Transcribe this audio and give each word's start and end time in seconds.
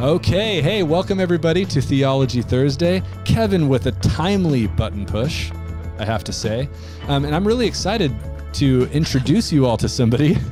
Okay, 0.00 0.62
hey, 0.62 0.82
welcome 0.82 1.20
everybody 1.20 1.66
to 1.66 1.82
Theology 1.82 2.40
Thursday. 2.40 3.02
Kevin 3.26 3.68
with 3.68 3.84
a 3.84 3.92
timely 3.92 4.66
button 4.66 5.04
push, 5.04 5.50
I 5.98 6.06
have 6.06 6.24
to 6.24 6.32
say. 6.32 6.70
Um, 7.06 7.26
and 7.26 7.36
I'm 7.36 7.46
really 7.46 7.66
excited 7.66 8.10
to 8.54 8.88
introduce 8.92 9.52
you 9.52 9.66
all 9.66 9.76
to 9.76 9.88
somebody. 9.88 10.38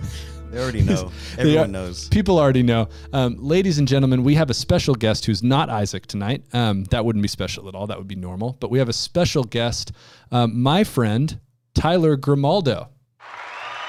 They 0.50 0.62
already 0.62 0.80
know. 0.80 1.12
Everyone 1.38 1.64
are- 1.64 1.68
knows. 1.68 2.08
People 2.08 2.38
already 2.38 2.62
know. 2.62 2.88
Um, 3.12 3.36
ladies 3.38 3.78
and 3.78 3.86
gentlemen, 3.86 4.24
we 4.24 4.34
have 4.36 4.48
a 4.48 4.54
special 4.54 4.94
guest 4.94 5.26
who's 5.26 5.42
not 5.42 5.68
Isaac 5.68 6.06
tonight. 6.06 6.42
Um, 6.54 6.84
that 6.84 7.04
wouldn't 7.04 7.20
be 7.22 7.28
special 7.28 7.68
at 7.68 7.74
all. 7.74 7.86
That 7.86 7.98
would 7.98 8.08
be 8.08 8.16
normal. 8.16 8.56
But 8.58 8.70
we 8.70 8.78
have 8.78 8.88
a 8.88 8.94
special 8.94 9.44
guest, 9.44 9.92
um, 10.32 10.58
my 10.58 10.84
friend, 10.84 11.38
Tyler 11.74 12.16
Grimaldo. 12.16 12.88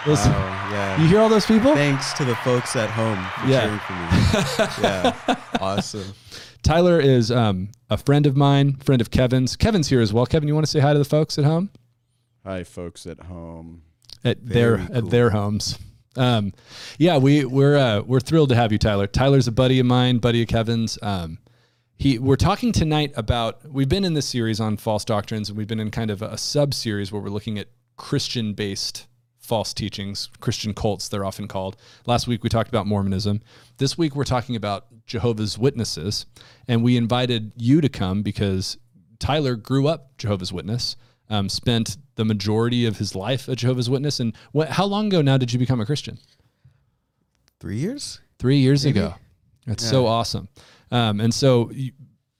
Is- 0.07 0.19
Oh, 0.25 0.29
yeah. 0.71 1.01
You 1.01 1.07
hear 1.07 1.19
all 1.19 1.29
those 1.29 1.45
people? 1.45 1.73
Thanks 1.75 2.13
to 2.13 2.25
the 2.25 2.35
folks 2.37 2.75
at 2.75 2.89
home 2.89 3.17
for 3.41 3.47
Yeah. 3.47 3.65
cheering 3.65 3.79
for 3.79 3.93
me. 3.93 4.83
yeah. 4.83 5.35
Awesome. 5.59 6.13
Tyler 6.63 6.99
is 6.99 7.31
um, 7.31 7.69
a 7.89 7.97
friend 7.97 8.25
of 8.25 8.35
mine, 8.37 8.75
friend 8.77 9.01
of 9.01 9.11
Kevin's. 9.11 9.55
Kevin's 9.55 9.89
here 9.89 10.01
as 10.01 10.13
well. 10.13 10.25
Kevin, 10.25 10.47
you 10.47 10.53
want 10.53 10.65
to 10.65 10.71
say 10.71 10.79
hi 10.79 10.93
to 10.93 10.99
the 10.99 11.05
folks 11.05 11.37
at 11.37 11.43
home? 11.45 11.69
Hi, 12.45 12.63
folks 12.63 13.05
at 13.05 13.19
home. 13.21 13.81
at 14.23 14.45
their 14.45 14.77
Very 14.77 14.93
at 14.97 15.09
their 15.09 15.29
homes. 15.31 15.77
Um, 16.15 16.53
yeah, 16.97 17.17
we 17.17 17.45
we're 17.45 17.77
uh, 17.77 18.01
we're 18.01 18.19
thrilled 18.19 18.49
to 18.49 18.55
have 18.55 18.71
you, 18.71 18.77
Tyler. 18.77 19.07
Tyler's 19.07 19.47
a 19.47 19.51
buddy 19.51 19.79
of 19.79 19.85
mine, 19.85 20.17
buddy 20.17 20.41
of 20.41 20.47
Kevin's. 20.47 20.97
Um, 21.01 21.39
he 21.97 22.17
we're 22.19 22.35
talking 22.35 22.71
tonight 22.71 23.11
about 23.15 23.69
we've 23.69 23.89
been 23.89 24.03
in 24.05 24.13
this 24.15 24.27
series 24.27 24.59
on 24.59 24.77
false 24.77 25.05
doctrines, 25.05 25.49
and 25.49 25.57
we've 25.57 25.67
been 25.67 25.79
in 25.79 25.91
kind 25.91 26.09
of 26.11 26.21
a 26.21 26.37
sub 26.37 26.73
series 26.73 27.11
where 27.11 27.21
we're 27.21 27.29
looking 27.29 27.59
at 27.59 27.67
Christian 27.97 28.53
based 28.53 29.05
false 29.49 29.73
teachings, 29.73 30.29
Christian 30.39 30.75
cults 30.75 31.09
they're 31.09 31.25
often 31.25 31.47
called. 31.47 31.75
Last 32.05 32.27
week 32.27 32.43
we 32.43 32.49
talked 32.49 32.69
about 32.69 32.85
Mormonism. 32.85 33.41
This 33.77 33.97
week 33.97 34.15
we're 34.15 34.23
talking 34.23 34.55
about 34.55 34.85
Jehovah's 35.07 35.57
Witnesses, 35.57 36.27
and 36.67 36.83
we 36.83 36.95
invited 36.95 37.51
you 37.57 37.81
to 37.81 37.89
come 37.89 38.21
because 38.21 38.77
Tyler 39.17 39.55
grew 39.55 39.87
up 39.87 40.15
Jehovah's 40.19 40.53
Witness, 40.53 40.95
um, 41.31 41.49
spent 41.49 41.97
the 42.13 42.23
majority 42.23 42.85
of 42.85 42.99
his 42.99 43.15
life 43.15 43.47
a 43.47 43.55
Jehovah's 43.55 43.89
Witness. 43.89 44.19
And 44.19 44.35
what, 44.51 44.69
how 44.69 44.85
long 44.85 45.07
ago 45.07 45.23
now 45.23 45.37
did 45.37 45.51
you 45.51 45.57
become 45.57 45.81
a 45.81 45.85
Christian? 45.85 46.19
Three 47.59 47.77
years? 47.77 48.21
Three 48.37 48.57
years 48.57 48.85
ago. 48.85 49.15
That's 49.65 49.83
so 49.83 50.05
awesome. 50.05 50.47
Um, 50.91 51.19
and 51.19 51.33
so 51.33 51.71
you, 51.71 51.91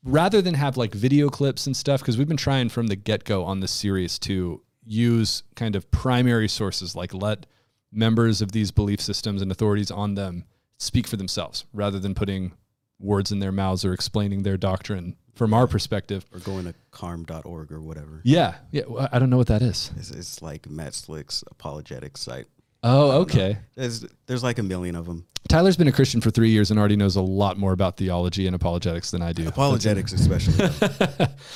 rather 0.04 0.44
than 0.44 0.54
have 0.54 0.78
like 0.78 0.94
video 0.94 1.30
clips 1.30 1.66
and 1.66 1.76
stuff, 1.76 2.02
because 2.02 2.20
we've 2.20 2.28
been 2.28 2.38
trying 2.38 2.70
from 2.70 2.86
the 2.86 2.96
get 2.96 3.24
go 3.24 3.44
on 3.46 3.62
this 3.62 3.72
series 3.72 4.20
to 4.20 4.62
use 4.90 5.44
kind 5.56 5.76
of 5.76 5.90
primary 5.92 6.50
sources, 6.50 6.96
like 6.96 7.14
let 7.14 7.46
members 7.92 8.42
of 8.42 8.52
these 8.52 8.72
belief 8.72 9.00
systems 9.00 9.42
and 9.42 9.52
authorities 9.52 9.92
on 9.92 10.16
them 10.16 10.46
speak 10.78 11.08
for 11.08 11.16
themselves 11.16 11.66
rather 11.74 12.00
than 12.00 12.16
putting 12.16 12.52
words 13.00 13.32
in 13.32 13.40
their 13.40 13.52
mouths 13.52 13.86
or 13.86 13.94
explaining 13.94 14.44
their 14.44 14.58
doctrine 14.58 15.16
from 15.36 15.54
our 15.54 15.68
perspective. 15.68 16.26
Or 16.34 16.40
going 16.40 16.66
to 16.66 16.74
carm.org 16.92 17.72
or 17.72 17.82
whatever. 17.82 18.22
Yeah. 18.24 18.56
Yeah. 18.72 18.84
well, 18.88 19.08
I 19.12 19.20
don't 19.20 19.30
know 19.30 19.38
what 19.38 19.48
that 19.48 19.62
is. 19.62 19.92
It's, 19.98 20.12
it's 20.12 20.42
like 20.42 20.70
Matt 20.70 20.94
Slick's 20.94 21.44
apologetics 21.50 22.22
site. 22.22 22.48
Oh, 22.82 23.22
okay. 23.22 23.58
There's, 23.76 24.06
there's 24.26 24.44
like 24.44 24.58
a 24.58 24.64
million 24.64 24.96
of 24.96 25.06
them. 25.06 25.26
Tyler's 25.48 25.78
been 25.78 25.88
a 25.88 25.92
Christian 25.92 26.22
for 26.22 26.32
three 26.32 26.50
years 26.50 26.72
and 26.72 26.80
already 26.80 26.96
knows 26.96 27.16
a 27.16 27.22
lot 27.22 27.58
more 27.58 27.74
about 27.74 27.98
theology 27.98 28.48
and 28.48 28.56
apologetics 28.56 29.12
than 29.12 29.22
I 29.22 29.34
do. 29.34 29.48
Apologetics, 29.48 30.14
especially. 30.14 30.70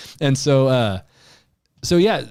and 0.22 0.38
so, 0.38 0.68
uh, 0.68 1.02
so 1.84 1.98
yeah, 1.98 2.26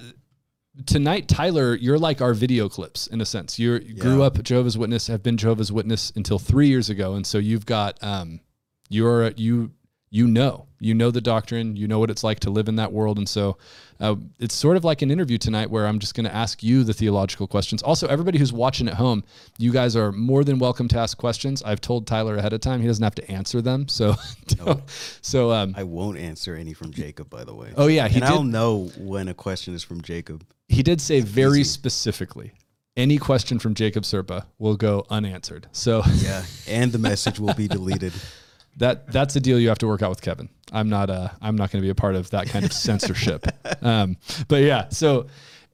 tonight, 0.86 1.28
Tyler, 1.28 1.74
you're 1.74 1.98
like 1.98 2.20
our 2.20 2.34
video 2.34 2.68
clips 2.68 3.06
in 3.06 3.20
a 3.20 3.26
sense. 3.26 3.58
You 3.58 3.74
you 3.74 3.94
grew 3.94 4.22
up 4.22 4.42
Jehovah's 4.42 4.78
Witness, 4.78 5.06
have 5.08 5.22
been 5.22 5.36
Jehovah's 5.36 5.72
Witness 5.72 6.12
until 6.16 6.38
three 6.38 6.68
years 6.68 6.90
ago, 6.90 7.14
and 7.14 7.26
so 7.26 7.38
you've 7.38 7.66
got 7.66 7.98
um, 8.02 8.40
you're 8.88 9.30
you 9.36 9.72
you 10.10 10.26
know 10.26 10.66
you 10.80 10.94
know 10.94 11.10
the 11.10 11.20
doctrine, 11.20 11.76
you 11.76 11.86
know 11.88 11.98
what 11.98 12.10
it's 12.10 12.24
like 12.24 12.40
to 12.40 12.50
live 12.50 12.68
in 12.68 12.76
that 12.76 12.92
world, 12.92 13.16
and 13.18 13.28
so 13.28 13.56
uh, 14.00 14.16
it's 14.40 14.54
sort 14.54 14.76
of 14.76 14.84
like 14.84 15.00
an 15.00 15.10
interview 15.12 15.38
tonight 15.38 15.70
where 15.70 15.86
I'm 15.86 16.00
just 16.00 16.14
going 16.16 16.24
to 16.26 16.34
ask 16.34 16.60
you 16.62 16.82
the 16.82 16.92
theological 16.92 17.46
questions. 17.46 17.82
Also, 17.82 18.08
everybody 18.08 18.36
who's 18.36 18.52
watching 18.52 18.88
at 18.88 18.94
home, 18.94 19.22
you 19.58 19.70
guys 19.72 19.94
are 19.94 20.10
more 20.10 20.42
than 20.42 20.58
welcome 20.58 20.88
to 20.88 20.98
ask 20.98 21.16
questions. 21.16 21.62
I've 21.62 21.80
told 21.80 22.06
Tyler 22.08 22.36
ahead 22.36 22.52
of 22.52 22.60
time; 22.60 22.80
he 22.80 22.86
doesn't 22.88 23.04
have 23.04 23.14
to 23.16 23.30
answer 23.30 23.62
them. 23.62 23.86
So, 23.88 24.16
don't- 24.46 24.82
so 25.20 25.52
um, 25.52 25.74
I 25.76 25.84
won't 25.84 26.18
answer 26.18 26.54
any 26.56 26.72
from 26.72 26.90
Jacob, 26.92 27.30
by 27.30 27.44
the 27.44 27.54
way. 27.54 27.72
Oh, 27.76 27.86
yeah, 27.86 28.08
he 28.08 28.16
and 28.16 28.24
I'll 28.24 28.42
did- 28.42 28.52
know 28.52 28.90
when 28.98 29.28
a 29.28 29.34
question 29.34 29.74
is 29.74 29.84
from 29.84 30.02
Jacob. 30.02 30.44
He 30.72 30.82
did 30.82 31.00
say 31.00 31.20
very 31.20 31.60
easy. 31.60 31.64
specifically 31.64 32.52
any 32.96 33.16
question 33.18 33.58
from 33.58 33.74
Jacob 33.74 34.02
Serpa 34.04 34.44
will 34.58 34.76
go 34.76 35.06
unanswered. 35.08 35.66
So 35.72 36.02
Yeah. 36.16 36.44
and 36.68 36.92
the 36.92 36.98
message 36.98 37.38
will 37.40 37.54
be 37.54 37.66
deleted. 37.68 38.12
that 38.78 39.10
that's 39.12 39.34
a 39.36 39.40
deal 39.40 39.58
you 39.58 39.68
have 39.68 39.78
to 39.78 39.86
work 39.86 40.02
out 40.02 40.10
with 40.10 40.20
Kevin. 40.22 40.48
I'm 40.72 40.88
not 40.88 41.08
uh 41.10 41.28
I'm 41.40 41.56
not 41.56 41.70
going 41.70 41.80
to 41.82 41.86
be 41.86 41.90
a 41.90 41.94
part 41.94 42.14
of 42.16 42.30
that 42.30 42.48
kind 42.48 42.64
of 42.64 42.72
censorship. 42.72 43.46
Um, 43.82 44.16
but 44.46 44.62
yeah, 44.62 44.88
so 44.90 45.26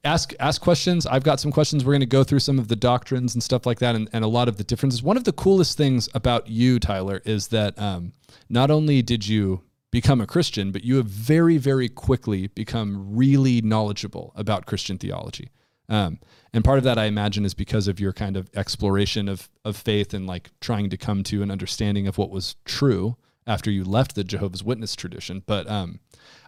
ask 0.03 0.33
ask 0.39 0.59
questions. 0.61 1.05
I've 1.05 1.23
got 1.23 1.39
some 1.39 1.51
questions. 1.51 1.85
We're 1.85 1.93
going 1.93 1.99
to 1.99 2.05
go 2.07 2.23
through 2.23 2.39
some 2.39 2.57
of 2.57 2.67
the 2.67 2.75
doctrines 2.75 3.35
and 3.35 3.43
stuff 3.43 3.67
like 3.67 3.79
that, 3.79 3.95
and, 3.95 4.09
and 4.13 4.23
a 4.25 4.27
lot 4.27 4.47
of 4.47 4.57
the 4.57 4.63
differences. 4.63 5.03
One 5.03 5.15
of 5.15 5.25
the 5.25 5.31
coolest 5.33 5.77
things 5.77 6.09
about 6.15 6.47
you, 6.47 6.79
Tyler, 6.79 7.21
is 7.25 7.49
that 7.49 7.77
um, 7.77 8.13
not 8.49 8.71
only 8.71 9.03
did 9.03 9.27
you 9.27 9.61
become 9.91 10.21
a 10.21 10.27
Christian, 10.27 10.71
but 10.71 10.83
you 10.83 10.97
have 10.97 11.07
very 11.07 11.57
very 11.57 11.89
quickly 11.89 12.47
become 12.47 13.15
really 13.15 13.61
knowledgeable 13.61 14.31
about 14.35 14.65
Christian 14.65 14.97
theology. 14.97 15.49
Um, 15.89 16.19
and 16.53 16.63
part 16.63 16.77
of 16.77 16.83
that, 16.83 16.99
I 16.99 17.05
imagine, 17.05 17.45
is 17.45 17.55
because 17.55 17.87
of 17.87 17.99
your 17.99 18.13
kind 18.13 18.37
of 18.37 18.49
exploration 18.55 19.27
of, 19.27 19.49
of 19.65 19.75
faith 19.75 20.13
and 20.13 20.27
like 20.27 20.51
trying 20.61 20.89
to 20.91 20.97
come 20.97 21.23
to 21.23 21.41
an 21.41 21.49
understanding 21.49 22.07
of 22.07 22.17
what 22.17 22.29
was 22.29 22.55
true 22.63 23.17
after 23.47 23.71
you 23.71 23.83
left 23.83 24.13
the 24.13 24.23
Jehovah's 24.23 24.63
Witness 24.63 24.95
tradition. 24.95 25.41
But 25.47 25.67
um, 25.67 25.99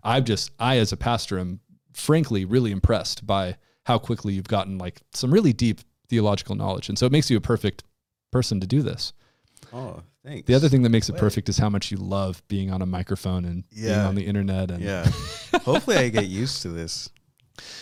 I've 0.03 0.25
just, 0.25 0.52
I 0.59 0.78
as 0.78 0.91
a 0.91 0.97
pastor 0.97 1.40
am 1.40 1.59
frankly 1.94 2.46
really 2.46 2.72
impressed 2.72 3.25
by 3.25 3.58
how 3.85 3.97
quickly 3.97 4.34
you've 4.34 4.47
gotten 4.47 4.78
like 4.78 5.02
some 5.12 5.34
really 5.34 5.53
deep 5.53 5.81
theological 6.08 6.56
knowledge. 6.56 6.88
And 6.88 7.00
so 7.00 7.08
it 7.08 7.12
makes 7.12 7.31
you 7.31 7.38
a 7.38 7.41
perfect 7.41 7.84
person 8.31 8.59
to 8.59 8.68
do 8.68 8.84
this. 8.84 9.13
Oh, 9.73 10.03
thanks. 10.25 10.47
The 10.47 10.53
other 10.53 10.69
thing 10.69 10.81
that 10.83 10.89
makes 10.89 11.09
it 11.09 11.17
perfect 11.17 11.49
is 11.49 11.57
how 11.57 11.69
much 11.69 11.91
you 11.91 11.97
love 11.97 12.41
being 12.47 12.71
on 12.71 12.81
a 12.81 12.85
microphone 12.85 13.45
and 13.45 13.63
being 13.69 13.91
on 13.91 14.15
the 14.15 14.25
internet. 14.25 14.71
And 14.71 14.83
Yeah. 14.83 15.09
Hopefully 15.63 15.97
I 15.97 16.09
get 16.09 16.27
used 16.27 16.61
to 16.63 16.69
this. 16.69 17.09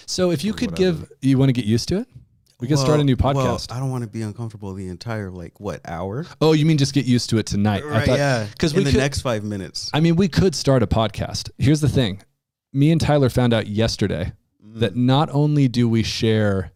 so 0.06 0.32
if 0.32 0.44
you 0.44 0.54
could 0.54 0.72
whatever. 0.72 1.00
give, 1.00 1.12
you 1.22 1.38
want 1.38 1.50
to 1.50 1.54
get 1.54 1.66
used 1.66 1.88
to 1.90 2.00
it? 2.00 2.08
We 2.60 2.68
can 2.68 2.76
start 2.76 2.96
a 2.96 2.98
Well- 2.98 3.04
new 3.06 3.16
well, 3.18 3.34
podcast. 3.36 3.72
I 3.72 3.80
don't 3.80 3.90
want 3.90 4.04
to 4.04 4.10
be 4.10 4.22
uncomfortable 4.22 4.74
the 4.74 4.88
entire 4.90 5.32
like 5.32 5.60
what 5.62 5.80
hour? 5.86 6.26
Oh, 6.42 6.52
you 6.52 6.66
mean 6.66 6.78
just 6.78 6.94
get 6.94 7.06
used 7.06 7.30
to 7.30 7.38
it 7.38 7.46
tonight? 7.46 7.84
I 7.86 8.06
thought- 8.06 8.18
yeah. 8.18 8.48
'cause 8.58 8.74
in 8.74 8.80
we 8.80 8.84
the 8.84 8.92
could- 8.92 8.98
next 8.98 9.22
five 9.22 9.46
minutes. 9.46 9.90
I 9.94 10.02
mean, 10.02 10.18
we 10.18 10.28
could 10.28 10.56
start 10.56 10.84
a 10.84 10.88
podcast. 10.88 11.50
Here's 11.58 11.80
the 11.80 11.88
thing. 11.88 12.22
Me 12.74 12.92
and 12.92 13.00
Tyler 13.00 13.30
found 13.30 13.54
out 13.54 13.68
yesterday 13.68 14.34
Mm. 14.62 14.80
that 14.82 14.96
not 14.98 15.30
only 15.32 15.70
do 15.70 15.88
we 15.88 16.04
share 16.04 16.74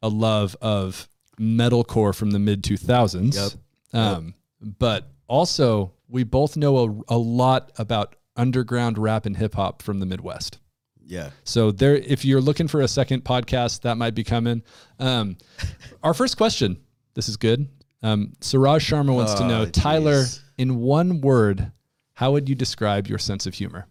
a 0.00 0.08
love 0.08 0.56
of 0.62 1.08
metalcore 1.40 2.14
from 2.14 2.30
the 2.30 2.38
mid 2.38 2.62
2000s, 2.62 3.34
Yep. 3.36 3.52
um, 4.00 4.34
but 4.60 5.08
also 5.28 5.92
we 6.08 6.24
both 6.24 6.56
know 6.56 7.04
a, 7.08 7.14
a 7.14 7.18
lot 7.18 7.72
about 7.78 8.16
underground 8.36 8.98
rap 8.98 9.26
and 9.26 9.36
hip 9.36 9.54
hop 9.54 9.82
from 9.82 10.00
the 10.00 10.06
Midwest. 10.06 10.58
Yeah. 11.04 11.30
So 11.44 11.70
there, 11.70 11.94
if 11.96 12.24
you're 12.24 12.40
looking 12.40 12.68
for 12.68 12.80
a 12.80 12.88
second 12.88 13.24
podcast, 13.24 13.82
that 13.82 13.96
might 13.96 14.14
be 14.14 14.24
coming. 14.24 14.62
Um, 14.98 15.36
our 16.02 16.14
first 16.14 16.36
question. 16.36 16.78
This 17.14 17.28
is 17.28 17.36
good. 17.36 17.68
Um, 18.02 18.34
Siraj 18.40 18.88
Sharma 18.88 19.14
wants 19.14 19.34
to 19.34 19.46
know, 19.46 19.62
Oh, 19.62 19.66
Tyler, 19.66 20.24
in 20.58 20.76
one 20.80 21.20
word, 21.20 21.72
how 22.14 22.32
would 22.32 22.48
you 22.48 22.54
describe 22.54 23.06
your 23.06 23.18
sense 23.18 23.46
of 23.46 23.54
humor? 23.54 23.86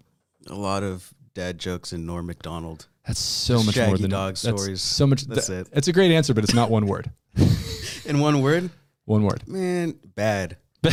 A 0.47 0.55
lot 0.55 0.83
of 0.83 1.13
dad 1.33 1.57
jokes 1.57 1.91
and 1.91 2.05
Norm 2.05 2.27
Macdonald. 2.27 2.87
That's 3.05 3.19
so 3.19 3.63
much 3.63 3.77
more 3.77 3.97
than 3.97 4.09
dog 4.11 4.37
stories. 4.37 4.81
So 4.81 5.05
much. 5.07 5.23
That's 5.23 5.47
that- 5.47 5.67
it. 5.67 5.69
It's 5.73 5.87
a 5.87 5.93
great 5.93 6.11
answer, 6.11 6.33
but 6.33 6.43
it's 6.43 6.53
not 6.53 6.69
one 6.69 6.85
word. 6.85 7.11
In 8.05 8.19
one 8.19 8.41
word, 8.41 8.69
One 9.05 9.23
word. 9.23 9.47
man, 9.47 9.95
bad. 10.15 10.57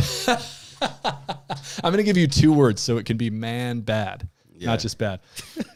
I'm 0.82 1.92
going 1.92 1.96
to 1.98 2.02
give 2.02 2.16
you 2.16 2.26
two 2.26 2.52
words 2.52 2.80
so 2.80 2.96
it 2.98 3.06
can 3.06 3.16
be 3.16 3.30
man 3.30 3.80
bad, 3.80 4.28
Yeah. 4.56 4.68
not 4.68 4.80
just 4.80 4.98
bad. 4.98 5.20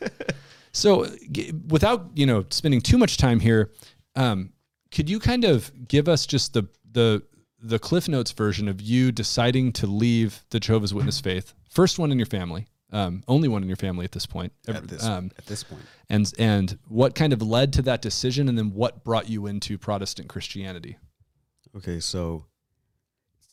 so, 0.72 1.06
g- 1.32 1.52
without 1.68 2.10
you 2.14 2.26
know 2.26 2.44
spending 2.50 2.80
too 2.80 2.98
much 2.98 3.16
time 3.16 3.40
here, 3.40 3.70
um, 4.16 4.52
could 4.90 5.08
you 5.08 5.18
kind 5.18 5.44
of 5.44 5.70
give 5.88 6.08
us 6.08 6.26
just 6.26 6.52
the 6.54 6.64
the 6.90 7.22
the 7.62 7.78
Cliff 7.78 8.08
Notes 8.08 8.32
version 8.32 8.68
of 8.68 8.80
you 8.80 9.12
deciding 9.12 9.72
to 9.72 9.86
leave 9.86 10.42
the 10.50 10.60
Jehovah's 10.60 10.92
Witness 10.94 11.20
faith? 11.20 11.54
First 11.70 11.98
one 11.98 12.10
in 12.12 12.18
your 12.18 12.26
family, 12.26 12.66
um, 12.92 13.22
only 13.28 13.48
one 13.48 13.62
in 13.62 13.68
your 13.68 13.76
family 13.76 14.04
at 14.04 14.12
this 14.12 14.26
point. 14.26 14.52
At 14.66 14.88
this, 14.88 15.04
um, 15.04 15.30
at 15.38 15.46
this 15.46 15.62
point. 15.62 15.82
and 16.10 16.32
and 16.38 16.78
what 16.88 17.14
kind 17.14 17.32
of 17.32 17.42
led 17.42 17.72
to 17.74 17.82
that 17.82 18.02
decision, 18.02 18.48
and 18.48 18.56
then 18.58 18.72
what 18.72 19.04
brought 19.04 19.28
you 19.28 19.46
into 19.46 19.78
Protestant 19.78 20.28
Christianity? 20.28 20.96
Okay, 21.76 22.00
so 22.00 22.46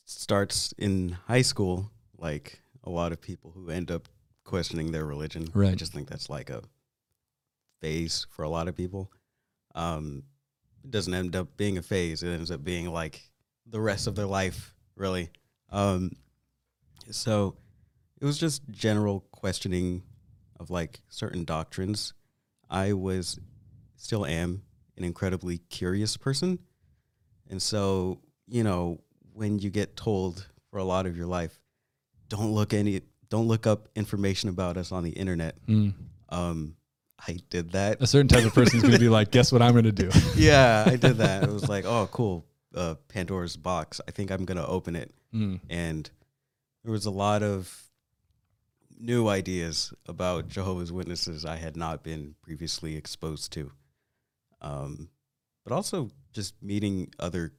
starts 0.06 0.72
in 0.78 1.10
high 1.26 1.42
school, 1.42 1.90
like 2.16 2.60
a 2.82 2.90
lot 2.90 3.12
of 3.12 3.20
people 3.20 3.52
who 3.54 3.68
end 3.68 3.90
up 3.90 4.08
questioning 4.44 4.92
their 4.92 5.04
religion. 5.04 5.46
Right. 5.52 5.72
I 5.72 5.74
just 5.74 5.92
think 5.92 6.08
that's 6.08 6.30
like 6.30 6.48
a 6.48 6.62
phase 7.82 8.26
for 8.30 8.42
a 8.42 8.48
lot 8.48 8.66
of 8.66 8.74
people. 8.74 9.10
Um, 9.74 10.22
it 10.82 10.90
doesn't 10.90 11.12
end 11.12 11.36
up 11.36 11.56
being 11.58 11.76
a 11.76 11.82
phase. 11.82 12.22
It 12.22 12.30
ends 12.30 12.50
up 12.50 12.64
being 12.64 12.90
like 12.90 13.30
the 13.66 13.80
rest 13.80 14.06
of 14.06 14.14
their 14.14 14.26
life, 14.26 14.74
really. 14.96 15.30
Um, 15.70 16.12
so 17.10 17.56
it 18.20 18.24
was 18.24 18.38
just 18.38 18.62
general 18.70 19.26
questioning 19.32 20.02
of 20.58 20.70
like 20.70 21.02
certain 21.10 21.44
doctrines. 21.44 22.14
I 22.70 22.94
was, 22.94 23.38
still 23.96 24.24
am, 24.24 24.62
an 24.96 25.04
incredibly 25.04 25.58
curious 25.58 26.16
person. 26.16 26.60
And 27.50 27.60
so, 27.60 28.20
you 28.46 28.64
know, 28.64 29.00
when 29.32 29.58
you 29.58 29.70
get 29.70 29.96
told 29.96 30.46
for 30.70 30.78
a 30.78 30.84
lot 30.84 31.06
of 31.06 31.16
your 31.16 31.26
life, 31.26 31.58
don't 32.28 32.52
look 32.52 32.72
any, 32.72 33.02
don't 33.28 33.46
look 33.46 33.66
up 33.66 33.88
information 33.94 34.48
about 34.48 34.76
us 34.76 34.92
on 34.92 35.04
the 35.04 35.10
internet. 35.10 35.54
Mm. 35.66 35.94
Um, 36.28 36.76
I 37.26 37.38
did 37.50 37.72
that. 37.72 38.00
A 38.00 38.06
certain 38.06 38.28
type 38.28 38.44
of 38.44 38.54
person 38.54 38.76
is 38.76 38.82
going 38.82 38.94
to 38.94 39.00
be 39.00 39.08
like, 39.08 39.30
guess 39.30 39.52
what 39.52 39.62
I'm 39.62 39.72
going 39.72 39.84
to 39.84 39.92
do? 39.92 40.10
yeah, 40.36 40.84
I 40.86 40.96
did 40.96 41.18
that. 41.18 41.44
It 41.44 41.50
was 41.50 41.68
like, 41.68 41.84
oh, 41.84 42.08
cool. 42.10 42.44
Uh, 42.74 42.94
Pandora's 43.08 43.56
box. 43.56 44.00
I 44.06 44.10
think 44.10 44.30
I'm 44.30 44.44
going 44.44 44.58
to 44.58 44.66
open 44.66 44.96
it. 44.96 45.12
Mm. 45.32 45.60
And 45.70 46.10
there 46.82 46.92
was 46.92 47.06
a 47.06 47.10
lot 47.10 47.42
of 47.42 47.82
new 48.98 49.28
ideas 49.28 49.92
about 50.06 50.48
Jehovah's 50.48 50.92
Witnesses 50.92 51.44
I 51.44 51.56
had 51.56 51.76
not 51.76 52.02
been 52.02 52.34
previously 52.42 52.96
exposed 52.96 53.52
to. 53.52 53.72
Um, 54.60 55.08
but 55.64 55.72
also 55.72 56.10
just 56.32 56.54
meeting 56.62 57.10
other 57.18 57.52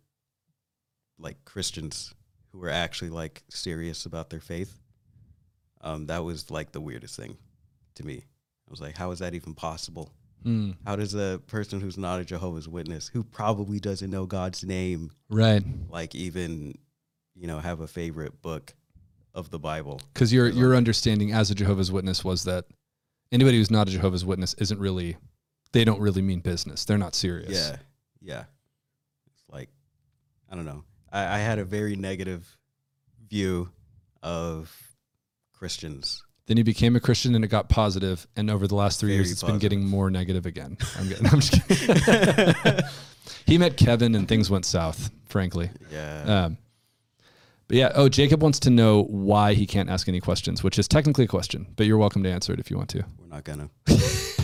like 1.18 1.44
Christians 1.46 2.14
who 2.52 2.60
were 2.60 2.70
actually 2.70 3.10
like 3.10 3.44
serious 3.50 4.06
about 4.06 4.30
their 4.30 4.40
faith. 4.40 4.78
Um, 5.82 6.08
that 6.08 6.24
was 6.24 6.50
like 6.52 6.72
the 6.72 6.82
weirdest 6.82 7.16
thing 7.16 7.38
to 7.96 8.06
me. 8.06 8.18
I 8.68 8.72
was 8.72 8.82
like, 8.82 8.98
how 8.98 9.12
is 9.12 9.20
that 9.20 9.34
even 9.36 9.54
possible? 9.54 10.12
Mm. 10.46 10.76
How 10.86 10.96
does 10.96 11.14
a 11.14 11.40
person 11.48 11.80
who's 11.80 11.98
not 11.98 12.20
a 12.20 12.26
Jehovah's 12.26 12.68
Witness, 12.68 13.08
who 13.08 13.24
probably 13.24 13.80
doesn't 13.80 14.10
know 14.10 14.26
God's 14.26 14.64
name, 14.64 15.12
Right. 15.30 15.64
like 15.90 16.14
even, 16.16 16.76
you 17.36 17.48
know, 17.48 17.60
have 17.60 17.80
a 17.80 17.88
favorite 17.88 18.42
book 18.42 18.74
of 19.34 19.50
the 19.52 19.60
Bible? 19.60 20.02
Because 20.14 20.34
your 20.34 20.48
your 20.50 20.72
I'm- 20.72 20.78
understanding 20.78 21.32
as 21.32 21.50
a 21.52 21.56
Jehovah's 21.56 21.92
Witness 21.92 22.24
was 22.24 22.44
that 22.44 22.66
anybody 23.32 23.58
who's 23.58 23.72
not 23.72 23.88
a 23.88 23.92
Jehovah's 23.92 24.26
Witness 24.26 24.54
isn't 24.56 24.80
really, 24.80 25.18
they 25.72 25.84
don't 25.84 26.02
really 26.02 26.22
mean 26.22 26.40
business. 26.42 26.86
They're 26.86 26.98
not 26.98 27.16
serious. 27.16 27.52
Yeah, 27.54 27.78
yeah. 28.26 28.44
It's 29.32 29.50
like, 29.50 29.70
I 30.52 30.56
don't 30.56 30.66
know. 30.66 30.84
I, 31.12 31.36
I 31.36 31.38
had 31.38 31.60
a 31.60 31.66
very 31.66 31.96
negative 31.96 32.58
view 33.30 33.70
of 34.24 34.76
Christians. 35.54 36.24
Then 36.48 36.58
you 36.58 36.64
became 36.64 36.96
a 36.96 37.00
Christian 37.00 37.34
and 37.36 37.44
it 37.44 37.48
got 37.48 37.70
positive, 37.70 38.28
and 38.36 38.52
over 38.52 38.68
the 38.68 38.76
last 38.76 39.00
three 39.00 39.10
Very 39.10 39.18
years, 39.18 39.32
it's 39.32 39.44
been 39.44 39.58
getting 39.58 39.86
more 39.86 40.12
negative 40.12 40.46
again. 40.46 40.78
I'm, 41.00 41.10
getting, 41.10 41.28
I'm 41.28 41.40
just 41.40 41.68
kidding. 41.68 42.84
he 43.48 43.58
met 43.58 43.78
Kevin 43.78 44.14
and 44.14 44.28
things 44.28 44.50
went 44.50 44.66
south, 44.66 45.10
frankly. 45.28 45.72
Yeah. 45.92 46.46
Um, 46.46 46.58
but 47.68 47.78
yeah, 47.78 47.92
oh, 47.96 48.10
Jacob 48.10 48.44
wants 48.44 48.60
to 48.60 48.70
know 48.70 49.04
why 49.04 49.54
he 49.56 49.66
can't 49.66 49.90
ask 49.90 50.08
any 50.08 50.20
questions, 50.20 50.64
which 50.64 50.78
is 50.78 50.88
technically 50.88 51.26
a 51.26 51.28
question, 51.28 51.66
but 51.76 51.88
you're 51.88 51.98
welcome 51.98 52.22
to 52.22 52.30
answer 52.30 52.54
it 52.54 52.60
if 52.60 52.70
you 52.70 52.78
want 52.78 52.90
to. 52.90 53.04
We're 53.20 53.28
not 53.28 53.44
gonna. 53.44 53.70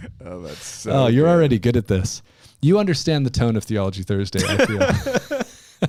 Oh, 0.24 0.40
that's 0.42 0.64
so. 0.64 0.90
oh, 0.90 1.06
you're 1.06 1.24
good. 1.26 1.30
already 1.30 1.58
good 1.58 1.76
at 1.76 1.86
this. 1.88 2.22
You 2.60 2.78
understand 2.78 3.24
the 3.24 3.30
tone 3.30 3.56
of 3.56 3.64
Theology 3.64 4.02
Thursday, 4.02 4.40
I 4.44 4.66
feel. 4.66 5.88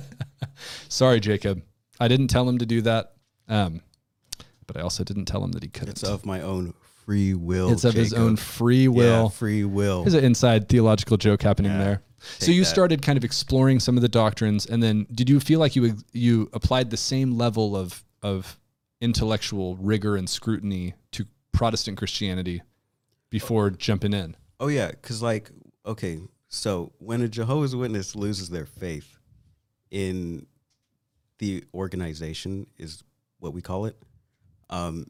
Sorry, 0.88 1.20
Jacob. 1.20 1.62
I 1.98 2.08
didn't 2.08 2.28
tell 2.28 2.48
him 2.48 2.58
to 2.58 2.66
do 2.66 2.80
that. 2.82 3.12
Um, 3.48 3.82
but 4.66 4.76
I 4.76 4.80
also 4.82 5.02
didn't 5.04 5.24
tell 5.26 5.42
him 5.42 5.52
that 5.52 5.62
he 5.62 5.68
couldn't. 5.68 5.90
It's 5.90 6.02
of 6.04 6.24
my 6.24 6.40
own 6.42 6.74
free 7.04 7.34
will. 7.34 7.72
It's 7.72 7.84
of 7.84 7.94
his 7.94 8.12
own 8.14 8.36
free 8.36 8.82
Yeah, 8.84 8.88
will. 8.88 9.28
free 9.30 9.64
will. 9.64 10.02
There's 10.02 10.14
an 10.14 10.24
inside 10.24 10.68
theological 10.68 11.16
joke 11.16 11.42
happening 11.42 11.72
Yeah. 11.72 11.78
there. 11.84 12.02
So 12.38 12.52
you 12.52 12.60
that. 12.62 12.66
started 12.66 13.02
kind 13.02 13.16
of 13.16 13.24
exploring 13.24 13.80
some 13.80 13.96
of 13.96 14.02
the 14.02 14.08
doctrines, 14.08 14.66
and 14.66 14.82
then 14.82 15.06
did 15.12 15.28
you 15.30 15.40
feel 15.40 15.58
like 15.58 15.74
you 15.74 15.96
you 16.12 16.50
applied 16.52 16.90
the 16.90 16.96
same 16.98 17.32
level 17.36 17.74
of 17.76 18.04
of 18.22 18.58
intellectual 19.00 19.76
rigor 19.76 20.16
and 20.16 20.28
scrutiny 20.28 20.94
to 21.12 21.24
Protestant 21.52 21.96
Christianity 21.96 22.60
before 23.30 23.70
jumping 23.70 24.12
in? 24.12 24.36
Oh 24.58 24.68
yeah, 24.68 24.88
because 24.90 25.22
like 25.22 25.50
okay, 25.86 26.18
so 26.48 26.92
when 26.98 27.22
a 27.22 27.28
Jehovah's 27.28 27.74
Witness 27.74 28.14
loses 28.14 28.50
their 28.50 28.66
faith 28.66 29.16
in 29.90 30.46
the 31.38 31.64
organization 31.72 32.66
is 32.76 33.02
what 33.38 33.52
we 33.54 33.62
call 33.62 33.86
it, 33.86 33.96
um, 34.68 35.06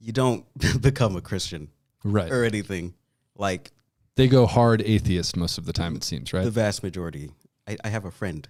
you 0.00 0.12
don't 0.12 0.44
become 0.80 1.16
a 1.16 1.20
Christian 1.20 1.68
Right. 2.04 2.30
or 2.30 2.44
anything. 2.44 2.94
Like 3.36 3.70
They 4.16 4.28
go 4.28 4.46
hard 4.46 4.82
atheist 4.82 5.36
most 5.36 5.58
of 5.58 5.66
the 5.66 5.72
time, 5.72 5.94
it 5.96 6.04
seems, 6.04 6.32
right? 6.32 6.44
the 6.44 6.50
vast 6.50 6.82
majority. 6.82 7.30
I, 7.68 7.76
I 7.84 7.88
have 7.88 8.04
a 8.04 8.10
friend 8.10 8.48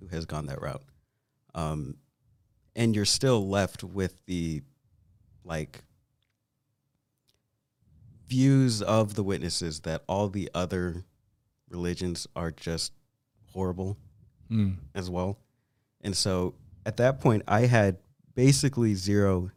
who 0.00 0.06
has 0.08 0.24
gone 0.26 0.46
that 0.46 0.60
route, 0.62 0.82
um, 1.54 1.96
and 2.76 2.94
you're 2.94 3.04
still 3.04 3.48
left 3.48 3.82
with 3.84 4.14
the 4.26 4.62
like 5.44 5.82
views 8.28 8.82
of 8.82 9.14
the 9.14 9.22
witnesses 9.22 9.80
that 9.80 10.02
all 10.06 10.28
the 10.28 10.50
other 10.54 11.04
religions 11.68 12.26
are 12.36 12.50
just 12.50 12.92
horrible 13.52 13.96
Mm. 14.50 14.76
as 14.94 15.10
well. 15.10 15.38
And 16.00 16.16
so 16.16 16.54
at 16.86 16.96
that 16.96 17.20
point, 17.20 17.42
I 17.46 17.62
had 17.66 17.98
basically 18.34 18.94
zero 18.94 19.50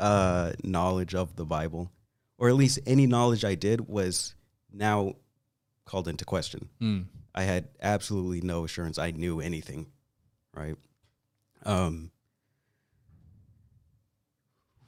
uh, 0.00 0.52
knowledge 0.64 1.14
of 1.14 1.36
the 1.36 1.44
Bible, 1.44 1.90
or 2.38 2.48
at 2.48 2.54
least 2.54 2.78
any 2.86 3.06
knowledge 3.06 3.44
I 3.44 3.54
did 3.54 3.86
was 3.88 4.34
now 4.72 5.14
called 5.84 6.08
into 6.08 6.24
question. 6.24 6.68
Mm. 6.80 7.06
I 7.34 7.42
had 7.42 7.68
absolutely 7.82 8.40
no 8.40 8.64
assurance 8.64 8.98
I 8.98 9.10
knew 9.10 9.40
anything, 9.40 9.86
right? 10.54 10.76
Um, 11.64 12.10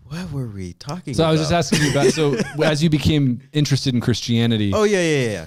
what 0.08 0.30
were 0.30 0.46
we 0.46 0.72
talking 0.74 1.14
about? 1.14 1.16
So 1.16 1.22
about? 1.22 1.28
I 1.28 1.32
was 1.32 1.40
just 1.40 1.52
asking 1.52 1.82
you 1.82 1.90
about. 1.90 2.12
So 2.12 2.36
as 2.64 2.82
you 2.82 2.90
became 2.90 3.40
interested 3.52 3.94
in 3.94 4.00
Christianity, 4.00 4.72
Oh 4.74 4.84
yeah, 4.84 5.00
yeah, 5.00 5.30
yeah, 5.30 5.46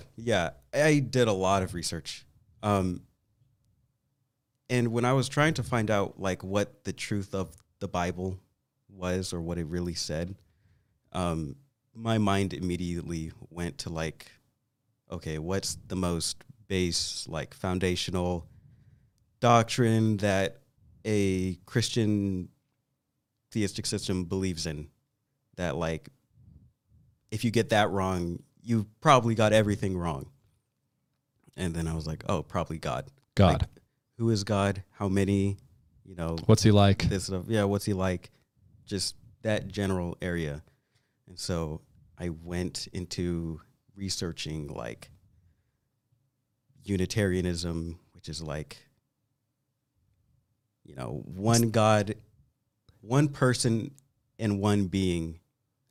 yeah. 0.73 0.85
I 0.85 0.99
did 0.99 1.27
a 1.27 1.33
lot 1.33 1.63
of 1.63 1.73
research, 1.73 2.25
um, 2.61 3.01
and 4.69 4.89
when 4.89 5.05
I 5.05 5.13
was 5.13 5.27
trying 5.27 5.55
to 5.55 5.63
find 5.63 5.89
out 5.89 6.19
like 6.19 6.43
what 6.43 6.83
the 6.83 6.93
truth 6.93 7.33
of 7.33 7.55
the 7.79 7.87
Bible 7.87 8.39
was 8.89 9.33
or 9.33 9.41
what 9.41 9.57
it 9.57 9.65
really 9.65 9.95
said, 9.95 10.35
um, 11.11 11.55
my 11.95 12.17
mind 12.17 12.53
immediately 12.53 13.31
went 13.49 13.79
to 13.79 13.89
like, 13.89 14.31
okay, 15.11 15.39
what's 15.39 15.77
the 15.87 15.95
most 15.95 16.43
base 16.67 17.25
like 17.27 17.53
foundational 17.53 18.45
doctrine 19.39 20.17
that 20.17 20.57
a 21.05 21.55
Christian 21.65 22.49
theistic 23.51 23.85
system 23.85 24.25
believes 24.25 24.65
in? 24.65 24.87
That 25.55 25.75
like 25.75 26.09
if 27.31 27.43
you 27.43 27.51
get 27.51 27.69
that 27.69 27.89
wrong, 27.91 28.41
you 28.61 28.87
probably 29.01 29.35
got 29.35 29.53
everything 29.53 29.97
wrong. 29.97 30.29
And 31.55 31.73
then 31.73 31.87
I 31.87 31.93
was 31.93 32.07
like, 32.07 32.23
oh, 32.29 32.41
probably 32.41 32.77
God. 32.77 33.07
God, 33.35 33.61
Like, 33.61 33.69
who 34.17 34.29
is 34.29 34.43
God? 34.43 34.83
How 34.91 35.09
many? 35.09 35.57
You 36.05 36.15
know, 36.15 36.37
what's 36.45 36.63
he 36.63 36.71
like? 36.71 37.03
this 37.09 37.25
stuff. 37.25 37.45
Yeah, 37.47 37.65
what's 37.65 37.85
he 37.85 37.93
like? 37.93 38.31
Just 38.85 39.15
that 39.43 39.67
general 39.67 40.17
area. 40.21 40.63
And 41.27 41.37
so 41.37 41.81
I 42.17 42.29
went 42.29 42.87
into 42.93 43.61
researching 43.95 44.67
like 44.67 45.11
Unitarianism, 46.83 47.99
which 48.13 48.29
is 48.29 48.41
like, 48.41 48.77
you 50.83 50.95
know, 50.95 51.21
one 51.25 51.69
God, 51.69 52.15
one 53.01 53.27
person, 53.29 53.91
and 54.37 54.59
one 54.59 54.87
being 54.87 55.39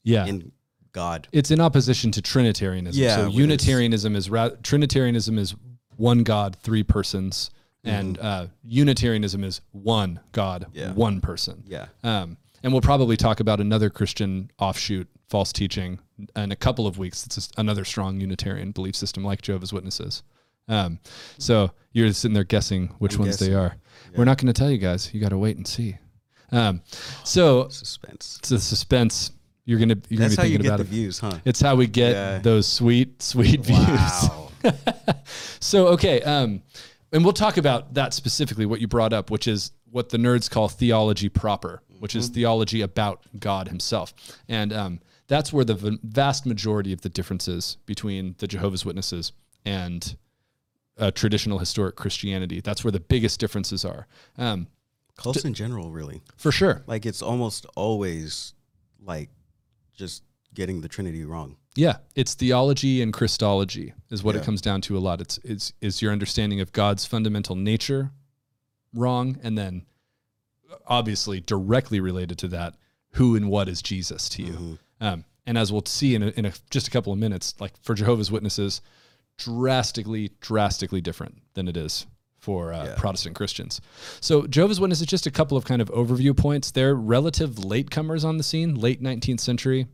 Yeah, 0.02 0.26
in 0.26 0.52
God. 0.92 1.28
it's 1.32 1.50
in 1.50 1.60
opposition 1.60 2.10
to 2.12 2.22
Trinitarianism. 2.22 3.02
Yeah, 3.02 3.16
so 3.16 3.28
Unitarianism 3.28 4.14
is 4.16 4.30
ra- 4.30 4.50
Trinitarianism 4.62 5.38
is 5.38 5.54
one 5.96 6.22
God, 6.22 6.56
three 6.62 6.82
persons, 6.82 7.50
and 7.84 8.18
uh, 8.18 8.46
Unitarianism 8.64 9.44
is 9.44 9.60
one 9.72 10.20
God, 10.32 10.62
Mm-hmm. 10.68 10.78
Yeah. 10.78 10.92
one 10.92 11.20
person. 11.20 11.62
Yeah. 11.66 11.86
Um, 12.02 12.36
and 12.62 12.72
we'll 12.72 12.82
probably 12.82 13.16
talk 13.16 13.40
about 13.40 13.60
another 13.60 13.88
Christian 13.90 14.50
offshoot, 14.58 15.08
false 15.28 15.52
teaching, 15.52 16.00
in 16.36 16.50
a 16.52 16.56
couple 16.56 16.86
of 16.86 16.98
weeks. 16.98 17.24
It's 17.24 17.36
just 17.36 17.54
another 17.56 17.84
strong 17.84 18.20
Unitarian 18.20 18.72
belief 18.72 18.96
system 18.96 19.24
like 19.24 19.42
Jehovah's 19.42 19.72
Witnesses. 19.72 20.22
Um, 20.66 20.98
so 21.38 21.70
you're 21.92 22.12
sitting 22.12 22.34
there 22.34 22.44
guessing 22.44 22.88
which 22.98 23.14
I'm 23.14 23.20
ones 23.20 23.38
they 23.38 23.46
guessing. 23.46 23.58
are. 23.58 23.76
We're 24.16 24.24
not 24.24 24.38
going 24.38 24.52
to 24.52 24.58
tell 24.58 24.70
you 24.70 24.78
guys. 24.78 25.14
You 25.14 25.20
got 25.20 25.28
to 25.30 25.38
wait 25.38 25.56
and 25.56 25.66
see. 25.66 25.96
Um, 26.50 26.80
so 27.24 27.68
Suspense. 27.68 28.36
it's 28.40 28.50
a 28.50 28.58
suspense. 28.58 29.32
You're 29.64 29.78
gonna 29.78 29.96
you're 30.08 30.20
That's 30.20 30.34
gonna 30.36 30.42
how 30.42 30.48
be 30.48 30.52
you 30.52 30.58
thinking 30.58 30.62
get 30.62 30.68
about 30.68 30.76
the 30.78 30.82
it. 30.84 30.96
views, 30.96 31.18
huh? 31.18 31.32
It's 31.44 31.60
how 31.60 31.74
we 31.76 31.86
get 31.86 32.12
Yeah. 32.12 32.38
those 32.38 32.66
sweet, 32.66 33.20
sweet 33.22 33.60
views. 33.60 33.78
Wow. 33.78 34.44
So 35.60 35.88
okay, 35.88 36.20
um, 36.22 36.62
and 37.12 37.24
we'll 37.24 37.32
talk 37.32 37.56
about 37.56 37.94
that 37.94 38.14
specifically. 38.14 38.64
What 38.66 38.80
you 38.80 38.86
brought 38.88 39.12
up, 39.12 39.30
which 39.30 39.46
is 39.48 39.72
what 39.90 40.08
the 40.10 40.18
nerds 40.18 40.50
call 40.50 40.68
theology 40.68 41.28
proper, 41.28 41.82
which 41.98 42.14
is 42.14 42.28
theology 42.28 42.80
about 42.80 43.20
God 43.38 43.68
Himself, 43.68 44.14
and 44.48 44.72
um, 44.72 45.00
that's 45.26 45.52
where 45.52 45.64
the 45.64 45.74
v- 45.74 45.98
vast 46.02 46.46
majority 46.46 46.92
of 46.92 47.00
the 47.02 47.08
differences 47.08 47.76
between 47.86 48.34
the 48.38 48.46
Jehovah's 48.46 48.84
Witnesses 48.84 49.32
and 49.64 50.16
uh, 50.98 51.10
traditional 51.10 51.58
historic 51.58 51.96
Christianity. 51.96 52.60
That's 52.60 52.84
where 52.84 52.92
the 52.92 53.00
biggest 53.00 53.38
differences 53.40 53.84
are. 53.84 54.06
Um, 54.38 54.68
cults 55.18 55.44
in 55.44 55.52
general, 55.52 55.90
really. 55.90 56.22
for 56.37 56.50
sure. 56.50 56.82
Like 56.87 57.04
it's 57.04 57.20
almost 57.20 57.66
always 57.76 58.54
like 59.04 59.28
just 59.94 60.22
getting 60.54 60.80
the 60.80 60.88
Trinity 60.88 61.25
wrong. 61.25 61.56
Yeah, 61.76 61.98
it's 62.16 62.34
theology 62.34 63.02
and 63.02 63.12
Christology 63.12 63.92
is 64.10 64.25
what 64.25 64.34
it 64.34 64.42
comes 64.42 64.60
down 64.60 64.80
to 64.82 64.96
a 64.96 65.00
lot. 65.00 65.20
It's 65.20 65.38
it's 65.44 65.72
is 65.80 66.00
your 66.00 66.12
understanding 66.12 66.60
of 66.60 66.72
God's 66.72 67.04
fundamental 67.04 67.54
nature 67.54 68.10
wrong, 68.94 69.38
and 69.42 69.56
then 69.58 69.84
obviously 70.87 71.40
directly 71.40 72.00
related 72.00 72.38
to 72.38 72.48
that, 72.48 72.75
who 73.12 73.37
and 73.37 73.48
what 73.48 73.68
is 73.68 73.82
Jesus 73.82 74.28
to 74.30 74.42
you? 74.42 74.52
Mhm. 74.52 74.78
Um, 75.00 75.25
and 75.46 75.56
as 75.56 75.72
we'll 75.72 75.84
see 75.87 76.14
in, 76.14 76.22
a, 76.22 76.28
in 76.28 76.44
a, 76.46 76.52
just 76.70 76.88
a 76.88 76.90
couple 76.90 77.12
of 77.12 77.18
minutes, 77.18 77.54
like 77.60 77.72
for 77.82 77.94
Jehovah's 77.94 78.30
Witnesses, 78.30 78.82
drastically, 79.38 80.32
drastically 80.40 81.00
different 81.00 81.42
than 81.54 81.68
it 81.68 81.76
is 81.76 82.06
for 82.48 82.72
uh, 82.72 82.86
Yeah. 82.86 82.94
Protestant 82.96 83.36
Christians. 83.36 83.82
So 84.22 84.46
Jehovah's 84.46 84.80
Witnesses, 84.80 85.06
just 85.06 85.26
a 85.26 85.30
couple 85.30 85.58
of 85.58 85.66
kind 85.66 85.82
of 85.82 85.90
overview 85.90 86.34
points. 86.34 86.70
They're 86.70 86.94
relative 86.94 87.56
latecomers 87.56 88.24
on 88.24 88.38
the 88.38 88.42
scene, 88.42 88.74
late 88.74 89.02
19th 89.02 89.40
century, 89.40 89.86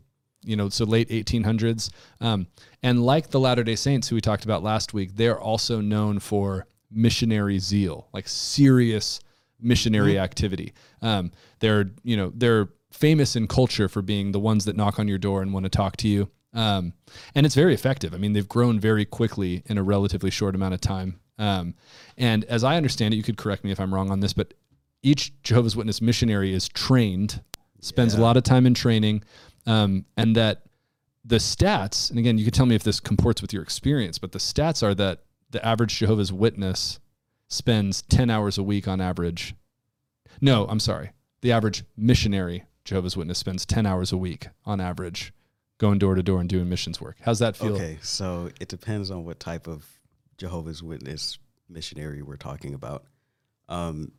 you 0.45 0.55
know, 0.55 0.69
so 0.69 0.85
late 0.85 1.09
1800s. 1.09 1.89
Um, 2.21 2.47
and 2.81 3.03
like 3.05 3.31
the 3.31 3.41
Latter 3.41 3.65
Day 3.65 3.75
Saints, 3.75 4.07
who 4.07 4.15
we 4.15 4.21
talked 4.21 4.45
about 4.45 4.63
last 4.63 4.93
week, 4.93 5.17
they're 5.17 5.37
also 5.37 5.81
known 5.81 6.19
for 6.19 6.65
missionary 6.89 7.59
zeal, 7.59 8.07
like 8.13 8.25
serious 8.25 9.19
missionary 9.59 10.17
activity. 10.17 10.71
Um, 11.01 11.31
they're, 11.59 11.91
you 12.03 12.15
know, 12.15 12.31
they're 12.33 12.69
famous 12.89 13.35
in 13.35 13.49
culture 13.49 13.89
for 13.89 14.01
being 14.01 14.31
the 14.31 14.39
ones 14.39 14.63
that 14.63 14.77
knock 14.77 14.97
on 14.97 15.09
your 15.09 15.17
door 15.17 15.41
and 15.41 15.51
want 15.51 15.65
to 15.65 15.69
talk 15.69 15.97
to 15.97 16.07
you. 16.07 16.29
Um, 16.53 16.93
and 17.35 17.45
it's 17.45 17.55
very 17.55 17.73
effective. 17.73 18.13
I 18.13 18.17
mean, 18.17 18.31
they've 18.31 18.47
grown 18.47 18.79
very 18.79 19.03
quickly 19.03 19.61
in 19.65 19.77
a 19.77 19.83
relatively 19.83 20.31
short 20.31 20.55
amount 20.55 20.73
of 20.73 20.79
time. 20.79 21.19
Um, 21.37 21.75
and 22.17 22.43
as 22.45 22.63
I 22.63 22.77
understand 22.77 23.13
it, 23.13 23.17
you 23.17 23.23
could 23.23 23.37
correct 23.37 23.63
me 23.63 23.71
if 23.71 23.79
I'm 23.79 23.93
wrong 23.93 24.11
on 24.11 24.19
this, 24.19 24.33
but 24.33 24.53
each 25.03 25.33
Jehovah's 25.43 25.75
Witness 25.75 26.01
missionary 26.01 26.53
is 26.53 26.67
trained, 26.67 27.41
spends 27.81 28.15
a 28.15 28.21
lot 28.21 28.37
of 28.37 28.43
time 28.43 28.65
in 28.65 28.73
training, 28.73 29.23
um, 29.67 30.05
and 30.17 30.35
that 30.35 30.63
the 31.23 31.37
stats, 31.37 32.09
and 32.09 32.19
again, 32.19 32.37
you 32.37 32.45
could 32.45 32.53
tell 32.53 32.65
me 32.65 32.75
if 32.75 32.83
this 32.83 32.99
comports 32.99 33.41
with 33.41 33.51
your 33.53 33.63
experience, 33.63 34.17
but 34.17 34.31
the 34.31 34.39
stats 34.39 34.81
are 34.83 34.95
that 34.95 35.23
the 35.51 35.65
average 35.65 35.97
Jehovah's 35.97 36.31
Witness 36.31 36.99
spends 37.47 38.01
10 38.03 38.29
hours 38.29 38.57
a 38.57 38.63
week 38.63 38.87
on 38.87 39.01
average. 39.01 39.55
No, 40.41 40.65
I'm 40.67 40.79
sorry. 40.79 41.11
The 41.41 41.51
average 41.51 41.83
missionary 41.95 42.65
Jehovah's 42.83 43.17
Witness 43.17 43.39
spends 43.39 43.65
10 43.65 43.85
hours 43.85 44.11
a 44.11 44.17
week 44.17 44.47
on 44.65 44.79
average 44.79 45.33
going 45.77 45.99
door 45.99 46.15
to 46.15 46.23
door 46.23 46.39
and 46.39 46.49
doing 46.49 46.69
missions 46.69 47.01
work. 47.01 47.17
How's 47.21 47.39
that 47.39 47.57
feel? 47.57 47.75
Okay, 47.75 47.97
so 48.01 48.49
it 48.59 48.67
depends 48.67 49.11
on 49.11 49.25
what 49.25 49.39
type 49.39 49.67
of 49.67 49.85
Jehovah's 50.37 50.83
Witness 50.83 51.39
missionary 51.69 52.21
we're 52.21 52.37
talking 52.37 52.73
about. 52.73 53.05
Um, 53.69 54.11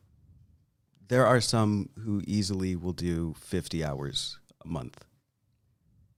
there 1.07 1.25
are 1.25 1.39
some 1.39 1.89
who 2.03 2.21
easily 2.27 2.75
will 2.75 2.93
do 2.93 3.35
50 3.39 3.83
hours 3.83 4.39
a 4.63 4.67
month, 4.67 5.05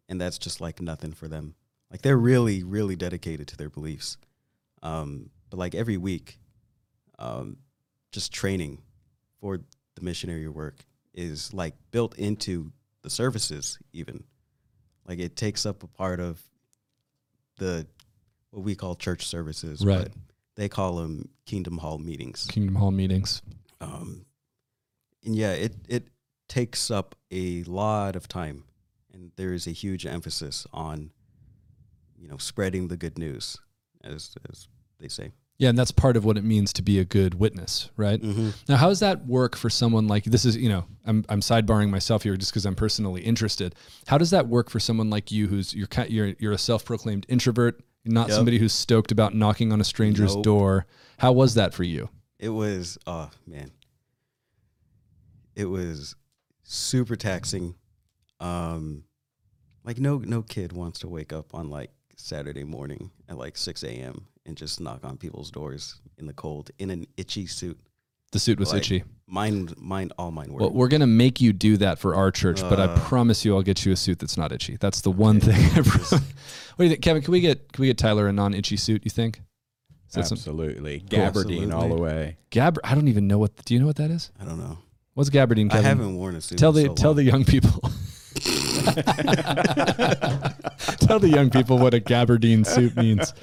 and 0.08 0.20
that's 0.20 0.38
just 0.38 0.62
like 0.62 0.82
nothing 0.82 1.14
for 1.14 1.28
them. 1.28 1.56
Like 1.92 2.02
they're 2.02 2.18
really, 2.18 2.64
really 2.64 2.96
dedicated 2.96 3.48
to 3.50 3.58
their 3.58 3.70
beliefs. 3.70 4.18
Um, 4.82 5.30
but 5.50 5.58
like 5.58 5.76
every 5.76 5.98
week, 5.98 6.40
um, 7.18 7.58
just 8.12 8.32
training 8.32 8.82
for 9.40 9.60
the 9.96 10.02
missionary 10.02 10.48
work 10.48 10.86
is 11.14 11.54
like 11.54 11.76
built 11.92 12.18
into 12.18 12.72
the 13.02 13.10
services, 13.10 13.78
even. 13.94 14.24
Like 15.08 15.20
it 15.20 15.36
takes 15.36 15.66
up 15.66 15.84
a 15.84 15.88
part 15.88 16.20
of 16.20 16.42
the 17.58 17.88
what 18.52 18.64
we 18.64 18.76
call 18.76 18.96
church 18.96 19.26
services, 19.26 19.84
Right. 19.86 20.04
but 20.04 20.12
they 20.56 20.70
call 20.70 20.96
them 20.98 21.30
Kingdom 21.46 21.78
Hall 21.78 21.98
meetings. 21.98 22.46
Kingdom 22.50 22.76
Hall 22.76 22.92
meetings. 22.92 23.42
Um, 23.82 24.26
and 25.24 25.36
yeah, 25.36 25.52
it 25.54 25.76
it 25.88 26.08
takes 26.48 26.90
up 26.92 27.16
a 27.32 27.64
lot 27.64 28.16
of 28.16 28.28
time, 28.28 28.64
and 29.14 29.32
there 29.36 29.54
is 29.54 29.68
a 29.68 29.72
huge 29.72 30.06
emphasis 30.06 30.66
on, 30.74 31.12
you 32.18 32.28
know, 32.28 32.38
spreading 32.38 32.88
the 32.88 32.98
good 32.98 33.18
news, 33.18 33.58
as 34.04 34.36
as 34.50 34.68
they 35.00 35.08
say. 35.08 35.32
Yeah, 35.58 35.68
and 35.70 35.78
that's 35.78 35.92
part 35.92 36.16
of 36.16 36.24
what 36.24 36.38
it 36.38 36.46
means 36.46 36.72
to 36.74 36.82
be 36.82 37.00
a 37.00 37.06
good 37.06 37.34
witness, 37.36 37.90
right? 37.98 38.22
Mm-hmm. 38.22 38.52
Now, 38.70 38.78
how 38.78 38.88
does 38.88 39.02
that 39.02 39.26
work 39.28 39.58
for 39.58 39.70
someone 39.70 40.08
like 40.08 40.24
this? 40.24 40.46
Is 40.46 40.56
you 40.56 40.70
know, 40.70 40.86
I'm 41.06 41.26
I'm 41.28 41.42
sidebarring 41.42 41.90
myself 41.90 42.24
here 42.24 42.38
just 42.38 42.52
because 42.52 42.66
I'm 42.66 42.76
personally 42.76 43.22
interested. 43.22 43.76
How 44.08 44.18
does 44.18 44.30
that 44.32 44.48
work 44.48 44.70
for 44.70 44.80
someone 44.80 45.10
like 45.10 45.32
you, 45.32 45.48
who's 45.48 45.74
you're 45.74 45.88
you're 46.08 46.34
you're 46.40 46.54
a 46.54 46.58
self-proclaimed 46.58 47.26
introvert, 47.28 47.82
not 48.06 48.30
Yep. 48.30 48.36
somebody 48.38 48.58
who's 48.60 48.74
stoked 48.74 49.12
about 49.12 49.34
knocking 49.36 49.72
on 49.72 49.82
a 49.82 49.84
stranger's 49.84 50.36
Nope. 50.36 50.44
door? 50.44 50.86
How 51.18 51.32
was 51.32 51.54
that 51.56 51.74
for 51.74 51.84
you? 51.84 52.10
It 52.40 52.50
was, 52.50 52.98
oh 53.06 53.30
man, 53.46 53.72
it 55.56 55.66
was 55.66 56.16
super 56.64 57.16
taxing. 57.16 57.76
Um, 58.40 59.04
like 59.84 59.98
no 60.00 60.18
no 60.20 60.42
kid 60.42 60.72
wants 60.72 61.00
to 61.00 61.08
wake 61.10 61.34
up 61.34 61.54
on 61.54 61.70
like 61.70 61.92
Saturday 62.16 62.64
morning 62.64 63.12
at 63.28 63.38
like 63.38 63.58
six 63.58 63.84
a.m. 63.84 64.28
and 64.46 64.56
just 64.56 64.80
knock 64.80 65.04
on 65.04 65.18
people's 65.18 65.52
doors 65.52 66.00
in 66.18 66.26
the 66.26 66.34
cold 66.34 66.72
in 66.80 66.90
an 66.90 67.06
itchy 67.18 67.46
suit. 67.48 67.78
The 68.32 68.40
suit 68.40 68.60
was 68.60 68.72
Like, 68.72 68.82
itchy. 68.82 69.04
Mine, 69.28 69.70
mine, 69.78 70.12
all 70.18 70.32
mine 70.32 70.52
were. 70.52 70.60
Well, 70.62 70.72
we're 70.72 70.88
gonna 70.88 71.06
make 71.08 71.40
you 71.42 71.54
do 71.54 71.78
that 71.78 72.00
for 72.00 72.16
our 72.16 72.32
church, 72.32 72.62
but 72.62 72.80
I 72.80 72.86
Uh. 72.86 72.98
promise 73.00 73.46
you, 73.46 73.56
I'll 73.56 73.62
get 73.62 73.86
you 73.86 73.92
a 73.92 73.96
suit 73.96 74.20
that's 74.20 74.38
not 74.38 74.52
itchy. 74.52 74.78
That's 74.80 75.02
the 75.02 75.12
one 75.12 75.40
thing. 75.40 75.60
What 76.80 76.84
do 76.84 76.86
you 76.86 76.90
think, 76.92 77.02
Kevin? 77.04 77.22
Can 77.22 77.34
we 77.34 77.42
get 77.42 77.74
can 77.74 77.82
we 77.82 77.88
get 77.88 77.98
Tyler 77.98 78.28
a 78.30 78.32
non-itchy 78.32 78.78
suit? 78.78 79.02
You 79.04 79.12
think? 79.12 79.42
Some 80.08 80.22
Absolutely. 80.22 81.02
Cool. 81.02 81.20
Gabardine 81.20 81.74
all 81.74 81.90
the 81.90 81.96
way. 82.02 82.38
Gab? 82.52 82.80
I 82.86 82.96
don't 82.96 83.10
even 83.10 83.28
know 83.28 83.38
what. 83.38 83.52
Do 83.66 83.74
you 83.74 83.82
know 83.82 83.86
what 83.86 83.98
that 83.98 84.10
is? 84.10 84.32
I 84.40 84.46
don't 84.46 84.58
know. 84.58 84.78
What's 85.14 85.30
gabardine? 85.30 85.70
Kevin? 85.70 85.86
I 85.86 85.90
haven't 85.90 86.16
worn 86.16 86.36
a 86.36 86.42
suit. 86.42 86.58
Tell 86.58 86.72
the 86.72 86.86
so 86.86 86.94
tell 86.94 87.10
long. 87.12 87.18
the 87.18 87.24
young 87.24 87.44
people. 87.44 87.82
tell 91.02 91.20
the 91.20 91.30
young 91.30 91.50
people 91.50 91.78
what 91.78 91.94
a 91.94 92.00
gabardine 92.00 92.66
suit 92.66 92.96
means. 92.96 93.34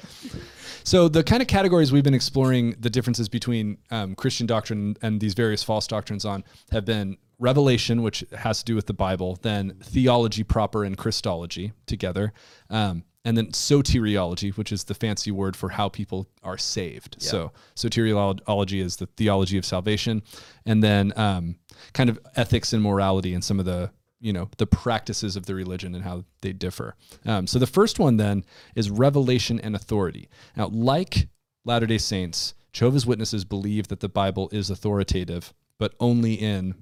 So 0.87 1.09
the 1.09 1.21
kind 1.21 1.41
of 1.41 1.49
categories 1.49 1.91
we've 1.91 2.05
been 2.05 2.13
exploring 2.13 2.73
the 2.79 2.89
differences 2.89 3.27
between 3.27 3.77
um, 3.91 4.15
Christian 4.15 4.47
doctrine 4.47 4.95
and 5.01 5.19
these 5.19 5.33
various 5.33 5.61
false 5.61 5.85
doctrines 5.85 6.23
on 6.23 6.45
have 6.71 6.85
been 6.85 7.17
revelation, 7.39 8.03
which 8.03 8.23
has 8.31 8.59
to 8.59 8.65
do 8.65 8.73
with 8.73 8.85
the 8.85 8.93
Bible, 8.93 9.37
then 9.41 9.75
theology 9.83 10.45
proper 10.45 10.85
and 10.85 10.97
Christology 10.97 11.73
together, 11.87 12.31
um, 12.69 13.03
and 13.25 13.35
then 13.35 13.47
soteriology, 13.47 14.55
which 14.55 14.71
is 14.71 14.85
the 14.85 14.93
fancy 14.93 15.29
word 15.29 15.57
for 15.57 15.67
how 15.67 15.89
people 15.89 16.29
are 16.41 16.57
saved. 16.57 17.17
Yeah. 17.19 17.31
So 17.31 17.51
soteriology 17.75 18.81
is 18.81 18.95
the 18.95 19.07
theology 19.07 19.57
of 19.57 19.65
salvation, 19.65 20.23
and 20.65 20.81
then 20.81 21.11
um, 21.17 21.57
kind 21.91 22.09
of 22.09 22.17
ethics 22.37 22.71
and 22.71 22.81
morality 22.81 23.33
and 23.33 23.43
some 23.43 23.59
of 23.59 23.65
the 23.65 23.91
you 24.19 24.33
know 24.33 24.49
the 24.57 24.67
practices 24.67 25.35
of 25.35 25.45
the 25.45 25.53
religion 25.55 25.93
and 25.95 26.03
how 26.03 26.23
they 26.41 26.53
differ. 26.53 26.95
Um, 27.25 27.47
so 27.47 27.59
the 27.59 27.67
first 27.67 27.99
one 27.99 28.17
then 28.17 28.43
is 28.75 28.89
revelation 28.89 29.59
and 29.59 29.75
authority. 29.75 30.27
Now, 30.55 30.67
like 30.67 31.27
Latter 31.65 31.85
Day 31.85 31.97
Saints, 31.99 32.53
Jehovah's 32.73 33.05
Witnesses 33.05 33.45
believe 33.45 33.87
that 33.89 33.99
the 33.99 34.09
Bible 34.09 34.49
is 34.51 34.69
authoritative, 34.69 35.53
but 35.77 35.93
only 35.99 36.33
in 36.33 36.75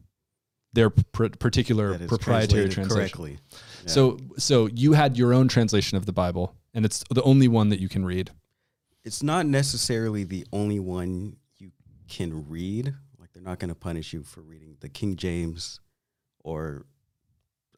their 0.74 0.89
pr- 0.89 1.27
particular 1.39 1.98
proprietary 2.08 2.70
translation. 2.70 2.88
correctly. 2.89 3.38
Yeah. 3.51 3.58
So, 3.88 4.18
so 4.38 4.68
you 4.68 4.94
had 4.94 5.18
your 5.18 5.34
own 5.34 5.48
translation 5.48 5.98
of 5.98 6.06
the 6.06 6.12
Bible, 6.12 6.54
and 6.74 6.84
it's 6.86 7.04
the 7.10 7.24
only 7.24 7.48
one 7.48 7.70
that 7.70 7.80
you 7.80 7.88
can 7.89 8.04
read. 8.06 8.32
it's 9.04 9.22
not 9.24 9.46
necessarily 9.46 10.24
the 10.24 10.46
only 10.51 10.80
one 10.80 11.38
you 11.58 11.72
can 12.10 12.48
read. 12.50 12.94
Like 13.20 13.32
they're 13.34 13.44
not 13.44 13.60
going 13.60 13.70
to 13.70 13.75
punish 13.75 14.12
you 14.13 14.24
for 14.24 14.42
reading 14.42 14.75
the 14.82 14.89
King 14.89 15.15
James 15.15 15.80
or 16.44 16.86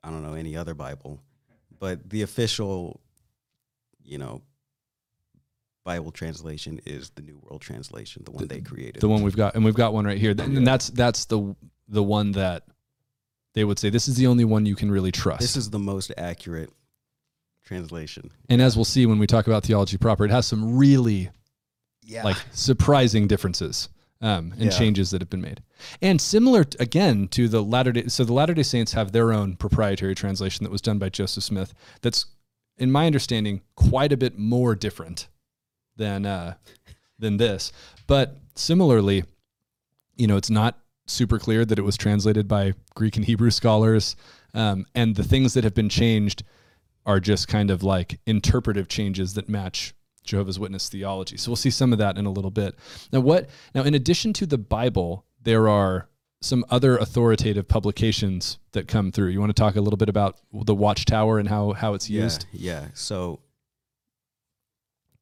I 0.04 0.10
don't 0.10 0.24
know 0.24 0.34
any 0.34 0.56
other 0.56 0.74
Bible, 0.74 1.22
but 1.80 2.10
the 2.10 2.22
official, 2.22 3.00
you 4.04 4.18
know, 4.18 4.42
Bible 5.84 6.12
translation 6.12 6.80
is 6.86 7.12
the 7.12 7.22
New 7.22 7.40
World 7.44 7.62
Translation, 7.62 8.24
the 8.26 8.32
one 8.32 8.48
they 8.48 8.60
created. 8.62 9.02
The 9.02 9.08
one 9.08 9.24
we've 9.24 9.36
got, 9.38 9.56
and 9.56 9.64
we've 9.64 9.74
got 9.76 9.94
one 9.94 10.06
right 10.06 10.18
here, 10.18 10.32
and 10.38 10.66
that's 10.68 10.90
that's 10.90 11.26
the 11.26 11.56
the 11.88 12.04
one 12.04 12.34
that 12.34 12.64
they 13.54 13.64
would 13.64 13.80
say 13.80 13.90
this 13.90 14.08
is 14.08 14.16
the 14.18 14.28
only 14.28 14.44
one 14.46 14.66
you 14.66 14.76
can 14.76 14.92
really 14.92 15.12
trust. 15.12 15.40
this 15.42 15.56
is 15.56 15.70
the 15.70 15.80
most 15.80 16.12
accurate 16.18 16.72
translation. 17.64 18.32
and 18.50 18.62
as 18.62 18.76
we'll 18.76 18.86
see 18.86 19.06
when 19.06 19.18
we 19.20 19.28
talk 19.28 19.48
about 19.48 19.64
theology 19.64 19.98
proper, 19.98 20.26
it 20.26 20.32
has 20.32 20.46
some 20.46 20.78
really 20.78 21.30
Yeah. 22.04 22.24
like 22.24 22.38
surprising 22.52 23.28
differences 23.28 23.90
um, 24.22 24.52
and 24.54 24.66
Yeah. 24.66 24.70
changes 24.78 25.12
that 25.12 25.22
have 25.22 25.30
been 25.30 25.42
made. 25.42 25.62
And 26.02 26.20
similar 26.20 26.64
t- 26.64 26.78
again 26.80 27.28
to 27.30 27.48
the 27.48 27.64
Latter 27.64 27.92
Day, 27.92 28.08
so 28.08 28.24
the 28.24 28.34
Latter 28.34 28.54
Day 28.54 28.64
Saints 28.64 28.94
have 28.94 29.12
their 29.12 29.32
own 29.32 29.56
proprietary 29.56 30.16
translation 30.16 30.64
that 30.64 30.72
was 30.72 30.82
done 30.82 30.98
by 31.00 31.10
Joseph 31.10 31.44
Smith. 31.44 31.74
That's, 32.02 32.26
in 32.78 32.92
my 32.92 33.06
understanding, 33.06 33.62
quite 33.76 34.12
a 34.12 34.18
bit 34.18 34.38
more 34.38 34.76
different 34.76 35.28
than 35.96 36.26
uh, 36.26 36.56
than 37.20 37.38
this. 37.38 37.72
But 38.08 38.38
similarly, 38.56 39.24
you 40.16 40.28
know, 40.28 40.38
it's 40.38 40.50
not 40.50 40.80
super 41.08 41.40
clear 41.40 41.66
that 41.66 41.80
it 41.80 41.84
was 41.84 41.98
translated 41.98 42.48
by 42.48 42.74
Greek 42.96 43.16
and 43.18 43.26
Hebrew 43.26 43.50
scholars, 43.52 44.16
um, 44.54 44.86
and 44.94 45.16
the 45.16 45.24
things 45.24 45.54
that 45.54 45.64
have 45.64 45.74
been 45.74 45.90
changed 45.90 46.44
are 47.06 47.20
just 47.20 47.48
kind 47.48 47.72
of 47.72 47.84
like 47.84 48.20
interpretive 48.26 48.88
changes 48.88 49.34
that 49.36 49.48
match 49.48 49.94
Jehovah's 50.28 50.60
Witness 50.60 50.90
theology. 50.90 51.38
So 51.38 51.50
we'll 51.50 51.56
see 51.56 51.72
some 51.72 51.92
of 51.92 52.00
that 52.00 52.18
in 52.18 52.26
a 52.26 52.32
little 52.32 52.52
bit. 52.52 52.76
Now, 53.12 53.22
what 53.22 53.50
now 53.74 53.84
in 53.84 53.94
addition 53.94 54.34
to 54.34 54.46
the 54.46 54.58
Bible, 54.58 55.26
there 55.42 55.68
are 55.68 56.08
some 56.42 56.64
other 56.70 56.98
authoritative 56.98 57.68
publications 57.68 58.60
that 58.74 58.88
come 58.88 59.12
through. 59.12 59.30
You 59.30 59.40
want 59.40 59.56
to 59.56 59.60
talk 59.60 59.76
a 59.76 59.82
little 59.82 59.98
bit 59.98 60.10
about 60.10 60.38
the 60.54 60.76
Watchtower 60.76 61.40
and 61.40 61.50
how 61.50 61.74
how 61.74 61.94
it's 61.94 62.10
used? 62.10 62.46
Yeah, 62.52 62.82
yeah. 62.82 62.88
So 62.94 63.40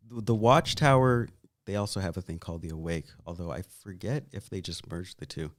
the 0.09 0.35
Watchtower, 0.35 1.29
they 1.65 1.75
also 1.75 1.99
have 1.99 2.17
a 2.17 2.21
thing 2.21 2.39
called 2.39 2.61
the 2.61 2.69
Awake, 2.69 3.05
although 3.25 3.51
I 3.51 3.63
forget 3.83 4.25
if 4.31 4.49
they 4.49 4.61
just 4.61 4.89
merged 4.89 5.19
the 5.19 5.25
two. 5.25 5.51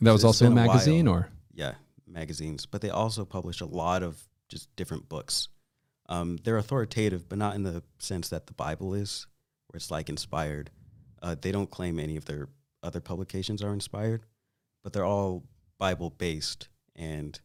That 0.00 0.12
was 0.12 0.24
also 0.24 0.46
a 0.46 0.48
been 0.50 0.58
a 0.58 0.66
magazine, 0.66 1.08
or 1.08 1.30
Yeah, 1.52 1.74
magazines, 2.06 2.66
but 2.66 2.80
they 2.80 2.90
also 2.90 3.24
publish 3.24 3.60
a 3.60 3.66
lot 3.66 4.02
of 4.02 4.22
just 4.48 4.74
different 4.76 5.08
books. 5.08 5.48
Um, 6.08 6.38
they're 6.44 6.56
authoritative, 6.58 7.28
but 7.28 7.38
not 7.38 7.54
in 7.54 7.62
the 7.64 7.82
sense 7.98 8.28
that 8.30 8.46
the 8.46 8.54
Bible 8.54 8.94
is, 8.94 9.26
where 9.68 9.76
it's 9.76 9.90
like 9.90 10.08
inspired. 10.08 10.70
Uh, 11.20 11.34
they 11.40 11.52
don't 11.52 11.70
claim 11.70 11.98
any 11.98 12.16
of 12.16 12.24
their 12.24 12.48
other 12.82 13.00
publications 13.00 13.62
are 13.62 13.72
inspired, 13.72 14.22
but 14.82 14.92
they're 14.92 15.04
all 15.04 15.44
Bible 15.78 16.10
based, 16.10 16.68
and 16.96 17.38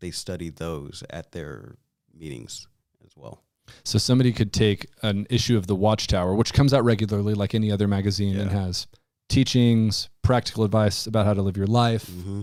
they 0.00 0.10
study 0.10 0.48
those 0.48 1.02
at 1.10 1.32
their 1.32 1.76
meetings 2.16 2.66
as 3.04 3.10
well. 3.16 3.42
so 3.84 3.98
somebody 3.98 4.32
could 4.32 4.52
take 4.52 4.86
an 5.02 5.26
issue 5.28 5.56
of 5.56 5.66
the 5.66 5.74
Watchtower, 5.74 6.34
which 6.34 6.52
comes 6.54 6.72
out 6.72 6.84
regularly, 6.84 7.34
like 7.34 7.54
any 7.54 7.70
other 7.70 7.86
magazine, 7.88 8.36
and 8.38 8.50
has 8.50 8.86
teachings, 9.28 10.08
practical 10.22 10.64
advice 10.64 11.06
about 11.06 11.26
how 11.26 11.34
to 11.34 11.42
live 11.42 11.56
your 11.56 11.66
life, 11.66 12.06
Mm-hmm. 12.06 12.42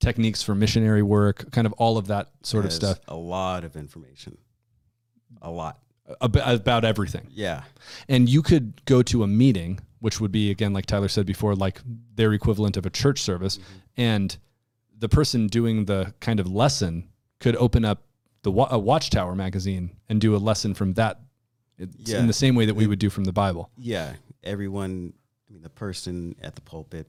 techniques 0.00 0.42
for 0.42 0.54
missionary 0.54 1.02
work, 1.02 1.50
kind 1.50 1.66
of 1.66 1.72
all 1.74 1.98
of 1.98 2.06
that 2.06 2.30
sort 2.42 2.64
of 2.64 2.72
stuff 2.72 2.98
A 3.08 3.14
lot 3.16 3.64
of 3.64 3.76
information, 3.76 4.38
a 5.42 5.50
lot. 5.50 5.78
ab- 6.20 6.36
about 6.36 6.84
everything. 6.84 7.26
Yeah, 7.30 7.62
And 8.08 8.28
you 8.28 8.42
could 8.42 8.84
go 8.84 9.02
to 9.02 9.22
a 9.22 9.26
meeting, 9.26 9.80
which 10.00 10.20
would 10.20 10.32
be 10.32 10.50
again, 10.50 10.72
like 10.72 10.86
Tyler 10.86 11.08
said 11.08 11.26
before, 11.26 11.54
like 11.54 11.80
their 12.14 12.32
equivalent 12.32 12.76
of 12.76 12.84
a 12.86 12.90
church 12.90 13.20
service, 13.22 13.58
mm-hmm. 13.58 13.78
and 13.96 14.36
the 14.98 15.08
person 15.08 15.46
doing 15.46 15.86
the 15.86 16.12
kind 16.20 16.40
of 16.40 16.46
lesson 16.52 17.08
could 17.40 17.56
open 17.56 17.84
up 17.84 18.02
the 18.42 18.50
a 18.52 18.78
Watchtower 18.78 19.34
magazine 19.34 19.96
and 20.08 20.20
do 20.20 20.36
a 20.36 20.38
lesson 20.38 20.74
from 20.74 20.92
that, 20.94 21.20
Yeah. 21.78 22.18
in 22.18 22.26
the 22.26 22.32
same 22.34 22.54
way 22.54 22.66
that 22.66 22.74
we 22.74 22.86
would 22.86 22.98
do 22.98 23.08
from 23.10 23.24
the 23.24 23.32
Bible. 23.32 23.70
yeah. 23.76 24.14
Everyone, 24.42 25.14
I 25.48 25.52
mean, 25.54 25.62
the 25.62 25.70
person 25.70 26.36
at 26.42 26.54
the 26.54 26.60
pulpit, 26.60 27.06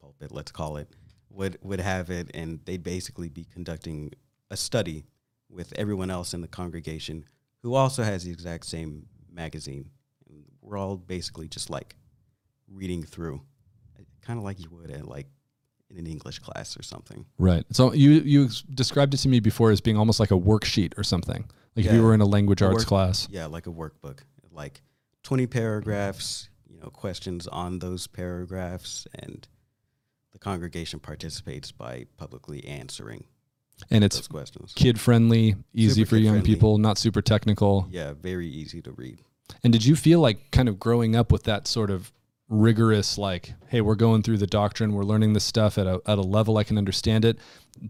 pulpit, 0.00 0.30
let's 0.30 0.52
call 0.52 0.76
it, 0.76 0.86
would 1.30 1.56
would 1.62 1.80
have 1.80 2.10
it, 2.10 2.30
and 2.34 2.60
they'd 2.66 2.82
basically 2.82 3.30
be 3.30 3.44
conducting 3.44 4.12
a 4.50 4.56
study 4.58 5.06
with 5.48 5.72
everyone 5.76 6.10
else 6.10 6.34
in 6.34 6.42
the 6.42 6.48
congregation 6.48 7.24
who 7.62 7.74
also 7.74 8.02
has 8.02 8.24
the 8.24 8.30
exact 8.30 8.66
same 8.66 9.06
magazine. 9.32 9.90
And 10.28 10.44
we're 10.60 10.76
all 10.78 10.96
basically 10.96 11.48
just 11.48 11.70
like 11.70 11.96
reading 12.68 13.02
through, 13.02 13.42
kind 14.20 14.38
of 14.38 14.44
like 14.44 14.60
you 14.60 14.68
would 14.70 14.90
at 14.90 15.06
like 15.06 15.26
in 15.90 15.98
an 15.98 16.06
English 16.06 16.38
class 16.38 16.76
or 16.78 16.82
something. 16.82 17.26
Right. 17.38 17.64
So 17.70 17.92
you 17.92 18.10
you 18.10 18.48
described 18.74 19.14
it 19.14 19.18
to 19.18 19.28
me 19.28 19.40
before 19.40 19.70
as 19.70 19.80
being 19.80 19.96
almost 19.96 20.20
like 20.20 20.30
a 20.30 20.38
worksheet 20.38 20.96
or 20.98 21.04
something. 21.04 21.44
Like 21.76 21.86
if 21.86 21.92
you 21.92 22.02
were 22.02 22.14
in 22.14 22.20
a 22.20 22.26
language 22.26 22.60
A 22.62 22.66
arts 22.66 22.78
work- 22.78 22.86
class. 22.86 23.28
Yeah, 23.30 23.46
like 23.46 23.66
a 23.66 23.70
workbook, 23.70 24.20
like 24.50 24.82
20 25.22 25.46
paragraphs, 25.46 26.50
you 26.68 26.78
know, 26.78 26.88
questions 26.88 27.46
on 27.46 27.78
those 27.78 28.06
paragraphs, 28.06 29.06
and 29.14 29.46
the 30.32 30.38
congregation 30.38 31.00
participates 31.00 31.72
by 31.72 32.06
publicly 32.16 32.66
answering 32.66 33.24
And 33.90 34.04
it's 34.04 34.28
kid 34.74 35.00
friendly, 35.00 35.56
easy 35.74 36.02
Super 36.02 36.10
for 36.10 36.16
young 36.16 36.34
kid-friendly. 36.36 36.54
people, 36.54 36.78
not 36.78 36.98
super 36.98 37.22
technical. 37.22 37.86
Yeah, 37.90 38.12
very 38.12 38.46
easy 38.46 38.80
to 38.82 38.92
read. 38.92 39.20
And 39.64 39.72
did 39.72 39.84
you 39.84 39.96
feel 39.96 40.20
like 40.20 40.50
kind 40.50 40.68
of 40.68 40.78
growing 40.78 41.16
up 41.16 41.30
with 41.32 41.44
that 41.44 41.66
sort 41.66 41.90
of 41.90 42.12
rigorous, 42.48 43.18
like, 43.18 43.54
hey, 43.68 43.80
we're 43.80 43.94
going 43.94 44.22
through 44.22 44.38
the 44.38 44.46
doctrine, 44.46 44.92
we're 44.92 45.04
learning 45.04 45.32
this 45.32 45.44
stuff 45.44 45.78
at 45.78 45.86
a, 45.86 46.00
at 46.06 46.18
a 46.18 46.22
level 46.22 46.58
I 46.58 46.64
can 46.64 46.78
understand 46.78 47.24
it, 47.24 47.38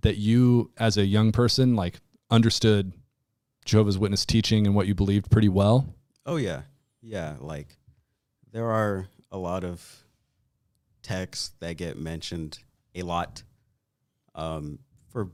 that 0.03 0.17
you 0.17 0.71
as 0.77 0.97
a 0.97 1.05
young 1.05 1.33
person, 1.33 1.75
like, 1.75 2.01
understood 2.31 2.93
Jehovah's 3.65 3.99
Witness 3.99 4.25
teaching 4.25 4.67
and 4.67 4.75
what 4.75 4.87
you 4.87 4.95
believed 4.95 5.31
pretty 5.31 5.49
well? 5.49 5.95
Oh, 6.27 6.37
yeah. 6.37 6.63
Yeah, 7.01 7.35
like 7.41 7.77
there 8.53 8.71
are 8.71 9.09
a 9.33 9.39
lot 9.39 9.65
of 9.65 10.05
texts 11.03 11.51
that 11.59 11.77
get 11.77 11.99
mentioned 11.99 12.61
a 12.95 13.03
lot 13.03 13.43
um, 14.37 14.79
for 15.09 15.31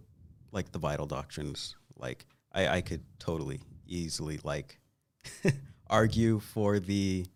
like 0.52 0.72
the 0.72 0.78
vital 0.78 1.06
doctrines. 1.06 1.76
Like, 1.96 2.26
I, 2.52 2.68
I 2.68 2.80
could 2.80 3.02
totally 3.18 3.60
easily 3.86 4.38
like 4.44 4.78
argue 5.88 6.38
for 6.40 6.78
the 6.78 7.26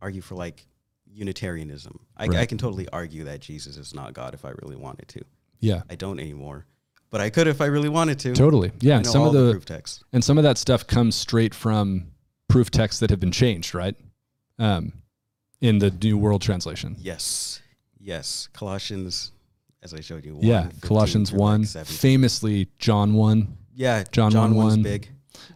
argue 0.00 0.20
for 0.20 0.34
like 0.34 0.66
Unitarianism. 1.12 1.98
I, 2.16 2.26
I 2.26 2.46
can 2.46 2.58
totally 2.58 2.88
argue 2.90 3.24
that 3.24 3.40
Jesus 3.40 3.76
is 3.76 3.94
not 3.94 4.12
God 4.12 4.34
if 4.34 4.44
I 4.44 4.50
really 4.62 4.76
wanted 4.76 5.08
to. 5.08 5.22
Yeah. 5.60 5.82
I 5.88 5.94
don't 5.94 6.20
anymore, 6.20 6.66
but 7.10 7.20
I 7.20 7.30
could 7.30 7.46
if 7.46 7.60
I 7.60 7.66
really 7.66 7.88
wanted 7.88 8.18
to. 8.20 8.34
Totally. 8.34 8.72
Yeah. 8.80 8.96
And 8.96 9.06
some 9.06 9.22
of 9.22 9.32
the, 9.32 9.52
proof 9.52 9.64
texts. 9.64 10.04
and 10.12 10.22
some 10.22 10.36
of 10.36 10.44
that 10.44 10.58
stuff 10.58 10.86
comes 10.86 11.14
straight 11.14 11.54
from 11.54 12.08
proof 12.48 12.70
texts 12.70 13.00
that 13.00 13.10
have 13.10 13.20
been 13.20 13.32
changed, 13.32 13.74
right? 13.74 13.96
Um, 14.58 14.92
in 15.60 15.78
the 15.78 15.90
New 15.90 16.18
World 16.18 16.42
Translation. 16.42 16.96
Yes, 16.98 17.62
yes. 17.98 18.48
Colossians, 18.52 19.32
as 19.86 19.94
I 19.94 20.00
showed 20.00 20.24
you. 20.24 20.34
1, 20.36 20.44
yeah. 20.44 20.64
15 20.64 20.80
Colossians 20.80 21.30
through, 21.30 21.38
like, 21.38 21.60
1, 21.74 21.84
famously 21.84 22.68
John 22.78 23.14
1. 23.14 23.56
Yeah, 23.74 24.04
John 24.12 24.30
John, 24.30 24.54
1, 24.54 24.66
1. 24.66 24.82
big. 24.82 25.08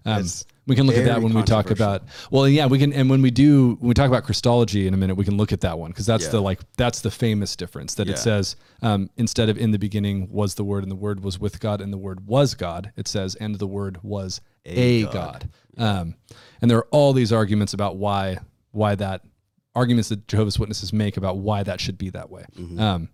Um, 0.05 0.25
we 0.67 0.77
can 0.77 0.87
look 0.87 0.97
at 0.97 1.05
that 1.07 1.21
when 1.21 1.35
we 1.35 1.43
talk 1.43 1.71
about 1.73 2.05
well 2.31 2.47
yeah 2.47 2.67
we 2.67 2.79
can 2.79 2.93
and 2.93 3.11
when 3.11 3.23
we 3.23 3.31
do 3.33 3.77
when 3.81 3.89
we 3.89 3.95
talk 3.95 4.07
about 4.07 4.23
christology 4.23 4.87
in 4.87 4.95
a 4.95 4.97
minute 4.97 5.17
we 5.17 5.25
can 5.25 5.37
look 5.37 5.53
at 5.53 5.63
that 5.63 5.79
one 5.81 5.91
because 5.91 6.07
that's 6.07 6.25
Yeah. 6.27 6.31
the 6.33 6.41
like 6.43 6.61
that's 6.77 7.01
the 7.01 7.11
famous 7.11 7.57
difference 7.57 7.95
that 7.97 8.07
Yeah. 8.07 8.13
it 8.13 8.19
says 8.19 8.55
um, 8.83 9.11
instead 9.17 9.49
of 9.49 9.59
in 9.59 9.73
the 9.73 9.79
beginning 9.81 10.29
was 10.31 10.55
the 10.55 10.63
word 10.63 10.85
and 10.85 10.93
the 10.93 10.97
word 10.97 11.25
was 11.25 11.41
with 11.41 11.59
god 11.59 11.81
and 11.81 11.93
the 11.93 11.99
word 11.99 12.25
was 12.27 12.55
god 12.55 12.93
it 12.97 13.09
says 13.09 13.35
and 13.37 13.57
the 13.57 13.67
word 13.67 13.99
was 14.03 14.41
a, 14.65 14.71
A 14.71 15.03
god, 15.05 15.13
God. 15.13 15.83
Um, 15.83 16.15
and 16.63 16.71
there 16.71 16.79
are 16.79 16.87
all 16.93 17.13
these 17.15 17.33
arguments 17.33 17.73
about 17.75 17.97
why 17.97 18.39
why 18.71 18.95
that 18.95 19.23
arguments 19.75 20.09
that 20.11 20.29
jehovah's 20.29 20.59
witnesses 20.59 20.93
make 20.93 21.17
about 21.17 21.39
why 21.39 21.63
that 21.65 21.81
should 21.81 21.99
be 21.99 22.11
that 22.11 22.31
way 22.31 22.45
Mm-hmm. 22.57 22.79
um, 22.79 23.09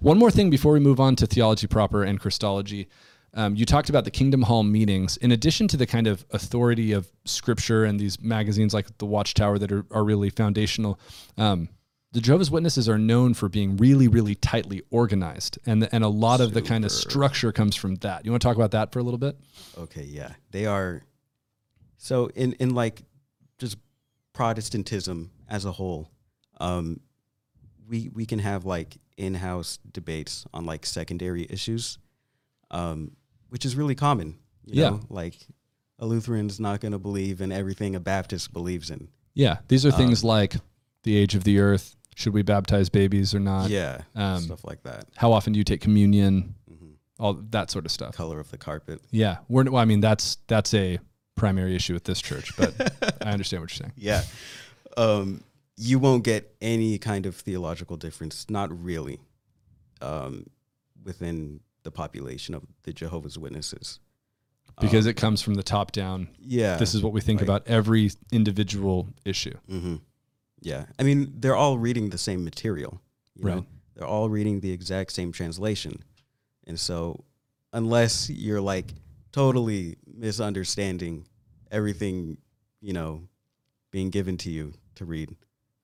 one 0.00 0.18
more 0.18 0.30
thing 0.30 0.50
before 0.50 0.72
we 0.72 0.80
move 0.80 1.00
on 1.00 1.16
to 1.16 1.26
theology 1.26 1.66
proper 1.66 2.02
and 2.02 2.18
Christology. 2.18 2.88
Um, 3.34 3.54
you 3.54 3.66
talked 3.66 3.90
about 3.90 4.04
the 4.04 4.10
Kingdom 4.10 4.42
Hall 4.42 4.62
meetings. 4.62 5.16
In 5.18 5.32
addition 5.32 5.68
to 5.68 5.76
the 5.76 5.86
kind 5.86 6.06
of 6.06 6.24
authority 6.30 6.92
of 6.92 7.10
Scripture 7.24 7.84
and 7.84 8.00
these 8.00 8.20
magazines 8.20 8.72
like 8.72 8.98
the 8.98 9.06
Watchtower 9.06 9.58
that 9.58 9.70
are, 9.70 9.84
are 9.90 10.02
really 10.02 10.30
foundational, 10.30 10.98
um, 11.36 11.68
the 12.12 12.20
Jehovah's 12.20 12.50
Witnesses 12.50 12.88
are 12.88 12.98
known 12.98 13.34
for 13.34 13.48
being 13.48 13.76
really, 13.76 14.08
really 14.08 14.34
tightly 14.34 14.82
organized, 14.90 15.58
and 15.66 15.86
and 15.92 16.02
a 16.02 16.08
lot 16.08 16.40
of 16.40 16.54
the 16.54 16.62
kind 16.62 16.84
of 16.84 16.90
structure 16.90 17.52
comes 17.52 17.76
from 17.76 17.96
that. 17.96 18.24
You 18.24 18.30
want 18.30 18.40
to 18.40 18.48
talk 18.48 18.56
about 18.56 18.70
that 18.70 18.92
for 18.92 18.98
a 18.98 19.02
little 19.02 19.18
bit? 19.18 19.36
Okay, 19.76 20.04
yeah. 20.04 20.32
They 20.50 20.64
are 20.64 21.02
so 21.98 22.30
in 22.34 22.54
in 22.54 22.74
like 22.74 23.02
just 23.58 23.76
Protestantism 24.32 25.30
as 25.50 25.64
a 25.66 25.72
whole, 25.72 26.10
um, 26.60 27.00
we 27.88 28.10
we 28.12 28.26
can 28.26 28.38
have 28.38 28.64
like 28.64 28.98
in-house 29.16 29.78
debates 29.92 30.46
on 30.52 30.64
like 30.66 30.86
secondary 30.86 31.46
issues, 31.50 31.98
um, 32.70 33.12
which 33.48 33.64
is 33.64 33.74
really 33.76 33.94
common. 33.94 34.38
You 34.64 34.82
Yeah. 34.82 34.90
know? 34.90 35.00
Like 35.08 35.34
a 35.98 36.06
Lutheran's 36.06 36.60
not 36.60 36.80
going 36.80 36.92
to 36.92 36.98
believe 36.98 37.40
in 37.40 37.50
everything 37.50 37.94
a 37.96 38.00
Baptist 38.00 38.52
believes 38.52 38.90
in. 38.90 39.08
Yeah, 39.34 39.58
these 39.68 39.84
are 39.86 39.90
things 39.90 40.22
Um, 40.22 40.28
like 40.28 40.56
the 41.02 41.16
age 41.16 41.34
of 41.34 41.44
the 41.44 41.58
earth. 41.58 41.96
Should 42.14 42.34
we 42.34 42.42
baptize 42.42 42.88
babies 42.88 43.34
or 43.34 43.40
not? 43.40 43.70
yeah, 43.70 44.02
um, 44.16 44.42
stuff 44.42 44.64
like 44.64 44.82
that. 44.82 45.06
How 45.16 45.32
often 45.32 45.52
do 45.52 45.58
you 45.58 45.64
take 45.64 45.80
communion? 45.80 46.54
hmm 46.68 46.90
All 47.18 47.34
that 47.50 47.70
sort 47.70 47.84
of 47.86 47.92
stuff. 47.92 48.14
Color 48.16 48.40
of 48.40 48.50
the 48.50 48.58
carpet. 48.58 49.00
Yeah, 49.10 49.38
we're. 49.48 49.64
Well, 49.64 49.80
I 49.80 49.84
mean, 49.84 50.00
that's 50.00 50.38
that's 50.48 50.74
a 50.74 50.98
primary 51.36 51.74
issue 51.76 51.94
with 51.94 52.04
this 52.04 52.20
church, 52.20 52.56
but 52.56 52.74
I 53.24 53.30
understand 53.30 53.62
what 53.62 53.70
you're 53.70 53.86
saying. 53.86 53.92
yeah. 53.96 54.22
Um, 54.96 55.44
you 55.80 55.98
won't 56.00 56.24
get 56.24 56.54
any 56.60 56.98
kind 56.98 57.24
of 57.24 57.36
theological 57.36 57.96
difference, 57.96 58.50
not 58.50 58.68
really, 58.82 59.20
um, 60.00 60.46
within 61.04 61.60
the 61.84 61.90
population 61.92 62.54
of 62.54 62.64
the 62.82 62.92
Jehovah's 62.92 63.38
Witnesses. 63.38 64.00
because 64.80 65.06
Um, 65.06 65.10
it 65.10 65.16
comes 65.16 65.42
from 65.42 65.54
the 65.54 65.62
top 65.64 65.90
down. 65.90 66.28
yeah, 66.38 66.76
This 66.76 66.94
is 66.94 67.02
what 67.02 67.12
we 67.12 67.20
think 67.20 67.40
like- 67.40 67.46
about 67.48 67.66
every 67.66 68.10
individual 68.30 69.08
issue. 69.24 69.56
hmm 69.68 69.96
yeah. 70.60 70.86
I 70.98 71.02
mean, 71.04 71.32
they're 71.40 71.56
all 71.56 71.78
reading 71.78 72.10
the 72.10 72.18
same 72.18 72.44
material, 72.44 73.00
you 73.36 73.44
Right. 73.44 73.54
know? 73.56 73.66
They're 73.94 74.06
all 74.06 74.28
reading 74.28 74.60
the 74.60 74.70
exact 74.72 75.12
same 75.12 75.32
translation, 75.32 76.02
and 76.64 76.78
so 76.78 77.24
unless 77.72 78.28
you're 78.30 78.60
like 78.60 78.94
totally 79.32 79.96
misunderstanding 80.06 81.26
everything, 81.70 82.38
you 82.80 82.92
know, 82.92 83.28
being 83.90 84.10
given 84.10 84.36
to 84.38 84.50
you 84.50 84.74
to 84.96 85.04
read, 85.04 85.34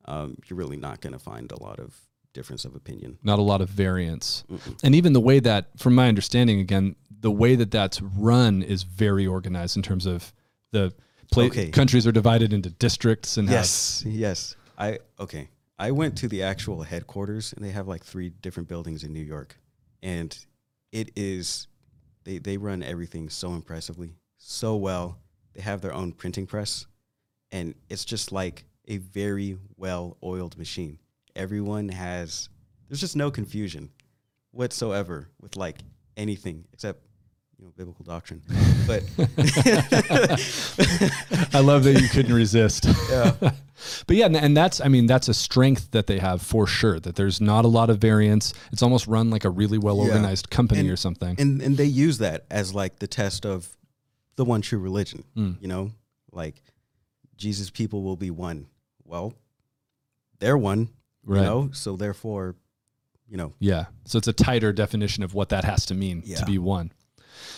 um, 0.06 0.36
you're 0.46 0.56
really 0.58 0.76
not 0.76 1.00
going 1.00 1.12
to 1.12 1.18
find 1.18 1.50
a 1.52 1.62
lot 1.62 1.78
of 1.78 1.94
difference 2.32 2.64
of 2.64 2.74
opinion. 2.74 3.18
Not 3.22 3.38
a 3.38 3.42
lot 3.42 3.60
of 3.60 3.68
variance, 3.70 4.44
Mm-mm. 4.50 4.78
and 4.82 4.94
even 4.94 5.12
the 5.12 5.20
way 5.20 5.40
that, 5.40 5.78
from 5.78 5.94
my 5.94 6.08
understanding, 6.08 6.60
again, 6.60 6.96
the 7.20 7.30
way 7.30 7.54
that 7.56 7.70
that's 7.70 8.02
run 8.02 8.62
is 8.62 8.82
very 8.82 9.26
organized 9.26 9.76
in 9.76 9.82
terms 9.82 10.06
of 10.06 10.32
the 10.72 10.92
Okay. 11.36 11.70
countries 11.70 12.06
are 12.06 12.12
divided 12.12 12.52
into 12.52 12.70
districts 12.70 13.36
and 13.38 13.48
have- 13.48 13.56
Yes, 13.60 14.02
yes. 14.06 14.56
I 14.78 14.98
okay. 15.18 15.48
I 15.78 15.90
went 15.90 16.16
to 16.18 16.28
the 16.28 16.42
actual 16.42 16.82
headquarters, 16.82 17.52
and 17.52 17.64
they 17.64 17.70
have 17.70 17.88
like 17.88 18.04
three 18.04 18.28
different 18.30 18.68
buildings 18.68 19.02
in 19.02 19.12
New 19.12 19.22
York, 19.24 19.56
and 20.02 20.36
it 20.92 21.10
is 21.16 21.66
they 22.24 22.38
they 22.38 22.56
run 22.56 22.82
everything 22.82 23.30
so 23.30 23.54
impressively, 23.54 24.14
so 24.36 24.76
well. 24.76 25.18
They 25.54 25.62
have 25.62 25.80
their 25.80 25.92
own 25.94 26.12
printing 26.12 26.46
press, 26.46 26.86
and 27.50 27.74
it's 27.88 28.04
just 28.04 28.30
like 28.32 28.64
a 28.88 28.98
very 28.98 29.56
well 29.76 30.16
oiled 30.22 30.56
machine. 30.58 30.98
Everyone 31.36 31.88
has 31.88 32.48
there's 32.88 33.00
just 33.00 33.16
no 33.16 33.30
confusion 33.30 33.90
whatsoever 34.52 35.28
with 35.40 35.56
like 35.56 35.78
anything 36.16 36.64
except 36.72 37.02
you 37.58 37.64
know 37.64 37.72
biblical 37.76 38.04
doctrine. 38.04 38.42
But 38.86 39.02
I 41.54 41.60
love 41.60 41.84
that 41.84 41.98
you 42.00 42.08
couldn't 42.08 42.34
resist. 42.34 42.84
yeah, 43.10 43.32
But 43.40 44.16
yeah, 44.16 44.26
and- 44.26 44.36
and 44.36 44.56
that's 44.56 44.80
I 44.80 44.88
mean 44.88 45.06
that's 45.06 45.28
a 45.28 45.34
strength 45.34 45.90
that 45.92 46.06
they 46.06 46.18
have 46.18 46.42
for 46.42 46.66
sure. 46.66 47.00
That 47.00 47.16
there's 47.16 47.40
not 47.40 47.64
a 47.64 47.68
lot 47.68 47.90
of 47.90 47.98
variance. 47.98 48.52
It's 48.72 48.82
almost 48.82 49.06
run 49.06 49.30
like 49.30 49.44
a 49.44 49.50
really 49.50 49.78
well 49.78 49.98
organized 50.00 50.50
company 50.50 50.80
And- 50.80 50.90
or 50.90 50.96
something. 50.96 51.36
and 51.38 51.62
and 51.62 51.76
they 51.76 51.84
use 51.86 52.18
that 52.18 52.44
as 52.50 52.74
like 52.74 52.98
the 52.98 53.06
test 53.06 53.46
of 53.46 53.74
the 54.36 54.44
one 54.44 54.60
true 54.62 54.78
religion. 54.78 55.24
Mm. 55.36 55.60
You 55.60 55.68
know, 55.68 55.92
like 56.32 56.62
Jesus 57.36 57.70
people 57.70 58.02
will 58.02 58.16
be 58.16 58.30
one. 58.30 58.66
Well, 59.04 59.34
they're 60.38 60.58
one. 60.58 60.90
Right. 61.24 61.40
You 61.40 61.46
know, 61.46 61.70
so 61.72 61.96
therefore, 61.96 62.56
you 63.28 63.36
know, 63.36 63.54
Yeah. 63.58 63.86
So 64.04 64.18
it's 64.18 64.28
a 64.28 64.32
tighter 64.32 64.72
definition 64.72 65.22
of 65.22 65.34
what 65.34 65.48
that 65.48 65.64
has 65.64 65.86
to 65.86 65.94
mean 65.94 66.22
to 66.22 66.44
be 66.44 66.58
one. 66.58 66.92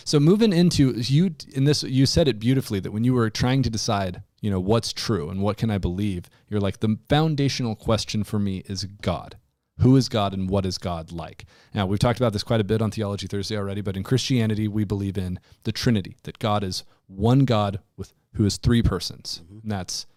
So 0.03 0.19
moving 0.19 0.53
into 0.53 0.93
you 0.93 1.35
in 1.53 1.65
this, 1.65 1.83
you 1.83 2.05
said 2.05 2.27
it 2.27 2.39
beautifully 2.39 2.79
that 2.79 2.91
when 2.91 3.03
you 3.03 3.13
were 3.13 3.29
trying 3.29 3.63
to 3.63 3.69
decide, 3.69 4.23
you 4.41 4.49
know, 4.49 4.59
what's 4.59 4.93
true 4.93 5.29
and 5.29 5.41
what 5.41 5.57
can 5.57 5.69
I 5.69 5.77
believe, 5.77 6.29
you're 6.49 6.61
like 6.61 6.79
the 6.79 6.97
foundational 7.09 7.75
question 7.75 8.23
for 8.23 8.39
me 8.39 8.63
is 8.67 8.85
God. 9.01 9.37
Who 9.81 9.95
is 9.95 10.09
God 10.09 10.33
and 10.33 10.49
what 10.49 10.65
is 10.65 10.79
God 10.79 11.11
like? 11.11 11.45
Now, 11.73 11.85
we've 11.85 11.99
talked 11.99 12.19
about 12.19 12.33
this 12.33 12.43
quite 12.43 12.61
a 12.61 12.63
bit 12.63 12.81
on 12.81 12.89
Theology 12.89 13.27
Thursday 13.27 13.57
already, 13.57 13.81
but 13.81 13.95
in 13.95 14.01
Christianity, 14.01 14.67
we 14.67 14.83
believe 14.83 15.17
in 15.17 15.39
the 15.63 15.71
Trinity, 15.71 16.17
that 16.23 16.39
God 16.39 16.63
is 16.63 16.83
one 17.05 17.45
God 17.45 17.79
with 17.95 18.13
who 18.33 18.45
is 18.45 18.57
three 18.57 18.81
persons. 18.81 19.41
Mm-hmm. 19.43 19.59
And 19.61 19.71
that's 19.71 20.07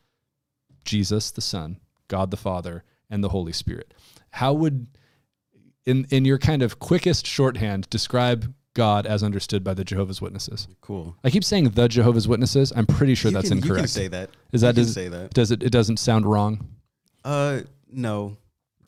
Jesus 0.84 1.30
the 1.30 1.40
Son, 1.40 1.78
God 2.08 2.30
the 2.30 2.36
Father, 2.36 2.84
and 3.08 3.22
the 3.24 3.28
Holy 3.30 3.52
Spirit. 3.52 3.92
How 4.30 4.52
would 4.52 4.86
in 5.86 6.06
in 6.10 6.24
your 6.24 6.38
kind 6.38 6.62
of 6.62 6.78
quickest 6.78 7.26
shorthand 7.26 7.88
describe 7.90 8.52
God 8.74 9.04
as 9.06 9.22
understood 9.22 9.64
by 9.64 9.74
the 9.74 9.84
Jehovah's 9.84 10.20
Witnesses? 10.22 10.68
cool. 10.80 11.16
I 11.24 11.30
keep 11.30 11.42
saying 11.44 11.70
the 11.70 11.88
Jehovah's 11.88 12.28
Witnesses. 12.28 12.72
I'm 12.74 12.86
pretty 12.86 13.14
sure 13.14 13.30
You 13.30 13.34
that's 13.36 13.48
can- 13.48 13.58
incorrect. 13.58 13.76
You 13.78 13.82
can 13.82 13.88
say 13.88 14.08
that. 14.08 14.30
Is 14.52 14.60
that 14.60 14.68
you 14.68 14.74
can 14.74 14.82
does, 14.84 14.94
say 14.94 15.08
that? 15.08 15.34
does 15.34 15.50
it? 15.50 15.62
It 15.62 15.70
doesn't 15.70 15.98
sound 15.98 16.26
wrong. 16.26 16.68
Uh, 17.24 17.60
no, 17.90 18.36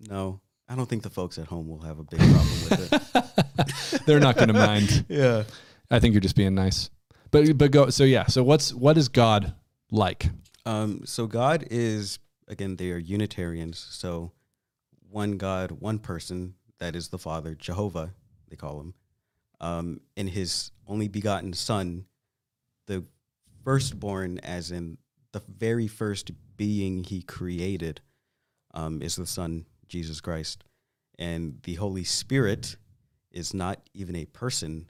no. 0.08 0.40
I 0.68 0.74
don't 0.76 0.88
think 0.88 1.02
the 1.02 1.10
folks 1.10 1.36
at 1.38 1.46
home 1.48 1.68
will 1.68 1.80
have 1.80 1.98
a 1.98 2.04
big 2.04 2.20
problem 2.20 2.46
with 2.70 3.92
it. 3.94 4.02
They're 4.06 4.20
not 4.20 4.36
going 4.36 4.48
to 4.48 4.54
mind. 4.54 5.04
Yeah. 5.08 5.42
I 5.90 5.98
think 5.98 6.14
you're 6.14 6.22
just 6.22 6.36
being 6.36 6.54
nice. 6.54 6.88
But 7.30 7.58
but 7.58 7.70
go. 7.70 7.90
So 7.90 8.04
yeah. 8.04 8.26
So 8.26 8.42
what's 8.42 8.72
what 8.72 8.96
is 8.96 9.08
God 9.08 9.52
like? 9.90 10.30
Um, 10.64 11.02
so 11.04 11.26
God 11.26 11.66
is 11.70 12.18
again 12.48 12.76
they 12.76 12.90
are 12.90 12.98
Unitarians. 12.98 13.78
So 13.78 14.32
one 15.10 15.36
God, 15.36 15.72
one 15.72 15.98
person, 15.98 16.54
that 16.78 16.96
is 16.96 17.08
the 17.08 17.18
Father, 17.18 17.54
Jehovah, 17.54 18.14
they 18.48 18.56
call 18.56 18.80
him. 18.80 18.94
Um, 19.60 20.00
and 20.16 20.28
his 20.28 20.70
only 20.86 21.08
begotten 21.08 21.52
son, 21.52 22.06
the 22.86 23.04
firstborn, 23.64 24.38
as 24.40 24.70
in 24.70 24.98
the 25.32 25.42
very 25.48 25.86
first 25.86 26.32
being 26.56 27.04
he 27.04 27.22
created, 27.22 28.00
um, 28.74 29.02
is 29.02 29.16
the 29.16 29.26
Son, 29.26 29.66
Jesus 29.86 30.20
Christ. 30.20 30.64
And 31.18 31.60
the 31.62 31.74
Holy 31.74 32.04
Spirit 32.04 32.76
is 33.30 33.54
not 33.54 33.80
even 33.94 34.16
a 34.16 34.24
person, 34.26 34.88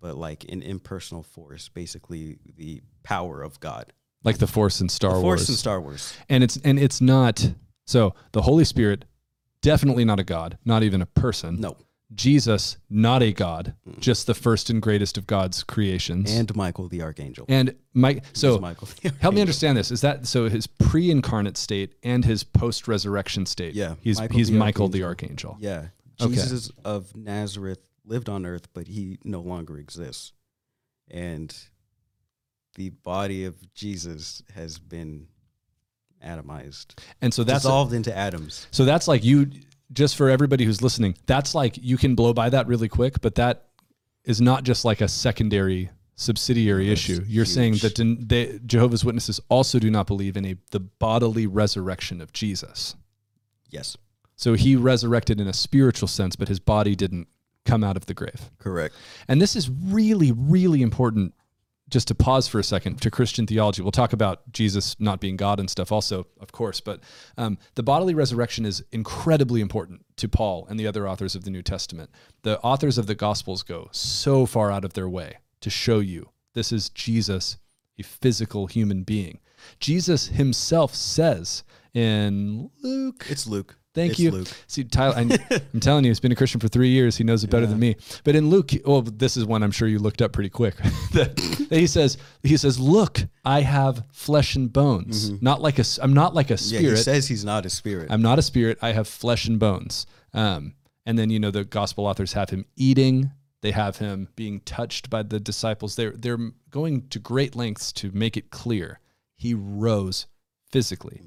but 0.00 0.16
like 0.16 0.44
an 0.44 0.62
impersonal 0.62 1.22
force, 1.22 1.68
basically 1.68 2.38
the 2.56 2.82
power 3.02 3.42
of 3.42 3.60
God. 3.60 3.92
Like 4.24 4.38
the 4.38 4.46
Force 4.46 4.80
in 4.80 4.88
Star 4.88 5.14
the 5.14 5.20
Wars. 5.20 5.40
Force 5.40 5.48
in 5.48 5.54
Star 5.56 5.80
Wars. 5.80 6.16
and 6.28 6.44
it's 6.44 6.56
and 6.58 6.78
it's 6.78 7.00
not. 7.00 7.52
So 7.84 8.14
the 8.32 8.42
Holy 8.42 8.64
Spirit, 8.64 9.04
definitely 9.60 10.04
not 10.04 10.20
a 10.20 10.24
God, 10.24 10.58
not 10.64 10.82
even 10.82 11.02
a 11.02 11.06
person. 11.06 11.60
No. 11.60 11.76
Jesus, 12.14 12.76
not 12.90 13.22
a 13.22 13.32
God, 13.32 13.74
mm. 13.88 13.98
just 13.98 14.26
the 14.26 14.34
first 14.34 14.70
and 14.70 14.82
greatest 14.82 15.16
of 15.16 15.26
God's 15.26 15.62
creations. 15.62 16.30
And 16.30 16.54
Michael 16.54 16.88
the 16.88 17.02
Archangel. 17.02 17.46
and 17.48 17.74
Mike. 17.94 18.24
So 18.34 18.58
Michael 18.58 18.88
Help 19.20 19.34
me 19.34 19.40
understand 19.40 19.78
this. 19.78 19.90
Is 19.90 20.02
that 20.02 20.26
so? 20.26 20.48
His 20.48 20.66
pre-incarnate 20.66 21.56
state 21.56 21.94
and 22.02 22.24
his 22.24 22.44
post-resurrection 22.44 23.46
state. 23.46 23.74
Yeah, 23.74 23.94
he's 24.00 24.18
Michael 24.18 24.36
he's 24.36 24.50
the 24.50 24.58
Michael 24.58 24.88
the 24.88 25.04
archangel. 25.04 25.56
Yeah. 25.60 25.86
Okay. 26.20 26.34
Jesus 26.34 26.70
of 26.84 27.16
Nazareth 27.16 27.80
lived 28.04 28.28
on 28.28 28.44
earth, 28.46 28.68
but 28.74 28.88
he 28.88 29.18
no 29.24 29.40
longer 29.40 29.78
exists. 29.78 30.32
And 31.10 31.54
the 32.74 32.90
body 32.90 33.44
of 33.44 33.54
Jesus 33.74 34.42
has 34.54 34.78
been 34.78 35.26
atomized, 36.24 36.98
And 37.20 37.32
so 37.34 37.44
that's 37.44 37.62
dissolved 37.64 37.92
into 37.92 38.16
atoms. 38.16 38.66
so 38.70 38.84
that's 38.84 39.08
like 39.08 39.24
you. 39.24 39.50
Just 39.92 40.16
for 40.16 40.30
everybody 40.30 40.64
who's 40.64 40.80
listening, 40.80 41.16
that's 41.26 41.54
like 41.54 41.76
you 41.76 41.98
can 41.98 42.14
blow 42.14 42.32
by 42.32 42.48
that 42.48 42.66
really 42.66 42.88
quick, 42.88 43.20
but 43.20 43.34
that 43.34 43.66
is 44.24 44.40
not 44.40 44.64
just 44.64 44.86
like 44.86 45.02
a 45.02 45.08
secondary 45.08 45.90
subsidiary 46.14 46.88
That's 46.88 47.02
issue. 47.02 47.22
You're 47.26 47.44
saying 47.44 47.74
that 47.82 47.96
den- 47.96 48.24
they, 48.26 48.58
Jehovah's 48.64 49.04
Witnesses 49.04 49.38
also 49.50 49.78
do 49.78 49.90
not 49.90 50.06
believe 50.06 50.38
in 50.38 50.46
a 50.46 50.56
the 50.70 50.80
bodily 50.80 51.46
resurrection 51.46 52.22
of 52.22 52.32
Jesus. 52.32 52.94
Yes. 53.68 53.98
So 54.36 54.54
he 54.54 54.76
resurrected 54.76 55.40
in 55.40 55.46
a 55.46 55.52
spiritual 55.52 56.08
sense, 56.08 56.36
but 56.36 56.48
his 56.48 56.58
body 56.58 56.96
didn't 56.96 57.28
come 57.66 57.84
out 57.84 57.96
of 57.98 58.06
the 58.06 58.14
grave. 58.14 58.50
Correct. 58.58 58.94
And 59.28 59.42
this 59.42 59.54
is 59.54 59.68
really, 59.68 60.32
really 60.32 60.80
important 60.80 61.34
just 61.92 62.08
to 62.08 62.14
pause 62.14 62.48
for 62.48 62.58
a 62.58 62.64
second 62.64 63.00
to 63.02 63.10
Christian 63.10 63.46
theology. 63.46 63.82
We'll 63.82 63.92
talk 63.92 64.14
about 64.14 64.50
Jesus 64.50 64.98
not 64.98 65.20
being 65.20 65.36
God 65.36 65.60
and 65.60 65.68
stuff 65.68 65.92
also, 65.92 66.26
of 66.40 66.50
course, 66.50 66.80
but 66.80 67.00
um, 67.36 67.58
the 67.74 67.82
bodily 67.82 68.14
resurrection 68.14 68.64
is 68.64 68.82
incredibly 68.90 69.60
important 69.60 70.04
to 70.16 70.26
Paul 70.26 70.66
and 70.70 70.80
the 70.80 70.86
other 70.86 71.06
authors 71.06 71.34
of 71.34 71.44
the 71.44 71.50
New 71.50 71.62
Testament. 71.62 72.10
The 72.42 72.58
authors 72.60 72.96
of 72.96 73.06
the 73.06 73.14
Gospels 73.14 73.62
go 73.62 73.88
so 73.92 74.46
far 74.46 74.72
out 74.72 74.86
of 74.86 74.94
their 74.94 75.08
way 75.08 75.36
to 75.60 75.68
show 75.68 76.00
you 76.00 76.30
this 76.54 76.72
is 76.72 76.88
Jesus, 76.88 77.58
a 77.98 78.02
physical 78.02 78.66
human 78.66 79.02
being. 79.02 79.40
Jesus 79.78 80.28
himself 80.28 80.94
says 80.94 81.62
in 81.92 82.70
Luke 82.82 83.26
It's 83.28 83.46
Luke. 83.46 83.76
Thank 83.94 84.12
It's 84.12 84.20
you. 84.20 84.30
Luke. 84.30 84.48
See, 84.66 84.84
Tyler, 84.84 85.14
I, 85.16 85.60
I'm 85.74 85.80
telling 85.80 86.04
you, 86.04 86.10
he's 86.10 86.20
been 86.20 86.32
a 86.32 86.36
Christian 86.36 86.60
for 86.60 86.68
three 86.68 86.88
years. 86.88 87.16
He 87.16 87.24
knows 87.24 87.44
it 87.44 87.50
better 87.50 87.66
than 87.66 87.78
me. 87.78 87.96
But 88.24 88.34
in 88.34 88.48
Luke, 88.48 88.70
well, 88.86 89.02
this 89.02 89.36
is 89.36 89.44
one 89.44 89.62
I'm 89.62 89.70
sure 89.70 89.86
you 89.86 89.98
looked 89.98 90.22
up 90.22 90.32
pretty 90.32 90.48
quick. 90.48 90.76
that, 91.12 91.36
that 91.68 91.78
he 91.78 91.86
says, 91.86 92.16
he 92.42 92.56
says, 92.56 92.80
"Look, 92.80 93.20
I 93.44 93.60
have 93.60 94.04
flesh 94.10 94.56
and 94.56 94.72
bones. 94.72 95.30
Not 95.42 95.60
like 95.60 95.78
a, 95.78 95.84
I'm 96.00 96.14
not 96.14 96.34
like 96.34 96.50
a 96.50 96.56
spirit. 96.56 96.84
Yeah, 96.84 96.90
he 96.90 96.96
says 96.96 97.28
he's 97.28 97.44
not 97.44 97.66
a 97.66 97.70
spirit. 97.70 98.10
I'm 98.10 98.22
not 98.22 98.38
a 98.38 98.42
spirit. 98.42 98.78
I 98.80 98.92
have 98.92 99.06
flesh 99.06 99.46
and 99.46 99.58
bones." 99.58 100.06
Um, 100.32 100.74
and 101.04 101.18
then 101.18 101.28
you 101.28 101.38
know 101.38 101.50
the 101.50 101.64
gospel 101.64 102.06
authors 102.06 102.32
have 102.32 102.50
him 102.50 102.64
eating. 102.76 103.32
They 103.60 103.72
have 103.72 103.98
him 103.98 104.28
being 104.34 104.60
touched 104.60 105.10
by 105.10 105.22
the 105.22 105.38
disciples. 105.38 105.96
They're 105.96 106.12
they're 106.12 106.52
going 106.70 107.08
to 107.08 107.18
great 107.18 107.54
lengths 107.54 107.92
to 107.94 108.10
make 108.12 108.36
it 108.38 108.50
clear 108.50 109.00
he 109.36 109.54
rose 109.54 110.26
physically. 110.70 111.20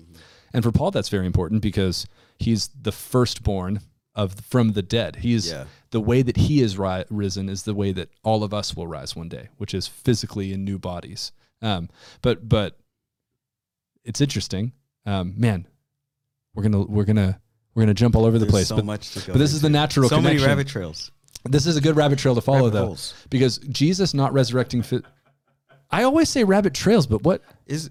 And 0.54 0.64
for 0.64 0.72
Paul, 0.72 0.92
that's 0.92 1.10
very 1.10 1.26
important 1.26 1.62
because 1.62 2.08
he's 2.38 2.70
the 2.80 2.92
firstborn 2.92 3.82
of 4.14 4.34
from 4.42 4.74
the 4.74 4.82
dead. 4.82 5.18
He's 5.18 5.50
Yeah. 5.50 5.66
the 5.92 6.00
way 6.00 6.22
that 6.22 6.38
he 6.38 6.62
is 6.62 6.78
ri- 6.78 7.04
risen 7.10 7.50
is 7.50 7.64
the 7.64 7.74
way 7.74 7.92
that 7.92 8.10
all 8.24 8.44
of 8.44 8.54
us 8.54 8.76
will 8.76 8.88
rise 8.88 9.16
one 9.16 9.28
day, 9.30 9.50
which 9.58 9.74
is 9.74 9.88
physically 9.88 10.54
in 10.54 10.64
new 10.64 10.80
bodies. 10.80 11.32
Um, 11.62 11.90
but 12.22 12.48
but 12.48 12.78
it's 14.04 14.22
interesting, 14.22 14.72
um, 15.06 15.34
man. 15.38 15.68
We're 16.54 16.64
gonna 16.64 16.84
we're 16.84 17.04
gonna 17.06 17.40
we're 17.74 17.82
gonna 17.84 17.94
jump 17.94 18.16
all 18.16 18.26
over 18.26 18.40
the 18.40 18.46
place. 18.46 18.68
so 18.70 18.78
but, 18.78 18.86
much 18.86 19.12
to 19.12 19.20
go. 19.28 19.34
but 19.34 19.40
this 19.40 19.54
is 19.54 19.62
the 19.62 19.70
natural 19.70 20.08
So 20.08 20.22
many 20.22 20.40
rabbit 20.44 20.68
trails. 20.68 21.12
This 21.44 21.66
is 21.68 21.76
a 21.78 21.82
good 21.82 21.96
rabbit 21.96 22.18
trail 22.20 22.34
to 22.36 22.42
follow, 22.42 22.66
Rabbit 22.66 22.72
though, 22.74 22.86
holes. 22.88 23.14
because 23.30 23.58
Jesus 23.60 24.14
not 24.14 24.34
resurrecting. 24.34 24.82
Fi- 24.82 25.02
I 25.92 26.04
always 26.04 26.30
say 26.30 26.44
rabbit 26.44 26.74
trails, 26.74 27.06
but 27.08 27.24
what 27.24 27.42
Is 27.68 27.90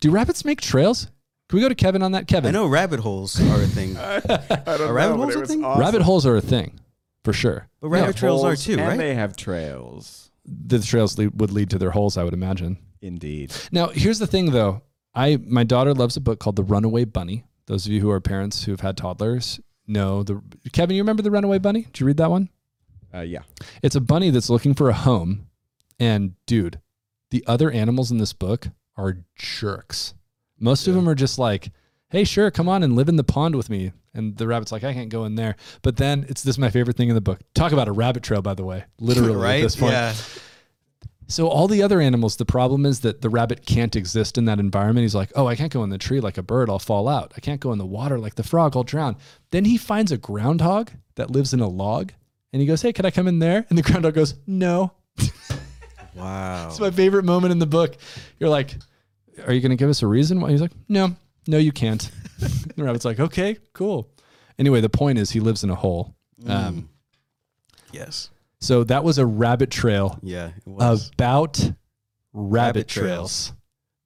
do 0.00 0.10
rabbits 0.10 0.44
make 0.44 0.60
trails? 0.60 1.08
Can 1.48 1.56
we 1.58 1.62
go 1.62 1.68
to 1.68 1.74
Kevin 1.74 2.02
on 2.02 2.12
that? 2.12 2.26
Kevin. 2.26 2.48
I 2.48 2.58
know 2.58 2.66
rabbit 2.66 3.00
holes 3.00 3.40
are 3.40 3.62
a 3.62 3.66
thing, 3.66 3.96
I 3.98 4.18
don't 4.20 4.80
Are 4.82 4.92
rabbit 4.92 5.16
know, 5.16 5.24
but 5.26 5.32
holes 5.32 5.34
it 5.34 5.36
a 5.36 5.40
was 5.40 5.48
thing? 5.50 5.64
awesome. 5.64 5.80
rabbit 5.80 6.02
holes 6.02 6.26
are 6.26 6.36
a 6.36 6.40
thing 6.40 6.80
for 7.24 7.32
sure. 7.32 7.68
but 7.80 7.88
rabbit 7.88 8.16
trails 8.16 8.42
are 8.42 8.48
Holes, 8.48 8.64
too, 8.64 8.72
and 8.72 8.80
right? 8.82 8.98
they 8.98 9.14
have 9.14 9.36
trails. 9.36 10.30
The 10.44 10.78
trails 10.80 11.18
lead, 11.18 11.40
would 11.40 11.50
lead 11.52 11.70
to 11.70 11.78
their 11.78 11.90
holes, 11.92 12.16
I 12.16 12.24
would 12.24 12.34
imagine. 12.34 12.78
Indeed. 13.02 13.52
Now, 13.72 13.88
here's 13.88 14.18
the 14.18 14.26
thing, 14.26 14.50
though. 14.52 14.82
I 15.14 15.36
my 15.44 15.64
daughter 15.64 15.94
loves 15.94 16.16
a 16.16 16.20
book 16.20 16.38
called 16.40 16.56
The 16.56 16.62
Runaway 16.64 17.04
Bunny. 17.04 17.44
Those 17.66 17.86
of 17.86 17.92
you 17.92 18.00
who 18.00 18.10
are 18.10 18.20
parents 18.20 18.64
who 18.64 18.72
have 18.72 18.80
had 18.80 18.96
toddlers 18.96 19.60
know 19.86 20.22
the 20.22 20.42
Kevin. 20.72 20.94
You 20.96 21.02
remember 21.02 21.22
the 21.22 21.30
Runaway 21.30 21.58
Bunny? 21.58 21.82
Did 21.82 22.00
you 22.00 22.06
read 22.06 22.16
that 22.18 22.30
one? 22.30 22.48
Uh, 23.14 23.20
yeah. 23.20 23.42
It's 23.82 23.96
a 23.96 24.00
bunny 24.00 24.30
that's 24.30 24.50
looking 24.50 24.74
for 24.74 24.88
a 24.88 24.94
home, 24.94 25.46
and 25.98 26.34
dude, 26.46 26.80
the 27.30 27.44
other 27.46 27.70
animals 27.70 28.10
in 28.10 28.18
this 28.18 28.32
book 28.32 28.68
are 28.96 29.18
jerks. 29.36 30.14
Most 30.58 30.86
of 30.88 30.94
them 30.94 31.08
are 31.08 31.14
just 31.14 31.38
like 31.38 31.70
hey, 32.10 32.24
sure, 32.24 32.50
come 32.50 32.68
on 32.68 32.82
and 32.82 32.96
live 32.96 33.08
in 33.08 33.16
the 33.16 33.24
pond 33.24 33.54
with 33.54 33.70
me. 33.70 33.92
And 34.14 34.36
the 34.36 34.46
rabbit's 34.46 34.72
like, 34.72 34.84
I 34.84 34.92
can't 34.92 35.10
go 35.10 35.24
in 35.24 35.34
there. 35.34 35.56
But 35.82 35.96
then 35.96 36.24
it's 36.28 36.42
this 36.42 36.54
is 36.54 36.58
my 36.58 36.70
favorite 36.70 36.96
thing 36.96 37.08
in 37.08 37.14
the 37.14 37.20
book. 37.20 37.40
Talk 37.54 37.72
about 37.72 37.88
a 37.88 37.92
rabbit 37.92 38.22
trail, 38.22 38.42
by 38.42 38.54
the 38.54 38.64
way, 38.64 38.84
literally 39.00 39.34
right? 39.36 39.60
at 39.60 39.62
this 39.62 39.76
point. 39.76 39.92
Yeah. 39.92 40.14
So 41.28 41.48
all 41.48 41.66
the 41.66 41.82
other 41.82 42.00
animals, 42.00 42.36
the 42.36 42.44
problem 42.44 42.86
is 42.86 43.00
that 43.00 43.20
the 43.20 43.28
rabbit 43.28 43.66
can't 43.66 43.96
exist 43.96 44.38
in 44.38 44.44
that 44.44 44.60
environment. 44.60 45.02
He's 45.02 45.14
like, 45.14 45.32
"Oh, 45.34 45.48
I 45.48 45.56
can't 45.56 45.72
go 45.72 45.82
in 45.82 45.90
the 45.90 45.98
tree 45.98 46.20
like 46.20 46.38
a 46.38 46.42
bird, 46.42 46.70
I'll 46.70 46.78
fall 46.78 47.08
out. 47.08 47.32
I 47.36 47.40
can't 47.40 47.60
go 47.60 47.72
in 47.72 47.78
the 47.78 47.84
water 47.84 48.16
like 48.16 48.36
the 48.36 48.44
frog, 48.44 48.76
I'll 48.76 48.84
drown." 48.84 49.16
Then 49.50 49.64
he 49.64 49.76
finds 49.76 50.12
a 50.12 50.16
groundhog 50.16 50.92
that 51.16 51.32
lives 51.32 51.52
in 51.52 51.58
a 51.58 51.66
log, 51.66 52.12
and 52.52 52.62
he 52.62 52.66
goes, 52.66 52.80
"Hey, 52.80 52.92
can 52.92 53.04
I 53.04 53.10
come 53.10 53.26
in 53.26 53.40
there?" 53.40 53.66
And 53.68 53.76
the 53.76 53.82
groundhog 53.82 54.14
goes, 54.14 54.34
"No." 54.46 54.92
Wow. 56.14 56.68
It's 56.68 56.80
my 56.80 56.90
favorite 56.90 57.26
moment 57.26 57.52
in 57.52 57.58
the 57.58 57.66
book. 57.66 57.94
You're 58.38 58.48
like, 58.48 58.74
"Are 59.44 59.52
you 59.52 59.60
going 59.60 59.70
to 59.70 59.76
give 59.76 59.88
us 59.90 60.02
a 60.02 60.06
reason 60.06 60.40
why?" 60.40 60.50
He's 60.50 60.60
like, 60.60 60.72
"No, 60.88 61.16
no, 61.46 61.58
you 61.58 61.72
can't." 61.72 62.10
the 62.38 62.84
rabbit's 62.84 63.04
like, 63.04 63.18
"Okay, 63.20 63.58
cool." 63.72 64.10
Anyway, 64.58 64.80
the 64.80 64.88
point 64.88 65.18
is 65.18 65.30
he 65.30 65.40
lives 65.40 65.64
in 65.64 65.70
a 65.70 65.74
hole. 65.74 66.14
Um, 66.46 66.88
yes. 67.92 68.30
so 68.60 68.84
that 68.84 69.04
was 69.04 69.16
a 69.18 69.24
rabbit 69.26 69.70
trail 69.70 70.18
Yeah. 70.22 70.48
It 70.48 70.66
was. 70.66 71.10
about 71.12 71.58
rabbit, 71.58 71.72
Rabbit 72.34 72.88
trails. 72.88 73.06
trails. 73.48 73.52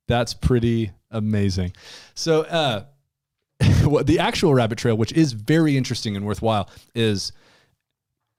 That's 0.07 0.35
pretty 0.35 0.93
amazing. 1.11 1.73
So, 2.15 2.43
uh, 2.43 2.85
what 3.85 4.07
the 4.07 4.19
actual 4.21 4.55
rabbit 4.55 4.79
trail, 4.79 4.97
which 4.97 5.13
is 5.13 5.33
very 5.33 5.77
interesting 5.77 6.17
and 6.17 6.25
worthwhile, 6.25 6.69
is 6.95 7.33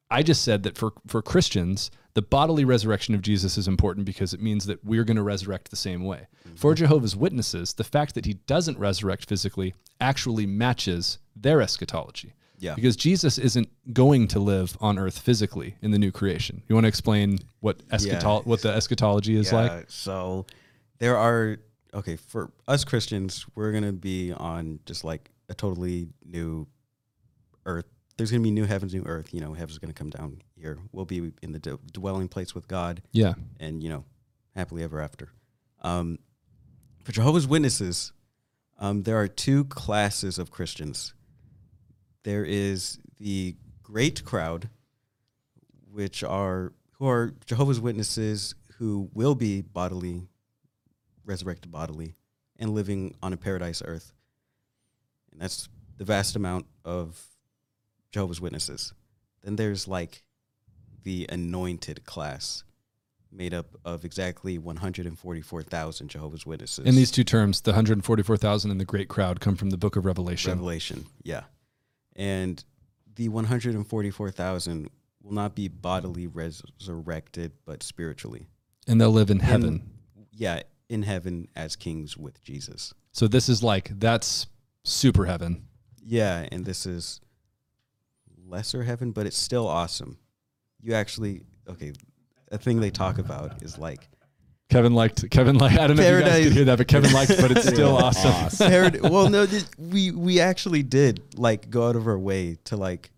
I 0.09 0.23
just 0.23 0.43
said 0.43 0.63
that 0.63 0.77
for 0.77 0.93
for 1.07 1.21
Christians, 1.21 1.91
the 2.13 2.21
bodily 2.21 2.65
resurrection 2.65 3.15
of 3.15 3.21
Jesus 3.21 3.57
is 3.57 3.67
important 3.67 4.05
because 4.05 4.33
it 4.33 4.41
means 4.41 4.65
that 4.65 4.83
we're 4.83 5.03
going 5.03 5.17
to 5.17 5.23
resurrect 5.23 5.69
the 5.69 5.75
same 5.77 6.03
way. 6.03 6.27
For 6.55 6.75
Jehovah's 6.75 7.15
Witnesses, 7.15 7.73
the 7.73 7.83
fact 7.83 8.15
that 8.15 8.25
he 8.25 8.33
doesn't 8.33 8.77
resurrect 8.77 9.27
physically 9.29 9.73
actually 9.99 10.45
matches 10.45 11.19
their 11.35 11.61
eschatology. 11.61 12.33
Yeah. 12.59 12.75
Because 12.75 12.95
Jesus 12.95 13.37
isn't 13.37 13.69
going 13.93 14.27
to 14.29 14.39
live 14.39 14.77
on 14.81 14.99
earth 14.99 15.17
physically 15.17 15.75
in 15.81 15.91
the 15.91 15.97
new 15.97 16.11
creation. 16.11 16.61
You 16.67 16.75
want 16.75 16.83
to 16.83 16.89
explain 16.89 17.39
what 17.59 17.79
eschatol- 17.89 18.45
what 18.45 18.61
the 18.61 18.69
eschatology 18.73 19.35
is 19.35 19.51
like? 19.51 19.71
Yeah, 19.71 19.81
So 19.87 20.45
there 20.99 21.17
are 21.17 21.57
okay 21.93 22.17
for 22.17 22.51
us 22.67 22.83
Christians, 22.83 23.45
we're 23.55 23.71
gonna 23.71 23.91
be 23.93 24.31
on 24.31 24.79
just 24.85 25.03
like 25.03 25.31
a 25.49 25.55
totally 25.55 26.09
new 26.23 26.67
earth. 27.65 27.85
There's 28.17 28.31
gonna 28.31 28.43
be 28.43 28.51
new 28.51 28.65
heavens, 28.65 28.93
new 28.93 29.03
earth. 29.05 29.33
You 29.33 29.41
know, 29.41 29.53
heaven's 29.53 29.77
gonna 29.79 29.93
come 29.93 30.09
down 30.09 30.41
here. 30.55 30.77
We'll 30.91 31.05
be 31.05 31.31
in 31.41 31.51
the 31.51 31.59
d- 31.59 31.77
dwelling 31.91 32.27
place 32.27 32.53
with 32.53 32.67
God, 32.67 33.01
Yeah. 33.11 33.33
and 33.59 33.81
you 33.81 33.89
know, 33.89 34.05
happily 34.55 34.83
ever 34.83 34.99
after. 35.01 35.29
Um, 35.81 36.19
for 37.03 37.11
Jehovah's 37.11 37.47
Witnesses, 37.47 38.11
um, 38.77 39.03
there 39.03 39.17
are 39.19 39.27
two 39.27 39.65
classes 39.65 40.37
of 40.37 40.51
Christians. 40.51 41.13
There 42.23 42.45
is 42.45 42.99
the 43.17 43.55
great 43.81 44.23
crowd, 44.23 44.69
which 45.91 46.23
are 46.23 46.73
who 46.93 47.07
are 47.07 47.33
Jehovah's 47.45 47.79
Witnesses 47.79 48.53
who 48.77 49.09
will 49.13 49.35
be 49.35 49.61
bodily 49.61 50.27
resurrected 51.25 51.71
bodily 51.71 52.15
and 52.57 52.73
living 52.73 53.15
on 53.23 53.33
a 53.33 53.37
paradise 53.37 53.81
earth. 53.85 54.13
And 55.31 55.41
that's 55.41 55.69
the 55.97 56.05
vast 56.05 56.35
amount 56.35 56.65
of 56.85 57.27
Jehovah's 58.11 58.41
Witnesses. 58.41 58.93
Then 59.43 59.55
there's 59.55 59.87
like 59.87 60.23
the 61.03 61.25
anointed 61.29 62.05
class 62.05 62.63
made 63.31 63.53
up 63.53 63.77
of 63.85 64.03
exactly 64.03 64.57
144,000 64.57 66.09
Jehovah's 66.09 66.45
Witnesses. 66.45 66.85
In 66.85 66.95
these 66.95 67.11
two 67.11 67.23
terms, 67.23 67.61
the 67.61 67.71
144,000 67.71 68.69
and 68.71 68.79
the 68.79 68.85
great 68.85 69.07
crowd 69.07 69.39
come 69.39 69.55
from 69.55 69.69
the 69.69 69.77
book 69.77 69.95
of 69.95 70.05
Revelation. 70.05 70.51
Revelation, 70.51 71.05
yeah. 71.23 71.43
And 72.15 72.63
the 73.15 73.29
144,000 73.29 74.89
will 75.23 75.31
not 75.33 75.55
be 75.55 75.67
bodily 75.67 76.27
resurrected, 76.27 77.53
but 77.65 77.83
spiritually. 77.83 78.47
and 78.87 78.99
they'll 78.99 79.11
live 79.11 79.29
in 79.29 79.39
heaven. 79.39 79.89
Yeah, 80.31 80.61
in 80.89 81.03
heaven 81.03 81.47
as 81.55 81.75
kings 81.75 82.17
with 82.17 82.43
Jesus. 82.43 82.93
so 83.13 83.27
this 83.27 83.47
is 83.47 83.63
like 83.63 83.97
that's 83.99 84.47
super 84.83 85.25
heaven. 85.25 85.65
Yeah, 86.03 86.47
and 86.51 86.65
this 86.65 86.85
is 86.85 87.21
lesser 88.51 88.83
heaven, 88.83 89.11
but 89.11 89.25
it's 89.25 89.37
still 89.37 89.67
awesome. 89.67 90.17
You 90.81 90.93
actually, 90.93 91.41
okay, 91.67 91.93
a 92.51 92.57
thing 92.57 92.79
they 92.79 92.91
talk 92.91 93.17
about 93.17 93.63
is 93.63 93.77
like 93.77 94.07
Kevin 94.69 94.93
liked 94.93 95.29
Kevin 95.31 95.57
like 95.57 95.77
I 95.77 95.87
don't 95.87 95.97
know 95.97 96.03
if 96.03 96.19
you 96.19 96.21
guys 96.29 96.43
could 96.45 96.53
hear 96.53 96.65
that, 96.65 96.77
but 96.77 96.87
Kevin 96.87 97.11
liked, 97.13 97.35
but 97.39 97.51
it's 97.51 97.67
still 97.67 97.95
awesome. 98.05 98.31
Awesome. 98.31 98.71
Parad- 98.71 99.09
well, 99.09 99.29
no, 99.29 99.45
th- 99.45 99.65
we 99.77 100.11
we 100.11 100.39
actually 100.39 100.83
did 100.83 101.21
like 101.37 101.69
go 101.69 101.87
out 101.87 101.95
of 101.95 102.07
our 102.07 102.17
way 102.19 102.57
to 102.65 102.77
like 102.77 103.11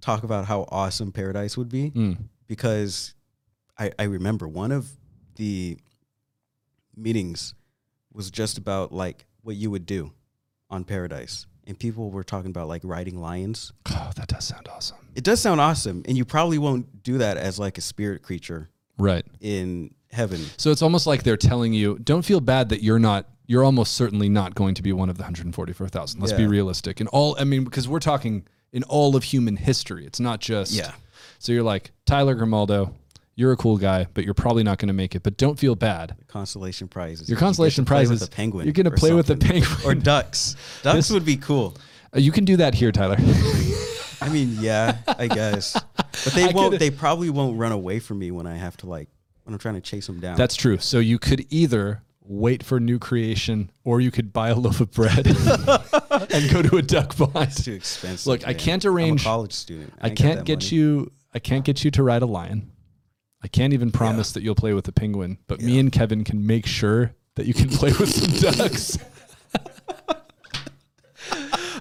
talk 0.00 0.22
about 0.24 0.46
how 0.46 0.66
awesome 0.68 1.12
paradise 1.12 1.56
would 1.56 1.68
be 1.68 1.90
Mm. 1.90 2.16
because 2.46 3.14
I 3.78 3.92
I 3.98 4.04
remember 4.04 4.46
one 4.48 4.72
of 4.72 4.88
the 5.36 5.78
meetings 6.96 7.54
was 8.12 8.30
just 8.30 8.58
about 8.58 8.92
like 8.92 9.26
what 9.42 9.56
you 9.56 9.70
would 9.70 9.86
do 9.86 10.12
on 10.70 10.84
paradise 10.84 11.46
and 11.66 11.78
people 11.78 12.10
were 12.10 12.24
talking 12.24 12.50
about 12.50 12.68
like 12.68 12.82
riding 12.84 13.18
lions. 13.20 13.72
Oh, 13.90 14.10
that 14.16 14.28
does 14.28 14.44
sound 14.44 14.68
awesome. 14.68 14.96
It 15.14 15.24
does 15.24 15.40
sound 15.40 15.60
awesome 15.60 16.02
and 16.06 16.16
you 16.16 16.24
probably 16.24 16.58
won't 16.58 17.02
do 17.02 17.18
that 17.18 17.36
as 17.36 17.58
like 17.58 17.78
a 17.78 17.80
spirit 17.80 18.22
creature 18.22 18.68
Right. 18.98 19.24
in 19.40 19.94
heaven. 20.10 20.40
So 20.56 20.70
it's 20.70 20.82
almost 20.82 21.06
like 21.06 21.22
they're 21.22 21.36
telling 21.36 21.72
you, 21.72 21.98
don't 21.98 22.22
feel 22.24 22.40
bad 22.40 22.68
that 22.70 22.82
you're 22.82 22.98
not. 22.98 23.28
You're 23.48 23.62
almost 23.64 23.94
certainly 23.94 24.28
not 24.28 24.54
going 24.56 24.74
to 24.74 24.82
be 24.82 24.92
one 24.92 25.08
of 25.08 25.16
the 25.18 25.22
144,000. 25.22 26.20
Let's 26.20 26.32
be 26.32 26.46
realistic. 26.46 26.98
And 27.00 27.08
all, 27.10 27.36
I 27.38 27.44
mean, 27.44 27.62
because 27.62 27.86
we're 27.88 28.00
talking 28.00 28.44
in 28.72 28.82
all 28.84 29.14
of 29.14 29.22
human 29.22 29.56
history. 29.56 30.04
It's 30.04 30.18
not 30.18 30.40
just. 30.40 30.72
Yeah. 30.72 30.90
So 31.38 31.52
you're 31.52 31.62
like 31.62 31.92
Tyler 32.06 32.34
Grimaldo. 32.34 32.94
You're 33.38 33.52
a 33.52 33.56
cool 33.56 33.76
guy, 33.76 34.06
but 34.14 34.24
you're 34.24 34.32
probably 34.34 34.62
not 34.64 34.78
going 34.78 34.88
to 34.88 34.94
make 34.94 35.14
it. 35.14 35.22
But 35.22 35.36
don't 35.36 35.58
feel 35.58 35.74
bad. 35.74 36.14
The 36.18 36.24
consolation 36.24 36.88
prize 36.88 37.20
is 37.20 37.28
Your 37.28 37.38
consolation 37.38 37.84
prize 37.84 38.08
with 38.08 38.22
is 38.22 38.26
a 38.28 38.30
penguin. 38.30 38.64
you're 38.64 38.72
gonna 38.72 38.88
or 38.90 38.96
play 38.96 39.12
with 39.12 39.26
the 39.26 39.34
something. 39.34 39.62
penguin. 39.62 39.78
or 39.84 39.94
ducks. 39.94 40.56
Ducks 40.82 40.96
This- 40.96 41.10
would 41.10 41.24
be 41.26 41.36
cool. 41.36 41.74
Uh, 42.14 42.18
you 42.20 42.32
can 42.32 42.44
do 42.46 42.56
that 42.56 42.74
here, 42.74 42.90
Tyler. 42.92 43.16
I 44.22 44.30
mean, 44.30 44.56
yeah, 44.58 44.96
I 45.06 45.26
guess. 45.28 45.78
But 45.96 46.32
they 46.34 46.44
I 46.48 46.52
won't. 46.52 46.70
could- 46.72 46.80
They 46.80 46.90
probably 46.90 47.28
won't 47.28 47.58
run 47.58 47.72
away 47.72 47.98
from 47.98 48.18
me 48.18 48.30
when 48.30 48.46
I 48.46 48.56
have 48.56 48.76
to 48.78 48.86
like 48.86 49.08
when 49.44 49.52
I'm 49.52 49.58
trying 49.58 49.74
to 49.74 49.80
chase 49.82 50.06
them 50.06 50.18
down. 50.18 50.36
That's 50.38 50.56
true. 50.56 50.78
So 50.78 50.98
you 50.98 51.18
could 51.18 51.44
either 51.50 52.02
wait 52.22 52.62
for 52.64 52.80
new 52.80 52.98
creation, 52.98 53.70
or 53.84 54.00
you 54.00 54.10
could 54.10 54.32
buy 54.32 54.48
a 54.48 54.56
loaf 54.56 54.80
of 54.80 54.90
bread 54.92 55.26
and 55.28 56.50
go 56.50 56.62
to 56.62 56.76
a 56.78 56.82
duck 56.82 57.14
blind. 57.16 57.54
too 57.56 57.72
expensive. 57.74 58.26
Look, 58.26 58.48
I 58.48 58.54
can't 58.54 58.84
I'm 58.84 58.90
a 58.90 58.94
arrange- 58.94 59.22
college 59.24 59.52
student. 59.52 59.92
I 60.00 60.08
got 60.08 60.16
can't 60.16 60.44
get 60.46 60.62
money. 60.64 60.74
you. 60.76 61.12
I 61.34 61.38
can't 61.38 61.64
get 61.66 61.84
you 61.84 61.90
to 61.92 62.02
ride 62.02 62.22
a 62.22 62.26
lion. 62.26 62.72
I 63.46 63.48
can't 63.48 63.72
even 63.72 63.92
promise 63.92 64.32
that 64.32 64.42
you'll 64.42 64.56
play 64.56 64.74
with 64.74 64.88
a 64.88 64.92
penguin. 64.92 65.38
But 65.46 65.60
me 65.60 65.78
and 65.78 65.92
Kevin 65.92 66.24
can 66.24 66.48
make 66.48 66.66
sure 66.66 67.14
that 67.36 67.46
you 67.46 67.54
can 67.54 67.68
play 67.68 67.92
with 67.92 68.10
some 68.10 68.52
ducks. 68.52 68.98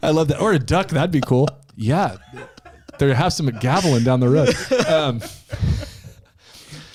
I 0.03 0.11
love 0.11 0.27
that. 0.27 0.39
Or 0.39 0.53
a 0.53 0.59
duck. 0.59 0.89
That'd 0.89 1.09
be 1.09 1.21
cool. 1.21 1.49
Yeah. 1.75 2.17
There 2.99 3.11
have 3.15 3.33
some 3.33 3.47
gabbling 3.47 4.03
down 4.03 4.19
the 4.19 4.29
road. 4.29 4.53
Um, 4.87 5.23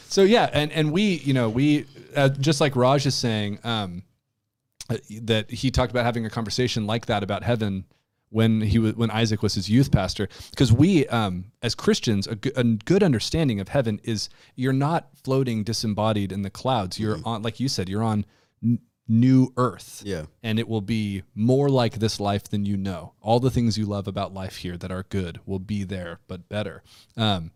so 0.07 0.23
yeah, 0.23 0.49
and 0.53 0.71
and 0.71 0.93
we, 0.93 1.15
you 1.17 1.35
know, 1.35 1.49
we 1.49 1.87
uh, 2.15 2.29
just 2.29 2.61
like 2.61 2.77
Raj 2.77 3.05
is 3.07 3.17
saying 3.17 3.59
um, 3.65 4.05
uh, 4.89 4.99
that 5.23 5.51
he 5.51 5.73
talked 5.73 5.91
about 5.91 6.05
having 6.05 6.27
a 6.27 6.31
conversation 6.31 6.87
like 6.87 7.07
that 7.07 7.25
about 7.25 7.43
heaven 7.43 7.87
when 8.31 8.61
he 8.61 8.79
was 8.79 8.95
when 8.95 9.11
Isaac 9.11 9.43
was 9.43 9.55
his 9.55 9.69
youth 9.69 9.91
pastor 9.91 10.29
because 10.51 10.73
we 10.73 11.07
um, 11.09 11.47
as 11.63 11.75
Christians 11.75 12.27
a, 12.27 12.37
good 12.37 13.03
understanding 13.03 13.61
of 13.61 13.69
heaven 13.69 14.01
is 14.05 14.29
you're 14.55 14.73
not 14.73 15.09
floating 15.23 15.65
disembodied 15.65 16.33
in 16.33 16.43
the 16.43 16.51
clouds. 16.51 16.99
You're 16.99 17.19
on 17.25 17.43
like 17.43 17.61
you 17.61 17.69
said 17.69 17.89
you're 17.89 18.05
on 18.05 18.25
n- 18.63 18.79
new 19.09 19.53
earth. 19.57 20.03
Yeah. 20.05 20.27
and 20.43 20.59
it 20.61 20.69
will 20.69 20.81
be 20.81 21.25
more 21.35 21.69
like 21.69 21.95
this 21.95 22.21
life 22.21 22.45
than 22.45 22.65
you 22.65 22.77
know. 22.77 23.15
All 23.21 23.41
the 23.41 23.51
things 23.51 23.77
you 23.77 23.85
love 23.85 24.07
about 24.07 24.33
life 24.33 24.57
here 24.57 24.77
that 24.77 24.93
are 24.93 25.03
good 25.09 25.41
will 25.45 25.59
be 25.59 25.83
there 25.83 26.21
but 26.29 26.49
better. 26.49 26.83
Um, 27.17 27.51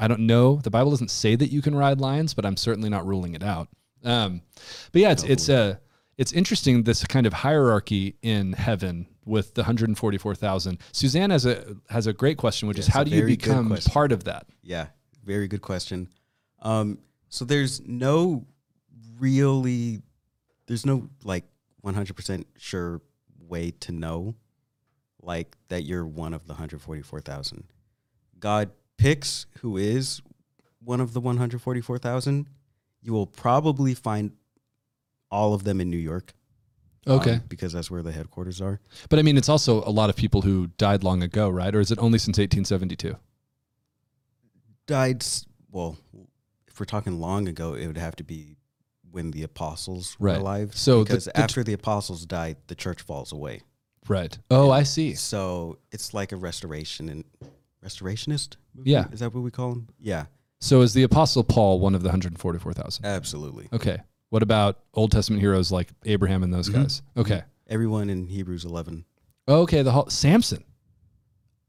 I 0.00 0.08
don't 0.08 0.20
know. 0.20 0.56
The 0.56 0.70
Bible 0.70 0.90
doesn't 0.90 1.10
say 1.10 1.36
that 1.36 1.52
you 1.52 1.60
can 1.60 1.74
ride 1.74 2.00
lions 2.00 2.32
but 2.32 2.46
I'm 2.46 2.56
certainly 2.56 2.88
not 2.88 3.06
ruling 3.06 3.34
it 3.34 3.42
out. 3.42 3.68
Um, 4.04 4.40
but 4.90 5.02
yeah 5.02 5.12
it's 5.12 5.22
it's 5.22 5.48
uh, 5.50 5.76
it's 6.18 6.32
interesting 6.32 6.82
this 6.82 7.04
kind 7.04 7.26
of 7.26 7.32
hierarchy 7.32 8.16
in 8.22 8.52
heaven 8.52 9.06
with 9.24 9.54
the 9.54 9.62
144,000. 9.62 10.78
Suzanne 10.92 11.30
has 11.30 11.46
a 11.46 11.76
has 11.88 12.06
a 12.06 12.12
great 12.12 12.36
question, 12.38 12.68
which 12.68 12.78
is 12.78 12.86
how 12.86 13.04
do 13.04 13.10
you 13.10 13.24
become 13.24 13.76
part 13.86 14.12
of 14.12 14.24
that? 14.24 14.46
Yeah. 14.62 14.86
Very 15.24 15.48
good 15.48 15.62
question. 15.62 16.08
Um, 16.60 16.98
so 17.28 17.44
there's 17.44 17.80
no 17.86 18.46
really, 19.18 20.02
there's 20.66 20.84
no 20.84 21.08
like 21.24 21.44
100% 21.84 22.44
sure 22.58 23.00
way 23.48 23.70
to 23.80 23.92
know 23.92 24.34
like 25.22 25.56
that 25.68 25.82
you're 25.84 26.06
one 26.06 26.34
of 26.34 26.46
the 26.46 26.54
144,000. 26.54 27.64
God 28.38 28.70
picks 28.98 29.46
who 29.60 29.76
is 29.76 30.20
one 30.80 31.00
of 31.00 31.12
the 31.12 31.20
144,000. 31.20 32.48
You 33.00 33.12
will 33.12 33.26
probably 33.26 33.94
find 33.94 34.32
all 35.32 35.54
of 35.54 35.64
them 35.64 35.80
in 35.80 35.90
New 35.90 35.96
York. 35.96 36.34
um, 37.06 37.18
Okay. 37.18 37.40
because 37.48 37.72
that's 37.72 37.90
where 37.90 38.02
the 38.02 38.12
headquarters 38.12 38.60
are. 38.60 38.78
But 39.08 39.18
I 39.18 39.22
mean, 39.22 39.36
it's 39.36 39.48
also 39.48 39.82
a 39.84 39.90
lot 39.90 40.08
of 40.08 40.14
people 40.14 40.42
who 40.42 40.68
died 40.78 41.02
long 41.02 41.20
ago, 41.24 41.48
right? 41.48 41.74
Or 41.74 41.80
is 41.80 41.90
it 41.90 41.98
only 41.98 42.18
since 42.20 42.38
1872? 42.38 43.16
Died 44.86 45.24
well. 45.70 45.96
If 46.68 46.78
we're 46.80 46.86
talking 46.86 47.20
long 47.20 47.48
ago, 47.48 47.74
it 47.74 47.86
would 47.86 47.98
have 47.98 48.14
to 48.16 48.24
be 48.24 48.56
when 49.10 49.30
the 49.32 49.42
apostles 49.42 50.16
were 50.18 50.28
alive. 50.28 50.76
So 50.76 51.04
because 51.04 51.24
the- 51.24 51.36
after 51.36 51.62
the 51.64 51.72
apostles 51.72 52.24
died, 52.24 52.56
the 52.68 52.74
church 52.74 53.02
falls 53.02 53.32
away. 53.32 53.62
Right. 54.08 54.38
Oh, 54.50 54.70
I 54.70 54.84
see. 54.84 55.14
So 55.14 55.78
it's 55.92 56.14
like 56.14 56.32
a 56.32 56.36
restoration 56.36 57.08
and 57.08 57.24
restorationist. 57.84 58.56
movement? 58.74 58.86
Yeah. 58.88 59.04
is 59.12 59.20
that 59.20 59.34
what 59.34 59.42
we 59.42 59.50
call 59.50 59.70
them? 59.70 59.88
Yeah, 60.00 60.26
So 60.60 60.80
is 60.82 60.94
the 60.94 61.02
Apostle 61.02 61.44
Paul 61.44 61.78
one 61.80 61.94
of 61.94 62.02
the 62.02 62.08
144,000? 62.08 63.04
absolutely. 63.04 63.68
Okay. 63.72 64.00
What 64.32 64.42
about 64.42 64.78
Old 64.94 65.12
Testament 65.12 65.42
heroes 65.42 65.70
like 65.70 65.88
Abraham 66.06 66.42
and 66.42 66.54
those 66.54 66.70
Mhm. 66.70 66.72
guys? 66.72 67.02
Okay. 67.18 67.42
Everyone 67.68 68.08
in 68.08 68.28
Hebrews 68.28 68.64
11. 68.64 69.04
Okay. 69.46 69.82
The 69.82 69.90
whole, 69.92 70.08
Samson. 70.08 70.64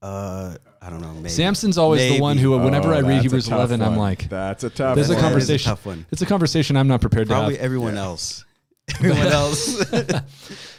Uh, 0.02 0.56
I 0.82 0.89
don't 0.89 1.02
know. 1.02 1.12
Maybe. 1.13 1.28
Samson's 1.28 1.78
always 1.78 2.10
the 2.13 2.21
one 2.21 2.38
who, 2.38 2.58
whenever 2.58 2.93
Oh, 2.93 2.97
I 2.97 3.02
read 3.02 3.21
Hebrews 3.21 3.47
tough 3.47 3.56
11, 3.69 3.82
I'm 3.82 3.97
like, 3.97 4.30
that's 4.30 4.63
a 4.63 4.69
tough. 4.69 4.95
There's 4.95 5.10
a 5.10 5.13
one. 5.13 5.21
That 5.21 5.28
is 5.28 5.32
conversation. 5.34 5.69
tough 5.71 5.86
one. 5.86 6.06
it's 6.10 6.21
a 6.21 6.26
conversation 6.26 6.78
I'm 6.78 6.88
not 6.88 7.02
prepared 7.02 7.28
to 7.28 7.34
have. 7.34 7.41
Probably 7.41 7.60
everyone 7.60 7.95
Yeah. 7.95 8.04
else. 8.04 8.45
Everyone 8.95 9.28
else. 9.28 9.82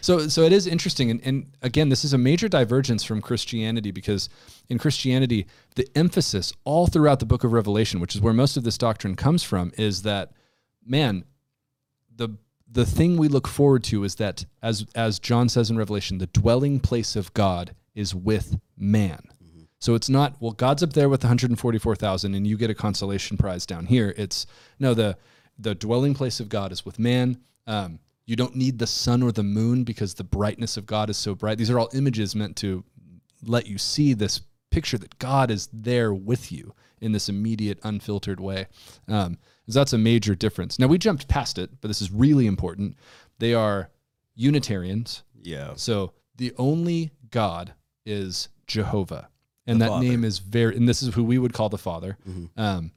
So, 0.01 0.29
so 0.29 0.42
it 0.42 0.53
is 0.53 0.66
interesting, 0.66 1.11
and, 1.11 1.20
and 1.23 1.47
again, 1.61 1.90
this 1.90 2.03
is 2.03 2.14
a 2.14 2.18
major 2.18 2.49
divergence 2.49 3.05
from 3.05 3.20
Christianity 3.20 3.90
because 3.90 4.31
in 4.70 4.79
Christianity, 4.79 5.47
the 5.75 5.87
emphasis 5.94 6.55
all 6.64 6.87
throughout 6.87 7.20
the 7.20 7.27
Book 7.27 7.44
of 7.44 7.53
Revelation, 7.53 8.01
which 8.01 8.14
is 8.14 8.23
where 8.23 8.33
most 8.35 8.57
of 8.57 8.64
this 8.64 8.79
doctrine 8.79 9.16
comes 9.16 9.42
from, 9.42 9.70
is 9.77 10.01
that 10.03 10.33
man, 10.87 11.25
the 12.16 12.37
the 12.70 12.85
thing 12.87 13.16
we 13.16 13.29
look 13.29 13.46
forward 13.46 13.85
to 13.85 14.05
is 14.05 14.16
that 14.16 14.44
as 14.62 14.87
as 14.94 15.18
John 15.18 15.48
says 15.48 15.70
in 15.70 15.77
Revelation, 15.77 16.18
the 16.18 16.27
dwelling 16.27 16.81
place 16.81 17.16
of 17.16 17.33
God 17.35 17.74
is 17.94 18.14
with 18.14 18.59
man. 18.77 19.20
So 19.79 19.94
it's 19.94 20.09
not 20.09 20.37
well, 20.40 20.53
God's 20.53 20.83
up 20.83 20.94
there 20.94 21.11
with 21.11 21.22
144,000, 21.22 22.35
and 22.35 22.46
you 22.46 22.57
get 22.57 22.70
a 22.70 22.74
consolation 22.74 23.37
prize 23.37 23.66
down 23.66 23.87
here. 23.87 24.14
It's 24.16 24.46
no 24.79 24.94
the 24.94 25.18
the 25.59 25.74
dwelling 25.74 26.14
place 26.14 26.40
of 26.40 26.48
God 26.48 26.72
is 26.72 26.85
with 26.85 26.98
man. 26.98 27.38
Um, 27.66 27.98
you 28.27 28.35
don't 28.35 28.57
need 28.57 28.79
the 28.79 28.87
sun 28.87 29.22
or 29.22 29.31
the 29.31 29.42
moon 29.42 29.85
because 29.85 30.14
the 30.14 30.24
brightness 30.24 30.77
of 30.77 30.87
God 30.87 31.11
is 31.11 31.18
so 31.18 31.35
bright. 31.35 31.59
These 31.59 31.70
are 31.70 31.79
all 31.79 31.90
images 31.92 32.35
meant 32.35 32.57
to 32.57 32.83
let 33.42 33.66
you 33.66 33.77
see 33.77 34.14
this 34.14 34.40
picture 34.70 34.96
that 34.98 35.18
God 35.18 35.50
is 35.50 35.68
there 35.72 36.14
with 36.14 36.50
you 36.50 36.74
in 37.00 37.12
this 37.12 37.29
immediate, 37.29 37.79
unfiltered 37.83 38.40
way. 38.40 38.66
Um, 39.07 39.38
that's 39.72 39.92
a 39.94 39.98
major 39.98 40.35
difference. 40.35 40.79
Now 40.79 40.87
we 40.88 40.98
jumped 40.98 41.27
past 41.29 41.59
it, 41.59 41.70
but 41.81 41.88
this 41.88 42.03
is 42.03 42.11
really 42.11 42.46
important. 42.46 42.96
They 43.38 43.55
are 43.55 43.88
Unitarians. 44.35 45.22
yeah. 45.42 45.72
So 45.77 46.12
the 46.37 46.53
only 46.59 47.12
God 47.31 47.74
is 48.05 48.48
Jehovah, 48.66 49.29
and 49.66 49.81
The 49.81 49.85
that 49.87 49.90
Father. 49.90 50.05
name 50.07 50.24
is 50.24 50.38
very. 50.40 50.77
And 50.77 50.88
this 50.88 51.03
is 51.03 51.14
who 51.14 51.22
we 51.24 51.38
would 51.38 51.53
call 51.53 51.68
the 51.68 51.79
Father. 51.79 52.18
Mhm. 52.29 52.48
Um, 52.57 52.90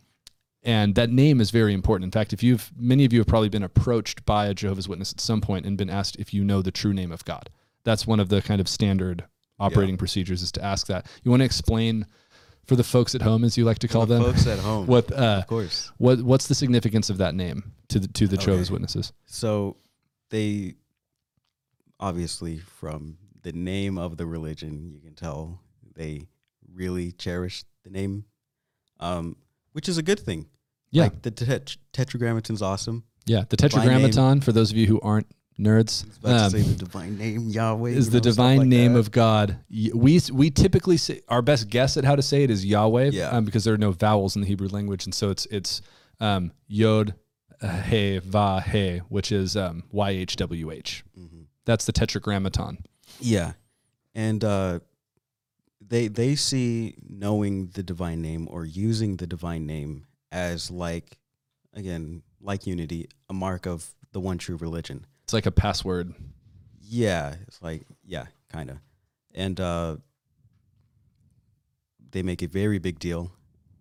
and 0.63 0.95
that 0.95 1.09
name 1.11 1.39
is 1.39 1.51
very 1.51 1.73
important. 1.73 2.05
In 2.05 2.11
fact, 2.11 2.33
if 2.33 2.41
you've 2.43 2.71
many 2.77 3.05
of 3.05 3.13
you 3.13 3.19
have 3.19 3.27
probably 3.27 3.49
been 3.49 3.63
approached 3.63 4.25
by 4.25 4.47
a 4.47 4.53
Jehovah's 4.53 4.87
Witness 4.89 5.13
at 5.13 5.21
some 5.21 5.39
point 5.41 5.65
and 5.65 5.77
been 5.77 5.89
asked 5.89 6.15
if 6.17 6.33
you 6.33 6.43
know 6.43 6.61
the 6.61 6.71
true 6.71 6.93
name 6.93 7.11
of 7.11 7.23
God. 7.25 7.49
That's 7.83 8.05
one 8.07 8.19
of 8.19 8.29
the 8.29 8.41
kind 8.41 8.59
of 8.59 8.67
standard 8.67 9.23
operating 9.59 9.97
procedures 9.97 10.41
is 10.43 10.51
to 10.53 10.63
ask 10.63 10.87
that. 10.87 11.05
You 11.23 11.31
want 11.31 11.41
to 11.41 11.45
explain 11.45 12.05
for 12.67 12.75
the 12.75 12.83
folks 12.83 13.15
at 13.15 13.21
home, 13.21 13.43
as 13.43 13.57
you 13.57 13.65
like 13.65 13.79
to 13.79 13.87
call 13.87 14.05
The 14.05 14.15
them, 14.15 14.23
folks 14.25 14.45
at 14.47 14.59
home. 14.59 14.85
what 14.93 15.11
uh, 15.11 15.39
Of 15.41 15.47
course. 15.47 15.91
what 15.97 16.21
what's 16.21 16.47
the 16.47 16.55
significance 16.55 17.09
of 17.09 17.17
that 17.17 17.33
name 17.35 17.73
to 17.89 17.99
the 17.99 18.07
to 18.09 18.27
the 18.27 18.37
Jehovah's 18.37 18.67
Okay. 18.67 18.73
Witnesses? 18.73 19.13
So 19.25 19.77
they 20.29 20.75
obviously 21.99 22.59
from 22.59 23.17
the 23.43 23.51
name 23.53 23.97
of 23.97 24.17
the 24.17 24.25
religion, 24.25 24.91
you 24.93 24.99
can 24.99 25.13
tell 25.15 25.61
they 25.95 26.27
really 26.73 27.11
cherish 27.13 27.63
the 27.83 27.89
name, 27.89 28.25
um, 28.99 29.35
which 29.71 29.87
is 29.89 29.97
a 29.97 30.03
good 30.03 30.19
thing. 30.19 30.47
Yeah. 30.91 31.03
Like 31.03 31.21
the 31.21 31.31
tet- 31.31 31.77
tetragrammaton's 31.93 32.61
awesome. 32.61 33.03
Yeah, 33.25 33.43
the. 33.49 33.57
Tetragrammaton 33.57 34.41
for 34.41 34.51
those 34.53 34.71
of 34.71 34.77
you 34.77 34.87
who 34.87 34.99
aren't 35.01 35.27
nerds. 35.59 36.03
Um, 36.23 36.51
to 36.51 36.57
say 36.57 36.61
the 36.61 36.75
divine 36.75 37.17
name 37.17 37.49
Yahweh 37.49 37.89
is 37.91 38.05
you 38.07 38.11
the 38.11 38.17
know, 38.17 38.21
stuff 38.21 38.35
divine 38.35 38.57
like 38.59 38.67
name 38.67 38.93
that. 38.93 38.99
of 38.99 39.11
God. 39.11 39.57
We 39.69 40.21
we 40.31 40.49
typically 40.51 40.97
say 40.97 41.21
our 41.27 41.41
best 41.41 41.69
guess 41.69 41.97
at 41.97 42.03
how 42.03 42.15
to 42.15 42.21
say 42.21 42.43
it 42.43 42.51
is 42.51 42.65
Yahweh, 42.65 43.11
Yeah. 43.13 43.29
um, 43.29 43.45
because 43.45 43.63
there 43.63 43.73
are 43.73 43.77
no 43.79 43.91
vowels 43.91 44.35
in 44.35 44.41
the 44.41 44.47
Hebrew 44.47 44.67
language, 44.69 45.05
and 45.05 45.13
so 45.15 45.29
it's 45.29 45.45
it's 45.47 45.81
um, 46.19 46.51
Yod, 46.67 47.13
uh, 47.61 47.81
He, 47.83 48.17
Va, 48.19 48.61
He, 48.61 48.97
which 49.09 49.31
is 49.31 49.55
um, 49.55 49.83
Y 49.91 50.09
H 50.11 50.35
W 50.37 50.71
H. 50.71 51.03
Mhm. 51.17 51.45
That's 51.65 51.85
the 51.85 51.91
Tetragrammaton. 51.91 52.79
Yeah, 53.19 53.53
and 54.15 54.43
uh, 54.43 54.79
they 55.85 56.07
they 56.07 56.35
see 56.35 56.95
knowing 57.07 57.67
the 57.67 57.83
divine 57.83 58.21
name 58.21 58.47
or 58.51 58.65
using 58.65 59.17
the 59.17 59.27
divine 59.27 59.65
name 59.65 60.05
as 60.31 60.69
like 60.71 61.17
again 61.73 62.21
like 62.41 62.67
unity, 62.67 63.07
a 63.29 63.33
mark 63.33 63.65
of 63.65 63.93
the 64.11 64.19
one 64.19 64.37
true 64.37 64.55
religion. 64.57 65.05
It's 65.27 65.33
like 65.33 65.45
a 65.45 65.51
password. 65.51 66.13
Yeah, 66.79 67.35
it's 67.49 67.61
like 67.61 67.85
yeah, 68.05 68.27
kind 68.49 68.69
of, 68.69 68.77
and 69.35 69.59
uh, 69.59 69.97
they 72.11 72.23
make 72.23 72.41
a 72.41 72.47
very 72.47 72.79
big 72.79 72.97
deal 72.97 73.33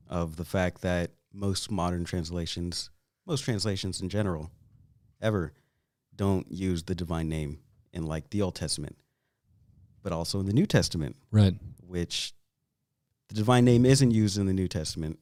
of 0.08 0.34
the 0.34 0.44
fact 0.44 0.80
that 0.82 1.12
most 1.32 1.70
modern 1.70 2.04
translations, 2.04 2.90
most 3.28 3.42
translations 3.44 4.00
in 4.00 4.08
general, 4.08 4.50
ever 5.22 5.52
don't 6.16 6.50
use 6.50 6.82
the 6.82 6.96
divine 6.96 7.28
name 7.28 7.60
in 7.92 8.04
like 8.06 8.30
the 8.30 8.42
Old 8.42 8.56
Testament, 8.56 8.96
but 10.02 10.12
also 10.12 10.40
in 10.40 10.46
the 10.46 10.52
New 10.52 10.66
Testament, 10.66 11.14
Right. 11.30 11.54
which 11.80 12.34
the 13.28 13.36
divine 13.36 13.64
name 13.64 13.86
isn't 13.86 14.10
used 14.10 14.36
in 14.36 14.46
the 14.46 14.52
New 14.52 14.66
Testament. 14.66 15.20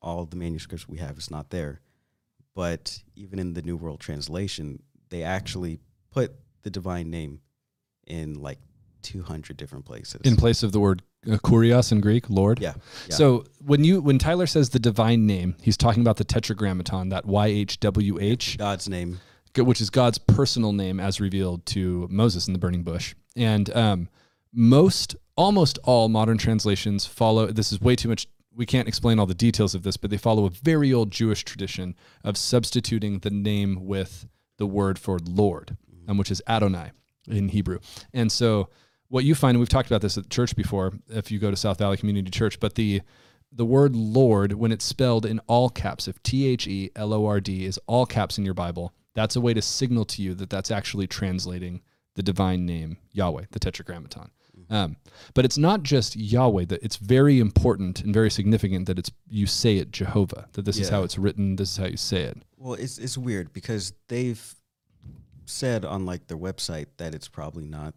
All 0.00 0.24
the 0.24 0.36
manuscripts 0.36 0.88
we 0.88 0.96
have 0.96 1.18
is 1.18 1.30
not 1.30 1.50
there. 1.50 1.82
But 2.54 3.02
even 3.14 3.38
in 3.38 3.52
the 3.52 3.60
New 3.62 3.76
World 3.76 4.00
Translation, 4.00 4.82
they 5.10 5.22
actually 5.22 5.80
put 6.10 6.32
the 6.62 6.70
divine 6.70 7.10
name 7.10 7.40
in 8.06 8.34
like 8.34 8.58
200 9.02 9.56
different 9.56 9.84
places. 9.84 10.20
In 10.24 10.36
place 10.36 10.62
of 10.62 10.72
the 10.72 10.80
word 10.80 11.02
uh, 11.26 11.36
kurios 11.36 11.92
in 11.92 12.00
Greek, 12.00 12.30
Lord. 12.30 12.60
yeah, 12.60 12.74
yeah. 13.08 13.14
So 13.14 13.44
when 13.64 13.84
you 13.84 14.00
when 14.00 14.18
Tyler 14.18 14.46
says 14.46 14.70
the 14.70 14.78
divine 14.78 15.26
name, 15.26 15.56
he's 15.60 15.76
talking 15.76 16.02
about 16.02 16.16
the 16.16 16.24
Tetragrammaton, 16.24 17.10
that 17.10 17.26
Y 17.26 17.46
H 17.46 17.80
W 17.80 18.18
H. 18.20 18.58
God's 18.58 18.88
name. 18.88 19.20
Which 19.56 19.80
is 19.80 19.90
God's 19.90 20.18
personal 20.18 20.72
name 20.72 21.00
as 21.00 21.20
revealed 21.20 21.66
to 21.66 22.06
Moses 22.08 22.46
in 22.46 22.52
the 22.52 22.58
burning 22.60 22.84
bush. 22.84 23.16
And 23.36 23.68
um, 23.74 24.08
most, 24.52 25.16
almost 25.36 25.76
all 25.82 26.08
modern 26.08 26.38
translations 26.38 27.04
follow. 27.04 27.46
This 27.46 27.72
is 27.72 27.80
way 27.80 27.96
too 27.96 28.08
much. 28.08 28.28
We 28.54 28.64
can't 28.64 28.86
explain 28.86 29.18
all 29.18 29.26
the 29.26 29.34
details 29.34 29.74
of 29.74 29.82
this, 29.82 29.96
but 29.96 30.10
they 30.10 30.18
follow 30.18 30.44
a 30.44 30.50
very 30.50 30.92
old 30.92 31.10
Jewish 31.10 31.44
tradition 31.44 31.96
of 32.22 32.36
substituting 32.36 33.20
the 33.20 33.30
name 33.30 33.86
with 33.86 34.28
the 34.60 34.66
word 34.66 34.98
for 34.98 35.18
Lord, 35.24 35.76
um, 36.06 36.18
which 36.18 36.30
is 36.30 36.40
Adonai 36.46 36.92
in 37.26 37.48
Hebrew. 37.48 37.80
And 38.12 38.30
so, 38.30 38.68
what 39.08 39.24
you 39.24 39.34
find, 39.34 39.56
and 39.56 39.58
we've 39.58 39.68
talked 39.68 39.90
about 39.90 40.02
this 40.02 40.16
at 40.16 40.30
church 40.30 40.54
before, 40.54 40.92
if 41.08 41.32
you 41.32 41.40
go 41.40 41.50
to 41.50 41.56
South 41.56 41.78
Valley 41.78 41.96
Community 41.96 42.30
Church, 42.30 42.60
but 42.60 42.76
the 42.76 43.02
the 43.50 43.64
word 43.64 43.96
Lord, 43.96 44.52
when 44.52 44.70
it's 44.70 44.84
spelled 44.84 45.26
in 45.26 45.40
all 45.48 45.70
caps, 45.70 46.06
if 46.06 46.22
T 46.22 46.46
H 46.46 46.68
E 46.68 46.90
L 46.94 47.12
O 47.12 47.26
R 47.26 47.40
D 47.40 47.64
is 47.64 47.80
all 47.88 48.06
caps 48.06 48.38
in 48.38 48.44
your 48.44 48.54
Bible, 48.54 48.94
that's 49.14 49.34
a 49.34 49.40
way 49.40 49.52
to 49.54 49.62
signal 49.62 50.04
to 50.04 50.22
you 50.22 50.34
that 50.34 50.50
that's 50.50 50.70
actually 50.70 51.08
translating 51.08 51.82
the 52.14 52.22
divine 52.22 52.64
name 52.64 52.98
Yahweh, 53.10 53.46
the 53.50 53.58
Tetragrammaton. 53.58 54.30
Um, 54.70 54.96
but 55.34 55.44
it's 55.44 55.58
not 55.58 55.82
just 55.82 56.16
Yahweh. 56.16 56.66
That 56.66 56.82
it's 56.82 56.96
very 56.96 57.40
important 57.40 58.02
and 58.02 58.14
very 58.14 58.30
significant 58.30 58.86
that 58.86 58.98
it's 58.98 59.10
you 59.28 59.46
say 59.46 59.76
it 59.76 59.90
Jehovah. 59.90 60.48
That 60.52 60.64
this 60.64 60.78
is 60.78 60.88
how 60.88 61.02
it's 61.02 61.18
written. 61.18 61.56
This 61.56 61.72
is 61.72 61.76
how 61.76 61.86
you 61.86 61.96
say 61.96 62.22
it. 62.22 62.38
Well, 62.56 62.74
it's 62.74 62.98
it's 62.98 63.18
weird 63.18 63.52
because 63.52 63.92
they've 64.08 64.54
said 65.46 65.84
on 65.84 66.06
like 66.06 66.28
their 66.28 66.38
website 66.38 66.86
that 66.98 67.14
it's 67.14 67.28
probably 67.28 67.66
not 67.66 67.94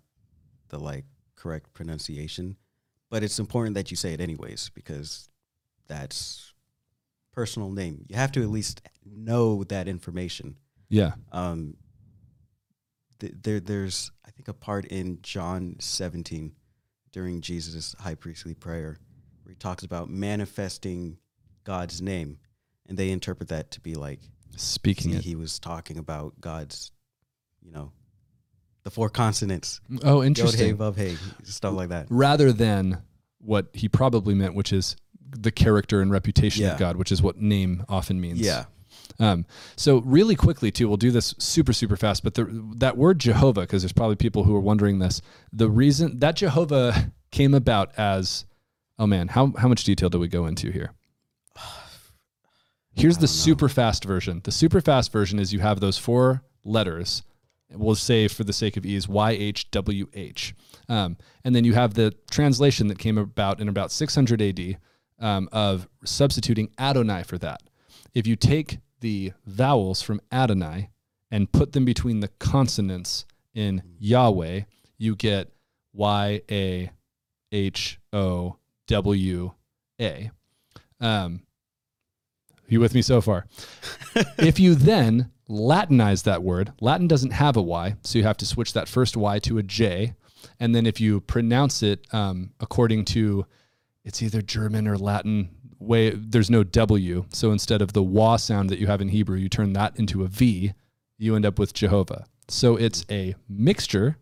the 0.69 0.79
like 0.79 1.05
correct 1.35 1.73
pronunciation, 1.73 2.57
but 3.09 3.23
it's 3.23 3.39
important 3.39 3.75
that 3.75 3.91
you 3.91 3.97
say 3.97 4.13
it 4.13 4.19
anyways 4.19 4.71
because 4.73 5.29
that's 5.87 6.53
personal 7.31 7.69
name. 7.69 8.05
You 8.09 8.15
have 8.15 8.31
to 8.33 8.41
at 8.41 8.49
least 8.49 8.81
know 9.05 9.63
that 9.65 9.87
information. 9.87 10.55
Yeah. 10.89 11.13
Um, 11.31 11.75
th- 13.19 13.33
there, 13.41 13.59
there's 13.59 14.11
I 14.25 14.31
think 14.31 14.47
a 14.47 14.53
part 14.53 14.85
in 14.85 15.19
John 15.21 15.75
17 15.79 16.53
during 17.13 17.39
Jesus' 17.39 17.95
high 17.99 18.15
priestly 18.15 18.53
prayer 18.53 18.97
where 19.43 19.51
he 19.51 19.55
talks 19.55 19.83
about 19.83 20.09
manifesting 20.09 21.17
God's 21.63 22.01
name, 22.01 22.39
and 22.89 22.97
they 22.97 23.11
interpret 23.11 23.47
that 23.49 23.71
to 23.71 23.79
be 23.79 23.95
like 23.95 24.19
Speaking 24.57 25.11
he, 25.11 25.17
it. 25.17 25.23
he 25.23 25.35
was 25.35 25.57
talking 25.59 25.97
about 25.97 26.33
God's, 26.41 26.91
you 27.61 27.71
know, 27.71 27.91
the 28.83 28.91
four 28.91 29.09
consonants, 29.09 29.79
Oh, 30.03 30.17
Yod, 30.17 30.21
Hey, 30.21 30.27
interesting. 30.27 30.77
Vav, 30.77 30.95
Hey, 30.97 31.17
stuff 31.43 31.73
like 31.73 31.89
that. 31.89 32.07
Rather 32.09 32.51
than 32.51 33.01
what 33.39 33.67
he 33.73 33.87
probably 33.87 34.33
meant, 34.33 34.55
which 34.55 34.73
is 34.73 34.95
the 35.29 35.51
character 35.51 36.01
and 36.01 36.11
reputation 36.11 36.63
Yeah. 36.65 36.73
of 36.73 36.79
God, 36.79 36.97
which 36.97 37.11
is 37.11 37.21
what 37.21 37.37
name 37.37 37.85
often 37.89 38.19
means. 38.21 38.39
Yeah, 38.41 38.65
Um, 39.19 39.45
so 39.75 40.01
really 40.01 40.35
quickly 40.35 40.71
too, 40.71 40.87
we'll 40.87 40.97
do 40.97 41.11
this 41.11 41.35
super 41.37 41.73
super 41.73 41.95
fast. 41.95 42.23
But 42.23 42.35
the, 42.35 42.45
that 42.77 42.97
word 42.97 43.19
Jehovah, 43.19 43.61
because 43.61 43.83
there's 43.83 43.93
probably 43.93 44.15
people 44.15 44.43
who 44.43 44.55
are 44.55 44.61
wondering 44.61 44.99
this. 44.99 45.21
The 45.51 45.69
reason 45.69 46.19
that 46.19 46.35
Jehovah 46.35 47.11
came 47.31 47.53
about 47.53 47.97
as, 47.97 48.45
oh 48.99 49.07
man, 49.07 49.29
how 49.29 49.53
how 49.57 49.67
much 49.67 49.83
detail 49.83 50.09
do 50.09 50.19
we 50.19 50.27
go 50.27 50.45
into 50.45 50.71
here? 50.71 50.91
Here's 52.93 53.17
the 53.17 53.27
super 53.27 53.69
fast 53.69 54.03
version. 54.03 54.41
The 54.43 54.51
super 54.51 54.81
fast 54.81 55.11
version 55.11 55.39
is 55.39 55.53
you 55.53 55.59
have 55.59 55.79
those 55.79 55.97
four 55.97 56.43
letters. 56.63 57.23
We'll 57.71 57.95
say 57.95 58.27
for 58.27 58.43
the 58.43 58.53
sake 58.53 58.77
of 58.77 58.85
ease, 58.85 59.07
Y 59.07 59.31
H 59.31 59.71
W 59.71 60.07
H, 60.13 60.53
um, 60.89 61.17
and 61.43 61.55
then 61.55 61.63
you 61.63 61.73
have 61.73 61.95
the 61.95 62.13
translation 62.29 62.87
that 62.87 62.99
came 62.99 63.17
about 63.17 63.59
in 63.59 63.67
about 63.67 63.91
600 63.91 64.41
AD 64.41 64.77
um, 65.19 65.49
of 65.51 65.87
substituting 66.03 66.69
Adonai 66.77 67.23
for 67.23 67.39
that. 67.39 67.61
If 68.13 68.27
you 68.27 68.35
take 68.35 68.79
the 69.03 69.33
vowels 69.45 70.01
from 70.01 70.21
Adonai 70.31 70.89
and 71.29 71.51
put 71.51 71.73
them 71.73 71.83
between 71.83 72.21
the 72.21 72.29
consonants 72.39 73.25
in 73.53 73.83
Yahweh, 73.99 74.61
you 74.97 75.15
get 75.15 75.51
Y 75.91 76.41
A 76.49 76.89
H 77.51 77.99
O 78.13 78.57
W 78.87 79.51
A. 79.99 80.31
Um, 81.01 81.43
you 82.69 82.79
with 82.79 82.95
me 82.95 83.01
so 83.01 83.19
far? 83.19 83.45
if 84.37 84.57
you 84.57 84.73
then 84.73 85.29
Latinize 85.49 86.23
that 86.23 86.41
word, 86.41 86.71
Latin 86.79 87.07
doesn't 87.07 87.31
have 87.31 87.57
a 87.57 87.61
Y, 87.61 87.95
so 88.03 88.17
you 88.17 88.23
have 88.23 88.37
to 88.37 88.45
switch 88.45 88.71
that 88.71 88.87
first 88.87 89.17
Y 89.17 89.39
to 89.39 89.57
a 89.57 89.63
J. 89.63 90.13
And 90.57 90.73
then 90.73 90.85
if 90.85 91.01
you 91.01 91.19
pronounce 91.19 91.83
it 91.83 92.07
um, 92.13 92.53
according 92.61 93.03
to, 93.05 93.45
it's 94.05 94.23
either 94.23 94.41
German 94.41 94.87
or 94.87 94.97
Latin 94.97 95.49
way, 95.83 96.11
there's 96.11 96.49
no 96.49 96.63
W. 96.63 97.25
So 97.29 97.51
instead 97.51 97.81
of 97.81 97.93
the 97.93 98.03
wa 98.03 98.37
sound 98.37 98.69
that 98.69 98.79
you 98.79 98.87
have 98.87 99.01
in 99.01 99.09
Hebrew, 99.09 99.37
you 99.37 99.49
turn 99.49 99.73
that 99.73 99.97
into 99.97 100.23
a 100.23 100.27
V, 100.27 100.73
you 101.17 101.35
end 101.35 101.45
up 101.45 101.59
with 101.59 101.73
Jehovah. 101.73 102.25
So 102.47 102.75
it's 102.75 103.05
a 103.09 103.35
mixture 103.47 104.17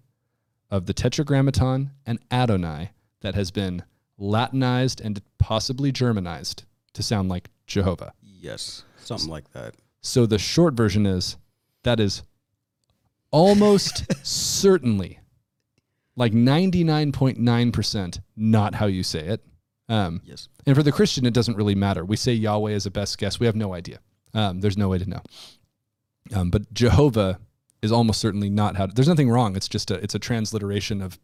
of 0.69 0.85
the 0.85 0.93
Tetragrammaton 0.93 1.91
and 2.05 2.19
Adonai 2.31 2.91
that 3.21 3.35
has 3.35 3.51
been 3.51 3.83
Latinized 4.17 5.01
and 5.01 5.19
possibly 5.39 5.91
Germanized 5.91 6.65
to 6.93 7.01
sound 7.01 7.29
like 7.29 7.49
Jehovah. 7.65 8.13
Yes, 8.21 8.83
something 8.97 9.29
like 9.29 9.51
that. 9.53 9.73
So 10.01 10.25
the 10.25 10.37
short 10.37 10.75
version 10.75 11.05
is 11.05 11.37
that 11.83 11.99
is 11.99 12.23
almost 13.31 14.05
certainly 14.25 15.19
like 16.15 16.33
99.9% 16.33 18.19
not 18.35 18.75
how 18.75 18.85
you 18.85 19.03
say 19.03 19.21
it. 19.21 19.43
Um, 19.89 20.21
Yes. 20.25 20.47
and 20.65 20.75
for 20.75 20.83
the 20.83 20.91
Christian, 20.91 21.25
it 21.25 21.33
doesn't 21.33 21.55
really 21.57 21.75
matter. 21.75 22.05
We 22.05 22.15
say 22.15 22.33
Yahweh 22.33 22.71
is 22.71 22.85
a 22.85 22.91
best 22.91 23.17
guess. 23.17 23.39
We 23.39 23.45
have 23.45 23.55
no 23.55 23.73
idea. 23.73 23.99
Um, 24.33 24.61
there's 24.61 24.77
no 24.77 24.87
way 24.89 24.97
to 24.99 25.09
know. 25.09 25.21
Um, 26.33 26.49
but 26.49 26.73
Jehovah 26.73 27.39
is 27.81 27.91
almost 27.91 28.21
certainly 28.21 28.49
not 28.49 28.75
how. 28.77 28.85
There's 28.87 29.07
nothing 29.07 29.29
wrong. 29.29 29.55
It's 29.55 29.67
just 29.67 29.91
a 29.91 29.95
it's 29.95 30.15
a 30.15 30.19
transliteration 30.19 31.01
of 31.01 31.19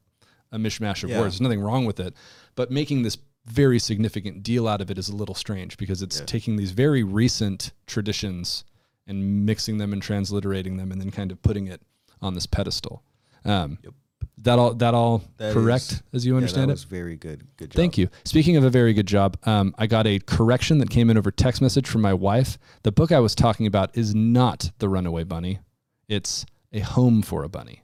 a 0.51 0.57
mishmash 0.57 1.03
of 1.03 1.09
Yeah. 1.09 1.19
words. 1.19 1.35
There's 1.35 1.41
nothing 1.41 1.61
wrong 1.61 1.85
with 1.85 1.99
it. 1.99 2.13
But 2.55 2.71
making 2.71 3.03
this 3.03 3.17
very 3.45 3.79
significant 3.79 4.43
deal 4.43 4.67
out 4.67 4.81
of 4.81 4.91
it 4.91 4.97
is 4.97 5.07
a 5.07 5.15
little 5.15 5.35
strange 5.35 5.77
because 5.77 6.01
it's 6.01 6.19
Yeah. 6.19 6.25
taking 6.25 6.57
these 6.57 6.71
very 6.71 7.03
recent 7.03 7.71
traditions 7.85 8.65
and 9.05 9.45
mixing 9.45 9.77
them 9.77 9.93
and 9.93 10.01
transliterating 10.01 10.75
them 10.77 10.91
and 10.91 10.99
then 10.99 11.11
kind 11.11 11.31
of 11.31 11.41
putting 11.41 11.67
it 11.67 11.81
on 12.21 12.33
this 12.33 12.45
pedestal. 12.45 13.03
Um, 13.45 13.77
Yep. 13.83 13.93
That 14.43 14.59
all 14.59 14.73
that 14.75 14.93
all 14.93 15.23
That 15.37 15.53
correct 15.53 15.91
is- 15.91 16.03
as 16.13 16.25
you 16.25 16.33
Yeah, 16.33 16.37
understand 16.37 16.69
that 16.69 16.73
it. 16.73 16.75
was 16.75 16.83
very 16.83 17.15
good. 17.15 17.43
Good 17.57 17.71
job. 17.71 17.75
Thank 17.75 17.97
you. 17.97 18.09
Speaking 18.23 18.55
of 18.55 18.63
a 18.63 18.69
very 18.69 18.93
good 18.93 19.07
job, 19.07 19.37
um, 19.45 19.73
I 19.77 19.87
got 19.87 20.05
a 20.05 20.19
correction 20.19 20.77
that 20.77 20.89
came 20.91 21.09
in 21.09 21.17
over 21.17 21.31
text 21.31 21.61
message 21.61 21.87
from 21.87 22.01
my 22.01 22.13
wife. 22.13 22.57
The 22.83 22.91
book 22.91 23.11
I 23.11 23.19
was 23.19 23.33
talking 23.33 23.65
about 23.65 23.97
is 23.97 24.13
not 24.13 24.71
The 24.77 24.89
Runaway 24.89 25.23
Bunny, 25.23 25.59
it's 26.07 26.45
A 26.71 26.79
Home 26.81 27.21
for 27.23 27.43
a 27.43 27.49
Bunny. 27.49 27.81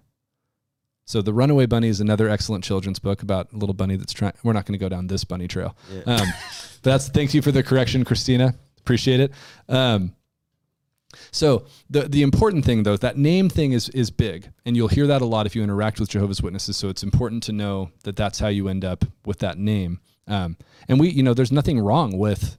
So, 1.06 1.22
The 1.22 1.34
Runaway 1.34 1.66
Bunny 1.66 1.89
is 1.89 1.99
another 1.99 2.30
excellent 2.30 2.64
children's 2.64 2.97
book 2.99 3.22
about 3.22 3.51
a 3.51 3.58
little 3.58 3.74
bunny 3.74 3.97
that's 3.97 4.14
trying. 4.14 4.34
We're 4.43 4.54
not 4.54 4.66
going 4.66 4.80
to 4.80 4.84
go 4.84 4.88
down 4.88 5.08
this 5.08 5.24
bunny 5.26 5.47
trail. 5.49 5.76
Yeah. 5.91 6.04
Um, 6.16 6.28
but 6.82 6.91
that's 6.91 7.10
thank 7.10 7.34
you 7.34 7.41
for 7.41 7.51
the 7.51 7.62
correction, 7.64 8.06
Christina. 8.06 8.56
Appreciate 8.80 9.20
it. 9.20 9.32
Um, 9.68 10.14
so 11.32 11.66
the 11.89 12.01
the 12.07 12.22
important 12.22 12.66
thing 12.66 12.84
though, 12.84 12.97
that 12.97 13.18
name 13.18 13.49
thing 13.49 13.72
is 13.74 13.89
is 13.89 14.11
big, 14.11 14.49
and 14.66 14.76
you'll 14.76 14.88
hear 14.88 15.07
that 15.07 15.22
a 15.22 15.26
lot 15.26 15.45
if 15.45 15.55
you 15.55 15.64
interact 15.64 15.99
with 15.99 16.09
Jehovah's 16.09 16.41
Witnesses. 16.41 16.78
So 16.78 16.89
it's 16.89 17.03
important 17.03 17.43
to 17.43 17.51
know 17.51 17.91
that 18.03 18.16
that's 18.16 18.39
how 18.39 18.47
you 18.47 18.68
end 18.68 18.84
up 18.86 19.05
with 19.26 19.39
that 19.39 19.57
name. 19.57 19.99
Um, 20.28 20.57
and 20.88 20.99
we, 20.99 21.09
you 21.09 21.24
know, 21.24 21.34
there's 21.34 21.51
nothing 21.51 21.80
wrong 21.80 22.18
with, 22.18 22.57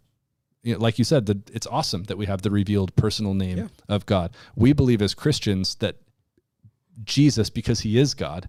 you 0.62 0.74
know, 0.74 0.80
like 0.80 0.98
you 0.98 1.04
said, 1.04 1.26
that 1.26 1.48
it's 1.50 1.66
awesome 1.66 2.04
that 2.04 2.18
we 2.18 2.26
have 2.26 2.42
the 2.42 2.50
revealed 2.50 2.94
personal 2.96 3.32
name 3.34 3.56
Yeah. 3.58 3.68
of 3.88 4.04
God. 4.06 4.32
We 4.54 4.72
believe 4.74 5.00
as 5.00 5.14
Christians 5.14 5.74
that 5.76 5.96
Jesus, 7.04 7.50
because 7.50 7.80
He 7.80 7.98
is 7.98 8.14
God, 8.14 8.48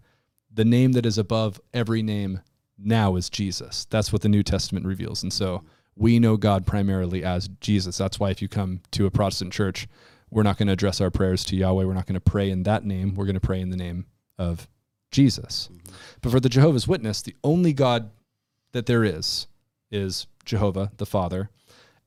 the 0.54 0.66
name 0.66 0.92
that 0.94 1.06
is 1.06 1.18
above 1.18 1.60
every 1.74 2.02
name 2.02 2.42
now 2.78 3.16
is 3.16 3.30
Jesus. 3.30 3.86
That's 3.90 4.12
what 4.12 4.22
the 4.22 4.30
New 4.30 4.44
Testament 4.44 4.86
reveals, 4.86 5.24
and 5.24 5.32
so 5.32 5.64
we 5.96 6.20
know 6.20 6.38
God 6.38 6.66
primarily 6.66 7.24
as 7.24 7.48
Jesus. 7.60 7.98
That's 7.98 8.20
why 8.20 8.30
if 8.30 8.42
you 8.42 8.48
come 8.48 8.82
to 8.92 9.06
a 9.06 9.12
Protestant 9.12 9.54
church, 9.54 9.88
we're 10.30 10.44
not 10.44 10.58
going 10.58 10.68
to 10.68 10.74
address 10.74 11.00
our 11.00 11.12
prayers 11.12 11.46
to 11.46 11.56
Yahweh. 11.56 11.86
We're 11.86 11.94
not 11.94 12.08
going 12.08 12.16
to 12.16 12.20
pray 12.20 12.50
in 12.50 12.64
that 12.64 12.86
name. 12.86 13.16
We're 13.16 13.26
going 13.26 13.36
to 13.36 13.40
pray 13.40 13.62
in 13.62 13.70
the 13.70 13.78
name 13.78 14.06
of 14.38 14.68
Jesus. 15.12 15.70
Mm-hmm. 15.72 15.96
But 16.22 16.32
for 16.32 16.40
the 16.40 16.50
Jehovah's 16.50 16.88
Witness, 16.88 17.22
the 17.22 17.36
only 17.44 17.72
God 17.72 18.10
that 18.74 18.86
there 18.86 19.04
is 19.04 19.48
is 19.90 20.28
Jehovah, 20.44 20.92
the 20.98 21.06
Father, 21.06 21.50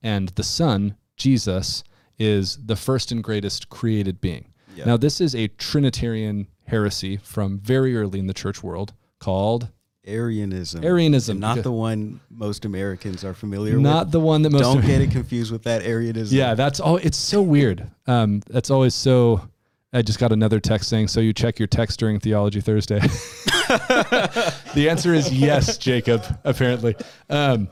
and 0.03 0.29
the 0.29 0.43
Son, 0.43 0.95
Jesus, 1.17 1.83
is 2.19 2.57
the 2.63 2.75
first 2.75 3.11
and 3.11 3.23
greatest 3.23 3.69
created 3.69 4.21
being. 4.21 4.53
Yeah. 4.75 4.85
Now, 4.85 4.97
this 4.97 5.19
is 5.19 5.33
a 5.33 5.47
Trinitarian 5.47 6.47
heresy 6.67 7.17
from 7.17 7.57
very 7.59 7.97
early 7.97 8.19
in 8.19 8.27
the 8.27 8.33
church 8.33 8.61
world 8.61 8.93
called 9.19 9.69
Arianism. 10.09 10.83
Arianism. 10.83 11.39
Not 11.39 11.55
because- 11.55 11.63
the 11.63 11.71
one 11.71 12.19
most 12.29 12.65
Americans 12.65 13.23
are 13.23 13.33
familiar 13.33 13.73
with. 13.75 13.83
not 13.83 14.11
the 14.11 14.19
one 14.19 14.41
that 14.41 14.51
most 14.51 14.61
Don't 14.61 14.81
get 14.85 15.01
it 15.01 15.11
confused 15.11 15.51
with 15.51 15.63
that 15.63 15.83
Arianism. 15.83 16.37
Yeah, 16.37 16.55
that's 16.55 16.79
all. 16.79 16.97
It's 16.97 17.17
so 17.17 17.41
weird. 17.41 17.89
Um, 18.07 18.41
that's 18.49 18.69
always 18.69 18.95
so. 18.95 19.47
I 19.91 20.03
just 20.03 20.19
got 20.19 20.31
another 20.31 20.59
text 20.59 20.87
saying, 20.89 21.07
"So 21.07 21.19
you 21.19 21.33
check 21.33 21.57
your 21.57 21.67
text 21.67 21.99
during 21.99 22.19
Theology 22.19 22.61
Thursday." 22.61 22.99
the 23.69 24.87
answer 24.89 25.13
is 25.13 25.33
yes, 25.33 25.77
Jacob. 25.77 26.23
Apparently, 26.43 26.95
um, 27.29 27.67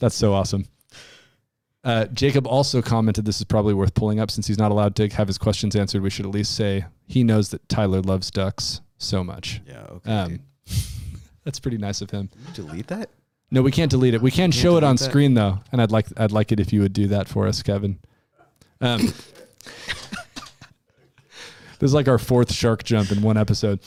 that's 0.00 0.16
so 0.16 0.32
awesome. 0.32 0.66
Uh, 1.84 2.06
Jacob 2.06 2.46
also 2.46 2.80
commented, 2.82 3.26
"This 3.26 3.38
is 3.38 3.44
probably 3.44 3.74
worth 3.74 3.94
pulling 3.94 4.18
up 4.18 4.30
since 4.30 4.46
he's 4.46 4.58
not 4.58 4.70
allowed 4.72 4.96
to 4.96 5.08
have 5.08 5.28
his 5.28 5.38
questions 5.38 5.76
answered. 5.76 6.02
We 6.02 6.10
should 6.10 6.24
at 6.26 6.32
least 6.32 6.56
say 6.56 6.86
he 7.06 7.22
knows 7.22 7.50
that 7.50 7.68
Tyler 7.68 8.00
loves 8.00 8.30
ducks 8.30 8.80
so 8.98 9.22
much." 9.22 9.60
Yeah. 9.68 9.86
Okay. 9.90 10.10
Um, 10.10 10.40
that's 11.44 11.60
pretty 11.60 11.78
nice 11.78 12.00
of 12.00 12.10
him. 12.10 12.30
Delete 12.54 12.88
that. 12.88 13.10
No, 13.50 13.62
we 13.62 13.70
can't 13.70 13.90
delete 13.90 14.14
it. 14.14 14.22
We 14.22 14.30
can 14.30 14.50
show 14.50 14.76
it 14.76 14.84
on 14.84 14.96
that? 14.96 15.04
screen 15.04 15.34
though, 15.34 15.60
and 15.70 15.80
I'd 15.80 15.92
like 15.92 16.06
I'd 16.16 16.32
like 16.32 16.50
it 16.50 16.58
if 16.60 16.72
you 16.72 16.80
would 16.80 16.92
do 16.92 17.06
that 17.08 17.28
for 17.28 17.46
us, 17.46 17.62
Kevin. 17.62 17.98
Um, 18.80 19.00
this 21.78 21.82
is 21.82 21.94
like 21.94 22.08
our 22.08 22.18
fourth 22.18 22.52
shark 22.52 22.82
jump 22.82 23.12
in 23.12 23.22
one 23.22 23.36
episode. 23.36 23.80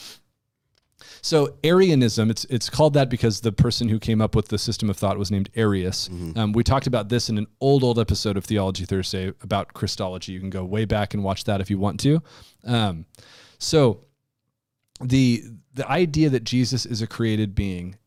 So 1.22 1.56
Arianism, 1.64 2.30
it's 2.30 2.46
it's 2.46 2.70
called 2.70 2.94
that 2.94 3.10
because 3.10 3.42
the 3.42 3.52
person 3.52 3.90
who 3.90 4.00
came 4.00 4.22
up 4.22 4.36
with 4.36 4.48
the 4.48 4.58
system 4.58 4.90
of 4.90 4.96
thought 4.96 5.18
was 5.18 5.32
named 5.32 5.50
Arius. 5.56 6.08
Um, 6.38 6.54
we 6.54 6.64
talked 6.64 6.88
about 6.88 7.10
this 7.10 7.28
in 7.28 7.38
an 7.38 7.48
old 7.60 7.84
old 7.84 8.00
episode 8.00 8.38
of 8.38 8.46
Theology 8.46 8.86
Thursday 8.86 9.34
about 9.42 9.74
Christology. 9.74 10.32
You 10.32 10.40
can 10.40 10.50
go 10.50 10.64
way 10.64 10.86
back 10.86 11.14
and 11.14 11.24
watch 11.24 11.44
that 11.44 11.60
if 11.60 11.70
you 11.70 11.78
want 11.80 12.00
to. 12.02 12.22
Um, 12.64 13.06
so 13.60 14.06
the 15.02 15.44
the 15.74 15.90
idea 15.90 16.30
that 16.30 16.44
Jesus 16.44 16.86
is 16.86 17.02
a 17.02 17.08
created 17.08 17.54
being, 17.54 17.98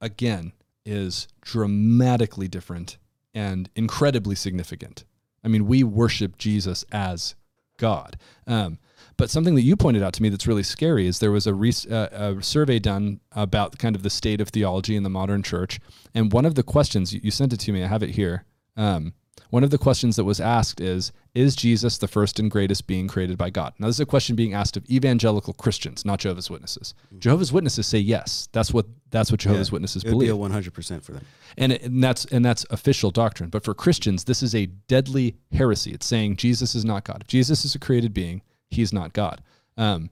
again, 0.00 0.52
is 0.84 1.28
dramatically 1.42 2.48
different 2.48 2.96
and 3.34 3.68
incredibly 3.76 4.34
significant. 4.34 5.04
I 5.44 5.48
mean, 5.48 5.66
we 5.66 5.84
worship 5.84 6.38
Jesus 6.38 6.84
as 6.90 7.34
God. 7.76 8.16
Um, 8.46 8.78
but 9.16 9.30
something 9.30 9.54
that 9.56 9.62
you 9.62 9.76
pointed 9.76 10.02
out 10.02 10.12
to 10.14 10.22
me 10.22 10.28
that's 10.28 10.46
really 10.46 10.62
scary 10.62 11.06
is 11.06 11.18
there 11.18 11.32
was 11.32 11.46
a, 11.46 11.54
re- 11.54 11.72
uh, 11.90 12.08
a 12.36 12.42
survey 12.42 12.78
done 12.78 13.20
about 13.32 13.78
kind 13.78 13.96
of 13.96 14.02
the 14.02 14.10
state 14.10 14.40
of 14.40 14.48
theology 14.48 14.96
in 14.96 15.02
the 15.02 15.10
modern 15.10 15.42
church. 15.42 15.80
And 16.14 16.32
one 16.32 16.46
of 16.46 16.54
the 16.54 16.62
questions, 16.62 17.12
you 17.12 17.30
sent 17.30 17.52
it 17.52 17.60
to 17.60 17.72
me, 17.72 17.84
I 17.84 17.88
have 17.88 18.02
it 18.02 18.10
here. 18.10 18.44
Um, 18.76 19.12
one 19.50 19.64
of 19.64 19.70
the 19.70 19.78
questions 19.78 20.16
that 20.16 20.24
was 20.24 20.40
asked 20.40 20.80
is 20.80 21.12
Is 21.34 21.54
Jesus 21.56 21.98
the 21.98 22.08
first 22.08 22.38
and 22.38 22.50
greatest 22.50 22.86
being 22.86 23.08
created 23.08 23.38
by 23.38 23.50
God? 23.50 23.72
Now, 23.78 23.86
this 23.86 23.96
is 23.96 24.00
a 24.00 24.06
question 24.06 24.36
being 24.36 24.54
asked 24.54 24.76
of 24.76 24.88
evangelical 24.90 25.52
Christians, 25.54 26.04
not 26.04 26.18
Jehovah's 26.20 26.50
Witnesses. 26.50 26.94
Jehovah's 27.18 27.52
Witnesses 27.52 27.86
say 27.86 27.98
yes. 27.98 28.48
That's 28.52 28.72
what, 28.72 28.86
that's 29.10 29.30
what 29.30 29.40
Jehovah's 29.40 29.68
Yeah. 29.68 29.72
Witnesses 29.74 30.04
believe 30.04 30.26
be 30.28 30.30
a 30.30 30.36
one 30.36 30.50
hundred 30.50 30.74
percent 30.74 31.04
for 31.04 31.12
them. 31.12 31.24
and, 31.56 31.72
it- 31.72 31.82
and 31.82 32.02
that's 32.04 32.24
and 32.26 32.44
that's 32.44 32.66
official 32.70 33.10
doctrine. 33.10 33.50
But 33.50 33.64
for 33.64 33.74
Christians, 33.74 34.24
this 34.24 34.42
is 34.42 34.54
a 34.54 34.66
deadly 34.66 35.36
heresy. 35.52 35.92
It's 35.92 36.06
saying 36.06 36.36
Jesus 36.36 36.74
is 36.74 36.84
not 36.84 37.04
God. 37.04 37.22
If 37.22 37.26
Jesus 37.28 37.64
is 37.64 37.74
a 37.74 37.78
created 37.78 38.12
being, 38.14 38.42
he's 38.70 38.92
not 38.92 39.12
God. 39.12 39.42
Um, 39.76 40.10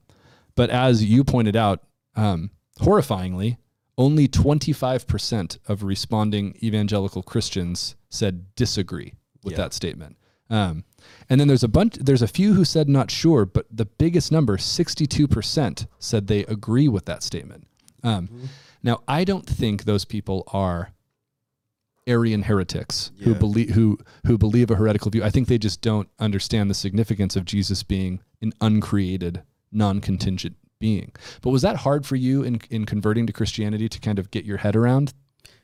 but 0.55 0.69
as 0.71 1.03
you 1.03 1.23
pointed 1.23 1.55
out, 1.55 1.83
um, 2.15 2.49
horrifyingly, 2.79 3.57
only 3.99 4.27
25% 4.27 5.57
of 5.67 5.83
responding 5.83 6.55
evangelical 6.63 7.21
Christians 7.23 7.95
said 8.09 8.55
disagree 8.55 9.13
with 9.47 9.53
Yeah. 9.53 9.63
that 9.63 9.73
statement. 9.73 10.17
Um, 10.49 10.83
and 11.29 11.39
then 11.41 11.47
there's 11.47 11.63
a 11.63 11.67
bunch, 11.67 11.95
there's 11.95 12.21
a 12.21 12.27
few 12.27 12.53
who 12.53 12.63
said 12.63 12.87
not 12.87 13.11
sure, 13.11 13.45
but 13.45 13.65
the 13.71 13.85
biggest 13.85 14.31
number, 14.31 14.57
62%, 14.57 15.87
said 15.99 16.27
they 16.27 16.45
agree 16.45 16.87
with 16.87 17.05
that 17.05 17.23
statement. 17.23 17.67
Um, 18.03 18.29
Now, 18.83 19.01
I 19.07 19.23
don't 19.23 19.45
think 19.45 19.83
those 19.83 20.05
people 20.05 20.43
are 20.53 20.93
Arian 22.05 22.43
heretics 22.43 23.11
who 23.21 23.35
believe 23.35 23.71
who 23.71 23.97
who 24.25 24.37
believe 24.37 24.71
a 24.71 24.75
heretical 24.75 25.11
view. 25.11 25.23
I 25.23 25.29
think 25.29 25.47
they 25.49 25.57
just 25.57 25.81
don't 25.81 26.07
understand 26.19 26.69
the 26.69 26.73
significance 26.73 27.35
of 27.35 27.43
Jesus 27.43 27.83
being 27.83 28.21
an 28.41 28.53
uncreated, 28.61 29.41
non-contingent 29.73 30.55
being. 30.79 31.11
But 31.41 31.49
was 31.49 31.63
that 31.63 31.77
hard 31.77 32.05
for 32.05 32.15
you 32.15 32.43
in 32.43 32.61
in 32.69 32.85
converting 32.85 33.27
to 33.27 33.33
Christianity 33.33 33.89
to 33.89 33.99
kind 33.99 34.19
of 34.19 34.31
get 34.31 34.45
your 34.45 34.57
head 34.57 34.75
around? 34.77 35.13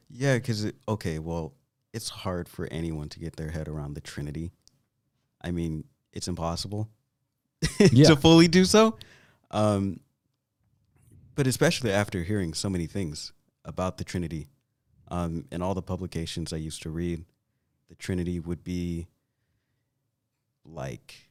Yeah, 0.09 0.35
because 0.35 0.69
okay, 0.89 1.17
well, 1.19 1.53
it's 1.93 2.09
hard 2.09 2.49
for 2.49 2.67
anyone 2.71 3.09
to 3.09 3.19
get 3.19 3.35
their 3.35 3.51
head 3.51 3.67
around 3.67 3.93
the 3.93 4.01
Trinity. 4.01 4.51
I 5.41 5.51
mean, 5.51 5.85
it's 6.11 6.27
impossible 6.27 6.89
Yeah. 7.91 8.07
to 8.09 8.15
fully 8.15 8.47
do 8.47 8.65
so. 8.65 8.97
Um, 9.51 9.99
but 11.35 11.47
especially 11.47 11.91
after 11.91 12.23
hearing 12.23 12.53
so 12.53 12.69
many 12.69 12.87
things 12.87 13.33
about 13.65 13.97
the 13.97 14.03
Trinity, 14.03 14.47
um, 15.09 15.45
and 15.51 15.61
all 15.61 15.73
the 15.75 15.81
publications 15.81 16.51
I 16.53 16.57
used 16.57 16.81
to 16.83 16.89
read, 16.89 17.25
the 17.89 17.95
Trinity 17.95 18.39
would 18.39 18.63
be 18.63 19.07
like. 20.65 21.29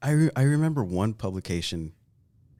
I 0.00 0.10
re- 0.10 0.30
I 0.36 0.42
remember 0.42 0.84
one 0.84 1.14
publication 1.14 1.92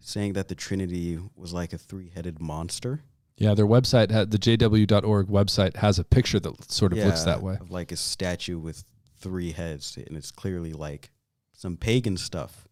saying 0.01 0.33
that 0.35 0.49
the 0.49 0.55
Trinity 0.55 1.19
was 1.37 1.53
like 1.53 1.73
a 1.73 1.79
three-headed 1.79 2.41
monster. 2.41 3.03
Yeah, 3.37 3.55
their 3.55 3.67
website, 3.67 4.09
the 4.09 4.39
jw.org 4.39 5.27
website, 5.29 5.77
has 5.77 5.99
a 5.99 6.05
picture 6.05 6.39
that 6.41 6.71
sort 6.71 6.93
of 6.93 6.99
looks 6.99 7.25
that 7.25 7.43
way. 7.43 7.57
Of 7.61 7.71
like 7.71 7.91
a 7.91 7.97
statue 7.97 8.59
with 8.59 8.85
three 9.19 9.53
heads, 9.53 9.97
and 9.97 10.17
it's 10.17 10.31
clearly 10.31 10.73
like 10.73 11.11
some 11.53 11.77
pagan 11.77 12.17
stuff. 12.17 12.69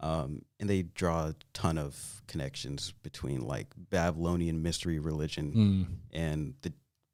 Um, 0.00 0.42
and 0.58 0.68
they 0.68 0.82
draw 0.82 1.26
a 1.26 1.34
ton 1.52 1.78
of 1.78 2.22
connections 2.26 2.92
between 3.02 3.40
like 3.42 3.68
Babylonian 3.90 4.62
mystery 4.62 4.98
religion 4.98 5.52
Mm. 5.52 5.86
and 6.18 6.54
the 6.62 6.72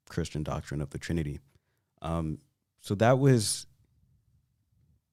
Christian 0.09 0.41
doctrine 0.43 0.81
of 0.81 0.89
the 0.89 0.97
Trinity. 0.97 1.39
Um, 2.01 2.39
so 2.81 2.95
that 2.95 3.19
was 3.19 3.67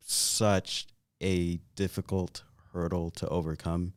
such 0.00 0.86
a 1.22 1.56
difficult 1.74 2.44
hurdle 2.72 3.10
to 3.12 3.28
overcome. 3.28 3.92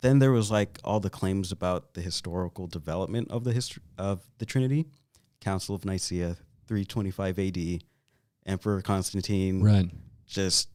Then 0.00 0.18
there 0.18 0.32
was 0.32 0.50
like 0.50 0.78
all 0.84 1.00
the 1.00 1.10
claims 1.10 1.52
about 1.52 1.94
the 1.94 2.00
historical 2.00 2.66
development 2.66 3.30
of 3.30 3.44
the 3.44 3.52
history 3.52 3.82
of 3.98 4.22
the 4.38 4.46
Trinity, 4.46 4.86
Council 5.40 5.74
of 5.74 5.84
Nicaea, 5.84 6.36
325 6.66 7.38
AD, 7.38 7.84
Emperor 8.46 8.80
Constantine, 8.82 9.62
Right. 9.62 9.90
just 10.26 10.68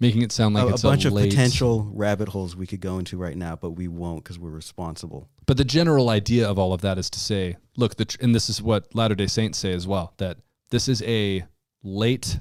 Making 0.00 0.22
it 0.22 0.32
sound 0.32 0.54
like 0.56 0.64
a, 0.70 0.74
a 0.74 0.78
bunch 0.78 1.04
of 1.04 1.12
late- 1.12 1.30
potential 1.30 1.88
rabbit 1.94 2.28
holes 2.28 2.56
we 2.56 2.66
could 2.66 2.80
go 2.80 2.98
into 2.98 3.16
right 3.16 3.36
now, 3.36 3.54
but 3.56 3.70
we 3.70 3.86
won't 3.86 4.24
because 4.24 4.38
we're 4.38 4.50
responsible. 4.50 5.28
But 5.46 5.56
the 5.56 5.64
general 5.64 6.08
idea 6.10 6.48
of 6.48 6.58
all 6.58 6.72
of 6.72 6.80
that 6.80 6.98
is 6.98 7.08
to 7.10 7.20
say, 7.20 7.56
look, 7.76 7.94
the, 7.96 8.04
tr- 8.06 8.18
and 8.20 8.34
this 8.34 8.48
is 8.50 8.60
what 8.60 8.92
Latter 8.94 9.14
day 9.14 9.28
Saints 9.28 9.56
say 9.58 9.72
as 9.72 9.86
well, 9.86 10.12
that 10.16 10.38
this 10.70 10.88
is 10.88 11.00
a 11.02 11.44
late, 11.84 12.40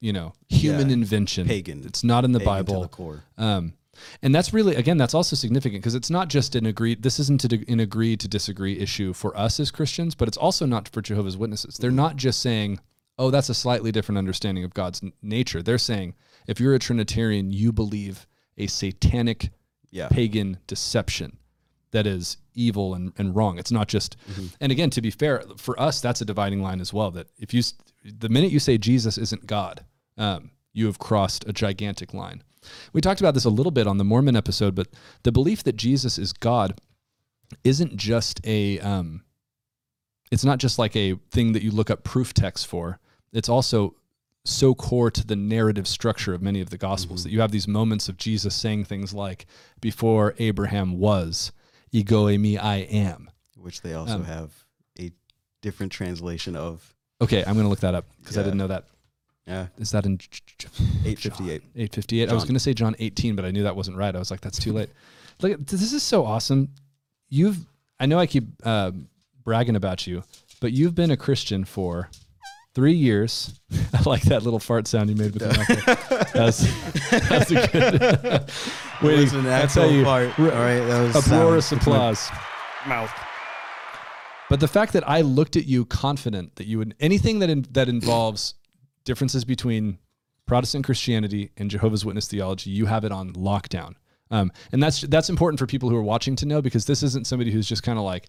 you 0.00 0.12
know, 0.12 0.34
human 0.48 0.88
Yeah. 0.88 0.94
invention. 0.94 1.46
Pagan. 1.48 1.82
It's 1.84 2.04
not 2.04 2.24
in 2.24 2.32
the 2.32 2.38
Pagan 2.38 2.64
Bible. 2.64 2.82
the 2.82 2.88
core. 2.88 3.24
Um, 3.36 3.72
and 4.22 4.34
that's 4.34 4.52
really, 4.52 4.74
again, 4.74 4.96
that's 4.96 5.14
also 5.14 5.36
significant 5.36 5.82
because 5.82 5.94
it's 5.94 6.10
not 6.10 6.28
just 6.28 6.54
an 6.54 6.66
agreed, 6.66 7.02
this 7.02 7.18
isn't 7.20 7.44
an 7.44 7.80
agree 7.80 8.16
to 8.16 8.28
disagree 8.28 8.78
issue 8.78 9.12
for 9.12 9.36
us 9.36 9.58
as 9.60 9.70
Christians, 9.70 10.14
but 10.14 10.28
it's 10.28 10.36
also 10.36 10.66
not 10.66 10.88
for 10.88 11.02
Jehovah's 11.02 11.36
Witnesses. 11.36 11.76
They're 11.76 11.90
not 11.90 12.16
just 12.16 12.40
saying, 12.40 12.80
oh, 13.18 13.30
that's 13.30 13.48
a 13.48 13.54
slightly 13.54 13.92
different 13.92 14.18
understanding 14.18 14.64
of 14.64 14.74
God's 14.74 15.02
n- 15.02 15.12
nature. 15.22 15.62
They're 15.62 15.78
saying, 15.78 16.14
if 16.46 16.60
you're 16.60 16.74
a 16.74 16.78
Trinitarian, 16.78 17.50
you 17.50 17.72
believe 17.72 18.26
a 18.58 18.66
satanic 18.66 19.50
Yeah. 19.90 20.08
pagan 20.08 20.58
deception 20.66 21.38
that 21.92 22.06
is 22.06 22.36
evil 22.54 22.94
and, 22.94 23.12
and 23.16 23.34
wrong. 23.34 23.58
It's 23.58 23.70
not 23.72 23.88
just, 23.88 24.16
and 24.60 24.70
again, 24.72 24.90
to 24.90 25.00
be 25.00 25.10
fair, 25.10 25.42
for 25.56 25.78
us, 25.80 26.00
that's 26.00 26.20
a 26.20 26.24
dividing 26.24 26.62
line 26.62 26.80
as 26.80 26.92
well. 26.92 27.10
That 27.10 27.28
if 27.38 27.54
you, 27.54 27.62
the 28.04 28.28
minute 28.28 28.50
you 28.50 28.58
say 28.58 28.76
Jesus 28.78 29.16
isn't 29.18 29.46
God, 29.46 29.84
um, 30.18 30.50
you 30.76 30.86
have 30.86 30.98
crossed 30.98 31.44
a 31.48 31.52
gigantic 31.52 32.12
line. 32.12 32.42
We 32.92 33.00
talked 33.00 33.20
about 33.20 33.34
this 33.34 33.44
a 33.44 33.50
little 33.50 33.70
bit 33.72 33.86
on 33.86 33.96
the 33.98 34.04
Mormon 34.04 34.36
episode, 34.36 34.74
but 34.74 34.88
the 35.22 35.32
belief 35.32 35.62
that 35.64 35.76
Jesus 35.76 36.18
is 36.18 36.32
God 36.32 36.78
isn't 37.64 37.96
just 37.96 38.40
a, 38.44 38.78
um, 38.80 39.22
it's 40.30 40.44
not 40.44 40.58
just 40.58 40.78
like 40.78 40.94
a 40.96 41.14
thing 41.30 41.52
that 41.52 41.62
you 41.62 41.70
look 41.70 41.90
up 41.90 42.04
proof 42.04 42.34
text 42.34 42.66
for. 42.66 42.98
It's 43.32 43.48
also 43.48 43.94
so 44.44 44.74
core 44.74 45.10
to 45.10 45.26
the 45.26 45.36
narrative 45.36 45.88
structure 45.88 46.34
of 46.34 46.42
many 46.42 46.60
of 46.60 46.70
the 46.70 46.78
gospels 46.78 47.24
that 47.24 47.30
you 47.30 47.40
have 47.40 47.52
these 47.52 47.66
moments 47.68 48.08
of 48.08 48.16
Jesus 48.16 48.54
saying 48.54 48.84
things 48.84 49.14
like, 49.14 49.46
"Before 49.80 50.34
Abraham 50.38 50.98
was, 50.98 51.52
ego 51.92 52.28
e 52.28 52.36
me 52.38 52.58
I 52.58 52.76
am." 52.78 53.30
which 53.56 53.80
they 53.80 53.94
also 53.94 54.14
Um, 54.16 54.24
have 54.24 54.52
a 55.00 55.10
different 55.62 55.90
translation 55.90 56.54
of. 56.54 56.94
Okay, 57.20 57.42
I'm 57.44 57.56
gonna 57.56 57.68
look 57.68 57.80
that 57.80 57.94
up 57.96 58.04
because 58.20 58.38
I 58.38 58.42
didn't 58.44 58.58
know 58.58 58.68
that. 58.68 58.84
Yeah, 59.46 59.66
Is 59.78 59.92
that 59.92 60.04
in 60.06 60.18
858. 61.04 61.62
858? 61.76 62.28
I 62.28 62.34
was 62.34 62.44
gonna 62.44 62.58
say 62.58 62.74
John 62.74 62.96
18, 62.98 63.36
but 63.36 63.44
I 63.44 63.50
knew 63.52 63.62
that 63.62 63.76
wasn't 63.76 63.96
right. 63.96 64.14
I 64.14 64.18
was 64.18 64.30
like, 64.30 64.40
that's 64.40 64.58
too 64.58 64.72
late. 64.72 64.90
Look, 65.40 65.64
this 65.66 65.92
is 65.92 66.02
so 66.02 66.24
awesome. 66.24 66.70
You've, 67.28 67.58
I 68.00 68.06
know 68.06 68.18
I 68.18 68.26
keep 68.26 68.44
uh, 68.64 68.90
bragging 69.44 69.76
about 69.76 70.06
you, 70.06 70.24
but 70.60 70.72
you've 70.72 70.94
been 70.94 71.10
a 71.12 71.16
Christian 71.16 71.64
for 71.64 72.10
three 72.74 72.94
years. 72.94 73.60
I 73.94 74.02
like 74.04 74.22
that 74.22 74.42
little 74.42 74.58
fart 74.58 74.88
sound 74.88 75.10
you 75.10 75.16
made 75.16 75.32
with 75.34 75.42
your 75.42 75.52
mouth. 75.56 76.32
That's, 76.32 77.08
that's 77.28 77.50
a 77.52 77.68
good. 77.68 78.50
Wait, 79.02 79.20
was 79.20 79.32
an 79.34 79.44
that's 79.44 79.74
how 79.74 79.82
actual 79.82 79.96
you. 79.96 80.04
fart. 80.04 80.38
r- 80.40 80.52
All 80.52 80.58
right, 80.60 80.80
that 80.80 81.00
was 81.02 81.16
uproarious 81.16 81.66
sound. 81.66 81.82
Applause. 81.82 82.30
Mouth. 82.88 83.12
But 84.50 84.60
the 84.60 84.68
fact 84.68 84.92
that 84.94 85.08
I 85.08 85.20
looked 85.22 85.56
at 85.56 85.66
you 85.66 85.84
confident 85.84 86.56
that 86.56 86.66
you 86.66 86.78
would 86.78 86.94
anything 87.00 87.40
that 87.40 87.50
in, 87.50 87.64
that 87.72 87.88
involves 87.88 88.54
differences 89.06 89.44
between 89.46 89.98
Protestant 90.44 90.84
Christianity 90.84 91.50
and 91.56 91.70
Jehovah's 91.70 92.04
Witness 92.04 92.28
theology, 92.28 92.70
you 92.70 92.84
have 92.86 93.04
it 93.04 93.12
on 93.12 93.32
lockdown. 93.32 93.94
Um, 94.30 94.52
and 94.72 94.82
that's 94.82 95.00
that's 95.02 95.30
important 95.30 95.58
for 95.58 95.66
people 95.66 95.88
who 95.88 95.96
are 95.96 96.02
watching 96.02 96.36
to 96.36 96.46
know 96.46 96.60
because 96.60 96.84
this 96.84 97.02
isn't 97.02 97.26
somebody 97.26 97.50
who's 97.50 97.66
just 97.68 97.82
kind 97.82 97.98
of 97.98 98.04
like, 98.04 98.26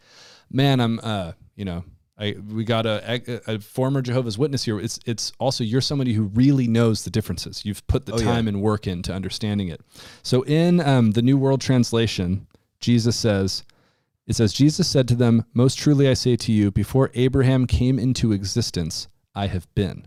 man, 0.49 0.79
I'm, 0.79 0.99
uh, 1.03 1.33
you 1.55 1.65
know, 1.65 1.83
I 2.19 2.35
we 2.53 2.63
got 2.63 2.85
a, 2.85 3.21
a, 3.47 3.55
a 3.55 3.59
former 3.59 4.01
Jehovah's 4.01 4.37
Witness 4.37 4.63
here. 4.63 4.79
It's 4.79 4.99
it's 5.05 5.31
also 5.39 5.63
you're 5.63 5.81
somebody 5.81 6.13
who 6.13 6.23
really 6.23 6.67
knows 6.67 7.03
the 7.03 7.09
differences. 7.09 7.65
You've 7.65 7.85
put 7.87 8.05
the 8.05 8.13
Oh, 8.13 8.19
yeah. 8.19 8.25
time 8.25 8.47
and 8.47 8.61
work 8.61 8.87
into 8.87 9.11
understanding 9.13 9.67
it. 9.69 9.81
So 10.23 10.43
in 10.43 10.79
um, 10.79 11.11
the 11.11 11.21
New 11.21 11.37
World 11.37 11.61
Translation, 11.61 12.47
Jesus 12.79 13.15
says. 13.15 13.63
It 14.27 14.35
says, 14.35 14.51
Jesus 14.51 14.89
said 14.89 15.07
to 15.07 15.15
them, 15.15 15.45
Most 15.53 15.77
truly 15.77 16.09
I 16.09 16.13
say 16.13 16.35
to 16.35 16.51
you, 16.51 16.69
before 16.69 17.11
Abraham 17.13 17.65
came 17.65 17.97
into 17.97 18.33
existence, 18.33 19.07
I 19.33 19.47
have 19.47 19.73
been. 19.73 20.05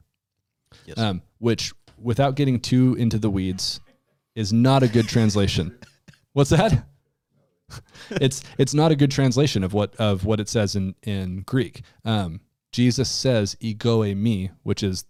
Yes. 0.86 0.98
Um, 0.98 1.22
which, 1.38 1.72
without 1.98 2.34
getting 2.34 2.60
too 2.60 2.94
into 2.94 3.18
the 3.18 3.30
weeds, 3.30 3.80
is 4.34 4.52
not 4.52 4.82
a 4.82 4.88
good 4.88 5.08
translation. 5.08 5.78
What's 6.32 6.50
that? 6.50 6.86
it's 8.10 8.42
it's 8.58 8.74
not 8.74 8.92
a 8.92 8.96
good 8.96 9.10
translation 9.10 9.62
of 9.62 9.72
what 9.72 9.94
of 9.96 10.24
what 10.24 10.40
it 10.40 10.48
says 10.48 10.76
in 10.76 10.94
in 11.02 11.42
Greek. 11.42 11.82
Um, 12.04 12.40
Jesus 12.72 13.10
says 13.10 13.56
"ego 13.60 14.04
e 14.04 14.14
me," 14.14 14.50
which 14.62 14.82
is 14.82 15.04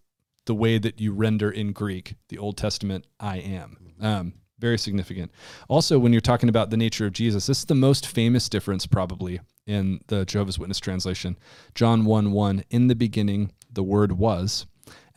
the 0.46 0.54
way 0.54 0.78
that 0.78 1.00
you 1.00 1.12
render 1.12 1.50
in 1.50 1.72
Greek 1.72 2.14
the 2.28 2.38
Old 2.38 2.56
Testament 2.56 3.06
"I 3.18 3.38
am." 3.38 3.76
Um, 4.00 4.34
very 4.58 4.78
significant. 4.78 5.30
Also, 5.68 5.98
when 5.98 6.12
you're 6.12 6.20
talking 6.20 6.48
about 6.48 6.70
the 6.70 6.76
nature 6.76 7.06
of 7.06 7.12
Jesus, 7.12 7.46
this 7.46 7.58
is 7.60 7.64
the 7.64 7.74
most 7.74 8.06
famous 8.06 8.48
difference 8.48 8.86
probably 8.86 9.40
in 9.66 10.00
the 10.08 10.24
Jehovah's 10.24 10.58
Witness 10.58 10.78
translation. 10.78 11.38
John 11.74 12.04
1 12.04 12.32
1, 12.32 12.64
in 12.70 12.88
the 12.88 12.94
beginning, 12.94 13.52
the 13.72 13.82
Word 13.82 14.12
was, 14.12 14.66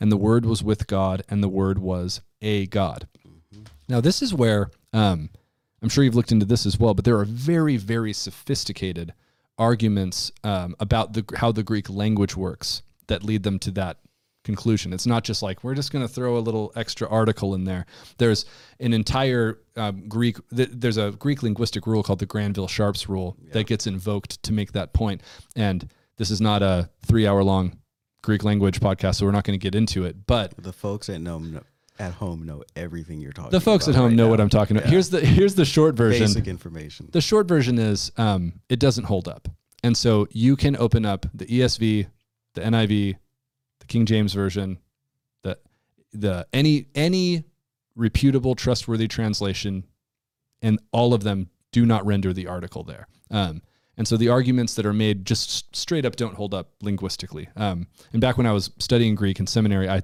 and 0.00 0.10
the 0.10 0.16
Word 0.16 0.44
was 0.44 0.62
with 0.62 0.86
God, 0.86 1.22
and 1.28 1.42
the 1.42 1.48
Word 1.48 1.78
was 1.78 2.20
a 2.42 2.66
God. 2.66 3.06
Now, 3.88 4.00
this 4.00 4.22
is 4.22 4.32
where 4.32 4.70
um, 4.92 5.30
I'm 5.82 5.88
sure 5.88 6.04
you've 6.04 6.14
looked 6.14 6.32
into 6.32 6.46
this 6.46 6.66
as 6.66 6.78
well, 6.78 6.94
but 6.94 7.04
there 7.04 7.18
are 7.18 7.26
very, 7.26 7.76
very 7.76 8.12
sophisticated 8.12 9.12
arguments 9.58 10.32
um, 10.42 10.74
about 10.80 11.12
the 11.12 11.24
how 11.36 11.52
the 11.52 11.62
Greek 11.62 11.88
language 11.90 12.36
works 12.36 12.82
that 13.06 13.22
lead 13.22 13.42
them 13.42 13.58
to 13.60 13.70
that 13.72 13.98
conclusion. 14.42 14.92
It's 14.92 15.06
not 15.06 15.24
just 15.24 15.42
like 15.42 15.62
we're 15.62 15.74
just 15.74 15.92
going 15.92 16.06
to 16.06 16.12
throw 16.12 16.36
a 16.36 16.40
little 16.40 16.72
extra 16.76 17.08
article 17.08 17.54
in 17.54 17.64
there. 17.64 17.86
There's 18.18 18.46
an 18.80 18.92
entire 18.92 19.58
um, 19.76 20.08
Greek. 20.08 20.38
Th- 20.54 20.70
there's 20.72 20.96
a 20.96 21.12
Greek 21.12 21.42
linguistic 21.42 21.86
rule 21.86 22.02
called 22.02 22.18
the 22.18 22.26
Granville 22.26 22.68
Sharp's 22.68 23.08
rule 23.08 23.36
that 23.52 23.66
gets 23.66 23.86
invoked 23.86 24.42
to 24.42 24.52
make 24.52 24.72
that 24.72 24.92
point. 24.92 25.22
And 25.54 25.88
this 26.16 26.30
is 26.30 26.40
not 26.40 26.62
a 26.62 26.90
three-hour-long 27.06 27.78
Greek 28.24 28.42
language 28.44 28.80
podcast, 28.80 29.16
so 29.16 29.26
we're 29.26 29.32
not 29.32 29.44
going 29.44 29.58
to 29.58 29.62
get 29.62 29.74
into 29.74 30.04
it. 30.04 30.26
But 30.26 30.54
The 30.58 30.72
folks 30.72 31.08
at 31.08 31.20
know 31.20 31.60
at 31.98 32.12
home 32.14 32.44
know 32.44 32.64
everything 32.74 33.20
you're 33.20 33.30
talking. 33.32 33.52
the 33.52 33.60
folks 33.60 33.86
at 33.86 33.94
home 33.94 34.06
right 34.08 34.14
know 34.16 34.24
now. 34.24 34.30
what 34.30 34.40
I'm 34.40 34.48
talking 34.48 34.76
about. 34.76 34.86
Yeah. 34.86 34.92
Here's 34.92 35.10
the 35.10 35.20
here's 35.20 35.54
the 35.54 35.64
short 35.64 35.94
version. 35.94 36.26
basic 36.26 36.48
information. 36.48 37.08
The 37.12 37.20
short 37.20 37.46
version 37.46 37.78
is 37.78 38.10
um, 38.16 38.54
it 38.68 38.80
doesn't 38.80 39.04
hold 39.04 39.28
up. 39.28 39.46
And 39.84 39.96
so 39.96 40.26
you 40.32 40.56
can 40.56 40.76
open 40.76 41.04
up 41.04 41.26
the 41.34 41.44
ESV, 41.46 42.06
the 42.54 42.60
NIV, 42.60 43.16
the 43.80 43.86
King 43.86 44.06
James 44.06 44.32
version, 44.32 44.78
the 45.42 45.58
the 46.12 46.46
any 46.52 46.86
any 46.94 47.44
reputable, 47.94 48.54
trustworthy 48.56 49.06
translation, 49.06 49.84
and 50.62 50.80
all 50.90 51.14
of 51.14 51.22
them 51.22 51.48
do 51.70 51.84
not 51.86 52.04
render 52.06 52.32
the 52.32 52.46
article 52.48 52.82
there. 52.82 53.06
Um, 53.30 53.62
and 53.96 54.06
so 54.08 54.16
the 54.16 54.28
arguments 54.28 54.74
that 54.74 54.86
are 54.86 54.92
made 54.92 55.24
just 55.24 55.74
straight 55.74 56.04
up 56.04 56.16
don't 56.16 56.34
hold 56.34 56.54
up 56.54 56.70
linguistically. 56.82 57.48
Um, 57.56 57.86
and 58.12 58.20
back 58.20 58.36
when 58.36 58.46
I 58.46 58.52
was 58.52 58.70
studying 58.78 59.14
Greek 59.14 59.38
in 59.40 59.46
seminary, 59.46 59.88
I 59.88 60.02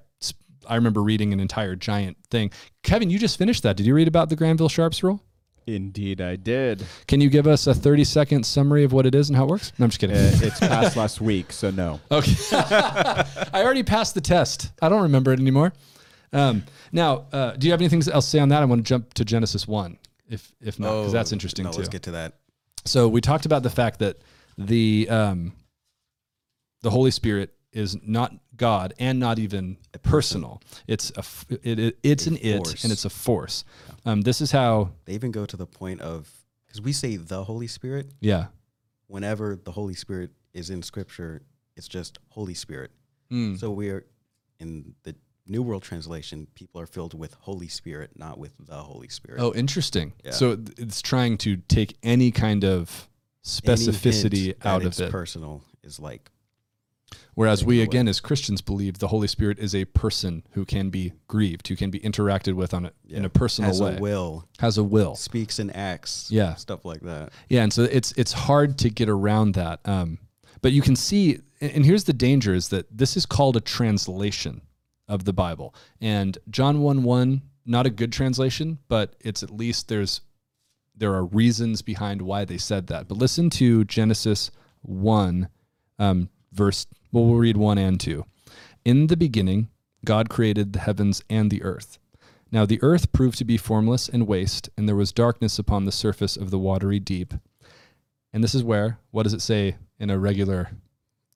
I 0.68 0.76
remember 0.76 1.02
reading 1.02 1.32
an 1.32 1.40
entire 1.40 1.74
giant 1.74 2.16
thing. 2.30 2.50
Kevin, 2.82 3.10
you 3.10 3.18
just 3.18 3.38
finished 3.38 3.62
that. 3.64 3.76
Did 3.76 3.86
you 3.86 3.94
read 3.94 4.08
about 4.08 4.28
the 4.28 4.36
Granville 4.36 4.68
Sharp's 4.68 5.02
rule? 5.02 5.22
Indeed, 5.66 6.20
I 6.20 6.36
did. 6.36 6.84
Can 7.06 7.20
you 7.20 7.28
give 7.28 7.46
us 7.46 7.66
a 7.66 7.74
30 7.74 8.04
second 8.04 8.44
summary 8.44 8.84
of 8.84 8.92
what 8.92 9.06
it 9.06 9.14
is 9.14 9.28
and 9.28 9.36
how 9.36 9.44
it 9.44 9.50
works? 9.50 9.72
No, 9.78 9.84
I'm 9.84 9.90
just 9.90 10.00
kidding. 10.00 10.16
Uh, 10.16 10.30
it's 10.42 10.58
passed 10.60 10.96
last 10.96 11.20
week, 11.20 11.52
so 11.52 11.70
no. 11.70 12.00
Okay. 12.10 12.34
I 12.52 13.62
already 13.62 13.82
passed 13.82 14.14
the 14.14 14.20
test. 14.20 14.72
I 14.82 14.88
don't 14.88 15.02
remember 15.02 15.32
it 15.32 15.40
anymore. 15.40 15.72
Um, 16.32 16.64
now, 16.92 17.26
uh, 17.32 17.52
do 17.52 17.66
you 17.66 17.72
have 17.72 17.80
anything 17.80 18.00
else 18.12 18.24
to 18.26 18.30
say 18.30 18.38
on 18.38 18.48
that? 18.50 18.62
I 18.62 18.64
want 18.64 18.84
to 18.84 18.88
jump 18.88 19.14
to 19.14 19.24
Genesis 19.24 19.66
1, 19.66 19.98
if, 20.28 20.52
if 20.60 20.78
not, 20.78 20.98
because 20.98 21.12
that's 21.12 21.32
interesting 21.32 21.66
Oh, 21.66 21.70
no, 21.70 21.72
too. 21.72 21.78
Let's 21.78 21.88
get 21.88 22.02
to 22.04 22.12
that. 22.12 22.34
So 22.84 23.08
we 23.08 23.20
talked 23.20 23.46
about 23.46 23.62
the 23.62 23.70
fact 23.70 23.98
that 24.00 24.18
the 24.58 25.08
um, 25.08 25.52
the 26.82 26.90
Holy 26.90 27.10
Spirit 27.10 27.52
is 27.72 27.96
not 28.02 28.32
God 28.56 28.94
and 28.98 29.20
not 29.20 29.38
even 29.38 29.76
personal. 30.02 30.60
It's 30.86 31.12
a 31.16 31.22
it, 31.62 31.78
it- 31.78 31.98
it's 32.02 32.26
A 32.26 32.30
an 32.30 32.36
it 32.40 32.56
force. 32.56 32.82
and 32.84 32.92
it's 32.92 33.04
a 33.04 33.10
force. 33.10 33.64
Um, 34.04 34.22
this 34.22 34.40
is 34.40 34.50
how 34.50 34.90
They 35.04 35.14
even 35.14 35.30
go 35.30 35.46
to 35.46 35.56
the 35.56 35.66
point 35.66 36.00
of 36.00 36.28
because 36.66 36.80
we 36.80 36.92
say 36.92 37.16
the 37.16 37.44
Holy 37.44 37.66
Spirit. 37.66 38.10
yeah. 38.20 38.46
Whenever 39.08 39.56
the 39.56 39.72
Holy 39.72 39.94
Spirit 39.94 40.30
is 40.54 40.70
in 40.70 40.82
Scripture, 40.84 41.42
it's 41.76 41.88
just 41.88 42.18
Holy 42.28 42.54
Spirit. 42.54 42.92
Mm. 43.32 43.58
So 43.58 43.72
we're 43.72 44.06
in 44.60 44.94
the 45.02 45.16
New 45.50 45.62
World 45.62 45.82
Translation. 45.82 46.46
People 46.54 46.80
are 46.80 46.86
filled 46.86 47.18
with 47.18 47.34
Holy 47.34 47.68
Spirit, 47.68 48.12
not 48.16 48.38
with 48.38 48.52
the 48.58 48.76
Holy 48.76 49.08
Spirit. 49.08 49.40
Oh, 49.40 49.52
interesting. 49.52 50.12
Yeah. 50.24 50.30
So 50.30 50.56
it's 50.78 51.02
trying 51.02 51.38
to 51.38 51.56
take 51.56 51.96
any 52.02 52.30
kind 52.30 52.64
of 52.64 53.08
specificity 53.44 54.54
out 54.64 54.82
of 54.82 54.88
it's 54.88 55.00
it. 55.00 55.10
Personal 55.10 55.62
is 55.82 55.98
like 55.98 56.30
Whereas 57.34 57.64
we, 57.64 57.80
again, 57.80 58.06
as 58.06 58.20
Christians, 58.20 58.60
believe 58.60 58.98
the 58.98 59.08
Holy 59.08 59.26
Spirit 59.26 59.58
is 59.58 59.74
a 59.74 59.84
person 59.86 60.44
who 60.52 60.64
can 60.64 60.90
be 60.90 61.12
grieved, 61.26 61.68
who 61.68 61.76
can 61.76 61.90
be 61.90 61.98
interacted 62.00 62.54
with 62.54 62.74
on 62.74 62.86
a, 62.86 62.92
in 63.08 63.24
a 63.24 63.28
personal 63.28 63.70
has 63.70 63.80
way, 63.80 63.96
a 63.96 64.00
will, 64.00 64.46
has 64.58 64.78
a 64.78 64.84
will. 64.84 65.14
speaks 65.14 65.58
and 65.58 65.74
acts. 65.74 66.28
Yeah. 66.30 66.54
stuff 66.54 66.84
like 66.84 67.00
that. 67.00 67.30
Yeah, 67.48 67.62
and 67.62 67.72
so 67.72 67.84
it's 67.84 68.12
it's 68.12 68.32
hard 68.32 68.78
to 68.78 68.90
get 68.90 69.08
around 69.08 69.54
that. 69.54 69.80
Um, 69.84 70.18
but 70.60 70.72
you 70.72 70.82
can 70.82 70.96
see, 70.96 71.40
and 71.60 71.84
here's 71.84 72.04
the 72.04 72.12
danger: 72.12 72.52
is 72.52 72.68
that 72.68 72.86
this 72.96 73.16
is 73.16 73.26
called 73.26 73.56
a 73.56 73.60
translation 73.60 74.62
of 75.10 75.24
the 75.24 75.32
Bible, 75.34 75.74
and 76.00 76.38
John 76.48 76.80
one 76.80 77.02
one, 77.02 77.42
not 77.66 77.84
a 77.86 77.90
good 77.90 78.12
translation, 78.12 78.78
but 78.88 79.16
it's 79.20 79.42
at 79.42 79.50
least 79.50 79.88
there's 79.88 80.22
there 80.96 81.12
are 81.14 81.24
reasons 81.24 81.82
behind 81.82 82.22
why 82.22 82.44
they 82.44 82.58
said 82.58 82.86
that. 82.86 83.08
But 83.08 83.18
listen 83.18 83.50
to 83.50 83.84
Genesis 83.84 84.50
one, 84.82 85.48
um, 85.98 86.28
verse. 86.52 86.86
Well, 87.12 87.24
we'll 87.24 87.38
read 87.38 87.56
one 87.56 87.78
and 87.78 87.98
two. 87.98 88.24
In 88.84 89.08
the 89.08 89.16
beginning, 89.16 89.68
God 90.04 90.28
created 90.28 90.72
the 90.72 90.80
heavens 90.80 91.22
and 91.28 91.50
the 91.50 91.62
earth. 91.62 91.98
Now 92.52 92.66
the 92.66 92.82
earth 92.82 93.12
proved 93.12 93.38
to 93.38 93.44
be 93.44 93.56
formless 93.56 94.08
and 94.08 94.26
waste, 94.26 94.70
and 94.76 94.88
there 94.88 94.96
was 94.96 95.12
darkness 95.12 95.58
upon 95.58 95.84
the 95.84 95.92
surface 95.92 96.36
of 96.36 96.50
the 96.50 96.58
watery 96.58 96.98
deep. 97.00 97.34
And 98.32 98.44
this 98.44 98.54
is 98.54 98.62
where, 98.64 98.98
what 99.10 99.24
does 99.24 99.34
it 99.34 99.42
say 99.42 99.76
in 99.98 100.10
a 100.10 100.18
regular, 100.18 100.70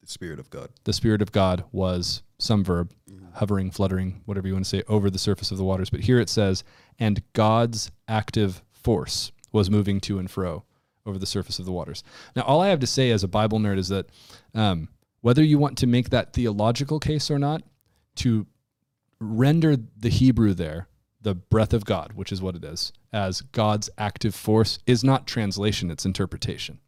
The 0.01 0.09
Spirit 0.09 0.39
of 0.39 0.51
God. 0.51 0.71
the 0.85 0.93
Spirit 0.93 1.23
of 1.23 1.33
God 1.33 1.65
was 1.73 2.23
some 2.39 2.65
verb, 2.65 2.93
hovering, 3.35 3.71
fluttering, 3.71 4.23
whatever 4.25 4.47
you 4.47 4.55
want 4.55 4.65
to 4.65 4.69
say, 4.69 4.83
over 4.89 5.11
the 5.11 5.19
surface 5.19 5.51
of 5.51 5.59
the 5.59 5.65
waters. 5.65 5.91
But 5.91 6.01
here 6.01 6.21
it 6.21 6.29
says, 6.29 6.65
and 6.99 7.23
God's 7.33 7.91
active 8.09 8.63
force 8.73 9.33
was 9.53 9.71
moving 9.71 10.01
to 10.03 10.19
and 10.19 10.31
fro 10.31 10.65
over 11.07 11.19
the 11.19 11.27
surface 11.27 11.59
of 11.59 11.65
the 11.65 11.73
waters. 11.73 12.03
Now, 12.35 12.43
all 12.43 12.61
I 12.61 12.69
have 12.69 12.81
to 12.81 12.87
say 12.87 13.11
as 13.11 13.23
a 13.23 13.29
Bible 13.29 13.59
nerd 13.59 13.79
is 13.79 13.89
that 13.89 14.07
um, 14.55 14.89
whether 15.21 15.43
you 15.43 15.59
want 15.59 15.79
to 15.79 15.87
make 15.87 16.11
that 16.11 16.33
theological 16.33 16.99
case 16.99 17.31
or 17.31 17.39
not, 17.39 17.63
to 18.17 18.47
render 19.21 19.77
the 19.77 20.09
Hebrew 20.09 20.55
there, 20.55 20.89
the 21.21 21.35
breath 21.35 21.73
of 21.73 21.85
God, 21.85 22.13
which 22.15 22.31
is 22.31 22.43
what 22.43 22.55
it 22.55 22.65
is, 22.65 22.93
as 23.13 23.41
God's 23.41 23.91
active 23.99 24.35
force, 24.35 24.79
is 24.87 25.03
not 25.03 25.27
translation, 25.27 25.91
it's 25.91 26.05
interpretation. 26.05 26.79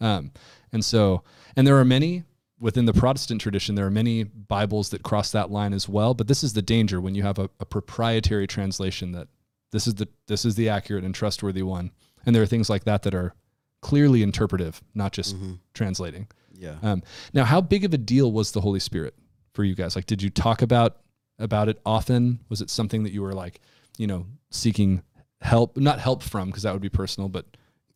Um, 0.00 0.32
and 0.72 0.84
so, 0.84 1.22
and 1.56 1.66
there 1.66 1.78
are 1.78 1.84
many 1.84 2.24
within 2.58 2.86
the 2.86 2.92
Protestant 2.92 3.40
tradition, 3.40 3.74
there 3.74 3.86
are 3.86 3.90
many 3.90 4.24
Bibles 4.24 4.90
that 4.90 5.02
cross 5.02 5.30
that 5.32 5.50
line 5.50 5.72
as 5.72 5.88
well. 5.88 6.14
But 6.14 6.28
this 6.28 6.42
is 6.42 6.52
the 6.54 6.62
danger 6.62 7.00
when 7.00 7.14
you 7.14 7.22
have 7.22 7.38
a, 7.38 7.50
a 7.60 7.64
proprietary 7.66 8.46
translation 8.46 9.12
that 9.12 9.28
this 9.72 9.86
is 9.86 9.94
the 9.96 10.08
this 10.26 10.44
is 10.44 10.54
the 10.54 10.68
accurate 10.68 11.04
and 11.04 11.14
trustworthy 11.14 11.62
one. 11.62 11.90
And 12.24 12.34
there 12.34 12.42
are 12.42 12.46
things 12.46 12.70
like 12.70 12.84
that 12.84 13.02
that 13.02 13.14
are 13.14 13.34
clearly 13.82 14.22
interpretive, 14.22 14.82
not 14.94 15.12
just 15.12 15.36
Mm-hmm. 15.36 15.52
translating. 15.74 16.28
Yeah. 16.58 16.76
Um, 16.82 17.02
now, 17.34 17.44
how 17.44 17.60
big 17.60 17.84
of 17.84 17.92
a 17.92 17.98
deal 17.98 18.32
was 18.32 18.52
the 18.52 18.62
Holy 18.62 18.80
Spirit 18.80 19.14
for 19.52 19.62
you 19.62 19.74
guys? 19.74 19.94
Like, 19.94 20.06
did 20.06 20.22
you 20.22 20.30
talk 20.30 20.62
about 20.62 20.96
about 21.38 21.68
it 21.68 21.78
often? 21.84 22.40
Was 22.48 22.62
it 22.62 22.70
something 22.70 23.02
that 23.02 23.12
you 23.12 23.20
were 23.22 23.34
like, 23.34 23.60
you 23.98 24.06
know, 24.06 24.26
seeking 24.50 25.02
help? 25.42 25.76
Not 25.76 26.00
help 26.00 26.22
from, 26.22 26.48
because 26.48 26.62
that 26.62 26.72
would 26.72 26.80
be 26.80 26.88
personal, 26.88 27.28
but 27.28 27.44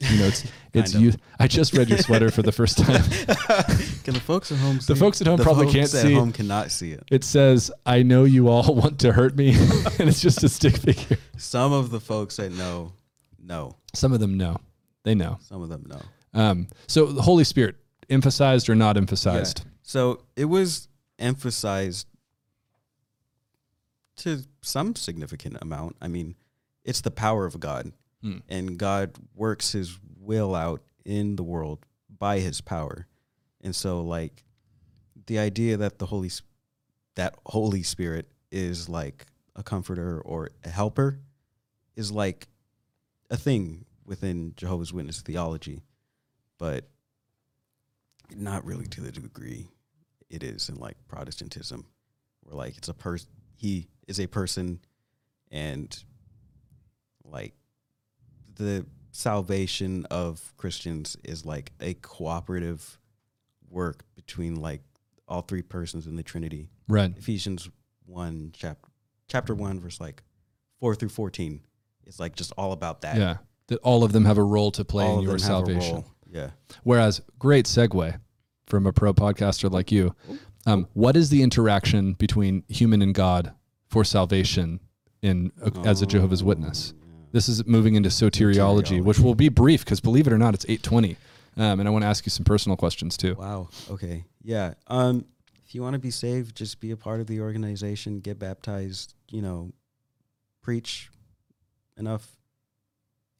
you 0.00 0.18
know, 0.18 0.26
it's 0.26 0.44
it's 0.74 0.94
you. 0.94 1.12
I 1.38 1.46
just 1.46 1.74
read 1.74 1.88
your 1.88 1.98
sweater 1.98 2.30
for 2.30 2.42
the 2.42 2.52
first 2.52 2.78
time. 2.78 3.02
Can 4.04 4.14
the 4.14 4.22
folks 4.24 4.50
at 4.50 4.58
home? 4.58 4.80
See 4.80 4.92
The 4.92 4.98
folks 4.98 5.20
at 5.20 5.26
home 5.26 5.38
probably 5.38 5.66
folks 5.66 5.74
can't 5.74 5.94
at 5.94 6.02
see. 6.08 6.14
home 6.14 6.32
cannot 6.32 6.70
see 6.70 6.92
it. 6.92 7.04
It 7.10 7.24
says, 7.24 7.70
"I 7.86 8.02
know 8.02 8.24
you 8.24 8.48
all 8.48 8.74
want 8.74 8.98
to 9.00 9.12
hurt 9.12 9.36
me," 9.36 9.50
and 9.50 10.08
it's 10.08 10.20
just 10.20 10.42
a 10.42 10.48
stick 10.48 10.76
figure. 10.76 11.18
Some 11.36 11.72
of 11.72 11.90
the 11.90 12.00
folks 12.00 12.36
that 12.36 12.52
know, 12.52 12.92
know. 13.42 13.76
Some 13.94 14.12
of 14.12 14.20
them 14.20 14.36
know, 14.36 14.56
they 15.04 15.14
know. 15.14 15.38
Some 15.42 15.62
of 15.62 15.68
them 15.68 15.84
know. 15.86 16.02
Um, 16.32 16.68
so 16.86 17.06
the 17.06 17.22
Holy 17.22 17.44
Spirit, 17.44 17.76
emphasized 18.10 18.68
or 18.68 18.74
not 18.74 18.96
emphasized? 18.96 19.62
So 19.82 20.22
it 20.36 20.46
was 20.46 20.88
emphasized 21.18 22.06
to 24.16 24.42
some 24.60 24.94
significant 24.96 25.56
amount. 25.62 25.96
I 26.02 26.08
mean, 26.08 26.34
it's 26.84 27.00
the 27.00 27.10
power 27.10 27.46
of 27.46 27.58
God, 27.60 27.92
Hmm. 28.22 28.38
and 28.48 28.78
God 28.78 29.12
works 29.34 29.72
His 29.72 29.98
will 30.18 30.54
out 30.54 30.82
in 31.04 31.36
the 31.36 31.42
world 31.42 31.86
by 32.18 32.40
His 32.40 32.60
power. 32.60 33.06
And 33.62 33.74
so, 33.74 34.02
like, 34.02 34.44
the 35.26 35.38
idea 35.38 35.76
that 35.78 35.98
the 35.98 36.06
Holy, 36.06 36.30
that 37.14 37.34
Holy 37.46 37.82
Spirit 37.82 38.28
is 38.50 38.88
like 38.88 39.26
a 39.56 39.62
comforter 39.62 40.20
or 40.20 40.50
a 40.64 40.68
helper, 40.68 41.20
is 41.96 42.10
like 42.10 42.48
a 43.30 43.36
thing 43.36 43.84
within 44.04 44.54
Jehovah's 44.56 44.92
Witness 44.92 45.20
theology, 45.20 45.82
but 46.58 46.88
not 48.34 48.64
really 48.64 48.86
to 48.86 49.00
the 49.00 49.12
degree 49.12 49.68
it 50.28 50.42
is 50.42 50.68
in 50.68 50.76
like 50.76 50.96
Protestantism, 51.08 51.86
where 52.40 52.56
like 52.56 52.76
it's 52.76 52.88
a 52.88 52.94
person, 52.94 53.28
he 53.56 53.88
is 54.06 54.20
a 54.20 54.26
person, 54.26 54.80
and 55.50 56.04
like 57.24 57.54
the 58.60 58.86
salvation 59.10 60.06
of 60.10 60.52
Christians 60.56 61.16
is 61.24 61.44
like 61.44 61.72
a 61.80 61.94
cooperative 61.94 62.98
work 63.68 64.04
between 64.14 64.56
like 64.56 64.82
all 65.26 65.42
three 65.42 65.62
persons 65.62 66.06
in 66.06 66.16
the 66.16 66.22
Trinity. 66.22 66.68
Right. 66.88 67.12
Ephesians 67.16 67.68
one 68.06 68.50
chapter 68.52 68.88
chapter 69.28 69.54
one 69.54 69.80
verse 69.80 70.00
like 70.00 70.22
four 70.78 70.94
through 70.94 71.08
fourteen. 71.08 71.60
It's 72.06 72.20
like 72.20 72.36
just 72.36 72.52
all 72.56 72.72
about 72.72 73.00
that. 73.02 73.16
Yeah. 73.16 73.36
That 73.68 73.78
all 73.78 74.04
of 74.04 74.12
them 74.12 74.24
have 74.24 74.38
a 74.38 74.42
role 74.42 74.70
to 74.72 74.84
play 74.84 75.04
all 75.04 75.18
in 75.18 75.24
your 75.24 75.38
them 75.38 75.42
have 75.42 75.50
a 75.50 75.66
salvation. 75.66 76.04
Yeah. 76.30 76.50
Whereas, 76.82 77.22
great 77.38 77.66
segue 77.66 78.20
from 78.66 78.86
a 78.86 78.92
pro 78.92 79.12
podcaster 79.12 79.70
like 79.70 79.90
you. 79.90 80.14
Um, 80.66 80.88
what 80.92 81.16
is 81.16 81.30
the 81.30 81.42
interaction 81.42 82.14
between 82.14 82.64
human 82.68 83.02
and 83.02 83.14
God 83.14 83.52
for 83.88 84.04
salvation 84.04 84.80
in 85.22 85.52
as 85.84 86.02
a 86.02 86.06
Jehovah's 86.06 86.44
Witness? 86.44 86.94
This 87.32 87.48
is 87.48 87.64
moving 87.66 87.94
into 87.94 88.08
soteriology, 88.08 89.02
which 89.02 89.20
will 89.20 89.34
be 89.34 89.48
brief 89.48 89.84
because 89.84 90.00
believe 90.00 90.26
it 90.26 90.32
or 90.32 90.38
not, 90.38 90.54
it's 90.54 90.66
eight 90.68 90.82
twenty, 90.82 91.16
um, 91.56 91.78
and 91.80 91.88
I 91.88 91.92
want 91.92 92.02
to 92.02 92.08
ask 92.08 92.26
you 92.26 92.30
some 92.30 92.44
personal 92.44 92.76
questions 92.76 93.16
too. 93.16 93.34
Wow. 93.34 93.68
Okay. 93.90 94.24
Yeah. 94.42 94.74
Um, 94.88 95.24
if 95.64 95.74
you 95.74 95.82
want 95.82 95.94
to 95.94 96.00
be 96.00 96.10
saved, 96.10 96.56
just 96.56 96.80
be 96.80 96.90
a 96.90 96.96
part 96.96 97.20
of 97.20 97.26
the 97.28 97.40
organization, 97.40 98.18
get 98.20 98.38
baptized, 98.40 99.14
you 99.30 99.40
know, 99.42 99.70
preach 100.62 101.10
enough. 101.96 102.36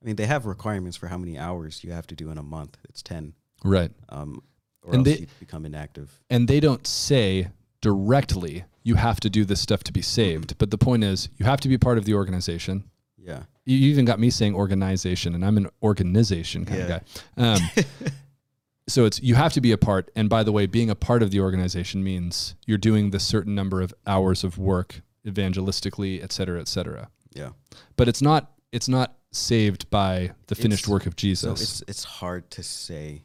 I 0.03 0.07
mean, 0.07 0.16
they 0.16 0.26
have 0.26 0.47
requirements 0.47 0.97
for 0.97 1.09
how 1.09 1.18
many 1.18 1.36
hours 1.36 1.82
you 1.82 1.91
have 1.93 2.07
to 2.07 2.14
do 2.14 2.30
in 2.30 2.38
a 2.38 2.43
month. 2.43 2.78
It's 2.88 3.03
10. 3.03 3.34
Right, 3.64 3.91
Um, 4.09 4.43
or 4.82 4.95
And 4.95 5.07
else 5.07 5.16
they- 5.16 5.22
you 5.22 5.26
become 5.41 5.66
inactive. 5.66 6.22
and 6.30 6.47
they 6.49 6.61
don't 6.61 6.86
say 6.86 7.49
directly 7.82 8.64
you 8.82 8.95
have 8.95 9.20
to 9.20 9.28
do 9.28 9.45
this 9.45 9.61
stuff 9.61 9.82
to 9.84 9.93
be 9.93 10.01
saved, 10.01 10.57
but 10.57 10.70
the 10.70 10.78
point 10.78 11.05
is 11.05 11.28
you 11.36 11.45
have 11.45 11.61
to 11.61 11.68
be 11.68 11.76
part 11.76 11.99
of 11.99 12.05
the 12.07 12.14
organization. 12.14 12.84
Yeah. 13.22 13.42
You 13.64 13.76
you 13.76 13.90
even 13.90 14.04
got 14.04 14.18
me 14.18 14.30
saying 14.30 14.54
organization, 14.54 15.34
and 15.34 15.44
I'm 15.44 15.56
an 15.56 15.68
organization 15.82 16.64
kind 16.64 16.78
Yeah. 16.80 16.96
of 16.96 17.04
guy. 17.36 17.42
Um, 17.54 17.60
so 18.88 19.04
it's 19.04 19.20
you 19.22 19.34
have 19.34 19.52
to 19.52 19.60
be 19.60 19.72
a 19.72 19.78
part. 19.78 20.10
And 20.16 20.28
by 20.28 20.42
the 20.42 20.52
way, 20.52 20.66
being 20.66 20.90
a 20.90 20.94
part 20.94 21.22
of 21.22 21.30
the 21.30 21.40
organization 21.40 22.02
means 22.02 22.54
you're 22.66 22.78
doing 22.78 23.10
the 23.10 23.20
certain 23.20 23.54
number 23.54 23.80
of 23.82 23.94
hours 24.06 24.42
of 24.44 24.58
work 24.58 25.02
evangelistically, 25.26 26.22
et 26.22 26.32
cetera, 26.32 26.60
et 26.60 26.68
cetera. 26.68 27.10
Yeah. 27.32 27.50
But 27.96 28.08
it's 28.08 28.22
not 28.22 28.52
it's 28.72 28.88
not 28.88 29.16
saved 29.32 29.88
by 29.90 30.32
the 30.48 30.54
finished 30.54 30.84
It's- 30.84 30.90
work 30.92 31.06
of 31.06 31.12
So 31.12 31.16
Jesus. 31.16 31.60
it's 31.62 31.82
it's 31.88 32.04
hard 32.04 32.50
to 32.52 32.62
say 32.62 33.22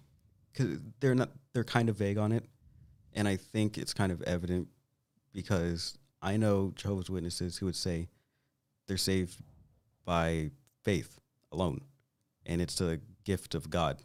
because 0.52 0.80
they're 1.00 1.16
not 1.16 1.32
they're 1.54 1.64
kind 1.64 1.90
of 1.90 1.96
vague 1.96 2.18
on 2.18 2.32
it, 2.32 2.44
and 3.14 3.28
I 3.28 3.38
think 3.38 3.78
it's 3.78 3.94
kind 3.94 4.12
of 4.12 4.22
evident 4.24 4.68
because 5.34 5.98
I 6.22 6.38
know 6.38 6.74
Jehovah's 6.76 7.10
Witnesses 7.10 7.58
who 7.58 7.66
would 7.68 7.76
say 7.76 8.10
they're 8.88 8.98
saved 8.98 9.36
by 10.06 10.52
faith 10.84 11.20
alone, 11.52 11.82
and 12.46 12.62
it's 12.62 12.80
a 12.80 13.00
gift 13.24 13.56
of 13.56 13.70
God. 13.70 14.04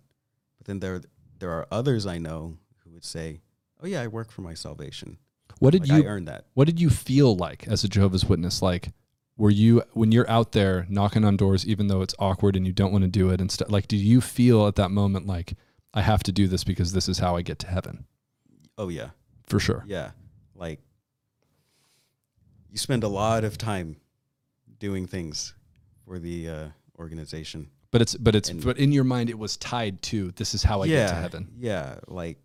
But 0.59 0.66
then 0.66 0.80
there 0.80 1.03
there 1.38 1.51
are 1.53 1.66
others 1.70 2.07
I 2.07 2.18
know 2.18 2.57
who 2.84 2.90
would 2.90 3.05
say, 3.05 3.40
"Oh 3.82 3.86
yeah, 3.86 4.03
I 4.03 4.07
work 4.09 4.30
for 4.32 4.42
my 4.42 4.55
salvation. 4.55 5.18
what 5.59 5.72
did 5.72 5.88
Like 5.88 5.98
you 6.03 6.05
I 6.09 6.11
earned 6.11 6.28
that." 6.28 6.46
what 6.55 6.66
did 6.66 6.80
you 6.80 6.90
feel 6.90 7.36
like 7.36 7.68
as 7.68 7.84
a 7.84 7.88
Jehovah's 7.88 8.24
Witness? 8.24 8.62
Like 8.62 8.88
were 9.36 9.51
you 9.51 9.82
when 9.92 10.12
you're 10.12 10.28
out 10.28 10.53
there 10.53 10.86
knocking 10.90 11.24
on 11.24 11.36
doors 11.36 11.66
even 11.66 11.86
though 11.86 12.03
it's 12.03 12.14
awkward 12.18 12.57
and 12.57 12.66
you 12.66 12.72
don't 12.72 12.92
want 12.92 13.05
to 13.05 13.09
do 13.09 13.30
it 13.30 13.40
and 13.40 13.51
stuff 13.51 13.70
like 13.70 13.88
do 13.88 13.96
you 13.96 14.20
feel 14.20 14.66
at 14.66 14.74
that 14.76 14.90
moment 14.90 15.26
like 15.26 15.55
I 15.94 16.03
have 16.03 16.22
to 16.24 16.32
do 16.32 16.46
this 16.46 16.62
because 16.62 16.92
this 16.92 17.09
is 17.09 17.18
how 17.18 17.36
I 17.36 17.42
get 17.42 17.59
to 17.61 17.66
heaven? 17.66 18.05
Oh 18.76 18.88
yeah, 18.88 19.11
For 19.46 19.59
sure. 19.59 19.82
Yeah. 19.86 20.11
Like 20.55 20.80
you 22.70 22.78
spend 22.78 23.03
a 23.03 23.09
lot 23.09 23.44
of 23.44 23.59
time 23.59 23.96
doing 24.78 25.07
things 25.07 25.55
for 26.11 26.19
the 26.19 26.49
uh, 26.49 26.69
organization. 26.99 27.71
But 27.93 28.03
it's 28.03 28.17
but 28.17 28.35
it's 28.35 28.49
And- 28.49 28.65
but 28.65 28.79
in 28.79 28.91
your 28.91 29.05
mind 29.05 29.31
it 29.31 29.39
was 29.39 29.57
tied 29.57 30.03
to 30.03 30.33
this 30.33 30.55
is 30.55 30.65
how 30.65 30.83
I 30.83 30.87
yeah. 30.87 30.97
get 31.07 31.09
to 31.11 31.15
heaven. 31.15 31.49
Yeah. 31.57 32.01
Like 32.09 32.39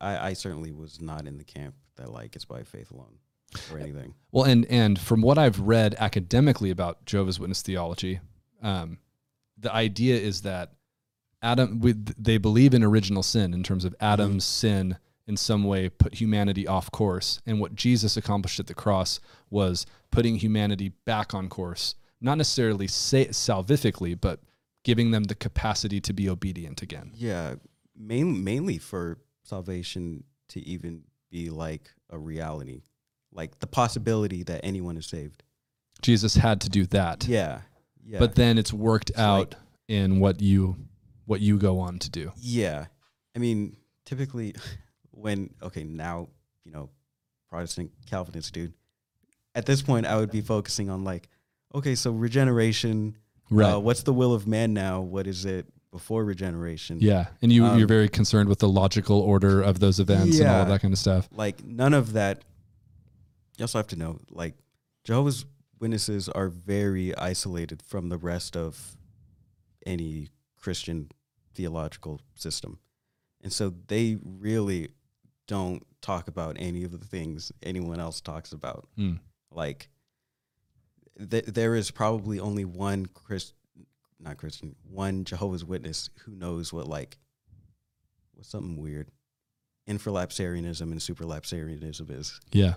I, 0.00 0.28
I 0.28 0.32
certainly 0.34 0.70
was 0.70 1.00
not 1.00 1.26
in 1.26 1.36
the 1.36 1.44
camp 1.44 1.74
that 1.96 2.12
like 2.12 2.36
it's 2.36 2.44
by 2.44 2.62
faith 2.62 2.92
alone 2.92 3.18
or 3.72 3.80
anything. 3.80 4.14
Well, 4.30 4.44
and 4.44 4.64
and 4.66 4.96
from 4.96 5.22
what 5.22 5.38
I've 5.38 5.58
read 5.58 5.96
academically 5.98 6.70
about 6.70 7.04
Jehovah's 7.04 7.40
Witness 7.40 7.62
theology, 7.62 8.20
um, 8.62 8.98
the 9.58 9.74
idea 9.74 10.16
is 10.16 10.42
that 10.42 10.72
Adam, 11.42 11.80
we, 11.80 11.92
they 11.92 12.38
believe 12.38 12.74
in 12.74 12.84
original 12.84 13.24
sin 13.24 13.52
in 13.52 13.64
terms 13.64 13.84
of 13.84 13.94
Adam's 14.00 14.44
sin 14.44 14.98
in 15.26 15.36
some 15.36 15.64
way 15.64 15.88
put 15.88 16.14
humanity 16.14 16.66
off 16.66 16.90
course, 16.92 17.40
and 17.44 17.60
what 17.60 17.74
Jesus 17.74 18.16
accomplished 18.16 18.60
at 18.60 18.66
the 18.68 18.74
cross 18.74 19.20
was 19.50 19.84
putting 20.10 20.36
humanity 20.36 20.90
back 21.04 21.34
on 21.34 21.48
course, 21.48 21.94
not 22.24 22.38
necessarily 22.38 22.86
sa- 22.88 23.30
salvifically, 23.30 24.18
but 24.20 24.40
giving 24.82 25.10
them 25.10 25.24
the 25.24 25.34
capacity 25.34 26.00
to 26.00 26.12
be 26.12 26.28
obedient 26.28 26.82
again. 26.82 27.12
Yeah. 27.14 27.54
Main, 27.96 28.42
mainly 28.42 28.78
for 28.78 29.18
salvation 29.44 30.24
to 30.48 30.60
even 30.60 31.02
be 31.30 31.50
like 31.50 31.90
a 32.10 32.18
reality. 32.18 32.82
Like 33.32 33.58
the 33.60 33.66
possibility 33.66 34.42
that 34.44 34.60
anyone 34.64 34.96
is 34.96 35.06
saved. 35.06 35.42
Jesus 36.02 36.34
had 36.34 36.60
to 36.62 36.68
do 36.68 36.86
that, 36.86 37.26
Yeah. 37.26 37.60
Yeah. 38.04 38.18
but 38.18 38.34
then 38.34 38.58
it's 38.58 38.72
worked 38.72 39.10
It's 39.10 39.18
out 39.18 39.50
like- 39.50 39.60
in 39.88 40.18
what 40.20 40.40
you 40.40 40.76
what 41.26 41.40
you 41.40 41.56
go 41.58 41.78
on 41.80 41.98
to 41.98 42.10
do. 42.10 42.32
Yeah. 42.36 42.86
I 43.34 43.38
mean, 43.38 43.76
typically 44.04 44.54
when 45.10 45.54
okay, 45.62 45.84
now, 45.84 46.28
you 46.64 46.72
know, 46.72 46.90
Protestant 47.50 47.90
Calvinist 48.06 48.52
dude, 48.54 48.72
at 49.54 49.66
this 49.66 49.82
point 49.82 50.06
I 50.06 50.16
would 50.16 50.30
be 50.30 50.40
focusing 50.40 50.90
on 50.90 51.04
like, 51.04 51.28
okay, 51.74 51.94
so 51.94 52.10
regeneration, 52.12 53.16
Right. 53.50 53.74
uh, 53.74 53.78
what's 53.80 54.02
the 54.02 54.12
will 54.12 54.32
of 54.32 54.46
man 54.46 54.72
now? 54.72 55.00
What 55.00 55.26
is 55.26 55.44
it 55.44 55.66
before 55.90 56.24
regeneration? 56.24 56.98
Yeah, 57.00 57.26
and 57.42 57.52
you 57.52 57.64
Um, 57.64 57.78
you're 57.78 57.88
very 57.88 58.08
concerned 58.08 58.48
with 58.48 58.58
the 58.58 58.68
logical 58.68 59.18
order 59.20 59.60
of 59.60 59.80
those 59.80 60.00
events 60.00 60.38
and 60.38 60.48
all 60.48 60.62
of 60.62 60.68
that 60.68 60.80
kind 60.80 60.92
of 60.92 60.98
stuff. 60.98 61.28
Like 61.32 61.64
none 61.64 61.94
of 61.94 62.12
that 62.14 62.44
you 63.58 63.62
also 63.62 63.78
have 63.78 63.86
to 63.88 63.96
know, 63.96 64.20
like 64.30 64.54
Jehovah's 65.04 65.44
Witnesses 65.80 66.28
are 66.30 66.48
very 66.48 67.14
isolated 67.16 67.82
from 67.82 68.08
the 68.08 68.16
rest 68.16 68.56
of 68.56 68.96
any 69.84 70.28
Christian 70.56 71.10
theological 71.54 72.20
system. 72.34 72.78
And 73.42 73.52
so 73.52 73.74
they 73.88 74.16
really 74.24 74.88
don't 75.46 75.84
talk 76.00 76.26
about 76.26 76.56
any 76.58 76.84
of 76.84 76.92
the 76.92 77.04
things 77.04 77.52
anyone 77.62 78.00
else 78.00 78.20
talks 78.20 78.52
about. 78.52 78.88
Mm. 78.98 79.20
Like 79.50 79.90
th- 81.30 81.46
there 81.46 81.74
is 81.74 81.90
probably 81.90 82.38
only 82.40 82.64
one 82.64 83.06
Chris 83.06 83.52
not 84.20 84.36
Christian, 84.38 84.74
one 84.90 85.24
Jehovah's 85.24 85.64
Witness 85.64 86.08
who 86.24 86.34
knows 86.34 86.72
what 86.72 86.86
like 86.88 87.18
what's 88.34 88.48
something 88.48 88.76
weird. 88.76 89.08
Infralapsarianism 89.88 90.80
and 90.80 90.94
supralapsarianism 90.98 92.10
is. 92.18 92.40
Yeah, 92.52 92.74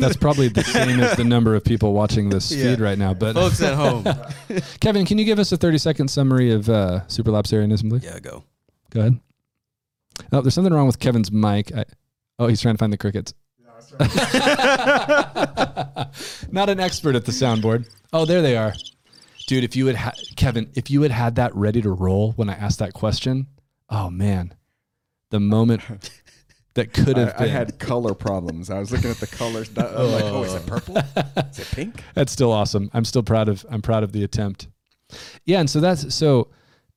that's 0.00 0.16
probably 0.16 0.48
the 0.48 0.64
same 0.64 0.98
as 0.98 1.16
the 1.16 1.22
number 1.22 1.54
of 1.54 1.62
people 1.64 1.92
watching 1.92 2.28
this 2.28 2.50
Yeah. 2.50 2.64
feed 2.74 2.80
right 2.80 2.98
now. 2.98 3.14
But 3.14 3.34
Folks 3.34 3.62
at 3.62 3.74
home. 3.76 4.04
Kevin, 4.80 5.06
can 5.06 5.16
you 5.18 5.24
give 5.24 5.38
us 5.38 5.52
a 5.52 5.56
30 5.56 5.78
second 5.78 6.08
summary 6.08 6.50
of 6.50 6.68
uh, 6.68 7.02
supralapsarianism, 7.06 7.88
please? 7.88 8.02
yeah, 8.04 8.18
go. 8.18 8.42
Go 8.90 9.00
ahead. 9.00 9.20
Oh, 10.32 10.40
there's 10.40 10.54
something 10.54 10.74
wrong 10.74 10.88
with 10.88 10.98
Kevin's 10.98 11.30
mic. 11.30 11.72
I, 11.72 11.84
oh, 12.40 12.48
he's 12.48 12.60
trying 12.60 12.74
to 12.74 12.78
find 12.78 12.92
the 12.92 12.98
crickets. 12.98 13.32
Not 16.52 16.68
an 16.68 16.80
expert 16.80 17.14
at 17.14 17.24
the 17.24 17.32
soundboard. 17.32 17.88
Oh, 18.12 18.24
there 18.24 18.42
they 18.42 18.56
are. 18.56 18.74
Dude, 19.46 19.64
if 19.64 19.76
you 19.76 19.86
had 19.86 19.96
ha- 19.96 20.14
Kevin, 20.36 20.70
if 20.74 20.90
you 20.90 21.02
had 21.02 21.10
had 21.10 21.36
that 21.36 21.54
ready 21.54 21.82
to 21.82 21.90
roll 21.90 22.32
when 22.32 22.48
I 22.48 22.54
asked 22.54 22.78
that 22.78 22.92
question, 22.92 23.46
oh 23.88 24.10
man, 24.10 24.54
the 25.30 25.40
moment 25.40 25.82
that 26.74 26.92
could 26.92 27.16
have 27.16 27.30
I, 27.30 27.34
I 27.34 27.38
been. 27.46 27.48
had 27.48 27.78
color 27.78 28.14
problems. 28.14 28.70
I 28.70 28.78
was 28.78 28.92
looking 28.92 29.10
at 29.10 29.16
the 29.16 29.26
colors. 29.26 29.70
I'm 29.76 30.12
like, 30.12 30.24
oh, 30.24 30.44
is 30.44 30.54
it 30.54 30.66
purple? 30.66 30.96
Is 30.98 31.58
it 31.58 31.68
pink? 31.72 32.02
That's 32.14 32.32
still 32.32 32.52
awesome. 32.52 32.90
I'm 32.94 33.04
still 33.04 33.22
proud 33.22 33.48
of 33.48 33.64
I'm 33.70 33.82
proud 33.82 34.04
of 34.04 34.12
the 34.12 34.24
attempt. 34.24 34.68
Yeah, 35.44 35.58
and 35.58 35.68
so 35.68 35.80
that's 35.80 36.14
so 36.14 36.50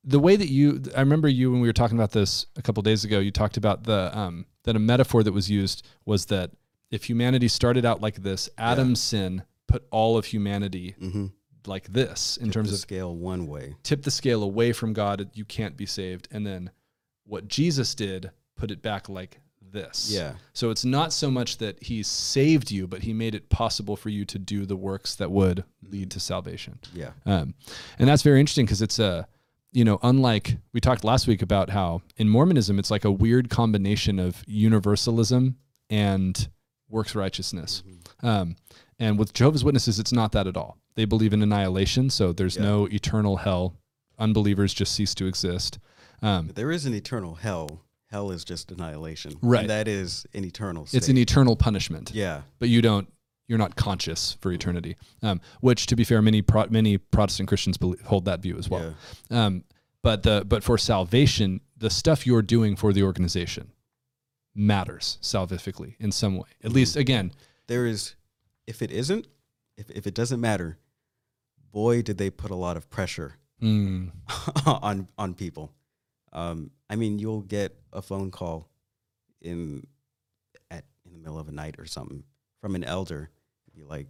the 0.03 0.19
way 0.19 0.35
that 0.35 0.49
you 0.49 0.83
I 0.95 0.99
remember 0.99 1.27
you 1.27 1.51
when 1.51 1.61
we 1.61 1.67
were 1.67 1.73
talking 1.73 1.97
about 1.97 2.11
this 2.11 2.45
a 2.55 2.61
couple 2.61 2.83
days 2.83 3.03
ago, 3.03 3.17
you 3.17 3.31
talked 3.31 3.57
about 3.57 3.85
the 3.85 4.15
um 4.15 4.45
that 4.65 4.75
a 4.75 4.79
metaphor 4.79 5.23
that 5.23 5.31
was 5.31 5.49
used 5.49 5.83
was 6.05 6.27
that 6.27 6.51
if 6.93 7.09
humanity 7.09 7.47
started 7.47 7.85
out 7.85 8.01
like 8.01 8.15
this, 8.23 8.49
Adam's 8.57 9.01
sin 9.01 9.43
put 9.67 9.83
all 9.91 10.17
of 10.17 10.25
humanity 10.25 10.95
Mm-hmm. 11.01 11.25
like 11.65 11.87
this 11.91 12.37
in 12.37 12.51
terms 12.51 12.69
the 12.69 12.75
of 12.75 12.79
scale 12.79 13.15
one 13.15 13.47
way. 13.47 13.75
tip 13.83 14.03
the 14.03 14.11
scale 14.11 14.43
away 14.43 14.73
from 14.73 14.93
God, 14.93 15.29
you 15.33 15.45
can't 15.45 15.75
be 15.75 15.85
saved. 15.85 16.27
And 16.31 16.45
then 16.45 16.69
what 17.25 17.47
Jesus 17.47 17.95
did, 17.95 18.31
put 18.55 18.69
it 18.71 18.81
back 18.81 19.09
like 19.09 19.39
this. 19.71 20.11
Yeah. 20.11 20.33
So 20.53 20.69
it's 20.69 20.85
not 20.85 21.11
so 21.13 21.31
much 21.31 21.57
that 21.57 21.81
he 21.81 22.03
saved 22.03 22.69
you, 22.69 22.85
but 22.85 23.01
he 23.01 23.11
made 23.13 23.33
it 23.33 23.49
possible 23.49 23.95
for 23.95 24.09
you 24.09 24.23
to 24.25 24.37
do 24.37 24.65
the 24.65 24.75
works 24.75 25.15
that 25.15 25.31
would 25.31 25.63
lead 25.89 26.11
to 26.11 26.19
salvation. 26.19 26.77
Yeah. 26.93 27.11
Um, 27.25 27.55
and 27.97 28.07
that's 28.07 28.21
very 28.21 28.39
interesting 28.39 28.65
because 28.65 28.83
it's 28.83 28.99
a, 28.99 29.27
you 29.71 29.83
know, 29.83 29.97
unlike 30.03 30.57
we 30.73 30.79
talked 30.79 31.03
last 31.03 31.25
week 31.25 31.41
about 31.41 31.71
how 31.71 32.03
in 32.17 32.29
Mormonism, 32.29 32.77
it's 32.77 32.91
like 32.91 33.05
a 33.05 33.11
weird 33.11 33.49
combination 33.49 34.19
of 34.19 34.43
universalism 34.45 35.55
and 35.89 36.49
works 36.93 37.15
righteousness. 37.15 37.83
Um, 38.21 38.55
and 38.99 39.17
with 39.19 39.33
Jehovah's 39.33 39.63
Witnesses, 39.63 39.99
it's 39.99 40.13
not 40.13 40.31
that 40.31 40.47
at 40.47 40.55
all. 40.55 40.77
They 40.95 41.05
believe 41.05 41.33
in 41.33 41.41
annihilation, 41.41 42.09
so 42.09 42.31
there's 42.31 42.55
Yeah. 42.55 42.61
no 42.63 42.85
eternal 42.87 43.37
hell. 43.37 43.75
Unbelievers 44.19 44.73
just 44.73 44.93
cease 44.93 45.15
to 45.15 45.25
exist. 45.25 45.79
Um, 46.21 46.51
there 46.53 46.71
is 46.71 46.85
an 46.85 46.93
eternal 46.93 47.35
hell. 47.35 47.81
Hell 48.11 48.29
is 48.31 48.43
just 48.45 48.71
annihilation. 48.71 49.33
Right. 49.41 49.61
And 49.61 49.69
that 49.71 49.87
is 49.87 50.25
an 50.35 50.45
eternal 50.45 50.87
it's 50.93 51.09
an 51.09 51.17
eternal 51.17 51.55
punishment. 51.55 52.11
Yeah. 52.13 52.41
but 52.59 52.69
you 52.69 52.81
don't 52.81 53.11
you're 53.47 53.57
not 53.57 53.75
conscious 53.75 54.37
for 54.39 54.51
eternity 54.53 54.95
um, 55.21 55.41
which 55.59 55.85
to 55.87 55.95
be 55.97 56.03
fair 56.05 56.21
many 56.21 56.41
Pro- 56.41 56.67
many 56.69 56.97
protestant 56.97 57.49
christians 57.49 57.75
believe, 57.77 57.99
hold 58.01 58.23
that 58.25 58.39
view 58.39 58.57
as 58.57 58.69
well 58.69 58.95
um, 59.31 59.63
but 60.01 60.23
the 60.23 60.45
but 60.47 60.63
for 60.63 60.77
salvation 60.77 61.59
the 61.77 61.89
stuff 61.89 62.25
you're 62.25 62.41
doing 62.41 62.77
for 62.77 62.93
the 62.93 63.03
organization 63.03 63.71
matters 64.55 65.17
salvifically 65.21 65.95
in 65.99 66.11
some 66.11 66.37
way 66.37 66.49
at 66.63 66.71
least 66.71 66.95
again 66.95 67.31
There 67.67 67.85
is 67.85 68.15
if 68.67 68.81
it 68.81 68.91
isn't, 68.91 69.27
if 69.77 69.89
if 69.89 70.07
it 70.07 70.13
doesn't 70.13 70.39
matter, 70.39 70.77
boy 71.71 72.01
did 72.01 72.17
they 72.17 72.29
put 72.29 72.51
a 72.51 72.55
lot 72.55 72.77
of 72.77 72.89
pressure 72.89 73.37
mm, 73.61 74.11
on 74.65 75.07
on 75.17 75.33
people. 75.33 75.71
Um, 76.31 76.71
I 76.89 76.95
mean, 76.95 77.19
you'll 77.19 77.41
get 77.41 77.75
a 77.91 78.01
phone 78.01 78.31
call 78.31 78.69
in 79.41 79.85
at 80.71 80.85
in 81.05 81.13
the 81.13 81.19
middle 81.19 81.39
of 81.39 81.47
a 81.47 81.51
night 81.51 81.75
or 81.77 81.85
something 81.85 82.23
from 82.61 82.75
an 82.75 82.83
elder, 82.83 83.29
be 83.75 83.83
like, 83.83 84.07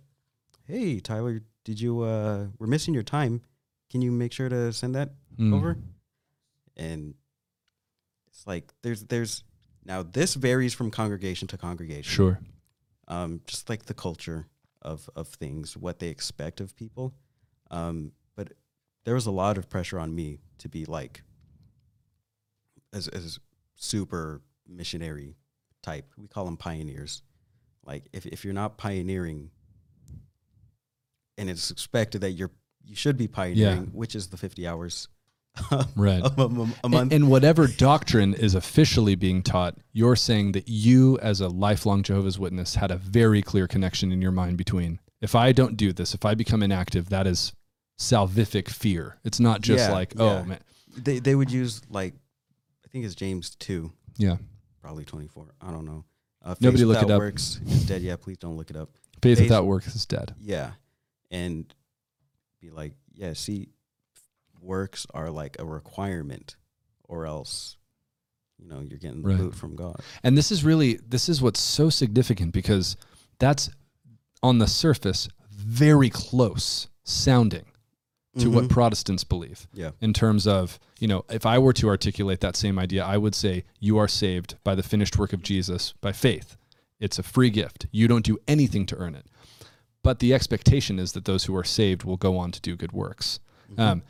"Hey, 0.65 0.99
Tyler, 0.99 1.41
did 1.63 1.79
you? 1.79 2.01
Uh, 2.01 2.47
we're 2.59 2.67
missing 2.67 2.93
your 2.93 3.03
time. 3.03 3.41
Can 3.89 4.01
you 4.01 4.11
make 4.11 4.31
sure 4.31 4.49
to 4.49 4.71
send 4.73 4.95
that 4.95 5.11
mm, 5.37 5.53
over?" 5.53 5.77
And 6.75 7.15
it's 8.27 8.47
like 8.47 8.73
there's 8.81 9.03
there's 9.03 9.43
now 9.85 10.03
this 10.03 10.33
varies 10.35 10.73
from 10.73 10.91
congregation 10.91 11.47
to 11.47 11.57
congregation 11.57 12.11
sure 12.11 12.39
um, 13.07 13.41
just 13.45 13.69
like 13.69 13.85
the 13.85 13.93
culture 13.93 14.47
of 14.81 15.09
of 15.15 15.27
things, 15.27 15.77
what 15.77 15.99
they 15.99 16.09
expect 16.09 16.61
of 16.61 16.75
people. 16.75 17.13
Um, 17.71 18.11
but 18.35 18.53
there 19.05 19.15
was 19.15 19.25
a 19.25 19.31
lot 19.31 19.57
of 19.57 19.69
pressure 19.69 19.99
on 19.99 20.13
me 20.13 20.39
to 20.59 20.69
be 20.69 20.85
like 20.85 21.23
as 22.93 23.07
as 23.07 23.39
super 23.75 24.41
missionary 24.67 25.35
type. 25.81 26.11
We 26.17 26.27
call 26.27 26.45
them 26.45 26.57
pioneers. 26.57 27.21
Like 27.85 28.07
if 28.13 28.25
if 28.25 28.43
you're 28.43 28.53
not 28.53 28.77
pioneering, 28.77 29.51
and 31.37 31.49
it's 31.49 31.71
expected 31.71 32.21
that 32.21 32.31
you're 32.31 32.51
you 32.85 32.95
should 32.95 33.17
be 33.17 33.27
pioneering, 33.27 33.87
which 33.93 34.15
is 34.15 34.27
the 34.27 34.37
50 34.37 34.67
hours 34.67 35.07
Um, 35.71 35.85
right. 35.95 36.21
a, 36.23 36.41
a- 36.41 36.45
a 36.45 36.49
And, 36.83 36.91
month. 36.91 37.13
and 37.13 37.29
whatever 37.29 37.67
doctrine 37.67 38.33
is 38.33 38.55
officially 38.55 39.15
being 39.15 39.43
taught, 39.43 39.75
you're 39.91 40.15
saying 40.15 40.53
that 40.53 40.67
you, 40.67 41.19
as 41.19 41.41
a 41.41 41.47
lifelong 41.47 42.01
Jehovah's 42.03 42.39
Witness, 42.39 42.75
had 42.75 42.89
a 42.91 42.97
very 42.97 43.41
clear 43.41 43.67
connection 43.67 44.11
in 44.11 44.21
your 44.21 44.31
mind 44.31 44.57
between 44.57 44.99
if 45.21 45.35
I 45.35 45.51
don't 45.51 45.77
do 45.77 45.93
this, 45.93 46.13
if 46.13 46.25
I 46.25 46.33
become 46.33 46.63
inactive, 46.63 47.09
that 47.09 47.27
is 47.27 47.53
salvific 47.99 48.67
fear. 48.69 49.17
It's 49.23 49.39
not 49.39 49.61
just 49.61 49.87
Yeah, 49.87 49.93
like, 49.93 50.13
oh 50.17 50.37
yeah. 50.37 50.43
man, 50.43 50.59
they 50.97 51.19
they 51.19 51.35
would 51.35 51.51
use 51.51 51.81
like 51.89 52.13
I 52.83 52.87
think 52.89 53.05
it's 53.05 53.15
James 53.15 53.55
two, 53.55 53.91
yeah. 54.17 54.37
probably 54.81 55.05
24. 55.05 55.53
I 55.61 55.71
don't 55.71 55.85
know. 55.85 56.03
Uh, 56.43 56.55
Nobody 56.59 56.83
look 56.83 57.01
it 57.01 57.09
up. 57.11 57.19
Works 57.19 57.59
is 57.67 57.85
dead. 57.85 58.01
Yeah, 58.01 58.15
please 58.17 58.37
don't 58.37 58.57
look 58.57 58.69
it 58.69 58.75
up. 58.75 58.89
Faith 59.21 59.37
Faith- 59.37 59.45
without 59.49 59.65
work 59.65 59.85
is 59.87 60.05
dead. 60.05 60.33
Yeah, 60.41 60.71
and 61.31 61.71
be 62.59 62.69
like, 62.71 62.93
yeah, 63.13 63.33
see, 63.33 63.69
works 64.63 65.05
are 65.13 65.29
like 65.29 65.55
a 65.59 65.65
requirement, 65.65 66.55
or 67.03 67.25
else, 67.25 67.77
you 68.57 68.67
know, 68.67 68.79
you're 68.81 68.99
getting 68.99 69.21
the 69.21 69.27
Right. 69.29 69.37
boot 69.37 69.55
from 69.55 69.75
God. 69.75 69.99
And 70.23 70.37
this 70.37 70.51
is 70.51 70.63
really 70.63 70.99
this 71.07 71.27
is 71.29 71.41
what's 71.41 71.59
so 71.59 71.89
significant 71.89 72.53
because 72.53 72.95
that's 73.39 73.69
on 74.41 74.59
the 74.59 74.67
surface 74.67 75.27
very 75.51 76.09
close 76.09 76.87
sounding 77.03 77.65
to 78.37 78.49
what 78.49 78.63
Mhm. 78.65 78.69
Protestants 78.69 79.23
believe. 79.23 79.67
Yeah, 79.73 79.91
in 80.01 80.11
terms 80.13 80.47
of, 80.47 80.79
you 80.99 81.07
know, 81.07 81.23
if 81.29 81.45
I 81.45 81.59
were 81.59 81.73
to 81.73 81.87
articulate 81.87 82.39
that 82.41 82.55
same 82.55 82.79
idea, 82.79 83.05
I 83.05 83.17
would 83.17 83.35
say 83.35 83.63
you 83.79 83.97
are 83.97 84.07
saved 84.07 84.55
by 84.63 84.73
the 84.75 84.81
finished 84.83 85.17
work 85.19 85.33
of 85.33 85.43
Jesus 85.43 85.93
by 86.01 86.13
faith. 86.13 86.57
It's 86.99 87.19
a 87.19 87.23
free 87.23 87.49
gift. 87.51 87.85
You 87.91 88.07
don't 88.07 88.25
do 88.25 88.39
anything 88.47 88.85
to 88.87 88.95
earn 88.97 89.13
it. 89.13 89.27
But 90.01 90.19
the 90.19 90.33
expectation 90.33 90.97
is 90.99 91.11
that 91.13 91.25
those 91.25 91.45
who 91.45 91.55
are 91.55 91.63
saved 91.63 92.03
will 92.03 92.17
go 92.17 92.37
on 92.37 92.51
to 92.51 92.59
do 92.61 92.75
good 92.75 92.91
works. 92.91 93.39
Um, 93.77 94.01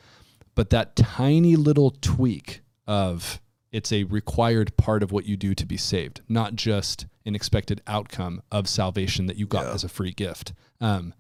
but 0.56 0.70
that 0.72 0.95
tiny 0.95 1.56
little 1.56 1.91
tweak 2.01 2.62
of 2.88 3.41
it's 3.72 3.91
a 3.91 4.04
required 4.04 4.76
part 4.78 5.01
of 5.01 5.12
what 5.12 5.26
you 5.26 5.36
do 5.36 5.56
to 5.56 5.66
be 5.66 5.78
saved, 5.78 6.22
not 6.30 6.56
just 6.56 7.08
an 7.26 7.34
expected 7.36 7.82
outcome 7.88 8.41
of 8.51 8.68
salvation 8.68 9.26
that 9.26 9.36
you 9.38 9.47
got 9.47 9.66
Yeah. 9.66 9.74
as 9.74 9.84
a 9.84 9.89
free 9.89 10.12
gift. 10.12 10.54
Um, 10.80 11.14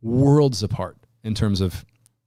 worlds 0.00 0.62
apart 0.62 0.96
in 1.22 1.34
terms 1.34 1.60
of 1.60 1.84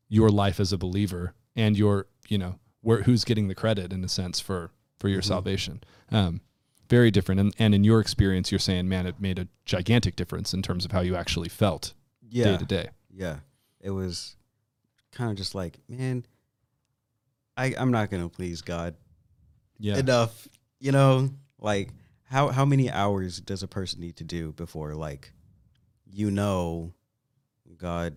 your 0.08 0.30
life 0.30 0.60
as 0.60 0.72
a 0.72 0.78
believer 0.78 1.34
and 1.56 1.78
your, 1.78 2.08
you 2.28 2.38
know, 2.38 2.60
where 2.82 3.04
who's 3.04 3.24
getting 3.26 3.48
the 3.48 3.56
credit 3.56 3.91
in 3.91 4.04
a 4.04 4.08
sense 4.10 4.39
for 4.39 4.72
for 5.00 5.10
your 5.10 5.22
Mhm. 5.22 5.26
salvation. 5.26 5.84
Um, 6.10 6.41
very 6.88 7.12
different. 7.12 7.41
And, 7.41 7.54
and 7.60 7.76
in 7.76 7.84
your 7.84 8.00
experience, 8.00 8.52
you're 8.52 8.60
saying, 8.60 8.88
man, 8.88 9.06
it 9.08 9.20
made 9.20 9.39
a 9.39 9.48
gigantic 9.66 10.16
difference 10.16 10.54
in 10.54 10.62
terms 10.62 10.86
of 10.86 10.91
how 10.91 11.02
you 11.02 11.16
actually 11.16 11.50
felt 11.50 11.93
day 12.30 12.56
to 12.58 12.66
day. 12.66 12.89
yeah. 13.10 13.39
It 13.82 13.89
was 13.91 14.36
kind 15.12 15.30
of 15.32 15.38
just 15.38 15.54
like, 15.54 15.80
man, 15.89 16.26
I 17.58 17.74
I'm 17.78 17.91
not 17.91 18.10
gonna 18.10 18.30
please 18.30 18.62
God 18.62 18.95
Yeah. 19.80 19.97
enough. 19.97 20.47
You 20.80 20.91
know, 20.91 21.32
like 21.60 21.89
how 22.26 22.49
how 22.49 22.66
many 22.66 22.89
hours 22.91 23.39
does 23.39 23.64
a 23.64 23.68
person 23.68 24.01
need 24.01 24.18
to 24.18 24.24
do 24.24 24.51
before 24.53 24.93
like 24.95 25.32
you 26.12 26.32
know 26.32 26.93
God 27.78 28.16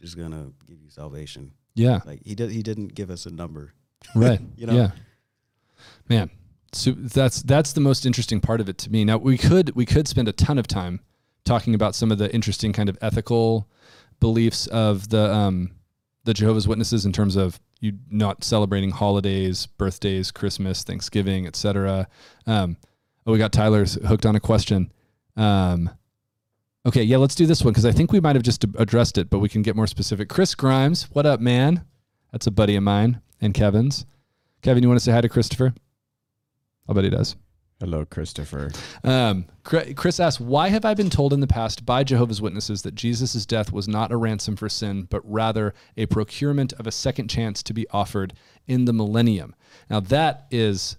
is 0.00 0.14
gonna 0.14 0.52
give 0.66 0.80
you 0.82 0.90
salvation? 0.90 1.52
Yeah. 1.74 2.00
Like 2.04 2.22
he 2.24 2.34
did 2.34 2.50
he 2.50 2.62
didn't 2.62 2.94
give 2.94 3.10
us 3.10 3.26
a 3.26 3.30
number. 3.30 3.72
Right. 4.14 4.40
You 4.56 4.66
know? 4.66 4.72
Yeah. 4.72 4.90
Man, 6.08 6.30
so 6.72 6.92
that's 6.92 7.42
that's 7.42 7.72
the 7.74 7.80
most 7.80 8.06
interesting 8.06 8.40
part 8.40 8.60
of 8.60 8.68
it 8.68 8.78
to 8.78 8.90
me. 8.90 9.04
Now 9.04 9.18
we 9.18 9.36
could 9.38 9.76
we 9.76 9.84
could 9.86 10.08
spend 10.08 10.26
a 10.26 10.32
ton 10.32 10.58
of 10.58 10.66
time 10.66 11.00
talking 11.44 11.74
about 11.74 11.94
some 11.94 12.10
of 12.10 12.18
the 12.18 12.32
interesting 12.34 12.72
kind 12.72 12.88
of 12.88 12.96
ethical 13.02 13.68
beliefs 14.18 14.66
of 14.68 15.10
the 15.10 15.32
um 15.32 15.72
the 16.24 16.32
Jehovah's 16.34 16.66
Witnesses 16.66 17.04
in 17.04 17.12
terms 17.12 17.36
of 17.36 17.60
you 17.80 17.98
not 18.10 18.44
celebrating 18.44 18.90
holidays, 18.90 19.66
birthdays, 19.66 20.30
Christmas, 20.30 20.84
Thanksgiving, 20.84 21.46
etc. 21.46 22.06
Um, 22.46 22.76
oh, 23.26 23.32
we 23.32 23.38
got 23.38 23.52
Tyler's 23.52 23.94
hooked 24.06 24.26
on 24.26 24.36
a 24.36 24.40
question. 24.40 24.92
Um, 25.36 25.90
okay, 26.86 27.02
yeah, 27.02 27.16
let's 27.16 27.34
do 27.34 27.46
this 27.46 27.64
one 27.64 27.72
because 27.72 27.86
I 27.86 27.92
think 27.92 28.12
we 28.12 28.20
might 28.20 28.36
have 28.36 28.42
just 28.42 28.64
addressed 28.78 29.18
it, 29.18 29.30
but 29.30 29.38
we 29.38 29.48
can 29.48 29.62
get 29.62 29.76
more 29.76 29.86
specific. 29.86 30.28
Chris 30.28 30.54
Grimes, 30.54 31.04
what 31.12 31.26
up, 31.26 31.40
man? 31.40 31.84
That's 32.32 32.46
a 32.46 32.50
buddy 32.50 32.76
of 32.76 32.82
mine 32.82 33.20
and 33.40 33.54
Kevin's. 33.54 34.04
Kevin, 34.62 34.82
you 34.82 34.88
want 34.88 35.00
to 35.00 35.04
say 35.04 35.12
hi 35.12 35.22
to 35.22 35.28
Christopher? 35.28 35.74
I'll 36.86 36.94
bet 36.94 37.04
he 37.04 37.10
does. 37.10 37.36
Hello, 37.80 38.04
Christopher. 38.04 38.70
Um, 39.02 39.46
Chris 39.64 40.20
asks, 40.20 40.38
Why 40.38 40.68
have 40.68 40.84
I 40.84 40.92
been 40.92 41.08
told 41.08 41.32
in 41.32 41.40
the 41.40 41.46
past 41.46 41.86
by 41.86 42.04
Jehovah's 42.04 42.40
Witnesses 42.42 42.82
that 42.82 42.94
Jesus' 42.94 43.46
death 43.46 43.72
was 43.72 43.88
not 43.88 44.12
a 44.12 44.18
ransom 44.18 44.54
for 44.54 44.68
sin, 44.68 45.04
but 45.08 45.22
rather 45.24 45.72
a 45.96 46.04
procurement 46.06 46.74
of 46.74 46.86
a 46.86 46.92
second 46.92 47.28
chance 47.28 47.62
to 47.62 47.72
be 47.72 47.88
offered 47.88 48.34
in 48.66 48.84
the 48.84 48.92
millennium? 48.92 49.54
Now, 49.88 50.00
that 50.00 50.46
is 50.50 50.98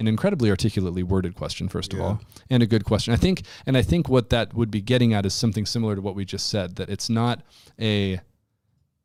an 0.00 0.08
incredibly 0.08 0.50
articulately 0.50 1.04
worded 1.04 1.36
question, 1.36 1.68
first 1.68 1.92
of 1.92 2.00
Yeah. 2.00 2.04
all, 2.06 2.20
and 2.48 2.60
a 2.62 2.66
good 2.66 2.84
question. 2.84 3.12
I 3.14 3.16
think, 3.16 3.42
and 3.64 3.76
I 3.76 3.82
think 3.82 4.08
what 4.08 4.30
that 4.30 4.52
would 4.52 4.70
be 4.70 4.80
getting 4.80 5.14
at 5.14 5.24
is 5.26 5.34
something 5.34 5.64
similar 5.64 5.94
to 5.94 6.00
what 6.02 6.16
we 6.16 6.24
just 6.24 6.48
said 6.48 6.74
that 6.76 6.88
it's 6.88 7.08
not 7.08 7.42
a 7.80 8.20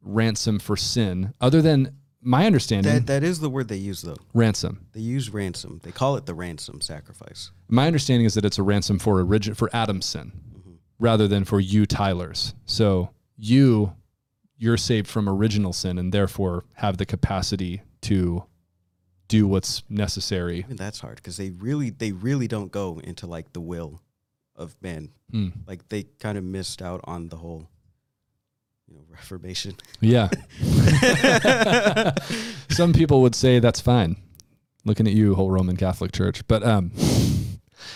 ransom 0.01 0.57
for 0.57 0.75
sin, 0.75 1.33
other 1.39 1.61
than 1.61 1.97
my 2.25 2.45
understanding, 2.45 2.91
That 2.93 3.07
that 3.07 3.23
is 3.23 3.39
the 3.39 3.49
word 3.49 3.67
they 3.69 3.77
use 3.77 4.01
though. 4.01 4.17
ransom. 4.33 4.87
They 4.93 4.99
use 5.01 5.29
ransom. 5.29 5.79
They 5.83 5.91
call 5.91 6.15
it 6.17 6.25
the 6.25 6.33
ransom 6.33 6.81
sacrifice. 6.81 7.51
My 7.69 7.85
understanding 7.87 8.25
is 8.25 8.33
that 8.33 8.43
it's 8.43 8.57
a 8.57 8.63
ransom 8.63 8.99
for 8.99 9.21
origin 9.21 9.53
for 9.53 9.69
Adam's 9.73 10.05
sin 10.07 10.31
Mhm. 10.57 10.73
rather 10.99 11.27
than 11.27 11.45
for 11.45 11.59
you 11.59 11.85
Tyler's. 11.85 12.53
So 12.65 13.11
you 13.37 13.93
you're 14.57 14.77
saved 14.77 15.07
from 15.07 15.27
original 15.29 15.73
sin 15.73 15.97
and 15.97 16.13
therefore 16.13 16.63
have 16.75 16.97
the 16.97 17.05
capacity 17.05 17.81
to 18.01 18.43
do 19.27 19.45
what's 19.47 19.83
necessary. 19.89 20.59
Even 20.59 20.77
that's 20.77 20.99
hard 21.01 21.17
because 21.17 21.37
they 21.37 21.49
really 21.51 21.89
they 21.89 22.11
really 22.11 22.47
don't 22.47 22.71
go 22.71 22.99
into 23.03 23.27
like 23.27 23.53
the 23.53 23.61
will 23.61 24.01
of 24.55 24.75
man. 24.81 25.09
Hmm. 25.31 25.49
Like 25.67 25.89
they 25.89 26.03
kind 26.19 26.37
of 26.37 26.43
missed 26.43 26.81
out 26.81 27.01
on 27.03 27.27
the 27.29 27.35
whole, 27.37 27.67
you 28.87 28.95
know, 28.95 29.01
Reformation. 29.09 29.75
Yeah. 30.01 30.29
Some 32.69 32.93
people 32.93 33.21
would 33.21 33.35
say 33.35 33.59
that's 33.59 33.79
fine. 33.79 34.17
Looking 34.83 35.07
at 35.07 35.13
you, 35.13 35.35
whole 35.35 35.49
Roman 35.51 35.77
Catholic 35.77 36.11
Church. 36.11 36.45
But 36.47 36.63
um 36.63 36.91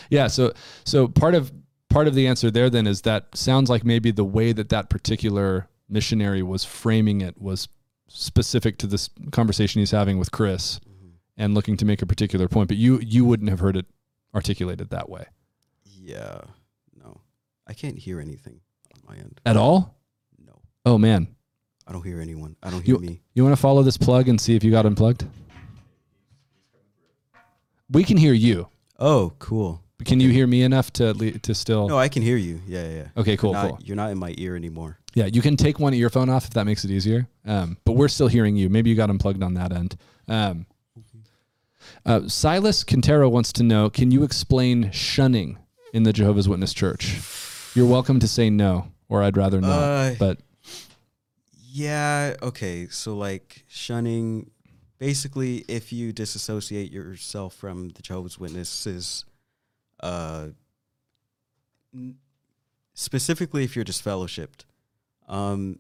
yeah, 0.10 0.28
so 0.28 0.54
so 0.84 1.08
part 1.08 1.36
of 1.36 1.52
part 1.90 2.08
of 2.08 2.16
the 2.16 2.28
answer 2.28 2.50
there 2.52 2.70
then 2.70 2.88
is 2.88 3.02
that 3.02 3.28
sounds 3.36 3.70
like 3.70 3.84
maybe 3.84 4.12
the 4.12 4.24
way 4.24 4.52
that 4.52 4.70
that 4.70 4.90
particular 4.90 5.68
missionary 5.88 6.44
was 6.44 6.64
framing 6.64 7.22
it 7.22 7.40
was 7.42 7.68
specific 8.08 8.78
to 8.80 8.88
this 8.88 9.10
conversation 9.32 9.80
he's 9.80 9.92
having 9.92 10.18
with 10.20 10.32
Chris 10.32 10.80
and 11.38 11.54
looking 11.56 11.78
to 11.78 11.86
make 11.86 12.02
a 12.02 12.06
particular 12.06 12.48
point, 12.48 12.68
but 12.68 12.78
you 12.78 13.00
you 13.00 13.24
wouldn't 13.26 13.50
have 13.50 13.60
heard 13.60 13.76
it 13.78 13.86
articulated 14.36 14.90
that 14.92 15.10
way 15.10 15.26
Yeah, 15.86 16.42
no, 16.96 17.22
I 17.68 17.74
can't 17.74 17.98
hear 17.98 18.20
anything 18.20 18.60
on 18.96 19.02
my 19.08 19.16
end. 19.20 19.42
at 19.46 19.58
all. 19.58 19.99
Oh 20.86 20.98
man, 20.98 21.28
I 21.88 21.92
don't 21.92 22.04
hear 22.06 22.22
anyone. 22.22 22.56
I 22.64 22.70
don't 22.70 22.84
hear 22.84 22.96
You- 22.96 23.02
me. 23.02 23.22
you 23.34 23.44
want 23.44 23.54
to 23.56 23.62
follow 23.62 23.84
this 23.84 23.98
plug 23.98 24.28
and 24.28 24.40
see 24.40 24.56
if 24.56 24.64
you 24.64 24.72
got 24.72 24.86
unplugged? 24.86 25.26
We 27.92 28.04
can 28.04 28.18
hear 28.18 28.34
you. 28.34 28.68
Oh, 29.00 29.34
cool. 29.40 29.82
Can 30.06 30.20
you 30.20 30.30
hear 30.30 30.48
me 30.48 30.62
enough 30.64 30.94
to 30.94 31.14
to 31.14 31.54
still? 31.54 31.88
No, 31.90 31.98
I 31.98 32.08
can 32.08 32.22
hear 32.24 32.38
you. 32.38 32.62
Yeah, 32.68 32.84
yeah. 32.84 32.96
yeah. 32.96 33.08
okay, 33.18 33.36
cool, 33.36 33.52
You're 33.52 33.62
not, 33.62 33.70
cool. 33.70 33.80
You're 33.84 33.96
not 33.98 34.12
in 34.12 34.18
my 34.18 34.34
ear 34.38 34.56
anymore. 34.56 34.98
Yeah, 35.14 35.26
you 35.26 35.42
can 35.42 35.58
take 35.58 35.80
one 35.80 35.94
earphone 35.94 36.30
off 36.30 36.46
if 36.46 36.52
that 36.52 36.66
makes 36.66 36.86
it 36.86 36.92
easier. 36.92 37.28
Um, 37.46 37.78
but 37.84 37.94
we're 37.94 38.08
still 38.08 38.28
hearing 38.28 38.56
you. 38.56 38.70
Maybe 38.70 38.90
you 38.90 38.96
got 38.96 39.10
unplugged 39.10 39.44
on 39.44 39.56
that 39.56 39.74
end. 39.74 39.98
Um, 40.28 40.68
uh, 42.06 42.28
Silas 42.28 42.84
Quintero 42.86 43.28
wants 43.28 43.52
to 43.54 43.64
know: 43.64 43.90
Can 43.90 44.12
you 44.12 44.24
explain 44.24 44.92
shunning 44.92 45.58
in 45.94 46.04
the 46.04 46.14
Jehovah's 46.14 46.48
Witness 46.48 46.74
Church? 46.74 47.20
You're 47.76 47.88
welcome 47.88 48.20
to 48.20 48.28
say 48.28 48.50
no, 48.50 48.92
or 49.10 49.22
I'd 49.24 49.36
rather 49.36 49.60
not. 49.60 49.80
Uh, 49.80 50.16
but 50.18 50.40
Yeah, 51.80 52.36
okay. 52.42 52.88
So 52.90 53.16
like 53.16 53.64
shunning 53.68 54.52
basically 54.98 55.64
if 55.70 55.94
you 55.94 56.12
disassociate 56.12 56.92
yourself 56.92 57.54
from 57.54 57.88
the 57.92 58.02
Jehovah's 58.02 58.38
Witnesses 58.38 59.24
uh 60.02 60.50
specifically 62.94 63.64
if 63.64 63.78
you're 63.78 63.86
disfellowshipped. 63.86 64.66
Um 65.30 65.80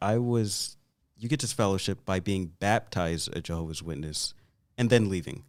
I 0.00 0.18
was 0.18 0.76
you 1.16 1.28
get 1.28 1.40
disfellowship 1.40 2.04
by 2.04 2.20
being 2.20 2.52
baptized 2.60 3.36
a 3.36 3.40
Jehovah's 3.40 3.82
Witness 3.82 4.32
and 4.78 4.90
then 4.90 5.10
leaving. 5.10 5.42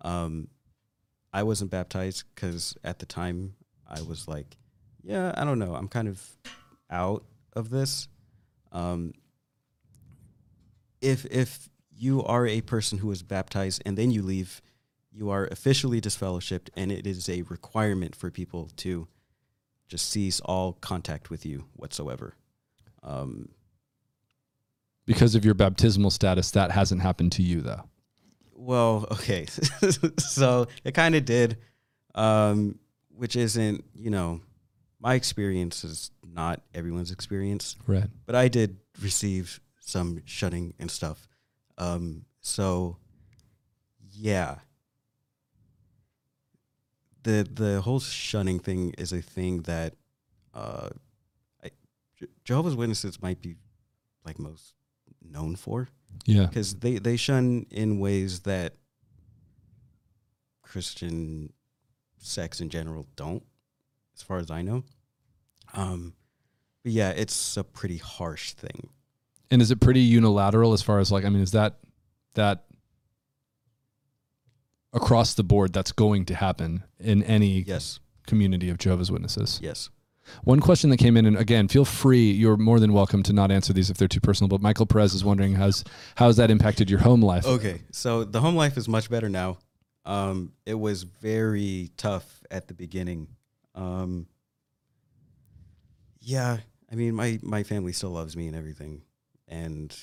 Um 0.00 0.48
I 1.34 1.42
wasn't 1.42 1.70
baptized 1.70 2.24
cuz 2.34 2.78
at 2.82 2.98
the 2.98 3.04
time 3.04 3.56
I 3.86 4.00
was 4.00 4.26
like, 4.26 4.56
yeah, 5.02 5.34
I 5.36 5.44
don't 5.44 5.58
know. 5.58 5.74
I'm 5.74 5.88
kind 5.88 6.08
of 6.08 6.26
out 6.88 7.26
of 7.52 7.68
this. 7.68 8.08
Um, 8.72 9.12
if 11.00 11.24
if 11.26 11.68
you 11.96 12.22
are 12.24 12.46
a 12.46 12.60
person 12.62 12.98
who 12.98 13.10
is 13.10 13.22
baptized 13.22 13.82
and 13.84 13.96
then 13.96 14.10
you 14.10 14.22
leave, 14.22 14.60
you 15.12 15.30
are 15.30 15.46
officially 15.46 16.00
disfellowshipped, 16.00 16.68
and 16.76 16.90
it 16.92 17.06
is 17.06 17.28
a 17.28 17.42
requirement 17.42 18.14
for 18.16 18.30
people 18.30 18.70
to 18.76 19.06
just 19.88 20.08
cease 20.08 20.40
all 20.40 20.74
contact 20.74 21.30
with 21.30 21.44
you 21.44 21.64
whatsoever. 21.74 22.34
Um, 23.02 23.48
Because 25.04 25.34
of 25.34 25.44
your 25.44 25.54
baptismal 25.54 26.10
status, 26.10 26.50
that 26.52 26.70
hasn't 26.70 27.02
happened 27.02 27.32
to 27.32 27.42
you 27.42 27.60
though. 27.60 27.84
well, 28.54 29.06
okay, 29.10 29.46
so 30.18 30.66
it 30.84 30.92
kind 30.94 31.14
of 31.14 31.24
did, 31.24 31.56
um, 32.14 32.78
which 33.08 33.34
isn't, 33.36 33.84
you 33.94 34.10
know, 34.10 34.40
my 35.00 35.14
experience 35.14 35.82
is 35.84 36.10
not 36.22 36.60
everyone's 36.74 37.10
experience. 37.10 37.76
Right. 37.86 38.08
but 38.26 38.34
I 38.34 38.48
did 38.48 38.76
receive 39.02 39.60
some 39.80 40.20
shunning 40.26 40.74
and 40.78 40.90
stuff. 40.90 41.26
Um, 41.78 42.26
so 42.40 42.96
yeah, 44.12 44.56
the 47.22 47.46
the 47.52 47.80
whole 47.80 48.00
shunning 48.00 48.58
thing 48.58 48.94
is 48.98 49.12
a 49.12 49.20
thing 49.22 49.62
that 49.62 49.94
uh, 50.54 50.90
I, 51.64 51.70
Jehovah's 52.44 52.74
Witnesses 52.76 53.20
might 53.22 53.40
be 53.40 53.56
like 54.24 54.38
most 54.38 54.74
known 55.22 55.56
for 55.56 55.88
Yeah. 56.26 56.46
because 56.46 56.74
they 56.74 56.98
they 56.98 57.16
shun 57.16 57.66
in 57.70 57.98
ways 57.98 58.40
that 58.40 58.74
Christian 60.62 61.52
sects 62.18 62.60
in 62.60 62.68
general 62.70 63.06
don't, 63.16 63.42
as 64.20 64.24
far 64.24 64.36
as 64.38 64.50
I 64.50 64.60
know. 64.60 64.84
Um, 65.72 66.12
but 66.82 66.92
yeah, 66.92 67.10
it's 67.10 67.56
a 67.56 67.64
pretty 67.64 67.96
harsh 67.96 68.52
thing. 68.52 68.90
And 69.50 69.62
is 69.62 69.70
it 69.70 69.80
pretty 69.80 70.00
unilateral 70.00 70.72
as 70.74 70.82
far 70.82 70.98
as 71.00 71.10
like 71.10 71.24
I 71.24 71.30
mean, 71.30 71.42
is 71.42 71.52
that 71.52 71.78
that 72.34 72.64
across 74.92 75.34
the 75.34 75.42
board 75.42 75.72
that's 75.72 75.92
going 75.92 76.24
to 76.26 76.34
happen 76.34 76.84
in 76.98 77.22
any 77.22 77.62
Yes, 77.62 78.00
community 78.26 78.68
of 78.70 78.78
Jehovah's 78.78 79.10
Witnesses? 79.10 79.58
yes. 79.62 79.88
One 80.44 80.60
question 80.60 80.90
that 80.90 80.98
came 80.98 81.16
in, 81.16 81.26
and 81.26 81.36
again, 81.36 81.66
feel 81.66 81.84
free. 81.84 82.30
You're 82.30 82.56
more 82.58 82.78
than 82.78 82.92
welcome 82.92 83.22
to 83.24 83.32
not 83.32 83.50
answer 83.50 83.72
these 83.72 83.90
if 83.90 83.96
they're 83.96 84.06
too 84.06 84.20
personal. 84.20 84.48
But 84.48 84.60
Michael 84.60 84.86
Perez 84.86 85.12
is 85.14 85.24
wondering 85.24 85.54
how's 85.54 85.82
how's 86.16 86.36
that 86.36 86.50
impacted 86.52 86.88
your 86.90 87.00
home 87.00 87.20
life? 87.22 87.44
Okay, 87.46 87.80
so 87.90 88.22
the 88.22 88.40
home 88.40 88.54
life 88.54 88.76
is 88.76 88.86
much 88.86 89.10
better 89.10 89.28
now. 89.28 89.58
Um, 90.04 90.52
it 90.66 90.74
was 90.74 91.02
very 91.02 91.90
tough 91.96 92.44
at 92.50 92.68
the 92.68 92.74
beginning. 92.74 93.28
Um, 93.74 94.26
yeah, 96.20 96.58
I 96.90 96.94
mean, 96.94 97.14
my 97.14 97.38
my 97.42 97.62
family 97.62 97.92
still 97.92 98.10
loves 98.10 98.36
me 98.36 98.46
and 98.46 98.56
everything, 98.56 99.02
and 99.48 99.96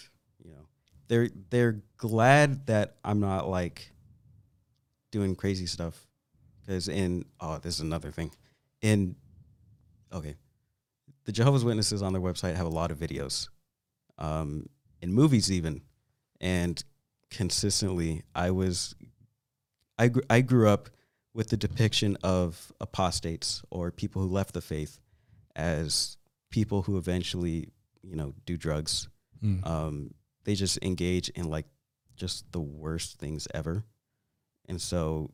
you 0.44 0.52
know, 0.52 0.68
they're 1.08 1.30
they're 1.50 1.82
glad 1.98 2.68
that 2.68 2.98
I'm 3.04 3.20
not 3.20 3.50
like 3.50 3.92
doing 5.12 5.36
crazy 5.36 5.66
stuff. 5.66 6.08
Because 6.62 6.88
in 6.88 7.26
oh, 7.40 7.58
this 7.60 7.76
is 7.76 7.82
another 7.82 8.12
thing. 8.12 8.32
In 8.82 9.16
okay, 10.12 10.36
the 11.26 11.32
Jehovah's 11.32 11.64
Witnesses 11.64 12.02
on 12.02 12.14
their 12.14 12.22
website 12.22 12.56
have 12.56 12.66
a 12.66 12.70
lot 12.70 12.92
of 12.92 12.98
videos, 12.98 13.50
um, 14.18 14.68
in 15.02 15.14
movies 15.14 15.52
even, 15.52 15.82
and 16.42 16.84
consistently 17.30 18.24
I 18.34 18.52
was 18.52 18.96
I 19.98 20.08
gr- 20.10 20.22
I 20.30 20.42
grew 20.42 20.70
up 20.70 20.90
with 21.38 21.50
the 21.50 21.58
depiction 21.58 22.18
of 22.24 22.72
apostates 22.82 23.62
or 23.70 23.92
people 23.92 24.22
who 24.24 24.28
left 24.28 24.54
the 24.54 24.62
faith 24.62 25.00
as 25.56 26.18
people 26.50 26.82
who 26.82 26.98
eventually 26.98 27.70
you 28.02 28.16
know 28.16 28.34
do 28.46 28.58
drugs 28.58 29.08
Mm. 29.44 29.64
um, 29.68 29.96
they 30.46 30.56
just 30.56 30.80
engage 30.82 31.30
in 31.30 31.46
like 31.48 31.68
just 32.16 32.52
the 32.52 32.60
worst 32.60 33.20
things 33.20 33.48
ever 33.54 33.84
and 34.68 34.82
so 34.82 35.30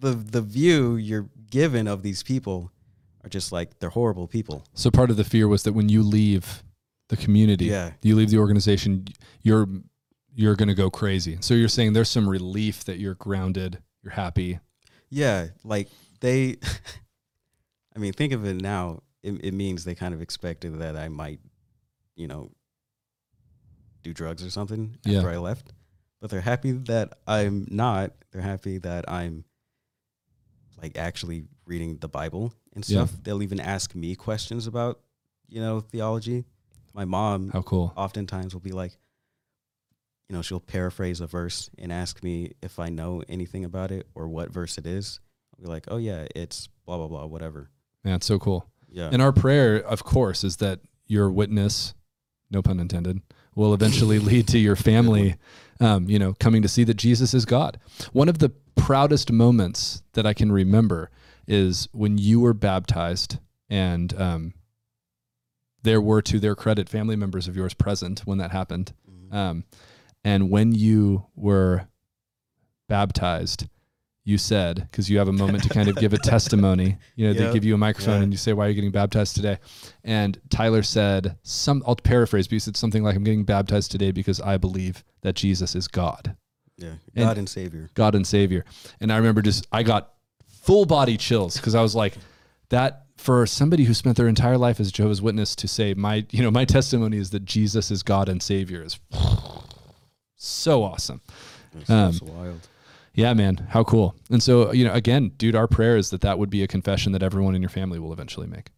the 0.00 0.10
the 0.14 0.42
view 0.42 0.96
you're 0.96 1.28
given 1.50 1.88
of 1.88 2.02
these 2.02 2.22
people 2.22 2.70
are 3.24 3.30
just 3.30 3.52
like 3.52 3.78
they're 3.78 3.90
horrible 3.90 4.26
people 4.28 4.64
So 4.74 4.90
part 4.90 5.10
of 5.10 5.16
the 5.16 5.24
fear 5.24 5.48
was 5.48 5.62
that 5.62 5.72
when 5.72 5.88
you 5.88 6.02
leave 6.02 6.62
the 7.08 7.16
community, 7.16 7.66
Yeah. 7.66 7.92
you 8.02 8.16
leave 8.16 8.30
the 8.30 8.38
organization, 8.38 9.06
you're 9.42 9.66
you're 10.36 10.56
going 10.56 10.68
to 10.68 10.74
go 10.74 10.90
crazy. 10.90 11.38
So 11.40 11.54
you're 11.54 11.68
saying 11.68 11.92
there's 11.92 12.10
some 12.10 12.28
relief 12.28 12.84
that 12.84 12.98
you're 12.98 13.14
grounded, 13.14 13.78
you're 14.04 14.12
happy. 14.12 14.60
Yeah, 15.10 15.48
like 15.64 15.88
they. 16.20 16.56
I 17.96 17.98
mean, 17.98 18.12
think 18.12 18.32
of 18.32 18.44
it 18.44 18.60
now. 18.60 19.02
It, 19.22 19.42
it 19.44 19.54
means 19.54 19.84
they 19.84 19.94
kind 19.94 20.12
of 20.14 20.20
expected 20.20 20.78
that 20.80 20.96
I 20.96 21.08
might, 21.08 21.40
you 22.14 22.26
know, 22.26 22.50
do 24.02 24.12
drugs 24.12 24.44
or 24.44 24.50
something 24.50 24.98
Yeah. 25.04 25.18
after 25.18 25.30
I 25.30 25.38
left. 25.38 25.72
But 26.20 26.30
they're 26.30 26.40
happy 26.40 26.72
that 26.72 27.18
I'm 27.26 27.66
not. 27.70 28.12
They're 28.32 28.42
happy 28.42 28.78
that 28.78 29.08
I'm, 29.10 29.44
like, 30.82 30.98
actually 30.98 31.44
reading 31.66 31.98
the 31.98 32.08
Bible 32.08 32.52
and 32.74 32.86
Yeah. 32.88 33.06
stuff. 33.06 33.16
They'll 33.22 33.42
even 33.42 33.60
ask 33.60 33.94
me 33.94 34.14
questions 34.16 34.66
about, 34.66 35.00
you 35.48 35.60
know, 35.60 35.80
theology. 35.80 36.44
My 36.92 37.04
mom 37.04 37.50
How 37.50 37.62
cool. 37.62 37.92
oftentimes 37.96 38.52
will 38.54 38.60
be 38.60 38.72
like, 38.72 38.98
you 40.28 40.34
know, 40.36 40.42
she'll 40.42 40.60
paraphrase 40.60 41.20
a 41.20 41.26
verse 41.26 41.70
and 41.78 41.92
ask 41.92 42.22
me 42.22 42.52
if 42.62 42.78
I 42.78 42.88
know 42.88 43.22
anything 43.28 43.64
about 43.64 43.90
it 43.90 44.06
or 44.14 44.28
what 44.28 44.50
verse 44.52 44.78
it 44.78 44.86
is. 44.86 45.20
I'll 45.56 45.64
be 45.64 45.70
like, 45.70 45.84
oh 45.88 45.98
yeah, 45.98 46.26
it's 46.34 46.68
blah 46.86 46.96
blah 46.96 47.08
blah, 47.08 47.26
whatever. 47.26 47.70
Man, 48.02 48.14
it's 48.14 48.26
so 48.26 48.38
cool. 48.38 48.66
Yeah. 48.88 49.10
And 49.12 49.20
our 49.20 49.32
prayer, 49.32 49.76
of 49.76 50.04
course, 50.04 50.44
is 50.44 50.56
that 50.58 50.80
your 51.06 51.30
witness, 51.30 51.94
no 52.50 52.62
pun 52.62 52.80
intended, 52.80 53.20
will 53.54 53.74
eventually 53.74 54.18
lead 54.30 54.48
to 54.48 54.58
your 54.58 54.76
family, 54.76 55.36
um, 55.80 56.08
you 56.08 56.18
know, 56.18 56.34
coming 56.34 56.62
to 56.62 56.68
see 56.68 56.84
that 56.84 56.94
Jesus 56.94 57.34
is 57.34 57.44
God. 57.44 57.78
One 58.12 58.28
of 58.28 58.38
the 58.38 58.50
proudest 58.76 59.32
moments 59.32 60.02
that 60.12 60.26
I 60.26 60.32
can 60.34 60.50
remember 60.52 61.10
is 61.46 61.88
when 61.92 62.18
you 62.18 62.40
were 62.40 62.54
baptized, 62.54 63.38
and 63.68 64.18
um, 64.20 64.54
there 65.82 66.00
were, 66.00 66.22
to 66.22 66.38
their 66.38 66.54
credit, 66.54 66.88
family 66.88 67.16
members 67.16 67.48
of 67.48 67.56
yours 67.56 67.74
present 67.74 68.20
when 68.20 68.38
that 68.38 68.50
happened. 68.50 68.92
Mhm. 69.10 69.34
Um, 69.34 69.64
and 70.24 70.50
when 70.50 70.72
you 70.72 71.26
were 71.36 71.86
baptized, 72.88 73.66
you 74.26 74.38
said, 74.38 74.88
because 74.90 75.10
you 75.10 75.18
have 75.18 75.28
a 75.28 75.32
moment 75.32 75.62
to 75.64 75.68
kind 75.68 75.88
of 75.88 75.96
give 75.96 76.14
a 76.14 76.18
testimony, 76.32 76.96
you 77.14 77.26
know, 77.26 77.34
they 77.34 77.52
give 77.52 77.64
you 77.64 77.74
a 77.74 77.78
microphone 77.78 78.16
Yeah. 78.18 78.22
and 78.22 78.32
you 78.32 78.38
say, 78.38 78.54
Why 78.54 78.66
are 78.66 78.68
you 78.70 78.74
getting 78.74 78.90
baptized 78.90 79.36
today? 79.36 79.58
And 80.02 80.40
Tyler 80.48 80.82
said, 80.82 81.36
some, 81.42 81.82
I'll 81.86 81.96
paraphrase, 81.96 82.46
but 82.48 82.52
you 82.54 82.60
said 82.60 82.76
something 82.76 83.02
like, 83.02 83.16
I'm 83.16 83.24
getting 83.24 83.44
baptized 83.44 83.90
today 83.90 84.12
because 84.12 84.40
I 84.40 84.56
believe 84.56 85.04
that 85.20 85.34
Jesus 85.34 85.74
is 85.74 85.88
God, 85.88 86.36
yeah. 86.78 86.94
and- 87.14 87.24
God 87.26 87.36
and 87.38 87.48
Savior. 87.48 87.90
God 87.94 88.14
and 88.14 88.26
Savior. 88.26 88.64
And 89.00 89.12
I 89.12 89.16
remember 89.18 89.42
just, 89.42 89.66
I 89.70 89.82
got 89.82 90.14
full 90.46 90.86
body 90.86 91.18
chills 91.18 91.56
because 91.56 91.74
I 91.74 91.82
was 91.82 91.94
like, 91.94 92.16
that 92.70 93.02
for 93.18 93.46
somebody 93.46 93.84
who 93.84 93.92
spent 93.92 94.16
their 94.16 94.26
entire 94.26 94.56
life 94.56 94.80
as 94.80 94.90
Jehovah's 94.90 95.20
Witness 95.20 95.54
to 95.56 95.68
say, 95.68 95.92
my, 95.92 96.24
you 96.30 96.42
know, 96.42 96.50
my 96.50 96.64
testimony 96.64 97.18
is 97.18 97.28
that 97.30 97.44
Jesus 97.44 97.90
is 97.90 98.02
God 98.02 98.30
and 98.30 98.42
Savior 98.42 98.82
is 98.82 98.98
so 100.46 100.82
awesome. 100.82 101.20
It's, 101.78 101.90
Um, 101.90 102.18
wild. 102.22 102.68
Yeah, 103.14 103.32
man, 103.34 103.66
how 103.70 103.84
cool. 103.84 104.14
And 104.30 104.42
so, 104.42 104.72
you 104.72 104.84
know, 104.84 104.92
again, 104.92 105.32
dude, 105.38 105.54
our 105.54 105.68
prayer 105.68 105.96
is 105.96 106.10
that 106.10 106.20
that 106.22 106.38
would 106.38 106.50
be 106.50 106.62
a 106.62 106.66
confession 106.66 107.12
that 107.12 107.22
everyone 107.22 107.54
in 107.54 107.62
your 107.62 107.68
family 107.68 107.98
will 107.98 108.12
eventually 108.12 108.46
make. 108.48 108.70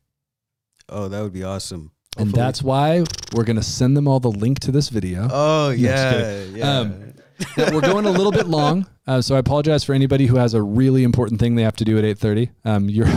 Oh, 0.89 1.09
that 1.09 1.23
would 1.23 1.33
be 1.33 1.43
awesome. 1.43 1.93
And 2.19 2.33
that's 2.33 2.63
why 2.63 3.05
we're 3.35 3.45
going 3.45 3.57
to 3.57 3.63
send 3.63 3.97
them 3.97 4.07
all 4.09 4.21
the 4.21 4.31
link 4.31 4.59
to 4.61 4.71
this 4.73 4.89
video. 4.89 5.29
Oh 5.31 5.71
yeah, 5.71 6.43
yeah. 6.45 6.79
Um, 6.79 7.13
we're 7.57 7.83
going 7.83 8.07
a 8.07 8.11
little 8.11 8.33
bit 8.33 8.47
long, 8.47 8.87
uh, 9.07 9.21
so 9.21 9.35
I 9.37 9.39
apologize 9.39 9.85
for 9.85 9.93
anybody 9.93 10.25
who 10.25 10.37
has 10.37 10.55
a 10.55 10.63
really 10.63 11.05
important 11.05 11.39
thing 11.41 11.55
they 11.57 11.63
have 11.63 11.77
to 11.77 11.85
do 11.85 11.99
at 11.99 12.05
8:30. 12.05 12.51
Um, 12.65 12.89
you're 12.89 13.07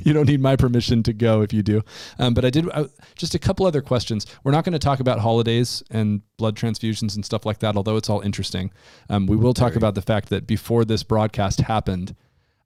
you 0.04 0.12
don't 0.12 0.26
need 0.26 0.40
my 0.40 0.56
permission 0.56 1.02
to 1.04 1.12
go 1.12 1.42
if 1.42 1.52
you 1.52 1.62
do. 1.62 1.82
Um, 2.18 2.34
but 2.34 2.44
I 2.44 2.50
did 2.50 2.68
uh, 2.70 2.88
just 3.14 3.34
a 3.34 3.38
couple 3.38 3.66
other 3.66 3.80
questions. 3.80 4.26
We're 4.44 4.52
not 4.52 4.64
going 4.64 4.72
to 4.72 4.78
talk 4.78 5.00
about 5.00 5.20
holidays 5.20 5.82
and 5.90 6.22
blood 6.36 6.56
transfusions 6.56 7.14
and 7.14 7.24
stuff 7.24 7.46
like 7.46 7.58
that, 7.60 7.76
although 7.76 7.96
it's 7.96 8.10
all 8.10 8.20
interesting. 8.20 8.72
Um, 9.08 9.26
we 9.26 9.36
will 9.36 9.54
talk 9.54 9.76
about 9.76 9.94
the 9.94 10.02
fact 10.02 10.28
that 10.30 10.46
before 10.46 10.84
this 10.84 11.02
broadcast 11.02 11.60
happened, 11.60 12.14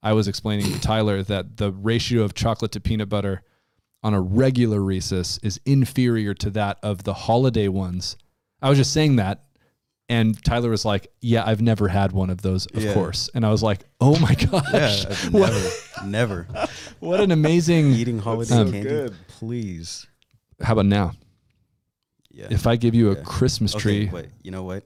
I 0.02 0.12
was 0.12 0.28
explaining 0.28 0.70
to 0.72 0.80
Tyler 0.80 1.22
that 1.22 1.56
the 1.56 1.72
ratio 1.72 2.22
of 2.22 2.34
chocolate 2.34 2.72
to 2.72 2.80
peanut 2.80 3.08
butter 3.08 3.42
on 4.02 4.12
a 4.12 4.20
regular 4.20 4.80
Reese's 4.80 5.40
is 5.42 5.58
inferior 5.64 6.34
to 6.34 6.50
that 6.50 6.78
of 6.82 7.04
the 7.04 7.14
holiday 7.14 7.68
ones. 7.68 8.18
I 8.60 8.68
was 8.68 8.78
just 8.78 8.92
saying 8.92 9.16
that. 9.16 9.43
And 10.08 10.42
Tyler 10.44 10.68
was 10.70 10.84
like, 10.84 11.08
Yeah, 11.20 11.44
I've 11.46 11.62
never 11.62 11.88
had 11.88 12.12
one 12.12 12.28
of 12.30 12.42
those, 12.42 12.66
of 12.66 12.82
Yeah. 12.82 12.92
course. 12.94 13.30
And 13.34 13.44
I 13.46 13.50
was 13.50 13.62
like, 13.62 13.84
Oh 14.00 14.18
my 14.20 14.34
gosh. 14.50 15.06
I've 15.06 15.32
never, 15.32 15.70
never 16.06 16.46
what 17.00 17.20
an 17.20 17.30
amazing. 17.30 17.92
eating 17.92 18.18
holiday 18.18 18.50
so 18.50 18.64
candy. 18.70 18.82
good. 18.88 19.14
Please. 19.28 20.06
How 20.62 20.74
about 20.74 20.86
now? 20.86 21.12
Yeah. 22.30 22.48
If 22.50 22.66
I 22.66 22.76
give 22.76 22.94
you 22.94 23.12
a 23.12 23.16
Yeah. 23.16 23.22
Christmas 23.24 23.74
Okay, 23.74 23.82
tree, 23.82 24.10
wait. 24.12 24.26
You 24.42 24.50
know 24.50 24.64
what? 24.64 24.84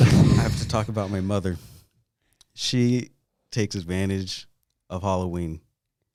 I 0.00 0.04
have 0.04 0.58
to 0.60 0.68
talk 0.68 0.88
about 0.88 1.10
my 1.10 1.20
mother. 1.20 1.56
She 2.54 3.10
takes 3.50 3.74
advantage 3.74 4.46
of 4.90 5.02
Halloween. 5.02 5.60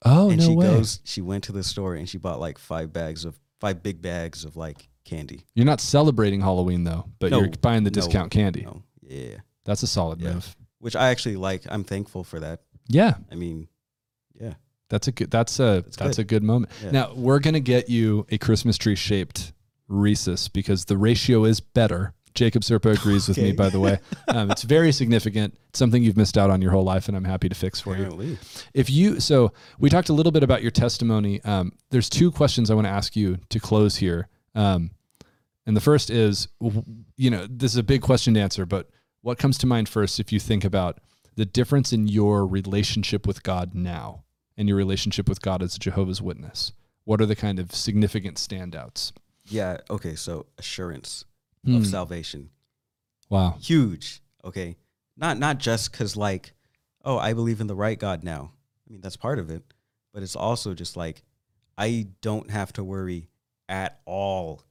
oh, 0.05 0.29
and 0.29 0.39
no 0.39 0.45
she 0.47 0.55
way. 0.55 0.65
goes 0.67 0.99
she 1.03 1.21
went 1.21 1.43
to 1.45 1.51
the 1.51 1.63
store 1.63 1.95
and 1.95 2.07
she 2.07 2.17
bought 2.19 2.39
like 2.39 2.59
five 2.59 2.93
bags 2.93 3.25
of 3.25 3.39
five 3.59 3.81
big 3.81 3.99
bags 4.01 4.45
of 4.45 4.55
like 4.55 4.87
candy 5.07 5.45
You're 5.55 5.65
not 5.65 5.81
celebrating 5.81 6.41
Halloween, 6.41 6.83
though, 6.83 7.05
but 7.19 7.31
No, 7.31 7.39
you're 7.39 7.49
buying 7.61 7.83
the 7.83 7.89
no, 7.89 7.95
discount 7.95 8.29
candy. 8.31 8.61
no 8.63 8.83
yeah 9.01 9.37
That's 9.65 9.81
a 9.83 9.87
solid 9.87 10.21
Yeah. 10.21 10.33
move. 10.33 10.55
which 10.79 10.95
I 10.95 11.09
actually 11.09 11.37
like. 11.37 11.63
I'm 11.69 11.83
thankful 11.83 12.23
for 12.23 12.39
that. 12.39 12.61
Yeah, 12.87 13.15
I 13.31 13.35
mean, 13.35 13.67
yeah, 14.39 14.53
that's 14.89 15.07
a 15.07 15.11
good. 15.11 15.31
That's 15.31 15.59
a 15.59 15.81
That's 15.85 15.97
that's, 15.97 16.17
a 16.19 16.23
good 16.23 16.43
moment. 16.43 16.71
Yeah. 16.83 16.91
Now 16.91 17.13
we're 17.15 17.39
gonna 17.39 17.59
get 17.59 17.89
you 17.89 18.25
a 18.29 18.37
Christmas 18.37 18.77
tree 18.77 18.95
shaped 18.95 19.53
Reese's 19.87 20.47
because 20.49 20.85
the 20.85 20.97
ratio 20.97 21.45
is 21.45 21.59
better. 21.59 22.13
Jacob 22.35 22.61
Serpa 22.61 22.93
agrees 22.95 23.27
with 23.27 23.37
me, 23.37 23.45
Okay. 23.45 23.51
by 23.53 23.69
the 23.69 23.79
way. 23.79 23.99
Um, 24.29 24.51
it's 24.51 24.63
very 24.63 24.91
significant. 24.91 25.57
It's 25.69 25.79
something 25.79 26.03
you've 26.03 26.17
missed 26.17 26.37
out 26.37 26.49
on 26.49 26.61
your 26.61 26.71
whole 26.71 26.83
life, 26.83 27.07
and 27.07 27.15
I'm 27.17 27.23
happy 27.23 27.47
to 27.49 27.55
fix 27.55 27.79
for 27.79 27.91
you. 27.95 28.03
apparently. 28.03 28.37
If 28.73 28.89
you, 28.89 29.19
so 29.21 29.53
we 29.79 29.89
talked 29.89 30.09
a 30.09 30.13
little 30.13 30.33
bit 30.33 30.43
about 30.43 30.61
your 30.61 30.69
testimony. 30.71 31.41
Um, 31.45 31.71
there's 31.91 32.09
two 32.09 32.29
questions 32.31 32.69
I 32.69 32.73
want 32.75 32.85
to 32.85 32.91
ask 32.91 33.15
you 33.15 33.37
to 33.49 33.59
close 33.59 33.95
here. 33.95 34.27
Um, 34.53 34.91
and 35.67 35.77
the 35.77 35.81
first 35.81 36.09
is, 36.09 36.47
you 37.15 37.29
know, 37.29 37.45
this 37.47 37.71
is 37.73 37.77
a 37.77 37.83
big 37.83 38.01
question 38.01 38.33
to 38.33 38.39
answer, 38.39 38.65
but 38.65 38.89
what 39.21 39.37
comes 39.37 39.57
to 39.59 39.67
mind 39.67 39.87
first 39.89 40.19
if 40.19 40.31
you 40.31 40.39
think 40.39 40.63
about 40.63 40.99
the 41.35 41.45
difference 41.45 41.93
in 41.93 42.07
your 42.07 42.47
relationship 42.47 43.27
with 43.27 43.43
God 43.43 43.75
now 43.75 44.23
and 44.57 44.67
your 44.67 44.77
relationship 44.77 45.29
with 45.29 45.41
God 45.41 45.61
as 45.61 45.75
a 45.75 45.79
Jehovah's 45.79 46.21
Witness? 46.21 46.71
What 47.03 47.21
are 47.21 47.25
the 47.27 47.35
kind 47.35 47.59
of 47.59 47.73
significant 47.75 48.37
standouts? 48.37 49.11
Yeah. 49.45 49.77
Okay. 49.89 50.15
So 50.15 50.47
assurance 50.57 51.25
Hmm. 51.65 51.75
of 51.75 51.85
salvation, 51.87 52.49
Wow. 53.29 53.57
huge. 53.61 54.21
Okay. 54.43 54.77
Not 55.17 55.37
not 55.37 55.57
just 55.59 55.91
because 55.91 56.15
like, 56.15 56.53
oh, 57.03 57.17
I 57.17 57.33
believe 57.33 57.59
in 57.61 57.67
the 57.67 57.75
right 57.75 57.99
God 57.99 58.23
now. 58.23 58.51
I 58.87 58.91
mean, 58.91 59.01
that's 59.01 59.17
part 59.17 59.39
of 59.39 59.49
it, 59.49 59.63
but 60.13 60.23
it's 60.23 60.35
also 60.35 60.73
just 60.73 60.95
like, 60.95 61.23
I 61.77 62.07
don't 62.21 62.49
have 62.51 62.71
to 62.73 62.83
worry 62.83 63.29
at 63.67 63.99
all 64.05 64.61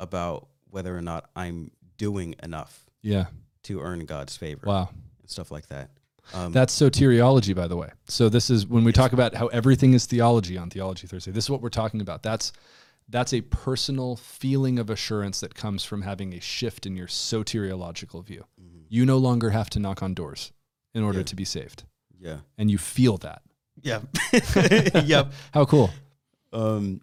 about 0.00 0.48
whether 0.70 0.96
or 0.96 1.02
not 1.02 1.30
I'm 1.36 1.70
doing 1.96 2.34
enough 2.42 2.84
Yeah. 3.02 3.26
to 3.64 3.80
earn 3.80 4.04
God's 4.06 4.36
favor 4.36 4.66
Wow. 4.66 4.90
and 5.20 5.30
stuff 5.30 5.50
like 5.50 5.68
that. 5.68 5.90
Um, 6.32 6.52
That's 6.52 6.74
soteriology, 6.78 7.54
by 7.54 7.68
the 7.68 7.76
way. 7.76 7.90
So 8.08 8.28
this 8.28 8.48
is 8.50 8.66
when 8.66 8.82
we 8.84 8.92
talk 8.92 9.12
about 9.12 9.34
how 9.34 9.48
everything 9.48 9.92
is 9.92 10.06
theology 10.06 10.56
on 10.56 10.70
Theology 10.70 11.06
Thursday. 11.06 11.30
This 11.32 11.44
is 11.44 11.50
what 11.50 11.60
we're 11.60 11.68
talking 11.68 12.00
about. 12.00 12.22
That's 12.22 12.52
that's 13.10 13.34
a 13.34 13.42
personal 13.42 14.16
feeling 14.16 14.78
of 14.78 14.88
assurance 14.88 15.38
that 15.40 15.54
comes 15.54 15.84
from 15.84 16.00
having 16.02 16.32
a 16.32 16.40
shift 16.40 16.86
in 16.86 16.96
your 16.96 17.06
soteriological 17.06 18.24
view. 18.24 18.46
mhm. 18.58 18.84
You 18.88 19.04
no 19.04 19.18
longer 19.18 19.50
have 19.50 19.68
to 19.70 19.78
knock 19.78 20.02
on 20.02 20.14
doors 20.14 20.52
in 20.94 21.02
order 21.02 21.18
Yeah. 21.18 21.24
to 21.24 21.36
be 21.36 21.44
saved, 21.44 21.84
yeah. 22.18 22.38
and 22.56 22.70
you 22.70 22.78
feel 22.78 23.18
that. 23.18 23.42
Yeah. 23.82 24.00
yep. 25.04 25.32
How 25.52 25.66
cool! 25.66 25.90
um 26.54 27.02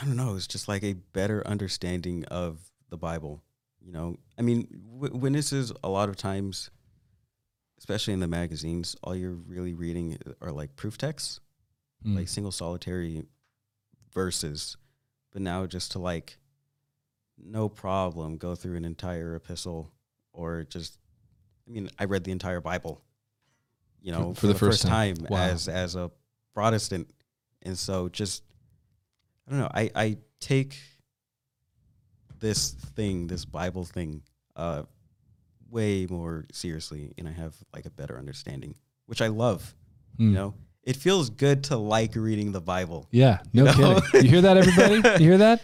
i 0.00 0.04
don't 0.04 0.16
know 0.16 0.34
it's 0.36 0.46
just 0.46 0.68
like 0.68 0.82
a 0.84 0.92
better 0.92 1.46
understanding 1.46 2.24
of 2.26 2.58
the 2.90 2.96
bible 2.96 3.42
you 3.80 3.92
know 3.92 4.16
i 4.38 4.42
mean 4.42 4.66
w- 5.00 5.16
witnesses 5.16 5.72
a 5.82 5.88
lot 5.88 6.08
of 6.08 6.16
times 6.16 6.70
especially 7.78 8.12
in 8.14 8.20
the 8.20 8.26
magazines 8.28 8.96
all 9.02 9.14
you're 9.14 9.32
really 9.34 9.74
reading 9.74 10.18
are 10.40 10.52
like 10.52 10.74
proof 10.76 10.96
texts 10.98 11.40
Mm. 12.04 12.14
like 12.16 12.28
single 12.28 12.52
solitary 12.52 13.24
verses 14.12 14.76
but 15.32 15.40
now 15.42 15.66
just 15.66 15.92
to 15.92 15.98
like 15.98 16.36
no 17.38 17.68
problem 17.68 18.36
go 18.36 18.54
through 18.54 18.76
an 18.76 18.84
entire 18.84 19.34
epistle 19.34 19.90
or 20.32 20.64
just 20.64 20.98
i 21.66 21.70
mean 21.72 21.88
i 21.98 22.04
read 22.04 22.24
the 22.24 22.32
entire 22.32 22.60
bible 22.60 23.00
you 24.02 24.12
know 24.12 24.34
For- 24.34 24.40
for 24.42 24.46
the 24.48 24.54
first 24.54 24.82
time. 24.82 25.16
Wow. 25.28 25.38
as 25.38 25.68
as 25.68 25.96
a 25.96 26.10
protestant 26.54 27.08
and 27.62 27.78
so 27.78 28.08
just 28.08 28.42
i 29.46 29.50
don't 29.50 29.60
know 29.60 29.70
i 29.74 29.90
i 29.94 30.16
take 30.40 30.76
this 32.40 32.70
thing 32.70 33.26
this 33.26 33.44
bible 33.44 33.84
thing 33.84 34.22
uh 34.56 34.82
way 35.70 36.06
more 36.08 36.44
seriously 36.52 37.12
and 37.18 37.26
i 37.28 37.32
have 37.32 37.54
like 37.74 37.86
a 37.86 37.90
better 37.90 38.18
understanding 38.18 38.74
which 39.06 39.20
i 39.22 39.28
love 39.28 39.74
Mm. 40.18 40.24
you 40.28 40.30
know 40.30 40.54
it 40.82 40.96
feels 40.96 41.28
good 41.28 41.64
to 41.64 41.76
like 41.76 42.16
reading 42.16 42.52
the 42.52 42.60
bible 42.60 43.06
Yeah, 43.10 43.40
no 43.52 43.64
know? 43.64 44.00
kidding. 44.00 44.24
You 44.24 44.30
hear 44.34 44.40
that, 44.42 44.56
everybody? 44.56 44.94
You 45.22 45.30
hear 45.30 45.38
that? 45.38 45.60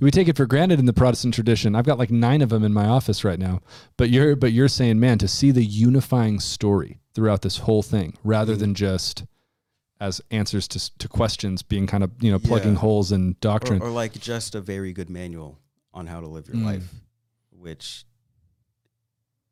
We 0.00 0.10
take 0.10 0.28
it 0.28 0.36
for 0.36 0.44
granted 0.46 0.78
in 0.80 0.84
the 0.84 0.92
Protestant 0.92 1.32
tradition. 1.32 1.74
I've 1.76 1.86
got 1.86 1.98
like 1.98 2.10
nine 2.10 2.42
of 2.42 2.48
them 2.50 2.64
in 2.64 2.72
my 2.74 2.84
office 2.86 3.22
right 3.24 3.38
now. 3.38 3.60
But 3.96 4.10
you're 4.10 4.34
but 4.36 4.52
you're 4.52 4.66
saying, 4.68 4.98
man, 5.00 5.16
to 5.18 5.28
see 5.28 5.52
the 5.52 5.64
unifying 5.64 6.38
story 6.40 6.98
throughout 7.14 7.40
this 7.42 7.58
whole 7.58 7.82
thing, 7.82 8.18
rather 8.24 8.56
Mhm. 8.56 8.58
than 8.58 8.74
just 8.74 9.24
as 10.04 10.20
answers 10.30 10.68
to 10.68 10.78
to 10.98 11.08
questions 11.08 11.62
being 11.62 11.86
kind 11.86 12.04
of 12.04 12.10
you 12.20 12.30
know 12.30 12.38
plugging 12.38 12.74
Yeah. 12.74 12.78
holes 12.86 13.10
in 13.12 13.30
or, 13.30 13.36
doctrine. 13.40 13.80
or 13.82 13.90
like 13.90 14.12
just 14.20 14.54
a 14.54 14.60
very 14.60 14.92
good 14.92 15.08
manual 15.08 15.58
on 15.94 16.06
how 16.06 16.20
to 16.20 16.26
live 16.28 16.46
your 16.48 16.56
Mm. 16.58 16.64
life 16.72 16.88
which 17.50 18.04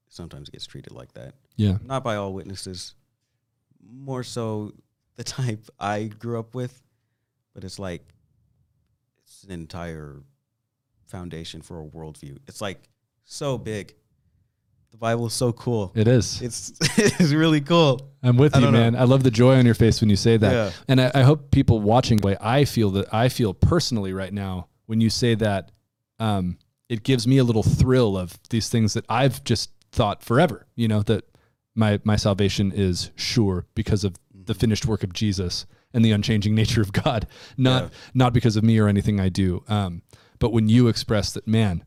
sometimes 0.09 0.51
gets 0.51 0.67
treated 0.67 0.93
like 0.93 1.13
that 1.15 1.35
yeah, 1.57 1.79
not 1.83 2.03
by 2.05 2.17
all 2.17 2.33
witnesses 2.35 2.95
more 3.83 4.23
so 4.23 4.73
the 5.17 5.25
type 5.39 5.65
i 5.79 6.05
grew 6.05 6.39
up 6.39 6.55
with 6.55 6.83
but 7.55 7.65
it's 7.65 7.79
like 7.79 8.03
it's 9.25 9.43
an 9.45 9.51
entire 9.53 10.23
foundation 11.07 11.63
for 11.63 11.81
a 11.81 11.87
worldview 11.87 12.37
it's 12.47 12.61
like 12.61 12.89
so 13.25 13.57
big 13.57 13.95
the 14.93 14.97
bible 14.99 15.27
is 15.27 15.33
so 15.33 15.53
cool 15.53 15.91
it 15.97 16.07
is. 16.07 16.41
it's 16.41 16.73
it's 16.99 17.33
really 17.33 17.61
cool 17.61 18.01
I'm 18.23 18.37
with 18.37 18.55
I 18.55 18.61
you, 18.61 18.65
don't 18.67 18.73
know. 18.75 18.79
man. 18.79 18.95
I 18.95 19.03
love 19.03 19.25
the 19.25 19.33
joy 19.33 19.57
on 19.57 19.67
your 19.67 19.75
face 19.75 20.01
when 20.01 20.09
you 20.09 20.15
say 20.15 20.37
that. 20.37 20.53
Yeah. 20.53 20.71
And 20.87 21.01
I, 21.01 21.11
I 21.13 21.23
hope 21.23 21.51
people 21.51 21.81
watching 21.81 22.19
the 22.19 22.27
way 22.29 22.37
I 22.41 22.65
feel 22.65 22.91
that 22.91 23.13
I 23.13 23.29
feel 23.29 23.53
personally 23.53 24.13
right 24.13 24.33
now 24.33 24.69
when 24.87 25.01
you 25.01 25.11
say 25.11 25.35
that, 25.35 25.73
um, 26.21 26.57
it 26.89 27.03
gives 27.03 27.27
me 27.27 27.39
a 27.39 27.43
little 27.45 27.65
thrill 27.65 28.17
of 28.17 28.39
these 28.51 28.69
things 28.69 28.95
that 28.95 29.05
I've 29.09 29.43
just 29.43 29.71
thought 29.91 30.23
forever, 30.23 30.69
you 30.77 30.87
know, 30.87 31.03
that 31.03 31.25
my, 31.75 31.99
my 32.05 32.15
salvation 32.15 32.71
is 32.71 33.11
sure 33.17 33.67
because 33.75 34.05
of 34.05 34.15
the 34.33 34.55
finished 34.55 34.87
work 34.87 35.03
of 35.03 35.13
Jesus 35.13 35.67
and 35.93 36.05
the 36.05 36.13
unchanging 36.13 36.55
nature 36.63 36.81
of 36.81 36.93
God, 36.93 37.27
not, 37.57 37.83
Yeah. 37.85 37.89
not 38.15 38.33
because 38.33 38.55
of 38.57 38.63
me 38.63 38.79
or 38.79 38.87
anything 38.87 39.19
I 39.19 39.31
do. 39.31 39.65
Um, 39.67 40.03
but 40.39 40.53
when 40.53 40.69
you 40.69 40.87
express 40.87 41.33
that, 41.33 41.49
man, 41.49 41.83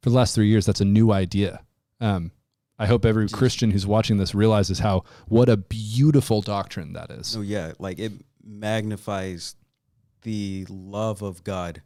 for 0.00 0.08
the 0.08 0.16
last 0.16 0.34
three 0.34 0.48
years, 0.48 0.64
that's 0.64 0.80
a 0.80 0.86
new 0.86 1.12
idea. 1.12 1.60
Um, 2.00 2.32
I 2.78 2.86
hope 2.86 3.04
every 3.04 3.28
Christian 3.28 3.70
who's 3.72 3.86
watching 3.86 4.18
this 4.18 4.34
realizes 4.34 4.78
how 4.78 5.04
what 5.26 5.48
a 5.48 5.56
beautiful 5.56 6.40
doctrine 6.42 6.92
that 6.92 7.10
is. 7.10 7.26
So 7.26 7.40
yeah, 7.40 7.72
like 7.78 7.98
it 7.98 8.12
magnifies 8.44 9.56
the 10.22 10.66
love 10.68 11.22
of 11.22 11.42
God 11.44 11.82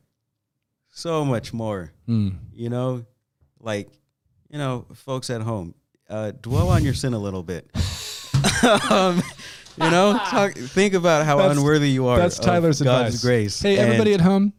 so 0.90 1.24
much 1.24 1.52
more. 1.54 1.92
Mm. 2.08 2.36
You 2.52 2.68
know, 2.68 3.06
like 3.60 3.88
you 4.50 4.58
know, 4.58 4.86
folks 4.94 5.30
at 5.30 5.40
home, 5.40 5.74
uh, 6.10 6.32
dwell 6.42 6.68
on 6.68 6.84
your 6.84 6.94
sin 6.94 7.14
a 7.14 7.18
little 7.18 7.42
bit. 7.42 7.70
um, 8.90 9.22
you 9.78 9.90
know, 9.90 10.12
talk, 10.28 10.52
think 10.52 10.92
about 10.92 11.24
how 11.24 11.38
That's- 11.38 11.56
unworthy 11.56 11.88
you 11.88 12.06
are. 12.08 12.18
that's 12.18 12.38
Tyler's 12.38 12.82
God's 12.82 13.14
advice. 13.14 13.22
grace. 13.24 13.60
Hey, 13.60 13.78
everybody 13.78 14.12
And, 14.12 14.20
at 14.20 14.26
home, 14.26 14.52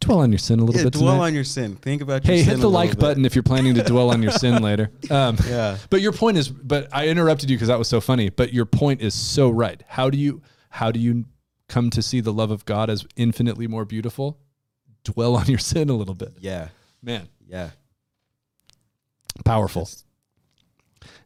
dwell 0.00 0.20
on 0.20 0.32
your 0.32 0.38
sin 0.38 0.58
a 0.60 0.64
little 0.64 0.78
yeah, 0.80 0.84
bit 0.86 0.94
dwell 0.94 1.12
tonight. 1.12 1.26
on 1.26 1.34
your 1.34 1.44
sin. 1.44 1.76
Think 1.76 2.02
about 2.02 2.24
your 2.26 2.34
hey, 2.36 2.42
hit 2.42 2.58
the 2.58 2.70
like 2.70 2.90
bit. 2.90 2.98
button 3.00 3.24
if 3.24 3.34
you're 3.36 3.42
planning 3.42 3.74
to 3.74 3.82
dwell 3.82 4.10
on 4.10 4.22
your 4.22 4.32
sin 4.32 4.62
later. 4.62 4.90
Um, 5.10 5.36
Yeah. 5.46 5.76
but 5.90 6.00
your 6.00 6.12
point 6.12 6.38
is, 6.38 6.48
but 6.48 6.88
I 6.92 7.08
interrupted 7.08 7.50
you 7.50 7.56
because 7.56 7.68
that 7.68 7.78
was 7.78 7.88
so 7.88 8.00
funny. 8.00 8.30
But 8.30 8.52
your 8.52 8.64
point 8.64 9.02
is 9.02 9.14
so 9.14 9.50
right. 9.50 9.82
How 9.86 10.08
do 10.10 10.16
you, 10.18 10.42
how 10.70 10.90
do 10.90 10.98
you 10.98 11.26
come 11.68 11.90
to 11.90 12.02
see 12.02 12.20
the 12.20 12.32
love 12.32 12.50
of 12.50 12.64
God 12.64 12.88
as 12.90 13.06
infinitely 13.16 13.66
more 13.68 13.84
beautiful? 13.84 14.38
Dwell 15.04 15.36
on 15.36 15.46
your 15.46 15.58
sin 15.72 15.88
a 15.90 15.94
little 15.94 16.14
bit, 16.14 16.34
Yeah. 16.40 16.68
man. 17.02 17.28
Yeah. 17.46 17.70
Powerful. 19.44 19.82
That's- 19.82 20.04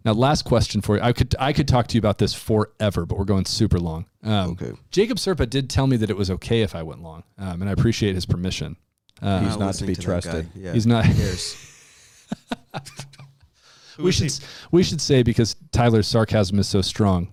Now, 0.04 0.12
last 0.12 0.44
question 0.44 0.80
for 0.82 0.96
you. 0.96 1.02
I 1.02 1.12
could 1.12 1.34
I 1.38 1.52
could 1.52 1.66
talk 1.66 1.86
to 1.88 1.94
you 1.94 1.98
about 1.98 2.18
this 2.18 2.34
forever, 2.34 3.06
but 3.06 3.18
we're 3.18 3.24
going 3.24 3.46
super 3.46 3.78
long. 3.80 4.06
Um, 4.22 4.50
Okay. 4.50 4.72
Jacob 4.90 5.16
Serpa 5.18 5.48
did 5.48 5.70
tell 5.70 5.86
me 5.86 5.96
that 5.96 6.10
it 6.10 6.16
was 6.16 6.30
okay 6.30 6.60
if 6.62 6.74
I 6.74 6.82
went 6.82 7.02
long, 7.02 7.24
um, 7.38 7.60
and 7.62 7.68
I 7.68 7.72
appreciate 7.72 8.14
his 8.14 8.26
permission. 8.26 8.76
Uh, 9.22 9.40
He's 9.40 9.56
not 9.56 9.74
to 9.76 9.86
be 9.86 9.94
that 9.94 10.02
trusted. 10.02 10.48
Yeah. 10.54 10.72
He's 10.72 10.86
not. 10.86 11.06
Who 11.06 11.14
cares? 11.22 11.56
we 13.98 14.12
should 14.12 14.32
we 14.70 14.82
should 14.82 15.00
say 15.00 15.22
because 15.22 15.56
Tyler's 15.72 16.06
sarcasm 16.08 16.58
is 16.58 16.68
so 16.68 16.80
strong. 16.82 17.28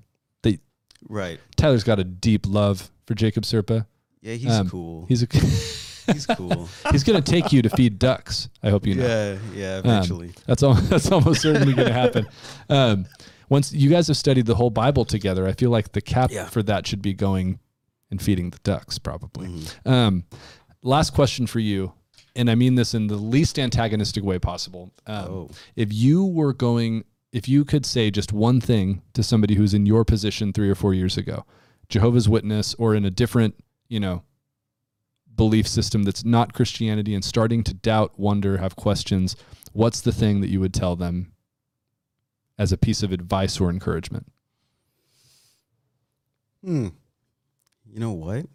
Right. 1.09 1.39
Tyler's 1.57 1.83
got 1.83 1.97
a 1.99 2.03
deep 2.03 2.45
love 2.47 2.91
for 3.07 3.15
Jacob 3.15 3.43
Serpa. 3.43 3.87
Yeah, 4.21 4.35
he's 4.35 4.51
Um, 4.51 4.69
cool. 4.69 5.05
He's 5.09 5.23
a 5.23 5.27
He's 6.07 6.25
cool. 6.25 6.67
he's 6.91 7.03
going 7.03 7.21
to 7.21 7.31
take 7.31 7.51
you 7.51 7.61
to 7.61 7.69
feed 7.69 7.99
ducks. 7.99 8.49
I 8.63 8.69
hope 8.69 8.85
you 8.87 8.95
know. 8.95 9.05
Yeah, 9.05 9.37
yeah, 9.53 9.79
eventually. 9.79 10.31
That's 10.45 10.63
all. 10.63 10.73
That's 10.91 11.11
almost 11.11 11.41
certainly 11.41 11.73
going 11.73 11.87
to 11.87 11.93
happen. 11.93 12.27
Um, 12.69 13.05
once 13.49 13.73
you 13.73 13.89
guys 13.89 14.07
have 14.07 14.17
studied 14.17 14.45
the 14.45 14.55
whole 14.55 14.69
Bible 14.69 15.05
together, 15.05 15.47
I 15.47 15.53
feel 15.53 15.69
like 15.71 15.91
the 15.91 16.01
cap 16.01 16.31
Yeah. 16.31 16.45
for 16.45 16.63
that 16.63 16.87
should 16.87 17.01
be 17.01 17.13
going 17.13 17.59
and 18.09 18.21
feeding 18.21 18.49
the 18.49 18.59
ducks, 18.63 18.97
probably. 18.97 19.47
Mhm. 19.47 19.87
Um, 19.91 20.23
last 20.83 21.13
question 21.13 21.47
for 21.47 21.59
you, 21.59 21.93
and 22.35 22.49
I 22.49 22.55
mean 22.55 22.75
this 22.75 22.93
in 22.93 23.07
the 23.07 23.15
least 23.17 23.57
antagonistic 23.59 24.23
way 24.23 24.39
possible. 24.39 24.91
Um, 25.05 25.25
Oh. 25.29 25.49
If 25.75 25.93
you 25.93 26.25
were 26.25 26.53
going, 26.53 27.03
if 27.33 27.47
you 27.49 27.63
could 27.65 27.85
say 27.85 28.09
just 28.11 28.31
one 28.33 28.59
thing 28.61 29.01
to 29.13 29.23
somebody 29.23 29.55
who's 29.55 29.73
in 29.73 29.85
your 29.85 30.03
position 30.05 30.53
three 30.53 30.69
or 30.69 30.75
four 30.75 30.93
years 30.93 31.17
ago, 31.17 31.45
Jehovah's 31.89 32.27
Witness, 32.29 32.73
or 32.75 32.95
in 32.95 33.03
a 33.05 33.11
different, 33.11 33.55
you 33.89 33.99
know, 33.99 34.23
belief 35.41 35.67
system 35.67 36.03
that's 36.03 36.23
not 36.23 36.53
Christianity 36.53 37.15
and 37.15 37.25
starting 37.25 37.63
to 37.63 37.73
doubt, 37.73 38.19
wonder, 38.19 38.57
have 38.57 38.75
questions, 38.75 39.35
what's 39.73 39.99
the 39.99 40.11
thing 40.11 40.39
that 40.41 40.51
you 40.51 40.59
would 40.59 40.71
tell 40.71 40.95
them 40.95 41.31
as 42.59 42.71
a 42.71 42.77
piece 42.77 43.01
of 43.01 43.11
advice 43.11 43.59
or 43.59 43.71
encouragement? 43.71 44.31
Hmm. 46.63 46.89
You 47.91 47.99
know 47.99 48.11
what? 48.11 48.45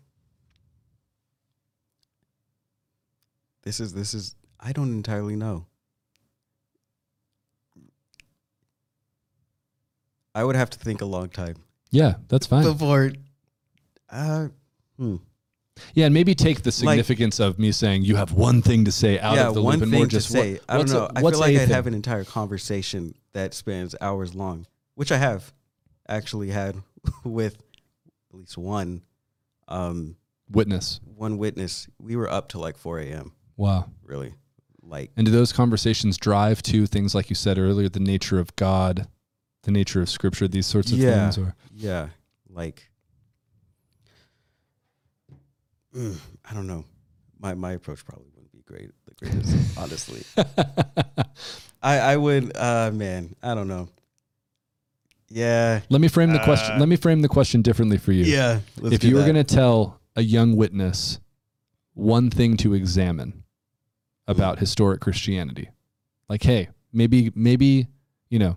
This 3.62 3.80
is 3.80 3.92
this 3.92 4.14
is 4.14 4.36
I 4.60 4.70
don't 4.72 4.90
entirely 4.92 5.34
know. 5.34 5.66
I 10.36 10.44
would 10.44 10.54
have 10.54 10.70
to 10.70 10.78
think 10.78 11.00
a 11.00 11.04
long 11.04 11.30
time 11.30 11.56
Yeah, 11.90 12.14
that's 12.28 12.46
fine. 12.46 12.62
before. 12.62 13.10
Uh, 14.08 14.48
hmm. 14.96 15.16
Yeah, 15.94 16.06
and 16.06 16.14
maybe 16.14 16.34
take 16.34 16.62
the 16.62 16.72
significance 16.72 17.38
of 17.40 17.58
me 17.58 17.70
saying 17.72 18.02
you 18.04 18.16
have 18.16 18.32
one 18.32 18.62
thing 18.62 18.84
to 18.86 18.92
say 18.92 19.18
out 19.18 19.34
yeah, 19.36 19.48
of 19.48 19.54
the 19.54 19.62
one 19.62 19.74
loop 19.74 19.82
and 19.82 19.90
thing 19.92 20.00
more 20.00 20.06
to 20.08 20.20
say. 20.20 20.52
what, 20.54 20.62
I 20.68 20.76
don't 20.78 20.88
know. 20.90 21.10
I 21.14 21.22
what's 21.22 21.36
feel 21.36 21.40
like 21.40 21.54
a 21.56 21.62
I'd 21.62 21.66
thing? 21.66 21.74
have 21.74 21.86
an 21.86 21.94
entire 21.94 22.24
conversation 22.24 23.14
that 23.32 23.52
spans 23.54 23.94
hours 24.00 24.34
long, 24.34 24.66
which 24.94 25.12
I 25.12 25.18
have 25.18 25.52
actually 26.08 26.50
had 26.50 26.76
with 27.24 27.56
at 28.32 28.38
least 28.38 28.56
one, 28.56 29.02
um, 29.68 30.16
witness. 30.50 31.00
one 31.04 31.36
witness. 31.38 31.88
We 32.00 32.16
were 32.16 32.30
up 32.30 32.48
to 32.50 32.58
like 32.58 32.76
4 32.78 33.00
a.m. 33.00 33.32
Wow. 33.56 33.90
Really, 34.02 34.34
like 34.82 35.10
And 35.16 35.26
do 35.26 35.32
those 35.32 35.52
conversations 35.52 36.16
drive 36.16 36.62
to 36.64 36.86
things 36.86 37.14
like 37.14 37.28
you 37.30 37.36
said 37.36 37.58
earlier, 37.58 37.88
the 37.88 38.00
nature 38.00 38.38
of 38.38 38.54
God, 38.56 39.08
the 39.64 39.70
nature 39.70 40.00
of 40.00 40.08
Scripture, 40.08 40.48
these 40.48 40.66
sorts 40.66 40.92
of 40.92 40.98
Yeah. 40.98 41.30
things? 41.30 41.38
Or 41.38 41.54
Yeah, 41.74 42.08
like 42.48 42.88
Mm, 45.96 46.16
I 46.50 46.54
don't 46.54 46.66
know. 46.66 46.84
My 47.40 47.54
my 47.54 47.72
approach 47.72 48.04
probably 48.04 48.26
wouldn't 48.34 48.52
be 48.52 48.62
great. 48.66 48.90
The 49.06 49.14
greatest, 49.14 49.56
honestly. 49.78 50.22
I 51.82 51.98
I 51.98 52.16
would. 52.16 52.56
Uh, 52.56 52.90
man, 52.92 53.34
I 53.42 53.54
don't 53.54 53.68
know. 53.68 53.88
Yeah, 55.28 55.80
let 55.88 56.00
me 56.00 56.08
frame 56.08 56.32
the 56.32 56.38
question. 56.44 56.76
Uh, 56.76 56.78
Let 56.78 56.88
me 56.88 56.94
frame 56.96 57.20
the 57.20 57.28
question 57.28 57.60
differently 57.60 57.98
for 57.98 58.12
you. 58.12 58.24
yeah. 58.24 58.60
let's 58.80 58.94
if 58.94 59.00
do 59.00 59.08
you 59.08 59.16
were 59.16 59.22
going 59.22 59.34
to 59.34 59.42
tell 59.42 60.00
a 60.14 60.22
young 60.22 60.54
witness 60.54 61.18
one 61.94 62.30
thing 62.30 62.56
to 62.58 62.74
examine 62.74 63.42
about 64.28 64.60
historic 64.60 65.00
Christianity, 65.00 65.70
like, 66.28 66.44
hey, 66.44 66.68
maybe, 66.92 67.32
maybe, 67.34 67.88
you 68.28 68.38
know, 68.38 68.56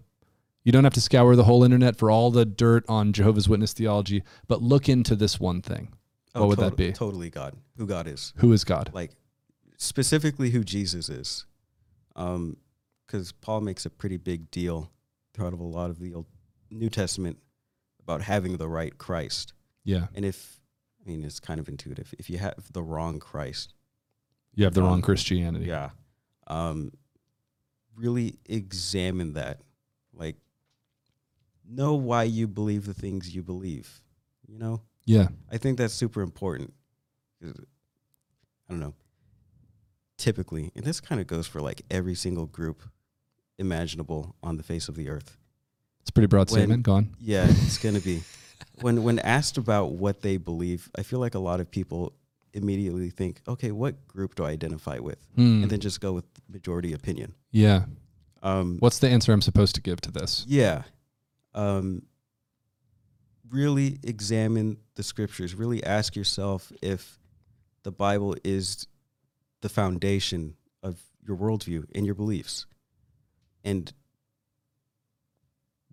you 0.63 0.71
don't 0.71 0.83
have 0.83 0.93
to 0.93 1.01
scour 1.01 1.35
the 1.35 1.43
whole 1.45 1.63
internet 1.63 1.95
for 1.95 2.11
all 2.11 2.29
the 2.29 2.45
dirt 2.45 2.85
on 2.87 3.13
Jehovah's 3.13 3.49
Witness 3.49 3.73
theology, 3.73 4.21
but 4.47 4.61
look 4.61 4.87
into 4.87 5.15
this 5.15 5.39
one 5.39 5.63
thing. 5.63 5.91
Oh, 6.39 6.47
what 6.47 6.57
would 6.57 6.65
that 6.71 6.75
be? 6.77 6.91
Totally 6.91 7.29
God. 7.29 7.55
Who 7.77 7.85
God 7.85 8.07
is. 8.07 8.33
Who 8.37 8.51
is 8.53 8.63
God? 8.63 8.91
Like 8.93 9.11
specifically 9.77 10.49
who 10.51 10.63
Jesus 10.63 11.09
is. 11.09 11.45
Um, 12.15 12.57
because 13.05 13.31
Paul 13.31 13.61
makes 13.61 13.85
a 13.85 13.89
pretty 13.89 14.17
big 14.17 14.51
deal 14.51 14.91
throughout 15.33 15.53
a 15.53 15.55
lot 15.55 15.89
of 15.89 15.99
the 15.99 16.13
Old 16.13 16.27
New 16.69 16.89
Testament 16.89 17.37
about 18.01 18.21
having 18.21 18.57
the 18.57 18.67
right 18.67 18.95
Christ. 18.97 19.53
Yeah, 19.83 20.07
And 20.13 20.23
if 20.25 20.59
I 21.03 21.09
mean 21.09 21.23
it's 21.23 21.39
kind 21.39 21.59
of 21.59 21.67
intuitive. 21.69 22.13
If 22.19 22.29
you 22.29 22.37
have 22.37 22.71
the 22.71 22.83
wrong 22.83 23.19
Christ, 23.19 23.73
you 24.53 24.63
have 24.65 24.73
the 24.75 24.81
wrong 24.83 24.95
Um, 24.95 25.01
Christianity. 25.01 25.65
yeah. 25.65 25.91
Um 26.47 26.91
really 27.95 28.37
examine 28.45 29.33
that. 29.33 29.61
Like 30.13 30.35
know 31.67 31.95
why 31.95 32.23
you 32.23 32.47
believe 32.47 32.85
the 32.85 32.93
things 32.93 33.33
you 33.35 33.41
believe. 33.43 34.01
You 34.47 34.57
know? 34.59 34.81
Yeah, 35.15 35.27
I 35.51 35.57
think 35.57 35.77
that's 35.77 35.93
super 35.93 36.21
important. 36.21 36.73
I 37.43 37.47
don't 38.69 38.79
know. 38.79 38.93
Typically, 40.17 40.71
and 40.75 40.83
this 40.85 40.99
kind 40.99 41.21
of 41.21 41.27
goes 41.27 41.47
for 41.47 41.61
like 41.61 41.81
every 41.89 42.13
single 42.15 42.45
group 42.45 42.83
imaginable 43.57 44.35
on 44.43 44.57
the 44.57 44.63
face 44.63 44.89
of 44.89 44.95
the 44.95 45.09
earth. 45.09 45.37
it's 46.01 46.09
a 46.09 46.13
pretty 46.13 46.27
broad 46.27 46.49
When- 46.51 46.59
statement. 46.59 46.83
Gone. 46.83 47.15
Yeah, 47.19 47.45
it's 47.49 47.77
gonna 47.83 48.01
be. 48.01 48.21
When 48.81 49.03
when 49.03 49.19
asked 49.19 49.57
about 49.57 49.93
what 49.93 50.21
they 50.21 50.35
believe, 50.37 50.89
I 50.97 51.03
feel 51.03 51.19
like 51.19 51.35
a 51.35 51.39
lot 51.39 51.61
of 51.61 51.71
people 51.71 52.11
immediately 52.53 53.09
think, 53.09 53.41
okay, 53.47 53.71
what 53.71 54.05
group 54.07 54.35
do 54.35 54.43
I 54.43 54.49
identify 54.49 54.99
with? 54.99 55.19
Hmm. 55.35 55.61
And 55.63 55.71
then 55.71 55.79
just 55.79 56.01
go 56.01 56.11
with 56.13 56.25
majority 56.49 56.93
opinion. 56.93 57.33
yeah. 57.51 57.85
Um, 58.41 58.77
What's 58.79 58.99
the 58.99 59.09
answer 59.09 59.33
I'm 59.33 59.41
supposed 59.41 59.75
to 59.75 59.81
give 59.81 59.99
to 60.01 60.11
this? 60.11 60.45
Yeah. 60.47 60.83
Um, 61.53 62.03
really 63.51 63.99
examine 64.03 64.77
the 64.95 65.03
scriptures. 65.03 65.55
Really 65.55 65.83
ask 65.83 66.15
yourself 66.15 66.71
if 66.81 67.19
the 67.83 67.91
Bible 67.91 68.35
is 68.43 68.87
the 69.61 69.69
foundation 69.69 70.55
of 70.83 70.99
your 71.25 71.37
worldview 71.37 71.85
and 71.93 72.05
your 72.05 72.15
beliefs. 72.15 72.65
And 73.63 73.91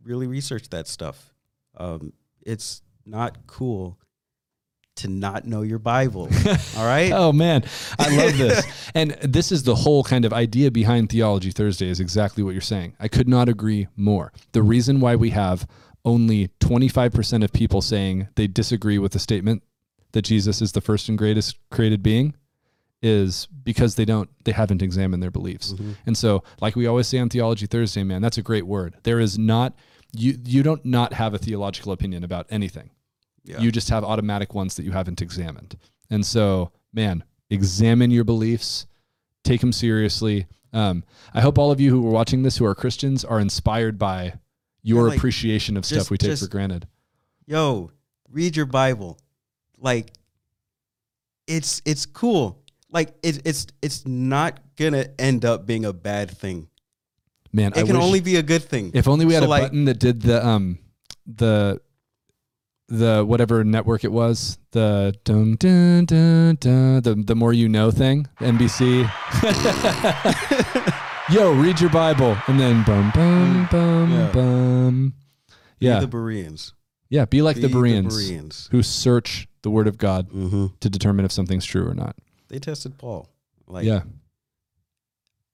really 0.02 0.26
research 0.26 0.68
that 0.70 0.86
stuff. 0.86 1.34
Um, 1.76 2.12
it's 2.44 2.82
not 3.04 3.46
cool 3.46 3.98
to 4.96 5.08
not 5.08 5.44
know 5.44 5.62
your 5.62 5.78
Bible. 5.78 6.28
all 6.76 6.86
right? 6.86 7.12
Oh 7.12 7.32
man, 7.32 7.64
I 7.98 8.16
love 8.16 8.38
this. 8.38 8.66
and 8.94 9.10
this 9.22 9.52
is 9.52 9.62
the 9.62 9.74
whole 9.74 10.02
kind 10.02 10.24
of 10.24 10.32
idea 10.32 10.70
behind 10.70 11.10
Theology 11.10 11.50
Thursday 11.50 11.88
is 11.88 12.00
exactly 12.00 12.42
what 12.42 12.52
you're 12.52 12.60
saying. 12.60 12.94
I 12.98 13.08
could 13.08 13.28
not 13.28 13.48
agree 13.48 13.88
more. 13.96 14.32
The 14.52 14.62
reason 14.62 15.00
why 15.00 15.16
we 15.16 15.30
have 15.30 15.66
only 16.06 16.48
25% 16.60 17.44
of 17.44 17.52
people 17.52 17.82
saying 17.82 18.28
they 18.36 18.46
disagree 18.46 18.98
with 18.98 19.12
the 19.12 19.18
statement 19.18 19.62
that 20.12 20.22
Jesus 20.22 20.62
is 20.62 20.72
the 20.72 20.80
first 20.80 21.10
and 21.10 21.18
greatest 21.18 21.58
created 21.70 22.02
being 22.02 22.34
is 23.02 23.46
because 23.46 23.96
they 23.96 24.06
don't 24.06 24.30
they 24.44 24.52
haven't 24.52 24.80
examined 24.80 25.22
their 25.22 25.30
beliefs. 25.30 25.74
And 26.06 26.16
so, 26.16 26.42
like 26.62 26.76
we 26.76 26.86
always 26.86 27.06
say 27.06 27.18
on 27.18 27.28
Theology 27.28 27.66
Thursday, 27.66 28.02
man, 28.04 28.22
that's 28.22 28.38
a 28.38 28.42
great 28.42 28.66
word. 28.66 28.94
There 29.02 29.20
is 29.20 29.38
not 29.38 29.74
you 30.12 30.38
you 30.44 30.62
don't 30.62 30.82
not 30.84 31.12
have 31.12 31.34
a 31.34 31.38
theological 31.38 31.92
opinion 31.92 32.24
about 32.24 32.46
anything. 32.48 32.90
Yeah. 33.44 33.60
You 33.60 33.70
just 33.70 33.90
have 33.90 34.02
automatic 34.02 34.54
ones 34.54 34.76
that 34.76 34.84
you 34.84 34.92
haven't 34.92 35.20
examined. 35.20 35.76
And 36.08 36.24
so, 36.24 36.72
man, 36.94 37.22
examine 37.50 38.10
your 38.10 38.24
beliefs, 38.24 38.86
take 39.44 39.60
them 39.60 39.72
seriously. 39.72 40.46
Um, 40.72 41.04
I 41.34 41.42
hope 41.42 41.58
all 41.58 41.70
of 41.70 41.80
you 41.80 41.90
who 41.90 42.06
are 42.06 42.10
watching 42.10 42.42
this 42.42 42.56
who 42.56 42.64
are 42.64 42.74
Christians 42.74 43.24
are 43.24 43.40
inspired 43.40 43.98
by 43.98 44.34
your 44.86 45.08
like, 45.08 45.18
appreciation 45.18 45.76
of 45.76 45.82
just- 45.82 45.94
stuff 45.94 46.10
we 46.10 46.18
take 46.18 46.30
just- 46.30 46.42
for 46.44 46.48
granted. 46.48 46.86
yo, 47.46 47.90
read 48.30 48.56
your 48.56 48.66
Bible. 48.66 49.18
Like 49.78 50.12
it's 51.46 51.82
it's 51.84 52.06
cool. 52.06 52.62
Like 52.90 53.14
it, 53.22 53.42
it's 53.44 53.66
it's 53.82 54.06
not 54.06 54.60
gonna 54.76 55.06
end 55.18 55.44
up 55.44 55.66
being 55.66 55.84
a 55.84 55.92
bad 55.92 56.30
thing. 56.30 56.68
Man, 57.52 57.72
It 57.74 57.78
I 57.78 57.82
can 57.84 57.96
only 57.96 58.20
be 58.20 58.36
a 58.36 58.42
good 58.42 58.62
thing. 58.64 58.90
if 58.94 59.06
only 59.08 59.24
we 59.26 59.34
had 59.34 59.42
so, 59.42 59.48
a 59.48 59.50
like- 59.50 59.62
button 59.64 59.84
that 59.86 59.98
did 59.98 60.22
the 60.22 60.44
um 60.46 60.78
the 61.26 61.80
the 62.88 63.24
whatever 63.24 63.64
network 63.64 64.04
it 64.04 64.12
was, 64.12 64.58
the 64.70 65.12
dun 65.24 65.56
dun 65.56 66.04
dun 66.04 66.56
dun, 66.60 67.02
the 67.02 67.14
the 67.26 67.34
more 67.34 67.52
you 67.52 67.68
know 67.68 67.90
thing, 67.90 68.26
NBC. 68.40 69.10
Yo, 71.28 71.52
read 71.54 71.80
your 71.80 71.90
Bible, 71.90 72.36
and 72.46 72.58
then 72.60 72.84
bum 72.84 73.10
bum 73.12 73.66
bum 73.70 74.10
Yeah. 74.12 74.30
bum. 74.30 75.14
Be 75.80 75.86
Yeah, 75.86 75.98
the 76.00 76.06
Bereans. 76.06 76.72
yeah. 77.10 77.24
Be 77.24 77.42
like 77.42 77.56
the 77.56 77.66
Be 77.66 77.72
Bereans 77.74 78.14
Bereans. 78.14 78.68
who 78.70 78.82
search 78.82 79.48
the 79.62 79.70
Word 79.70 79.88
of 79.88 79.98
God 79.98 80.30
Mm-hmm. 80.30 80.66
to 80.78 80.88
determine 80.88 81.24
if 81.24 81.32
something's 81.32 81.64
true 81.64 81.86
or 81.88 81.94
not. 81.94 82.16
They 82.48 82.60
tested 82.60 82.96
Paul. 82.96 83.28
Like 83.66 83.84
yeah, 83.84 84.02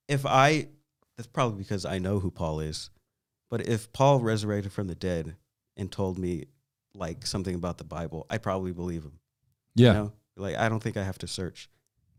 if 0.09 0.27
I 0.27 0.69
that's 1.17 1.27
probably 1.27 1.59
because 1.59 1.87
I 1.87 1.99
know 1.99 2.19
who 2.21 2.31
Paul 2.31 2.61
is. 2.61 2.91
But 3.51 3.67
if 3.67 3.91
Paul 3.93 4.21
resurrected 4.21 4.73
from 4.73 4.87
the 4.89 4.95
dead 4.95 5.37
and 5.77 5.91
told 5.91 6.19
me 6.19 6.45
like 6.95 7.27
something 7.27 7.55
about 7.55 7.79
the 7.79 7.85
Bible, 7.85 8.27
I 8.29 8.37
probably 8.39 8.73
believe 8.73 9.05
him. 9.05 9.19
yeah. 9.75 9.89
You 9.89 9.95
know? 9.95 10.13
Like 10.37 10.57
I 10.57 10.69
don't 10.69 10.83
think 10.83 10.99
I 10.99 11.05
have 11.05 11.19
to 11.19 11.27
search. 11.27 11.71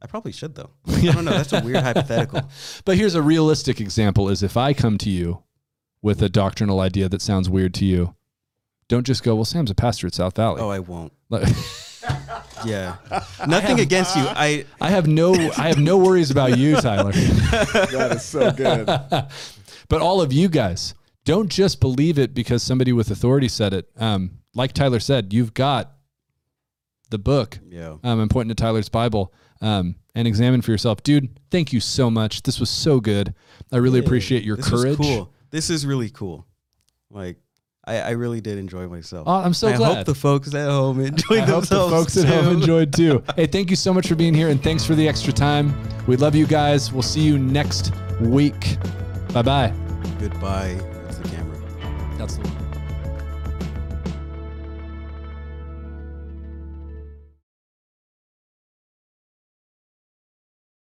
I 0.04 0.08
probably 0.08 0.32
should 0.34 0.56
though. 0.56 0.72
I 0.88 1.02
don't 1.12 1.26
know. 1.26 1.32
That's 1.32 1.54
a 1.54 1.62
weird 1.62 1.78
hypothetical. 1.84 2.50
But 2.86 2.98
here's 2.98 3.16
a 3.16 3.22
realistic 3.22 3.80
example: 3.80 4.30
is 4.30 4.44
if 4.44 4.58
I 4.58 4.74
come 4.74 4.98
to 5.00 5.10
you 5.10 5.44
with 6.02 6.22
a 6.22 6.30
doctrinal 6.30 6.80
idea 6.82 7.08
that 7.10 7.22
sounds 7.22 7.50
weird 7.50 7.74
to 7.76 7.86
you, 7.86 8.16
don't 8.90 9.06
just 9.08 9.24
go, 9.24 9.36
"Well, 9.36 9.46
Sam's 9.46 9.72
a 9.72 9.76
pastor 9.76 10.08
at 10.08 10.14
South 10.14 10.36
Valley." 10.36 10.62
Oh, 10.62 10.70
I 10.70 10.80
won't. 10.80 11.14
Yeah. 12.66 12.96
Nothing 13.48 13.80
against 13.80 14.16
you. 14.16 14.24
I 14.26 14.66
I 14.80 14.90
have 14.90 15.08
no, 15.08 15.34
I 15.34 15.68
have 15.70 15.80
no 15.80 15.98
worries 15.98 16.32
about 16.32 16.58
you, 16.58 16.76
Tyler. 16.78 17.12
That 17.14 18.12
is 18.16 18.24
so 18.24 18.52
good. 18.52 18.86
but 18.86 20.02
all 20.02 20.22
of 20.22 20.32
you 20.32 20.48
guys, 20.50 20.94
don't 21.26 21.50
just 21.50 21.80
believe 21.80 22.18
it 22.20 22.34
because 22.34 22.64
somebody 22.64 22.92
with 22.94 23.10
authority 23.12 23.48
said 23.48 23.74
it. 23.74 23.90
Um, 23.98 24.40
like 24.54 24.74
Tyler 24.74 25.00
said, 25.00 25.34
you've 25.34 25.54
got 25.54 25.94
the 27.10 27.18
book. 27.18 27.60
yeah. 27.70 27.96
Um, 28.04 28.20
I'm 28.20 28.30
pointing 28.30 28.56
to 28.56 28.62
Tyler's 28.62 28.90
Bible. 28.90 29.34
Um, 29.64 29.96
and 30.14 30.28
examine 30.28 30.62
for 30.62 30.72
yourself, 30.72 31.02
dude. 31.02 31.40
Thank 31.50 31.74
you 31.74 31.80
so 31.80 32.12
much. 32.12 32.44
This 32.44 32.60
was 32.60 32.70
so 32.70 33.00
good. 33.00 33.34
I 33.72 33.78
really 33.78 34.00
appreciate 34.00 34.44
your 34.44 34.58
this 34.58 34.70
courage. 34.70 34.98
cool. 34.98 35.32
This 35.50 35.70
is 35.70 35.86
really 35.86 36.10
cool. 36.10 36.46
Like 37.10 37.38
I, 37.86 38.00
I 38.00 38.10
really 38.12 38.42
did 38.42 38.58
enjoy 38.58 38.88
myself. 38.88 39.28
Oh, 39.28 39.36
I'm 39.36 39.54
so 39.54 39.68
I 39.70 39.78
glad. 39.78 39.98
hope 39.98 40.06
the 40.06 40.16
folks 40.16 40.54
at 40.54 40.70
home 40.70 41.00
enjoyed 41.00 41.40
I 41.40 41.46
hope 41.46 41.66
the 41.66 41.76
themselves. 41.76 41.94
folks 41.94 42.18
at 42.18 42.26
home 42.28 42.46
too. 42.46 42.52
enjoyed 42.60 42.94
too. 42.96 43.24
Hey, 43.36 43.48
thank 43.48 43.70
you 43.70 43.76
so 43.76 43.94
much 43.94 44.08
for 44.08 44.16
being 44.16 44.34
here 44.34 44.50
and 44.50 44.62
thanks 44.62 44.86
for 44.86 44.96
the 44.96 45.08
extra 45.08 45.34
time. 45.34 45.74
We 46.08 46.16
love 46.18 46.36
you 46.36 46.46
guys. 46.46 46.92
We'll 46.94 47.02
see 47.02 47.22
you 47.22 47.38
next 47.40 47.92
week. 48.20 48.78
Bye 49.34 49.42
bye. 49.42 49.74
Goodbye. 50.20 50.74
That's 51.06 51.18
the 51.18 51.30
camera. 51.30 51.58
That's 52.18 52.36
the 52.38 52.48
one. 52.48 52.63